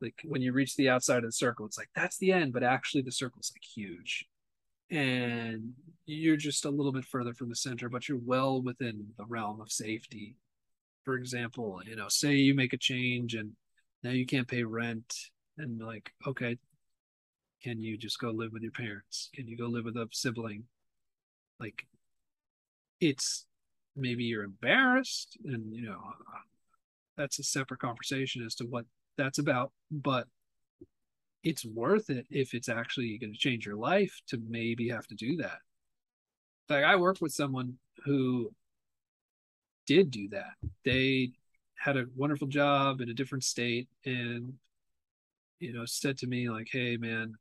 like 0.00 0.20
when 0.24 0.42
you 0.42 0.52
reach 0.52 0.76
the 0.76 0.88
outside 0.88 1.18
of 1.18 1.24
the 1.24 1.32
circle 1.32 1.66
it's 1.66 1.78
like 1.78 1.90
that's 1.96 2.18
the 2.18 2.32
end 2.32 2.52
but 2.52 2.62
actually 2.62 3.02
the 3.02 3.10
circle's 3.10 3.52
like 3.54 3.64
huge 3.64 4.26
and 4.92 5.72
you're 6.06 6.36
just 6.36 6.64
a 6.64 6.70
little 6.70 6.92
bit 6.92 7.04
further 7.04 7.32
from 7.32 7.48
the 7.48 7.56
center 7.56 7.88
but 7.88 8.08
you're 8.08 8.18
well 8.18 8.60
within 8.62 9.06
the 9.18 9.24
realm 9.24 9.60
of 9.60 9.72
safety. 9.72 10.36
For 11.04 11.14
example 11.16 11.80
you 11.84 11.96
know 11.96 12.08
say 12.08 12.34
you 12.34 12.54
make 12.54 12.72
a 12.72 12.78
change 12.78 13.34
and 13.34 13.52
now 14.04 14.10
you 14.10 14.26
can't 14.26 14.46
pay 14.46 14.62
rent 14.62 15.14
and 15.58 15.80
like 15.80 16.12
okay 16.26 16.56
can 17.62 17.80
you 17.80 17.96
just 17.96 18.18
go 18.18 18.30
live 18.30 18.52
with 18.52 18.62
your 18.62 18.72
parents? 18.72 19.30
Can 19.34 19.46
you 19.46 19.56
go 19.56 19.66
live 19.66 19.84
with 19.84 19.96
a 19.96 20.08
sibling? 20.10 20.64
Like 21.60 21.86
it's 23.00 23.46
maybe 23.96 24.24
you're 24.24 24.44
embarrassed 24.44 25.36
and 25.44 25.74
you 25.74 25.82
know 25.82 26.00
that's 27.16 27.38
a 27.38 27.42
separate 27.42 27.80
conversation 27.80 28.44
as 28.44 28.54
to 28.54 28.64
what 28.64 28.86
that's 29.18 29.38
about 29.38 29.72
but 29.90 30.26
it's 31.44 31.64
worth 31.64 32.10
it 32.10 32.26
if 32.30 32.54
it's 32.54 32.68
actually 32.68 33.18
going 33.18 33.32
to 33.32 33.38
change 33.38 33.66
your 33.66 33.76
life 33.76 34.20
to 34.28 34.40
maybe 34.48 34.88
have 34.88 35.06
to 35.08 35.14
do 35.14 35.36
that. 35.36 35.58
Like 36.68 36.84
i 36.84 36.96
work 36.96 37.18
with 37.20 37.32
someone 37.32 37.78
who 38.04 38.50
did 39.86 40.10
do 40.10 40.28
that. 40.28 40.54
They 40.84 41.32
had 41.76 41.96
a 41.96 42.06
wonderful 42.16 42.46
job 42.46 43.00
in 43.00 43.10
a 43.10 43.14
different 43.14 43.44
state 43.44 43.88
and 44.04 44.54
you 45.58 45.72
know 45.72 45.84
said 45.84 46.16
to 46.18 46.26
me 46.26 46.48
like 46.48 46.68
hey 46.70 46.96
man 46.96 47.34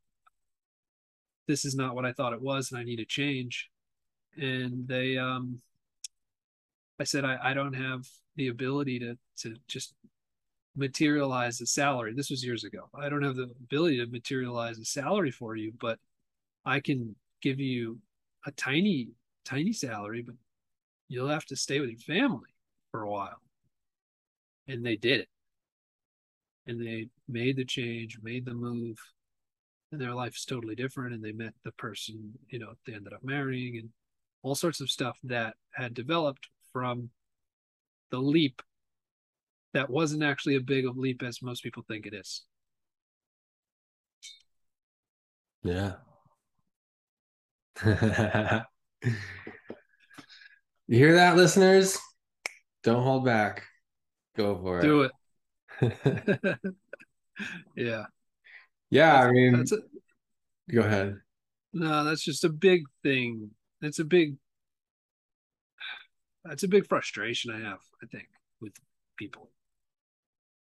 this 1.48 1.64
is 1.64 1.76
not 1.76 1.95
what 1.95 2.06
i 2.06 2.11
thought 2.11 2.34
it 2.34 2.41
was 2.41 2.72
and 2.72 2.80
i 2.80 2.84
need 2.84 2.99
a 2.99 3.06
change. 3.06 3.69
And 4.38 4.88
they 4.88 5.18
um 5.18 5.61
i 6.99 7.03
said 7.03 7.26
i, 7.26 7.38
I 7.41 7.53
don't 7.53 7.73
have 7.73 8.07
the 8.36 8.48
ability 8.48 8.99
to 8.99 9.18
to 9.41 9.56
just 9.68 9.94
materialize 10.76 11.60
a 11.61 11.65
salary. 11.65 12.14
This 12.14 12.30
was 12.30 12.43
years 12.43 12.64
ago. 12.64 12.89
I 12.93 13.10
don't 13.10 13.23
have 13.23 13.35
the 13.35 13.52
ability 13.64 13.98
to 13.98 14.07
materialize 14.07 14.80
a 14.80 14.85
salary 14.85 15.31
for 15.31 15.56
you 15.56 15.73
but 15.80 15.99
i 16.65 16.80
can 16.80 17.15
give 17.41 17.60
you 17.60 17.98
a 18.45 18.52
tiny 18.52 19.10
tiny 19.45 19.73
salary 19.73 20.22
but 20.22 20.35
you'll 21.07 21.27
have 21.27 21.45
to 21.45 21.56
stay 21.56 21.80
with 21.80 21.89
your 21.89 21.99
family 21.99 22.49
for 22.91 23.02
a 23.02 23.10
while. 23.10 23.41
And 24.68 24.85
they 24.85 24.95
did 24.95 25.22
it. 25.22 25.30
And 26.68 26.80
they 26.80 27.10
made 27.27 27.57
the 27.57 27.65
change 27.65 28.19
made 28.22 28.45
the 28.45 28.53
move 28.53 28.98
and 29.91 29.99
their 29.99 30.14
life 30.14 30.35
is 30.35 30.45
totally 30.45 30.76
different. 30.76 31.14
And 31.14 31.23
they 31.23 31.34
met 31.34 31.53
the 31.64 31.72
person 31.73 32.34
you 32.49 32.60
know 32.60 32.73
they 32.85 32.93
ended 32.93 33.14
up 33.14 33.23
marrying 33.23 33.77
and 33.77 33.89
all 34.43 34.56
sorts 34.56 34.80
of 34.80 34.89
stuff 34.89 35.18
that 35.23 35.56
had 35.73 35.93
developed 35.93 36.48
from 36.72 37.10
the 38.10 38.19
leap 38.19 38.61
that 39.73 39.89
wasn't 39.89 40.23
actually 40.23 40.56
a 40.56 40.61
big 40.61 40.85
of 40.85 40.98
leap 40.98 41.23
as 41.23 41.41
most 41.41 41.64
people 41.64 41.84
think 41.88 42.06
it 42.06 42.14
is. 42.14 42.43
Yeah. 45.64 45.93
you 47.85 47.93
hear 50.88 51.15
that, 51.15 51.35
listeners? 51.35 51.98
Don't 52.84 53.03
hold 53.03 53.26
back. 53.26 53.64
Go 54.35 54.56
for 54.60 54.80
it. 54.80 54.81
Do 54.81 55.02
it. 55.03 55.11
yeah. 57.76 58.06
Yeah, 58.89 59.11
That's- 59.14 59.27
I 59.27 59.31
mean, 59.31 59.57
That's 59.57 59.72
a, 59.72 59.77
go 60.72 60.81
ahead. 60.81 61.18
no, 61.73 62.03
that's 62.03 62.23
just 62.23 62.43
a 62.43 62.49
big 62.49 62.84
thing. 63.03 63.52
It's 63.81 63.99
a 63.99 64.03
big 64.06 64.35
that's 66.43 66.64
a 66.64 66.68
big 66.68 66.88
frustration 66.88 67.52
I 67.52 67.60
have, 67.60 67.80
I 68.02 68.07
think, 68.07 68.27
with 68.60 68.73
people. 69.15 69.49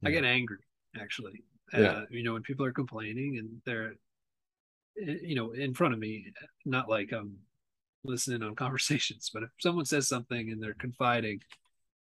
I 0.04 0.12
get 0.12 0.26
angry 0.26 0.60
actually. 1.00 1.44
Yeah. 1.74 1.80
Uh, 1.80 2.06
you 2.10 2.24
know, 2.24 2.34
when 2.34 2.42
people 2.42 2.66
are 2.66 2.72
complaining 2.72 3.38
and 3.38 3.62
they're 3.66 3.94
eh, 5.02 5.18
you 5.22 5.36
know, 5.36 5.52
in 5.52 5.74
front 5.74 5.94
of 5.94 6.00
me, 6.00 6.32
not 6.66 6.90
like 6.90 7.12
I'm 7.12 7.38
listening 8.04 8.44
on 8.44 8.56
conversations, 8.66 9.30
but 9.34 9.44
if 9.44 9.50
someone 9.60 9.86
says 9.86 10.08
something 10.08 10.52
and 10.52 10.62
they're 10.62 10.74
confiding, 10.74 11.42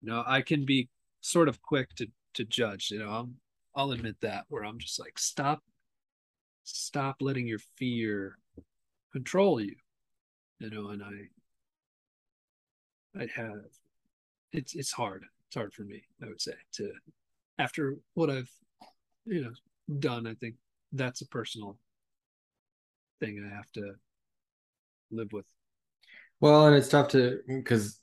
you 0.03 0.11
know, 0.11 0.23
I 0.27 0.43
can 0.43 0.65
be 0.65 0.89
sort 1.21 1.49
of 1.49 1.63
quick 1.63 1.95
to 1.97 2.07
to 2.35 2.45
judge, 2.45 2.91
you 2.91 2.99
know, 2.99 3.11
I'm 3.11 3.37
I'll 3.75 3.93
admit 3.93 4.17
that 4.21 4.45
where 4.49 4.65
I'm 4.65 4.79
just 4.79 5.01
like 5.01 5.19
stop 5.19 5.63
stop 6.65 7.17
letting 7.21 7.47
your 7.47 7.61
fear 7.77 8.39
control 9.13 9.61
you. 9.61 9.77
You 10.59 10.71
know, 10.71 10.89
and 10.91 11.03
I 11.03 11.29
I 13.21 13.29
have 13.35 13.65
it's 14.53 14.75
it's 14.75 14.93
hard. 14.93 15.25
It's 15.47 15.57
hard 15.57 15.73
for 15.73 15.83
me, 15.83 16.03
I 16.23 16.27
would 16.27 16.41
say, 16.41 16.55
to 16.75 16.91
after 17.59 17.97
what 18.15 18.31
I've 18.31 18.51
you 19.27 19.43
know 19.43 19.53
done, 19.99 20.27
I 20.27 20.35
think 20.35 20.57
that's 20.93 21.21
a 21.21 21.29
personal 21.29 21.79
thing 23.21 23.45
I 23.45 23.55
have 23.55 23.71
to 23.73 23.95
live 25.11 25.33
with. 25.33 25.47
Well, 26.41 26.67
and 26.67 26.77
it's 26.77 26.89
tough 26.89 27.09
to 27.09 27.41
because 27.47 28.01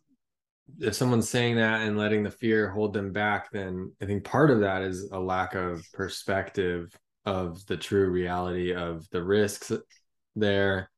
if 0.79 0.95
someone's 0.95 1.29
saying 1.29 1.57
that 1.57 1.81
and 1.81 1.97
letting 1.97 2.23
the 2.23 2.31
fear 2.31 2.69
hold 2.69 2.93
them 2.93 3.11
back, 3.11 3.51
then 3.51 3.91
I 4.01 4.05
think 4.05 4.23
part 4.23 4.51
of 4.51 4.61
that 4.61 4.81
is 4.81 5.09
a 5.11 5.19
lack 5.19 5.53
of 5.53 5.85
perspective 5.93 6.97
of 7.25 7.65
the 7.67 7.77
true 7.77 8.09
reality 8.09 8.73
of 8.73 9.07
the 9.11 9.23
risks 9.23 9.71
there. 10.35 10.89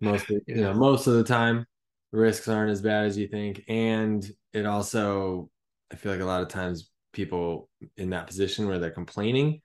Most 0.00 0.28
of, 0.30 0.42
you 0.46 0.56
know, 0.56 0.74
most 0.74 1.06
of 1.06 1.14
the 1.14 1.24
time, 1.24 1.64
risks 2.12 2.48
aren't 2.48 2.70
as 2.70 2.82
bad 2.82 3.06
as 3.06 3.16
you 3.16 3.28
think, 3.28 3.62
and 3.68 4.28
it 4.52 4.66
also 4.66 5.48
I 5.90 5.96
feel 5.96 6.12
like 6.12 6.20
a 6.20 6.26
lot 6.26 6.42
of 6.42 6.48
times 6.48 6.90
people 7.16 7.70
in 7.98 8.10
that 8.10 8.28
position 8.28 8.68
where 8.68 8.80
they're 8.80 8.92
complaining 8.92 9.62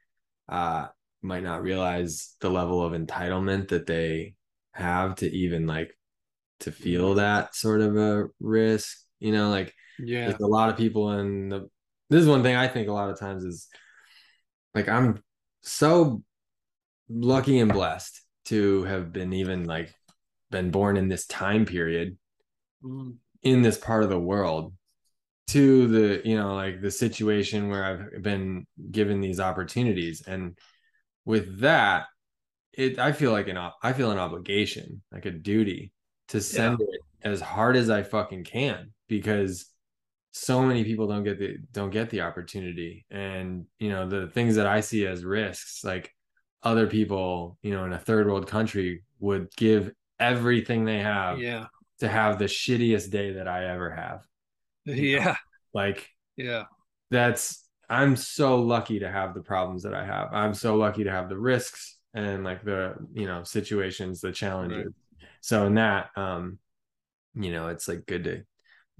uh 0.50 0.88
might 1.24 1.44
not 1.44 1.64
realize 1.64 2.36
the 2.42 2.50
level 2.52 2.84
of 2.84 2.94
entitlement 2.94 3.70
that 3.70 3.88
they 3.88 4.36
have 4.74 5.16
to 5.16 5.32
even 5.32 5.68
like 5.68 5.98
to 6.62 6.72
feel 6.72 7.16
that 7.16 7.56
sort 7.56 7.82
of 7.82 7.98
a 7.98 8.28
risk 8.40 8.98
you 9.20 9.34
know 9.34 9.50
like 9.52 9.74
Yeah. 9.98 10.26
there's 10.26 10.40
a 10.42 10.48
lot 10.48 10.70
of 10.70 10.78
people 10.78 11.12
in 11.20 11.50
the 11.50 11.70
this 12.10 12.22
is 12.24 12.28
one 12.30 12.44
thing 12.44 12.56
i 12.58 12.68
think 12.68 12.90
a 12.90 12.94
lot 12.94 13.10
of 13.10 13.20
times 13.20 13.44
is 13.44 13.70
like 14.76 14.88
i'm 14.88 15.22
so 15.62 16.24
lucky 17.10 17.60
and 17.60 17.74
blessed 17.74 18.22
to 18.46 18.84
have 18.86 19.14
been 19.14 19.34
even 19.34 19.66
like 19.66 19.94
been 20.52 20.72
born 20.72 20.98
in 20.98 21.10
this 21.10 21.28
time 21.28 21.66
period 21.66 22.18
Mm, 22.84 23.20
in 23.44 23.62
this 23.62 23.78
part 23.78 24.04
of 24.04 24.10
the 24.10 24.20
world 24.20 24.74
to 25.52 25.88
the 25.88 26.22
you 26.28 26.36
know 26.36 26.56
like 26.56 26.82
the 26.82 26.92
situation 26.92 27.70
where 27.70 27.84
i've 27.84 28.24
been 28.24 28.66
given 28.92 29.22
these 29.22 29.40
opportunities 29.40 30.22
and 30.28 30.58
with 31.26 31.60
that 31.60 32.06
it 32.74 33.00
i 33.00 33.12
feel 33.12 33.32
like 33.32 33.48
an 33.48 33.58
i 33.84 33.94
feel 33.94 34.12
an 34.12 34.18
obligation 34.18 35.02
like 35.12 35.26
a 35.26 35.32
duty 35.32 35.92
to 36.28 36.40
send 36.40 36.80
it 36.80 37.02
as 37.24 37.42
hard 37.42 37.76
as 37.76 37.90
i 37.90 38.04
fucking 38.04 38.44
can 38.44 38.92
because 39.08 39.66
so 40.34 40.62
many 40.62 40.84
people 40.84 41.08
don't 41.08 41.24
get 41.24 41.38
the 41.40 41.58
don't 41.74 41.90
get 41.90 42.10
the 42.10 42.22
opportunity 42.22 43.06
and 43.12 43.66
you 43.80 43.90
know 43.90 44.08
the 44.08 44.28
things 44.28 44.56
that 44.56 44.68
i 44.68 44.80
see 44.80 45.06
as 45.06 45.26
risks 45.26 45.84
like 45.84 46.14
other 46.64 46.88
people 46.88 47.58
you 47.62 47.72
know 47.72 47.84
in 47.84 47.94
a 47.94 48.00
third 48.00 48.28
world 48.28 48.48
country 48.48 49.04
would 49.20 49.50
give 49.58 49.92
everything 50.22 50.86
they 50.86 51.00
have 51.00 51.40
yeah. 51.40 51.66
to 52.00 52.08
have 52.08 52.38
the 52.38 52.46
shittiest 52.46 53.10
day 53.10 53.34
that 53.34 53.48
I 53.48 53.66
ever 53.66 53.90
have. 53.90 54.26
Yeah. 54.96 55.36
Like 55.74 56.08
Yeah. 56.38 56.64
that's 57.10 57.66
I'm 57.90 58.16
so 58.16 58.60
lucky 58.60 59.00
to 59.00 59.12
have 59.12 59.34
the 59.34 59.42
problems 59.42 59.84
that 59.84 59.94
I 59.94 60.06
have. 60.06 60.30
I'm 60.32 60.54
so 60.54 60.76
lucky 60.76 61.04
to 61.04 61.12
have 61.12 61.28
the 61.28 61.38
risks 61.38 61.98
and 62.14 62.44
like 62.44 62.64
the, 62.64 62.96
you 63.14 63.26
know, 63.28 63.44
situations, 63.44 64.22
the 64.22 64.32
challenges. 64.32 64.94
So 65.42 65.66
in 65.66 65.76
that 65.76 66.10
um 66.16 66.60
you 67.34 67.52
know, 67.52 67.70
it's 67.70 67.88
like 67.88 68.06
good 68.06 68.26
to 68.26 68.44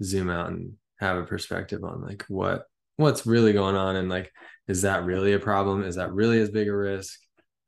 zoom 0.02 0.30
out 0.30 0.48
and 0.48 0.74
have 0.98 1.16
a 1.16 1.24
perspective 1.24 1.84
on 1.84 2.02
like 2.02 2.24
what 2.28 2.64
what's 2.96 3.26
really 3.26 3.52
going 3.52 3.76
on 3.76 3.96
and 3.96 4.08
like 4.08 4.32
is 4.68 4.82
that 4.82 5.04
really 5.04 5.32
a 5.32 5.38
problem? 5.38 5.82
Is 5.82 5.96
that 5.96 6.12
really 6.12 6.40
as 6.40 6.50
big 6.50 6.68
a 6.68 6.76
risk? 6.76 7.18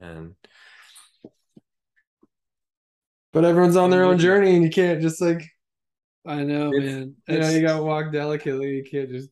And 0.01 0.35
but 3.33 3.45
everyone's 3.45 3.77
on 3.77 3.91
their 3.91 4.05
own 4.05 4.19
journey 4.19 4.55
and 4.55 4.63
you 4.63 4.71
can't 4.71 5.03
just 5.03 5.21
like 5.21 5.45
I 6.27 6.43
know, 6.43 6.73
It's- 6.73 6.93
man. 6.95 7.17
you 7.29 7.39
know, 7.39 7.51
you 7.51 7.61
gotta 7.63 7.83
walk 7.83 8.13
delicately. 8.13 8.77
You 8.77 8.85
can't 8.85 9.11
just. 9.11 9.31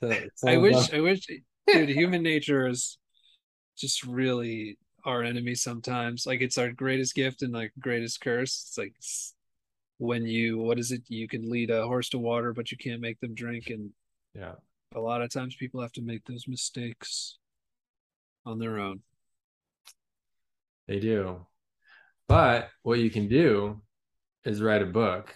tell- 0.00 0.12
I 0.44 0.56
wish, 0.56 0.92
I 0.92 1.00
wish, 1.00 1.26
dude, 1.66 1.88
human 1.88 2.22
nature 2.22 2.66
is 2.66 2.98
just 3.76 4.04
really 4.04 4.78
our 5.04 5.22
enemy 5.22 5.54
sometimes. 5.54 6.26
Like 6.26 6.40
it's 6.40 6.58
our 6.58 6.72
greatest 6.72 7.14
gift 7.14 7.42
and 7.42 7.52
like 7.52 7.72
greatest 7.78 8.20
curse. 8.20 8.64
It's 8.68 8.78
like 8.78 8.94
when 9.98 10.26
you 10.26 10.58
what 10.58 10.78
is 10.78 10.90
it 10.92 11.02
you 11.08 11.26
can 11.28 11.48
lead 11.48 11.70
a 11.70 11.86
horse 11.86 12.10
to 12.10 12.18
water 12.18 12.52
but 12.52 12.70
you 12.70 12.76
can't 12.76 13.00
make 13.00 13.18
them 13.20 13.34
drink 13.34 13.70
and 13.70 13.92
Yeah. 14.34 14.56
a 14.94 15.00
lot 15.00 15.22
of 15.22 15.30
times 15.30 15.56
people 15.56 15.80
have 15.80 15.92
to 15.92 16.02
make 16.02 16.26
those 16.26 16.46
mistakes 16.46 17.38
on 18.44 18.58
their 18.58 18.78
own 18.78 19.00
They 20.86 21.00
do. 21.00 21.46
But 22.28 22.68
what 22.82 22.98
you 22.98 23.08
can 23.10 23.26
do 23.28 23.80
is 24.46 24.62
write 24.62 24.82
a 24.82 24.86
book 24.86 25.34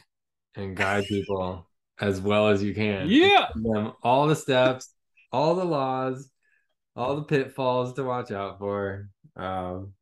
and 0.54 0.76
guide 0.76 1.04
people 1.04 1.68
as 2.00 2.20
well 2.20 2.48
as 2.48 2.62
you 2.62 2.74
can. 2.74 3.08
yeah 3.08 3.48
them 3.54 3.92
all 4.02 4.26
the 4.26 4.36
steps, 4.36 4.94
all 5.32 5.54
the 5.54 5.64
laws, 5.64 6.30
all 6.96 7.16
the 7.16 7.22
pitfalls 7.22 7.94
to 7.94 8.04
watch 8.04 8.30
out 8.30 8.58
for. 8.58 9.08
Um, 9.36 9.92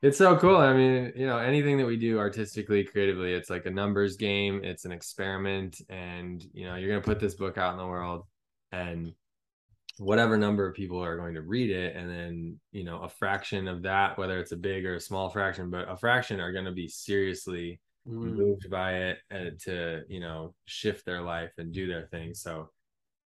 it's 0.00 0.18
so 0.18 0.36
cool. 0.36 0.56
I 0.56 0.74
mean, 0.74 1.12
you 1.16 1.26
know, 1.26 1.38
anything 1.38 1.76
that 1.78 1.86
we 1.86 1.96
do 1.96 2.18
artistically, 2.18 2.84
creatively, 2.84 3.32
it's 3.34 3.50
like 3.50 3.66
a 3.66 3.70
numbers 3.70 4.16
game, 4.16 4.62
it's 4.62 4.84
an 4.84 4.92
experiment, 4.92 5.80
and 5.88 6.44
you 6.52 6.66
know, 6.66 6.76
you're 6.76 6.88
gonna 6.88 7.00
put 7.00 7.20
this 7.20 7.34
book 7.34 7.58
out 7.58 7.72
in 7.72 7.78
the 7.78 7.86
world, 7.86 8.24
and 8.70 9.12
whatever 9.98 10.38
number 10.38 10.68
of 10.68 10.76
people 10.76 11.02
are 11.02 11.16
going 11.16 11.34
to 11.34 11.42
read 11.42 11.70
it, 11.70 11.96
and 11.96 12.08
then 12.08 12.60
you 12.70 12.84
know, 12.84 13.00
a 13.02 13.08
fraction 13.08 13.66
of 13.66 13.82
that, 13.82 14.16
whether 14.16 14.38
it's 14.38 14.52
a 14.52 14.56
big 14.56 14.86
or 14.86 14.94
a 14.94 15.00
small 15.00 15.30
fraction, 15.30 15.68
but 15.68 15.90
a 15.90 15.96
fraction 15.96 16.38
are 16.38 16.52
gonna 16.52 16.72
be 16.72 16.86
seriously 16.86 17.80
Mm. 18.08 18.36
moved 18.36 18.70
by 18.70 18.94
it 18.94 19.18
and 19.30 19.60
to 19.60 20.02
you 20.08 20.20
know 20.20 20.54
shift 20.64 21.04
their 21.04 21.20
life 21.20 21.52
and 21.58 21.72
do 21.74 21.86
their 21.86 22.06
thing. 22.06 22.32
So 22.34 22.70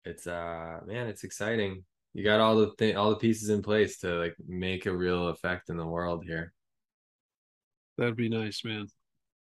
it's 0.04 0.28
uh 0.28 0.82
man 0.86 1.08
it's 1.08 1.24
exciting. 1.24 1.86
You 2.14 2.24
got 2.24 2.42
all 2.42 2.56
the 2.58 2.72
thing 2.78 2.98
all 2.98 3.10
the 3.10 3.16
pieces 3.16 3.50
in 3.50 3.62
place 3.62 4.00
to 4.00 4.16
like 4.16 4.36
make 4.48 4.86
a 4.86 4.96
real 4.96 5.30
effect 5.30 5.70
in 5.70 5.78
the 5.78 5.86
world 5.86 6.26
here. 6.26 6.54
That'd 7.98 8.18
be 8.18 8.28
nice 8.30 8.66
man. 8.66 8.88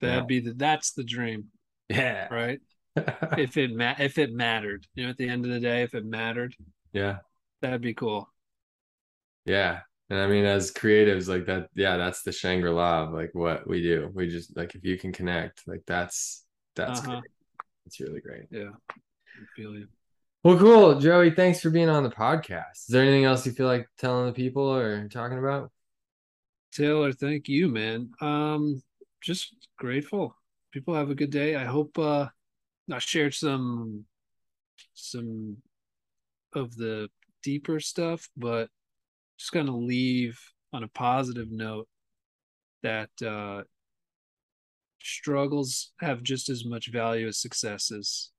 That'd 0.02 0.24
Yeah. 0.24 0.26
be 0.26 0.40
the 0.42 0.54
that's 0.54 0.94
the 0.94 1.04
dream 1.04 1.46
yeah. 1.90 2.28
right? 2.32 2.60
If 3.38 3.58
it 3.58 3.76
ma- 3.76 3.96
if 4.00 4.18
it 4.18 4.32
mattered 4.32 4.86
you 4.94 5.04
know 5.06 5.10
at 5.10 5.18
the 5.18 5.28
end 5.28 5.46
of 5.46 5.52
the 5.52 5.60
day 5.60 5.82
if 5.82 5.96
it 5.96 6.06
mattered. 6.06 6.56
Yeah. 6.94 7.18
That'd 7.62 7.82
be 7.82 7.94
cool. 7.96 8.30
Yeah 9.46 9.82
and 10.10 10.20
i 10.20 10.28
mean 10.28 10.46
as 10.46 10.72
creatives 10.72 11.28
like 11.28 11.46
that 11.46 11.70
yeah 11.76 11.98
that's 11.98 12.22
the 12.24 12.32
shangri-la 12.32 13.04
of 13.04 13.14
like 13.14 13.32
what 13.34 13.68
we 13.68 13.82
do 13.82 14.10
we 14.14 14.28
just 14.30 14.56
like 14.56 14.76
if 14.76 14.84
you 14.84 14.98
can 14.98 15.12
connect 15.12 15.68
like 15.68 15.84
that's 15.88 16.46
that's 16.76 17.00
Uh-huh. 17.02 17.18
great 17.22 17.32
it's 17.86 18.00
really 18.00 18.22
great 18.22 18.46
yeah 18.52 18.70
I 18.90 19.46
feel 19.56 19.74
you 19.74 19.88
well 20.44 20.58
cool 20.58 21.00
joey 21.00 21.32
thanks 21.32 21.60
for 21.62 21.70
being 21.70 21.90
on 21.90 22.04
the 22.04 22.10
podcast 22.10 22.78
is 22.78 22.86
there 22.90 23.02
anything 23.04 23.26
else 23.26 23.46
you 23.46 23.52
feel 23.52 23.68
like 23.68 23.88
telling 23.98 24.28
the 24.28 24.34
people 24.34 24.64
or 24.64 25.08
talking 25.10 25.40
about 25.40 25.72
Taylor, 26.74 27.14
thank 27.14 27.48
you, 27.48 27.70
man. 27.70 28.12
Um, 28.20 28.82
just 29.22 29.56
grateful. 29.78 30.36
People 30.74 30.94
have 30.94 31.10
a 31.10 31.16
good 31.16 31.30
day. 31.30 31.56
I 31.56 31.64
hope 31.64 31.98
uh 31.98 32.28
I 32.92 33.00
shared 33.00 33.34
some 33.34 34.04
some 34.94 35.56
of 36.54 36.76
the 36.76 37.10
deeper 37.44 37.80
stuff, 37.80 38.28
but 38.36 38.70
just 39.38 39.52
gonna 39.52 39.76
leave 39.76 40.40
on 40.74 40.84
a 40.84 40.88
positive 40.90 41.52
note 41.52 41.88
that 42.84 43.10
uh 43.26 43.64
struggles 45.02 45.92
have 46.00 46.24
just 46.24 46.50
as 46.50 46.66
much 46.66 46.92
value 46.92 47.28
as 47.28 47.38
successes. 47.38 48.32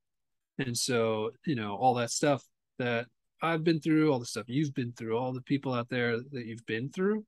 And 0.58 0.76
so, 0.76 1.30
you 1.46 1.54
know, 1.54 1.76
all 1.76 1.94
that 1.94 2.10
stuff 2.10 2.42
that 2.78 3.06
I've 3.42 3.62
been 3.62 3.80
through, 3.80 4.12
all 4.12 4.18
the 4.18 4.26
stuff 4.26 4.46
you've 4.48 4.74
been 4.74 4.92
through, 4.92 5.16
all 5.16 5.32
the 5.32 5.42
people 5.42 5.72
out 5.74 5.88
there 5.88 6.18
that 6.18 6.46
you've 6.46 6.66
been 6.66 6.90
through, 6.90 7.24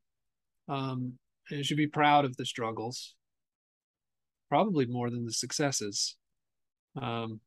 um, 0.69 1.13
and 1.51 1.59
you 1.59 1.65
should 1.65 1.77
be 1.77 1.87
proud 1.87 2.25
of 2.25 2.37
the 2.37 2.47
struggles, 2.47 3.15
probably 4.49 4.87
more 4.87 5.11
than 5.11 5.25
the 5.25 5.33
successes, 5.33 6.17
um, 7.01 7.41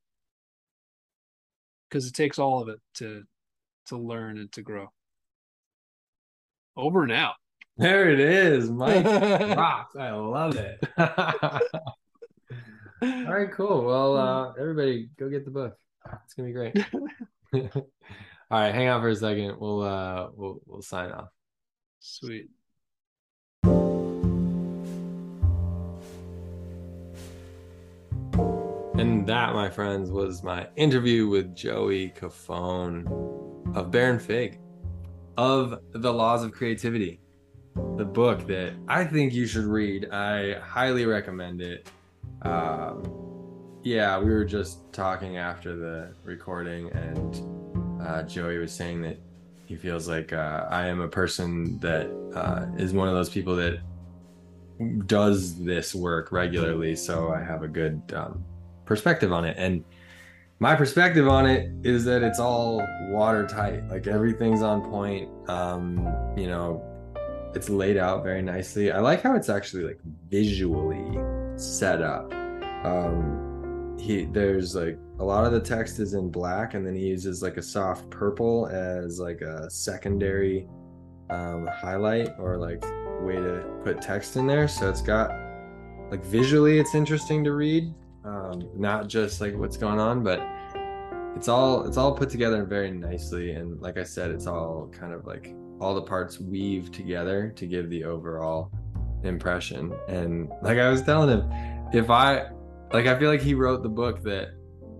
because 1.89 2.07
it 2.07 2.13
takes 2.13 2.39
all 2.39 2.61
of 2.61 2.69
it 2.69 2.79
to 2.95 3.23
to 3.87 3.97
learn 3.97 4.37
and 4.37 4.51
to 4.53 4.61
grow. 4.61 4.87
Over 6.77 7.03
and 7.03 7.11
out. 7.11 7.35
There 7.77 8.09
it 8.09 8.19
is, 8.19 8.69
Mike 8.69 9.05
rocks. 9.57 9.95
I 9.95 10.11
love 10.11 10.55
it. 10.55 10.79
All 10.97 11.09
right, 13.01 13.51
cool. 13.51 13.83
Well, 13.83 14.17
uh, 14.17 14.53
everybody, 14.59 15.09
go 15.17 15.29
get 15.29 15.45
the 15.45 15.51
book. 15.51 15.75
It's 16.25 16.33
gonna 16.33 16.49
be 16.49 16.53
great. 16.53 16.85
All 18.51 18.59
right, 18.59 18.73
hang 18.73 18.89
on 18.89 19.01
for 19.01 19.09
a 19.09 19.15
second. 19.15 19.59
We'll 19.59 19.81
uh, 19.81 20.29
we'll 20.35 20.61
we'll 20.65 20.81
sign 20.81 21.11
off. 21.11 21.29
Sweet. 21.99 22.49
And 28.93 29.25
that, 29.25 29.55
my 29.55 29.69
friends, 29.69 30.11
was 30.11 30.43
my 30.43 30.67
interview 30.75 31.27
with 31.27 31.55
Joey 31.55 32.09
Cofone 32.11 33.07
of 33.75 33.89
Baronfig 33.89 34.59
of 35.37 35.79
The 35.93 36.11
Laws 36.11 36.43
of 36.43 36.51
Creativity, 36.51 37.19
the 37.97 38.05
book 38.05 38.47
that 38.47 38.73
I 38.87 39.05
think 39.05 39.33
you 39.33 39.45
should 39.45 39.65
read. 39.65 40.09
I 40.11 40.59
highly 40.59 41.05
recommend 41.05 41.61
it. 41.61 41.89
Um, 42.41 43.03
yeah, 43.83 44.17
we 44.19 44.25
were 44.25 44.45
just 44.45 44.91
talking 44.93 45.37
after 45.37 45.75
the 45.75 46.13
recording, 46.23 46.91
and 46.91 48.01
uh, 48.01 48.23
Joey 48.23 48.57
was 48.57 48.71
saying 48.71 49.01
that 49.01 49.17
he 49.65 49.75
feels 49.75 50.07
like 50.07 50.33
uh, 50.33 50.67
I 50.69 50.87
am 50.87 51.01
a 51.01 51.07
person 51.07 51.79
that 51.79 52.11
uh, 52.35 52.65
is 52.77 52.93
one 52.93 53.07
of 53.07 53.13
those 53.13 53.29
people 53.29 53.55
that 53.55 53.79
does 55.05 55.63
this 55.63 55.95
work 55.95 56.31
regularly, 56.31 56.95
so 56.95 57.31
I 57.31 57.41
have 57.41 57.63
a 57.63 57.67
good 57.67 58.01
um, 58.15 58.43
perspective 58.85 59.31
on 59.31 59.45
it. 59.45 59.55
And 59.57 59.83
my 60.61 60.75
perspective 60.75 61.27
on 61.27 61.47
it 61.47 61.71
is 61.83 62.05
that 62.05 62.21
it's 62.21 62.39
all 62.39 62.87
watertight, 63.09 63.83
like 63.89 64.05
everything's 64.05 64.61
on 64.61 64.87
point. 64.91 65.27
Um, 65.49 66.07
you 66.37 66.45
know, 66.45 66.83
it's 67.55 67.67
laid 67.67 67.97
out 67.97 68.23
very 68.23 68.43
nicely. 68.43 68.91
I 68.91 68.99
like 68.99 69.23
how 69.23 69.35
it's 69.35 69.49
actually 69.49 69.85
like 69.85 69.99
visually 70.29 71.17
set 71.57 72.03
up. 72.03 72.31
Um, 72.85 73.97
he 73.99 74.25
there's 74.25 74.75
like 74.75 74.99
a 75.17 75.25
lot 75.25 75.45
of 75.45 75.51
the 75.51 75.59
text 75.59 75.97
is 75.97 76.13
in 76.13 76.29
black, 76.29 76.75
and 76.75 76.85
then 76.85 76.93
he 76.93 77.07
uses 77.07 77.41
like 77.41 77.57
a 77.57 77.63
soft 77.63 78.07
purple 78.11 78.67
as 78.67 79.19
like 79.19 79.41
a 79.41 79.67
secondary 79.67 80.67
um, 81.31 81.67
highlight 81.73 82.29
or 82.37 82.57
like 82.57 82.83
way 83.23 83.33
to 83.33 83.65
put 83.83 83.99
text 83.99 84.35
in 84.35 84.45
there. 84.45 84.67
So 84.67 84.91
it's 84.91 85.01
got 85.01 85.31
like 86.11 86.23
visually, 86.23 86.77
it's 86.77 86.93
interesting 86.93 87.43
to 87.45 87.53
read, 87.53 87.91
um, 88.23 88.69
not 88.75 89.07
just 89.07 89.41
like 89.41 89.55
what's 89.55 89.77
going 89.77 89.99
on, 89.99 90.23
but 90.23 90.41
it's 91.35 91.47
all 91.47 91.85
it's 91.87 91.97
all 91.97 92.15
put 92.15 92.29
together 92.29 92.63
very 92.65 92.91
nicely. 92.91 93.51
And 93.51 93.79
like 93.81 93.97
I 93.97 94.03
said, 94.03 94.31
it's 94.31 94.47
all 94.47 94.89
kind 94.91 95.13
of 95.13 95.25
like 95.25 95.55
all 95.79 95.95
the 95.95 96.01
parts 96.01 96.39
weave 96.39 96.91
together 96.91 97.51
to 97.55 97.65
give 97.65 97.89
the 97.89 98.03
overall 98.03 98.71
impression. 99.23 99.93
And 100.07 100.49
like 100.61 100.77
I 100.77 100.89
was 100.89 101.01
telling 101.01 101.29
him, 101.29 101.51
if 101.93 102.09
I 102.09 102.49
like, 102.93 103.07
I 103.07 103.17
feel 103.17 103.29
like 103.29 103.41
he 103.41 103.53
wrote 103.53 103.83
the 103.83 103.89
book 103.89 104.21
that 104.23 104.49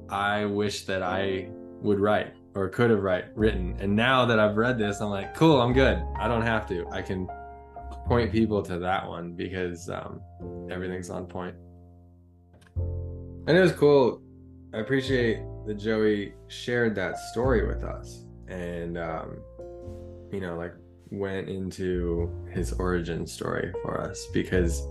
I 0.10 0.46
wish 0.46 0.86
that 0.86 1.04
I 1.04 1.50
would 1.82 2.00
write 2.00 2.34
or 2.56 2.70
could 2.70 2.90
have 2.90 3.02
write 3.02 3.26
written. 3.36 3.76
And 3.80 3.96
now 3.96 4.26
that 4.26 4.40
I've 4.40 4.58
read 4.58 4.78
this, 4.78 5.02
I'm 5.02 5.10
like, 5.10 5.36
cool, 5.36 5.62
I'm 5.62 5.74
good. 5.74 6.02
I 6.18 6.28
don't 6.28 6.42
have 6.42 6.68
to. 6.70 6.86
I 6.92 7.02
can 7.02 7.28
point 8.08 8.32
people 8.32 8.62
to 8.64 8.80
that 8.80 9.08
one 9.08 9.34
because 9.34 9.90
um, 9.90 10.22
everything's 10.70 11.10
on 11.10 11.28
point. 11.28 11.56
And 13.48 13.58
it 13.58 13.62
was 13.62 13.72
cool. 13.72 14.22
I 14.74 14.78
appreciate 14.78 15.40
that 15.66 15.76
Joey 15.76 16.34
shared 16.48 16.96
that 16.96 17.18
story 17.18 17.66
with 17.68 17.84
us 17.84 18.26
and, 18.48 18.98
um, 18.98 19.40
you 20.32 20.40
know, 20.40 20.56
like 20.56 20.74
went 21.10 21.50
into 21.50 22.32
his 22.52 22.72
origin 22.74 23.28
story 23.28 23.74
for 23.84 24.00
us 24.00 24.28
because 24.34 24.88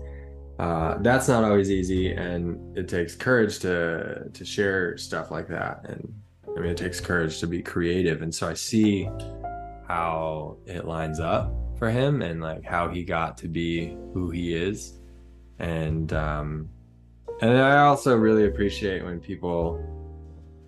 uh, 0.59 0.97
that's 0.99 1.27
not 1.27 1.43
always 1.43 1.71
easy 1.71 2.11
and 2.11 2.77
it 2.77 2.87
takes 2.87 3.15
courage 3.15 3.59
to 3.59 4.29
to 4.31 4.45
share 4.45 4.97
stuff 4.97 5.31
like 5.31 5.47
that. 5.47 5.81
And 5.85 6.13
i 6.55 6.59
mean 6.59 6.69
it 6.69 6.77
takes 6.77 6.99
courage 6.99 7.39
to 7.39 7.47
be 7.47 7.61
creative. 7.61 8.21
And 8.21 8.33
so 8.33 8.47
i 8.47 8.53
see 8.53 9.09
how 9.87 10.57
it 10.65 10.85
lines 10.85 11.19
up 11.19 11.51
for 11.79 11.89
him 11.89 12.21
and 12.21 12.41
like 12.41 12.63
how 12.63 12.89
he 12.89 13.03
got 13.03 13.37
to 13.39 13.47
be 13.47 13.97
who 14.13 14.29
he 14.29 14.53
is. 14.53 14.99
And 15.57 16.13
um 16.13 16.69
and 17.41 17.57
i 17.57 17.79
also 17.79 18.15
really 18.15 18.45
appreciate 18.45 19.03
when 19.03 19.19
people 19.19 19.83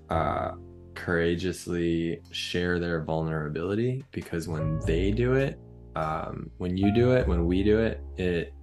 uh 0.10 0.52
courageously 0.96 2.22
share 2.32 2.80
their 2.80 3.04
vulnerability 3.04 4.04
because 4.12 4.48
when 4.48 4.80
they 4.86 5.12
do 5.12 5.34
it 5.34 5.60
um 5.96 6.50
when 6.58 6.78
you 6.78 6.94
do 6.94 7.12
it 7.12 7.28
when 7.28 7.46
we 7.46 7.64
do 7.64 7.80
it 7.80 8.02
it 8.18 8.54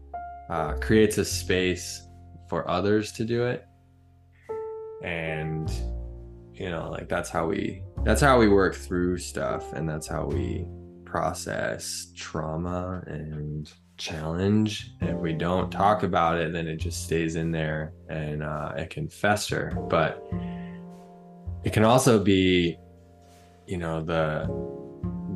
uh, 0.51 0.73
creates 0.81 1.17
a 1.17 1.25
space 1.25 2.09
for 2.49 2.69
others 2.69 3.13
to 3.13 3.25
do 3.25 3.47
it. 3.47 3.65
And 5.03 5.71
you 6.53 6.69
know 6.69 6.91
like 6.91 7.09
that's 7.09 7.31
how 7.31 7.47
we 7.47 7.83
that's 8.05 8.21
how 8.21 8.39
we 8.39 8.49
work 8.49 8.75
through 8.75 9.17
stuff 9.17 9.73
and 9.73 9.89
that's 9.89 10.07
how 10.07 10.27
we 10.27 10.67
process 11.07 12.13
trauma 12.15 13.03
and 13.07 13.73
challenge. 14.01 14.93
And 15.01 15.11
if 15.11 15.17
we 15.17 15.33
don't 15.33 15.71
talk 15.71 16.03
about 16.03 16.39
it, 16.39 16.53
then 16.53 16.67
it 16.67 16.77
just 16.79 17.05
stays 17.05 17.37
in 17.37 17.53
there 17.53 17.93
and 18.09 18.43
uh, 18.43 18.73
it 18.77 18.91
can 18.91 19.09
fester. 19.09 19.73
But 19.89 20.27
it 21.63 21.73
can 21.73 21.85
also 21.85 22.23
be, 22.23 22.77
you 23.67 23.77
know, 23.77 24.03
the 24.03 24.47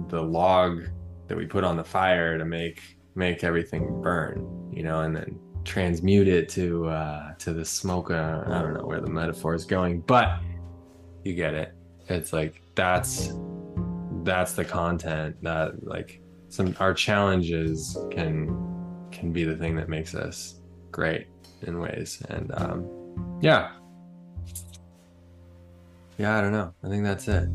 the 0.08 0.20
log 0.20 0.82
that 1.28 1.36
we 1.36 1.46
put 1.46 1.64
on 1.64 1.76
the 1.76 1.84
fire 1.84 2.38
to 2.38 2.44
make 2.44 2.80
make 3.14 3.44
everything 3.44 4.02
burn, 4.02 4.70
you 4.72 4.82
know, 4.82 5.02
and 5.02 5.14
then 5.14 5.38
transmute 5.64 6.28
it 6.28 6.48
to 6.50 6.88
uh, 6.88 7.34
to 7.34 7.52
the 7.52 7.64
smoke. 7.64 8.10
Uh, 8.10 8.42
I 8.46 8.62
don't 8.62 8.74
know 8.74 8.86
where 8.86 9.00
the 9.00 9.10
metaphor 9.10 9.54
is 9.54 9.64
going, 9.64 10.00
but 10.00 10.40
you 11.24 11.34
get 11.34 11.54
it. 11.54 11.74
It's 12.08 12.32
like 12.32 12.60
that's 12.74 13.32
that's 14.24 14.54
the 14.54 14.64
content 14.64 15.36
that 15.42 15.86
like 15.86 16.20
some 16.54 16.76
our 16.78 16.94
challenges 16.94 17.98
can 18.12 18.46
can 19.10 19.32
be 19.32 19.42
the 19.42 19.56
thing 19.56 19.74
that 19.74 19.88
makes 19.88 20.14
us 20.14 20.60
great 20.92 21.26
in 21.62 21.80
ways. 21.80 22.22
And 22.28 22.52
um 22.54 22.88
yeah. 23.40 23.72
Yeah 26.16 26.38
i 26.38 26.40
don't 26.40 26.52
know. 26.52 26.72
I 26.84 26.88
think 26.88 27.02
that's 27.02 27.26
it. 27.26 27.48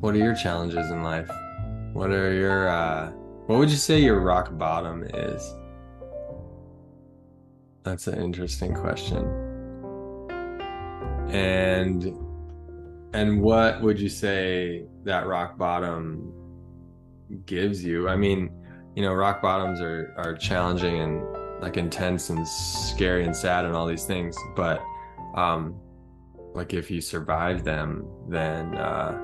What 0.00 0.14
are 0.14 0.18
your 0.18 0.34
challenges 0.34 0.90
in 0.90 1.04
life? 1.04 1.30
What 1.92 2.10
are 2.10 2.32
your 2.32 2.68
uh 2.68 3.12
what 3.46 3.60
would 3.60 3.70
you 3.70 3.76
say 3.76 4.00
your 4.00 4.18
rock 4.18 4.58
bottom 4.58 5.04
is? 5.14 5.54
That's 7.84 8.08
an 8.08 8.20
interesting 8.20 8.74
question. 8.74 9.22
And 11.30 12.02
and 13.12 13.40
what 13.42 13.80
would 13.80 14.00
you 14.00 14.08
say 14.08 14.86
that 15.04 15.28
rock 15.28 15.56
bottom 15.56 16.39
gives 17.46 17.82
you? 17.84 18.08
I 18.08 18.16
mean, 18.16 18.50
you 18.94 19.02
know, 19.02 19.12
rock 19.12 19.42
bottoms 19.42 19.80
are 19.80 20.14
are 20.16 20.34
challenging 20.34 21.00
and 21.00 21.22
like 21.62 21.76
intense 21.76 22.30
and 22.30 22.46
scary 22.46 23.24
and 23.24 23.36
sad 23.36 23.64
and 23.64 23.74
all 23.74 23.86
these 23.86 24.04
things, 24.04 24.36
but 24.56 24.80
um 25.34 25.74
like 26.54 26.74
if 26.74 26.90
you 26.90 27.00
survive 27.00 27.64
them, 27.64 28.06
then 28.28 28.74
uh 28.76 29.18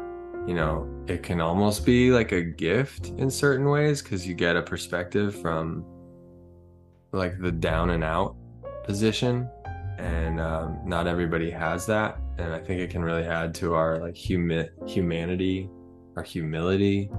you 0.47 0.55
know, 0.55 0.89
it 1.09 1.25
can 1.25 1.41
almost 1.41 1.85
be 1.85 2.13
like 2.13 2.31
a 2.31 2.41
gift 2.41 3.09
in 3.19 3.29
certain 3.31 3.69
ways 3.69 4.01
because 4.01 4.27
you 4.27 4.35
get 4.35 4.55
a 4.55 4.63
perspective 4.63 5.35
from 5.41 5.85
like 7.13 7.41
the 7.41 7.51
down 7.51 7.91
and 7.91 8.05
out 8.05 8.37
position 8.85 9.49
and 9.99 10.41
um, 10.41 10.79
not 10.85 11.07
everybody 11.07 11.51
has 11.51 11.87
that 11.87 12.19
and 12.39 12.53
i 12.53 12.59
think 12.59 12.81
it 12.81 12.91
can 12.91 13.03
really 13.03 13.25
add 13.25 13.55
to 13.55 13.75
our 13.75 13.99
like 13.99 14.15
humi- 14.15 14.69
humanity 14.87 15.69
our 16.17 16.23
humility 16.23 17.11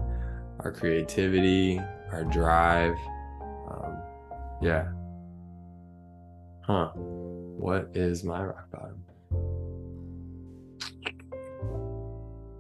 our 0.60 0.72
creativity 0.72 1.80
our 2.12 2.24
drive 2.24 2.96
um, 3.70 4.02
yeah. 4.62 4.88
Huh. 6.62 6.90
What 6.96 7.90
is 7.94 8.24
my 8.24 8.44
rock 8.44 8.70
bottom? 8.72 9.04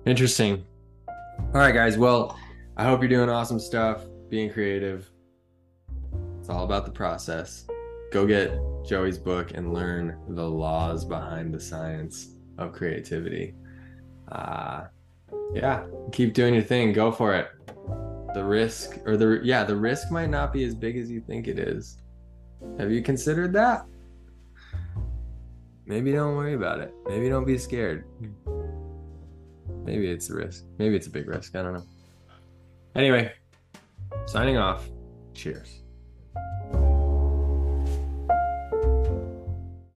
Interesting. 0.06 0.64
All 1.08 1.54
right 1.54 1.74
guys. 1.74 1.98
Well 1.98 2.38
i 2.78 2.84
hope 2.84 3.02
you're 3.02 3.10
doing 3.10 3.30
awesome 3.30 3.60
stuff 3.60 4.06
being 4.30 4.52
creative. 4.52 5.10
It's 6.40 6.50
all 6.50 6.64
about 6.64 6.86
the 6.86 6.92
process. 6.92 7.66
Go 8.12 8.26
get 8.26 8.58
Joey's 8.86 9.18
book 9.18 9.52
and 9.56 9.74
learn 9.74 10.18
the 10.30 10.48
laws 10.48 11.04
behind 11.04 11.54
the 11.54 11.60
science 11.60 12.36
of 12.58 12.72
creativity. 12.72 13.56
Uh, 14.32 14.86
yeah, 15.54 15.86
keep 16.12 16.34
doing 16.34 16.54
your 16.54 16.64
thing. 16.64 16.94
Go 16.94 17.12
for 17.12 17.34
it. 17.34 17.50
The 18.34 18.44
risk, 18.44 19.00
or 19.06 19.18
the 19.18 19.40
yeah, 19.44 19.64
the 19.64 19.76
risk 19.76 20.12
might 20.12 20.30
not 20.30 20.54
be 20.54 20.64
as 20.64 20.76
big 20.76 20.98
as 20.98 21.10
you 21.10 21.22
think 21.22 21.48
it 21.48 21.58
is. 21.60 21.98
Have 22.80 22.92
you 22.92 23.02
considered 23.02 23.54
that? 23.54 23.86
Maybe 25.86 26.12
don't 26.12 26.36
worry 26.36 26.54
about 26.54 26.80
it. 26.80 26.94
Maybe 27.08 27.30
don't 27.30 27.46
be 27.46 27.58
scared. 27.58 28.06
Maybe 29.86 30.10
it's 30.10 30.30
a 30.30 30.36
risk. 30.36 30.66
Maybe 30.78 30.96
it's 30.96 31.08
a 31.08 31.10
big 31.10 31.28
risk. 31.28 31.56
I 31.56 31.62
don't 31.62 31.74
know. 31.74 31.86
Anyway, 32.96 33.32
signing 34.26 34.58
off. 34.58 34.90
Cheers. 35.34 35.84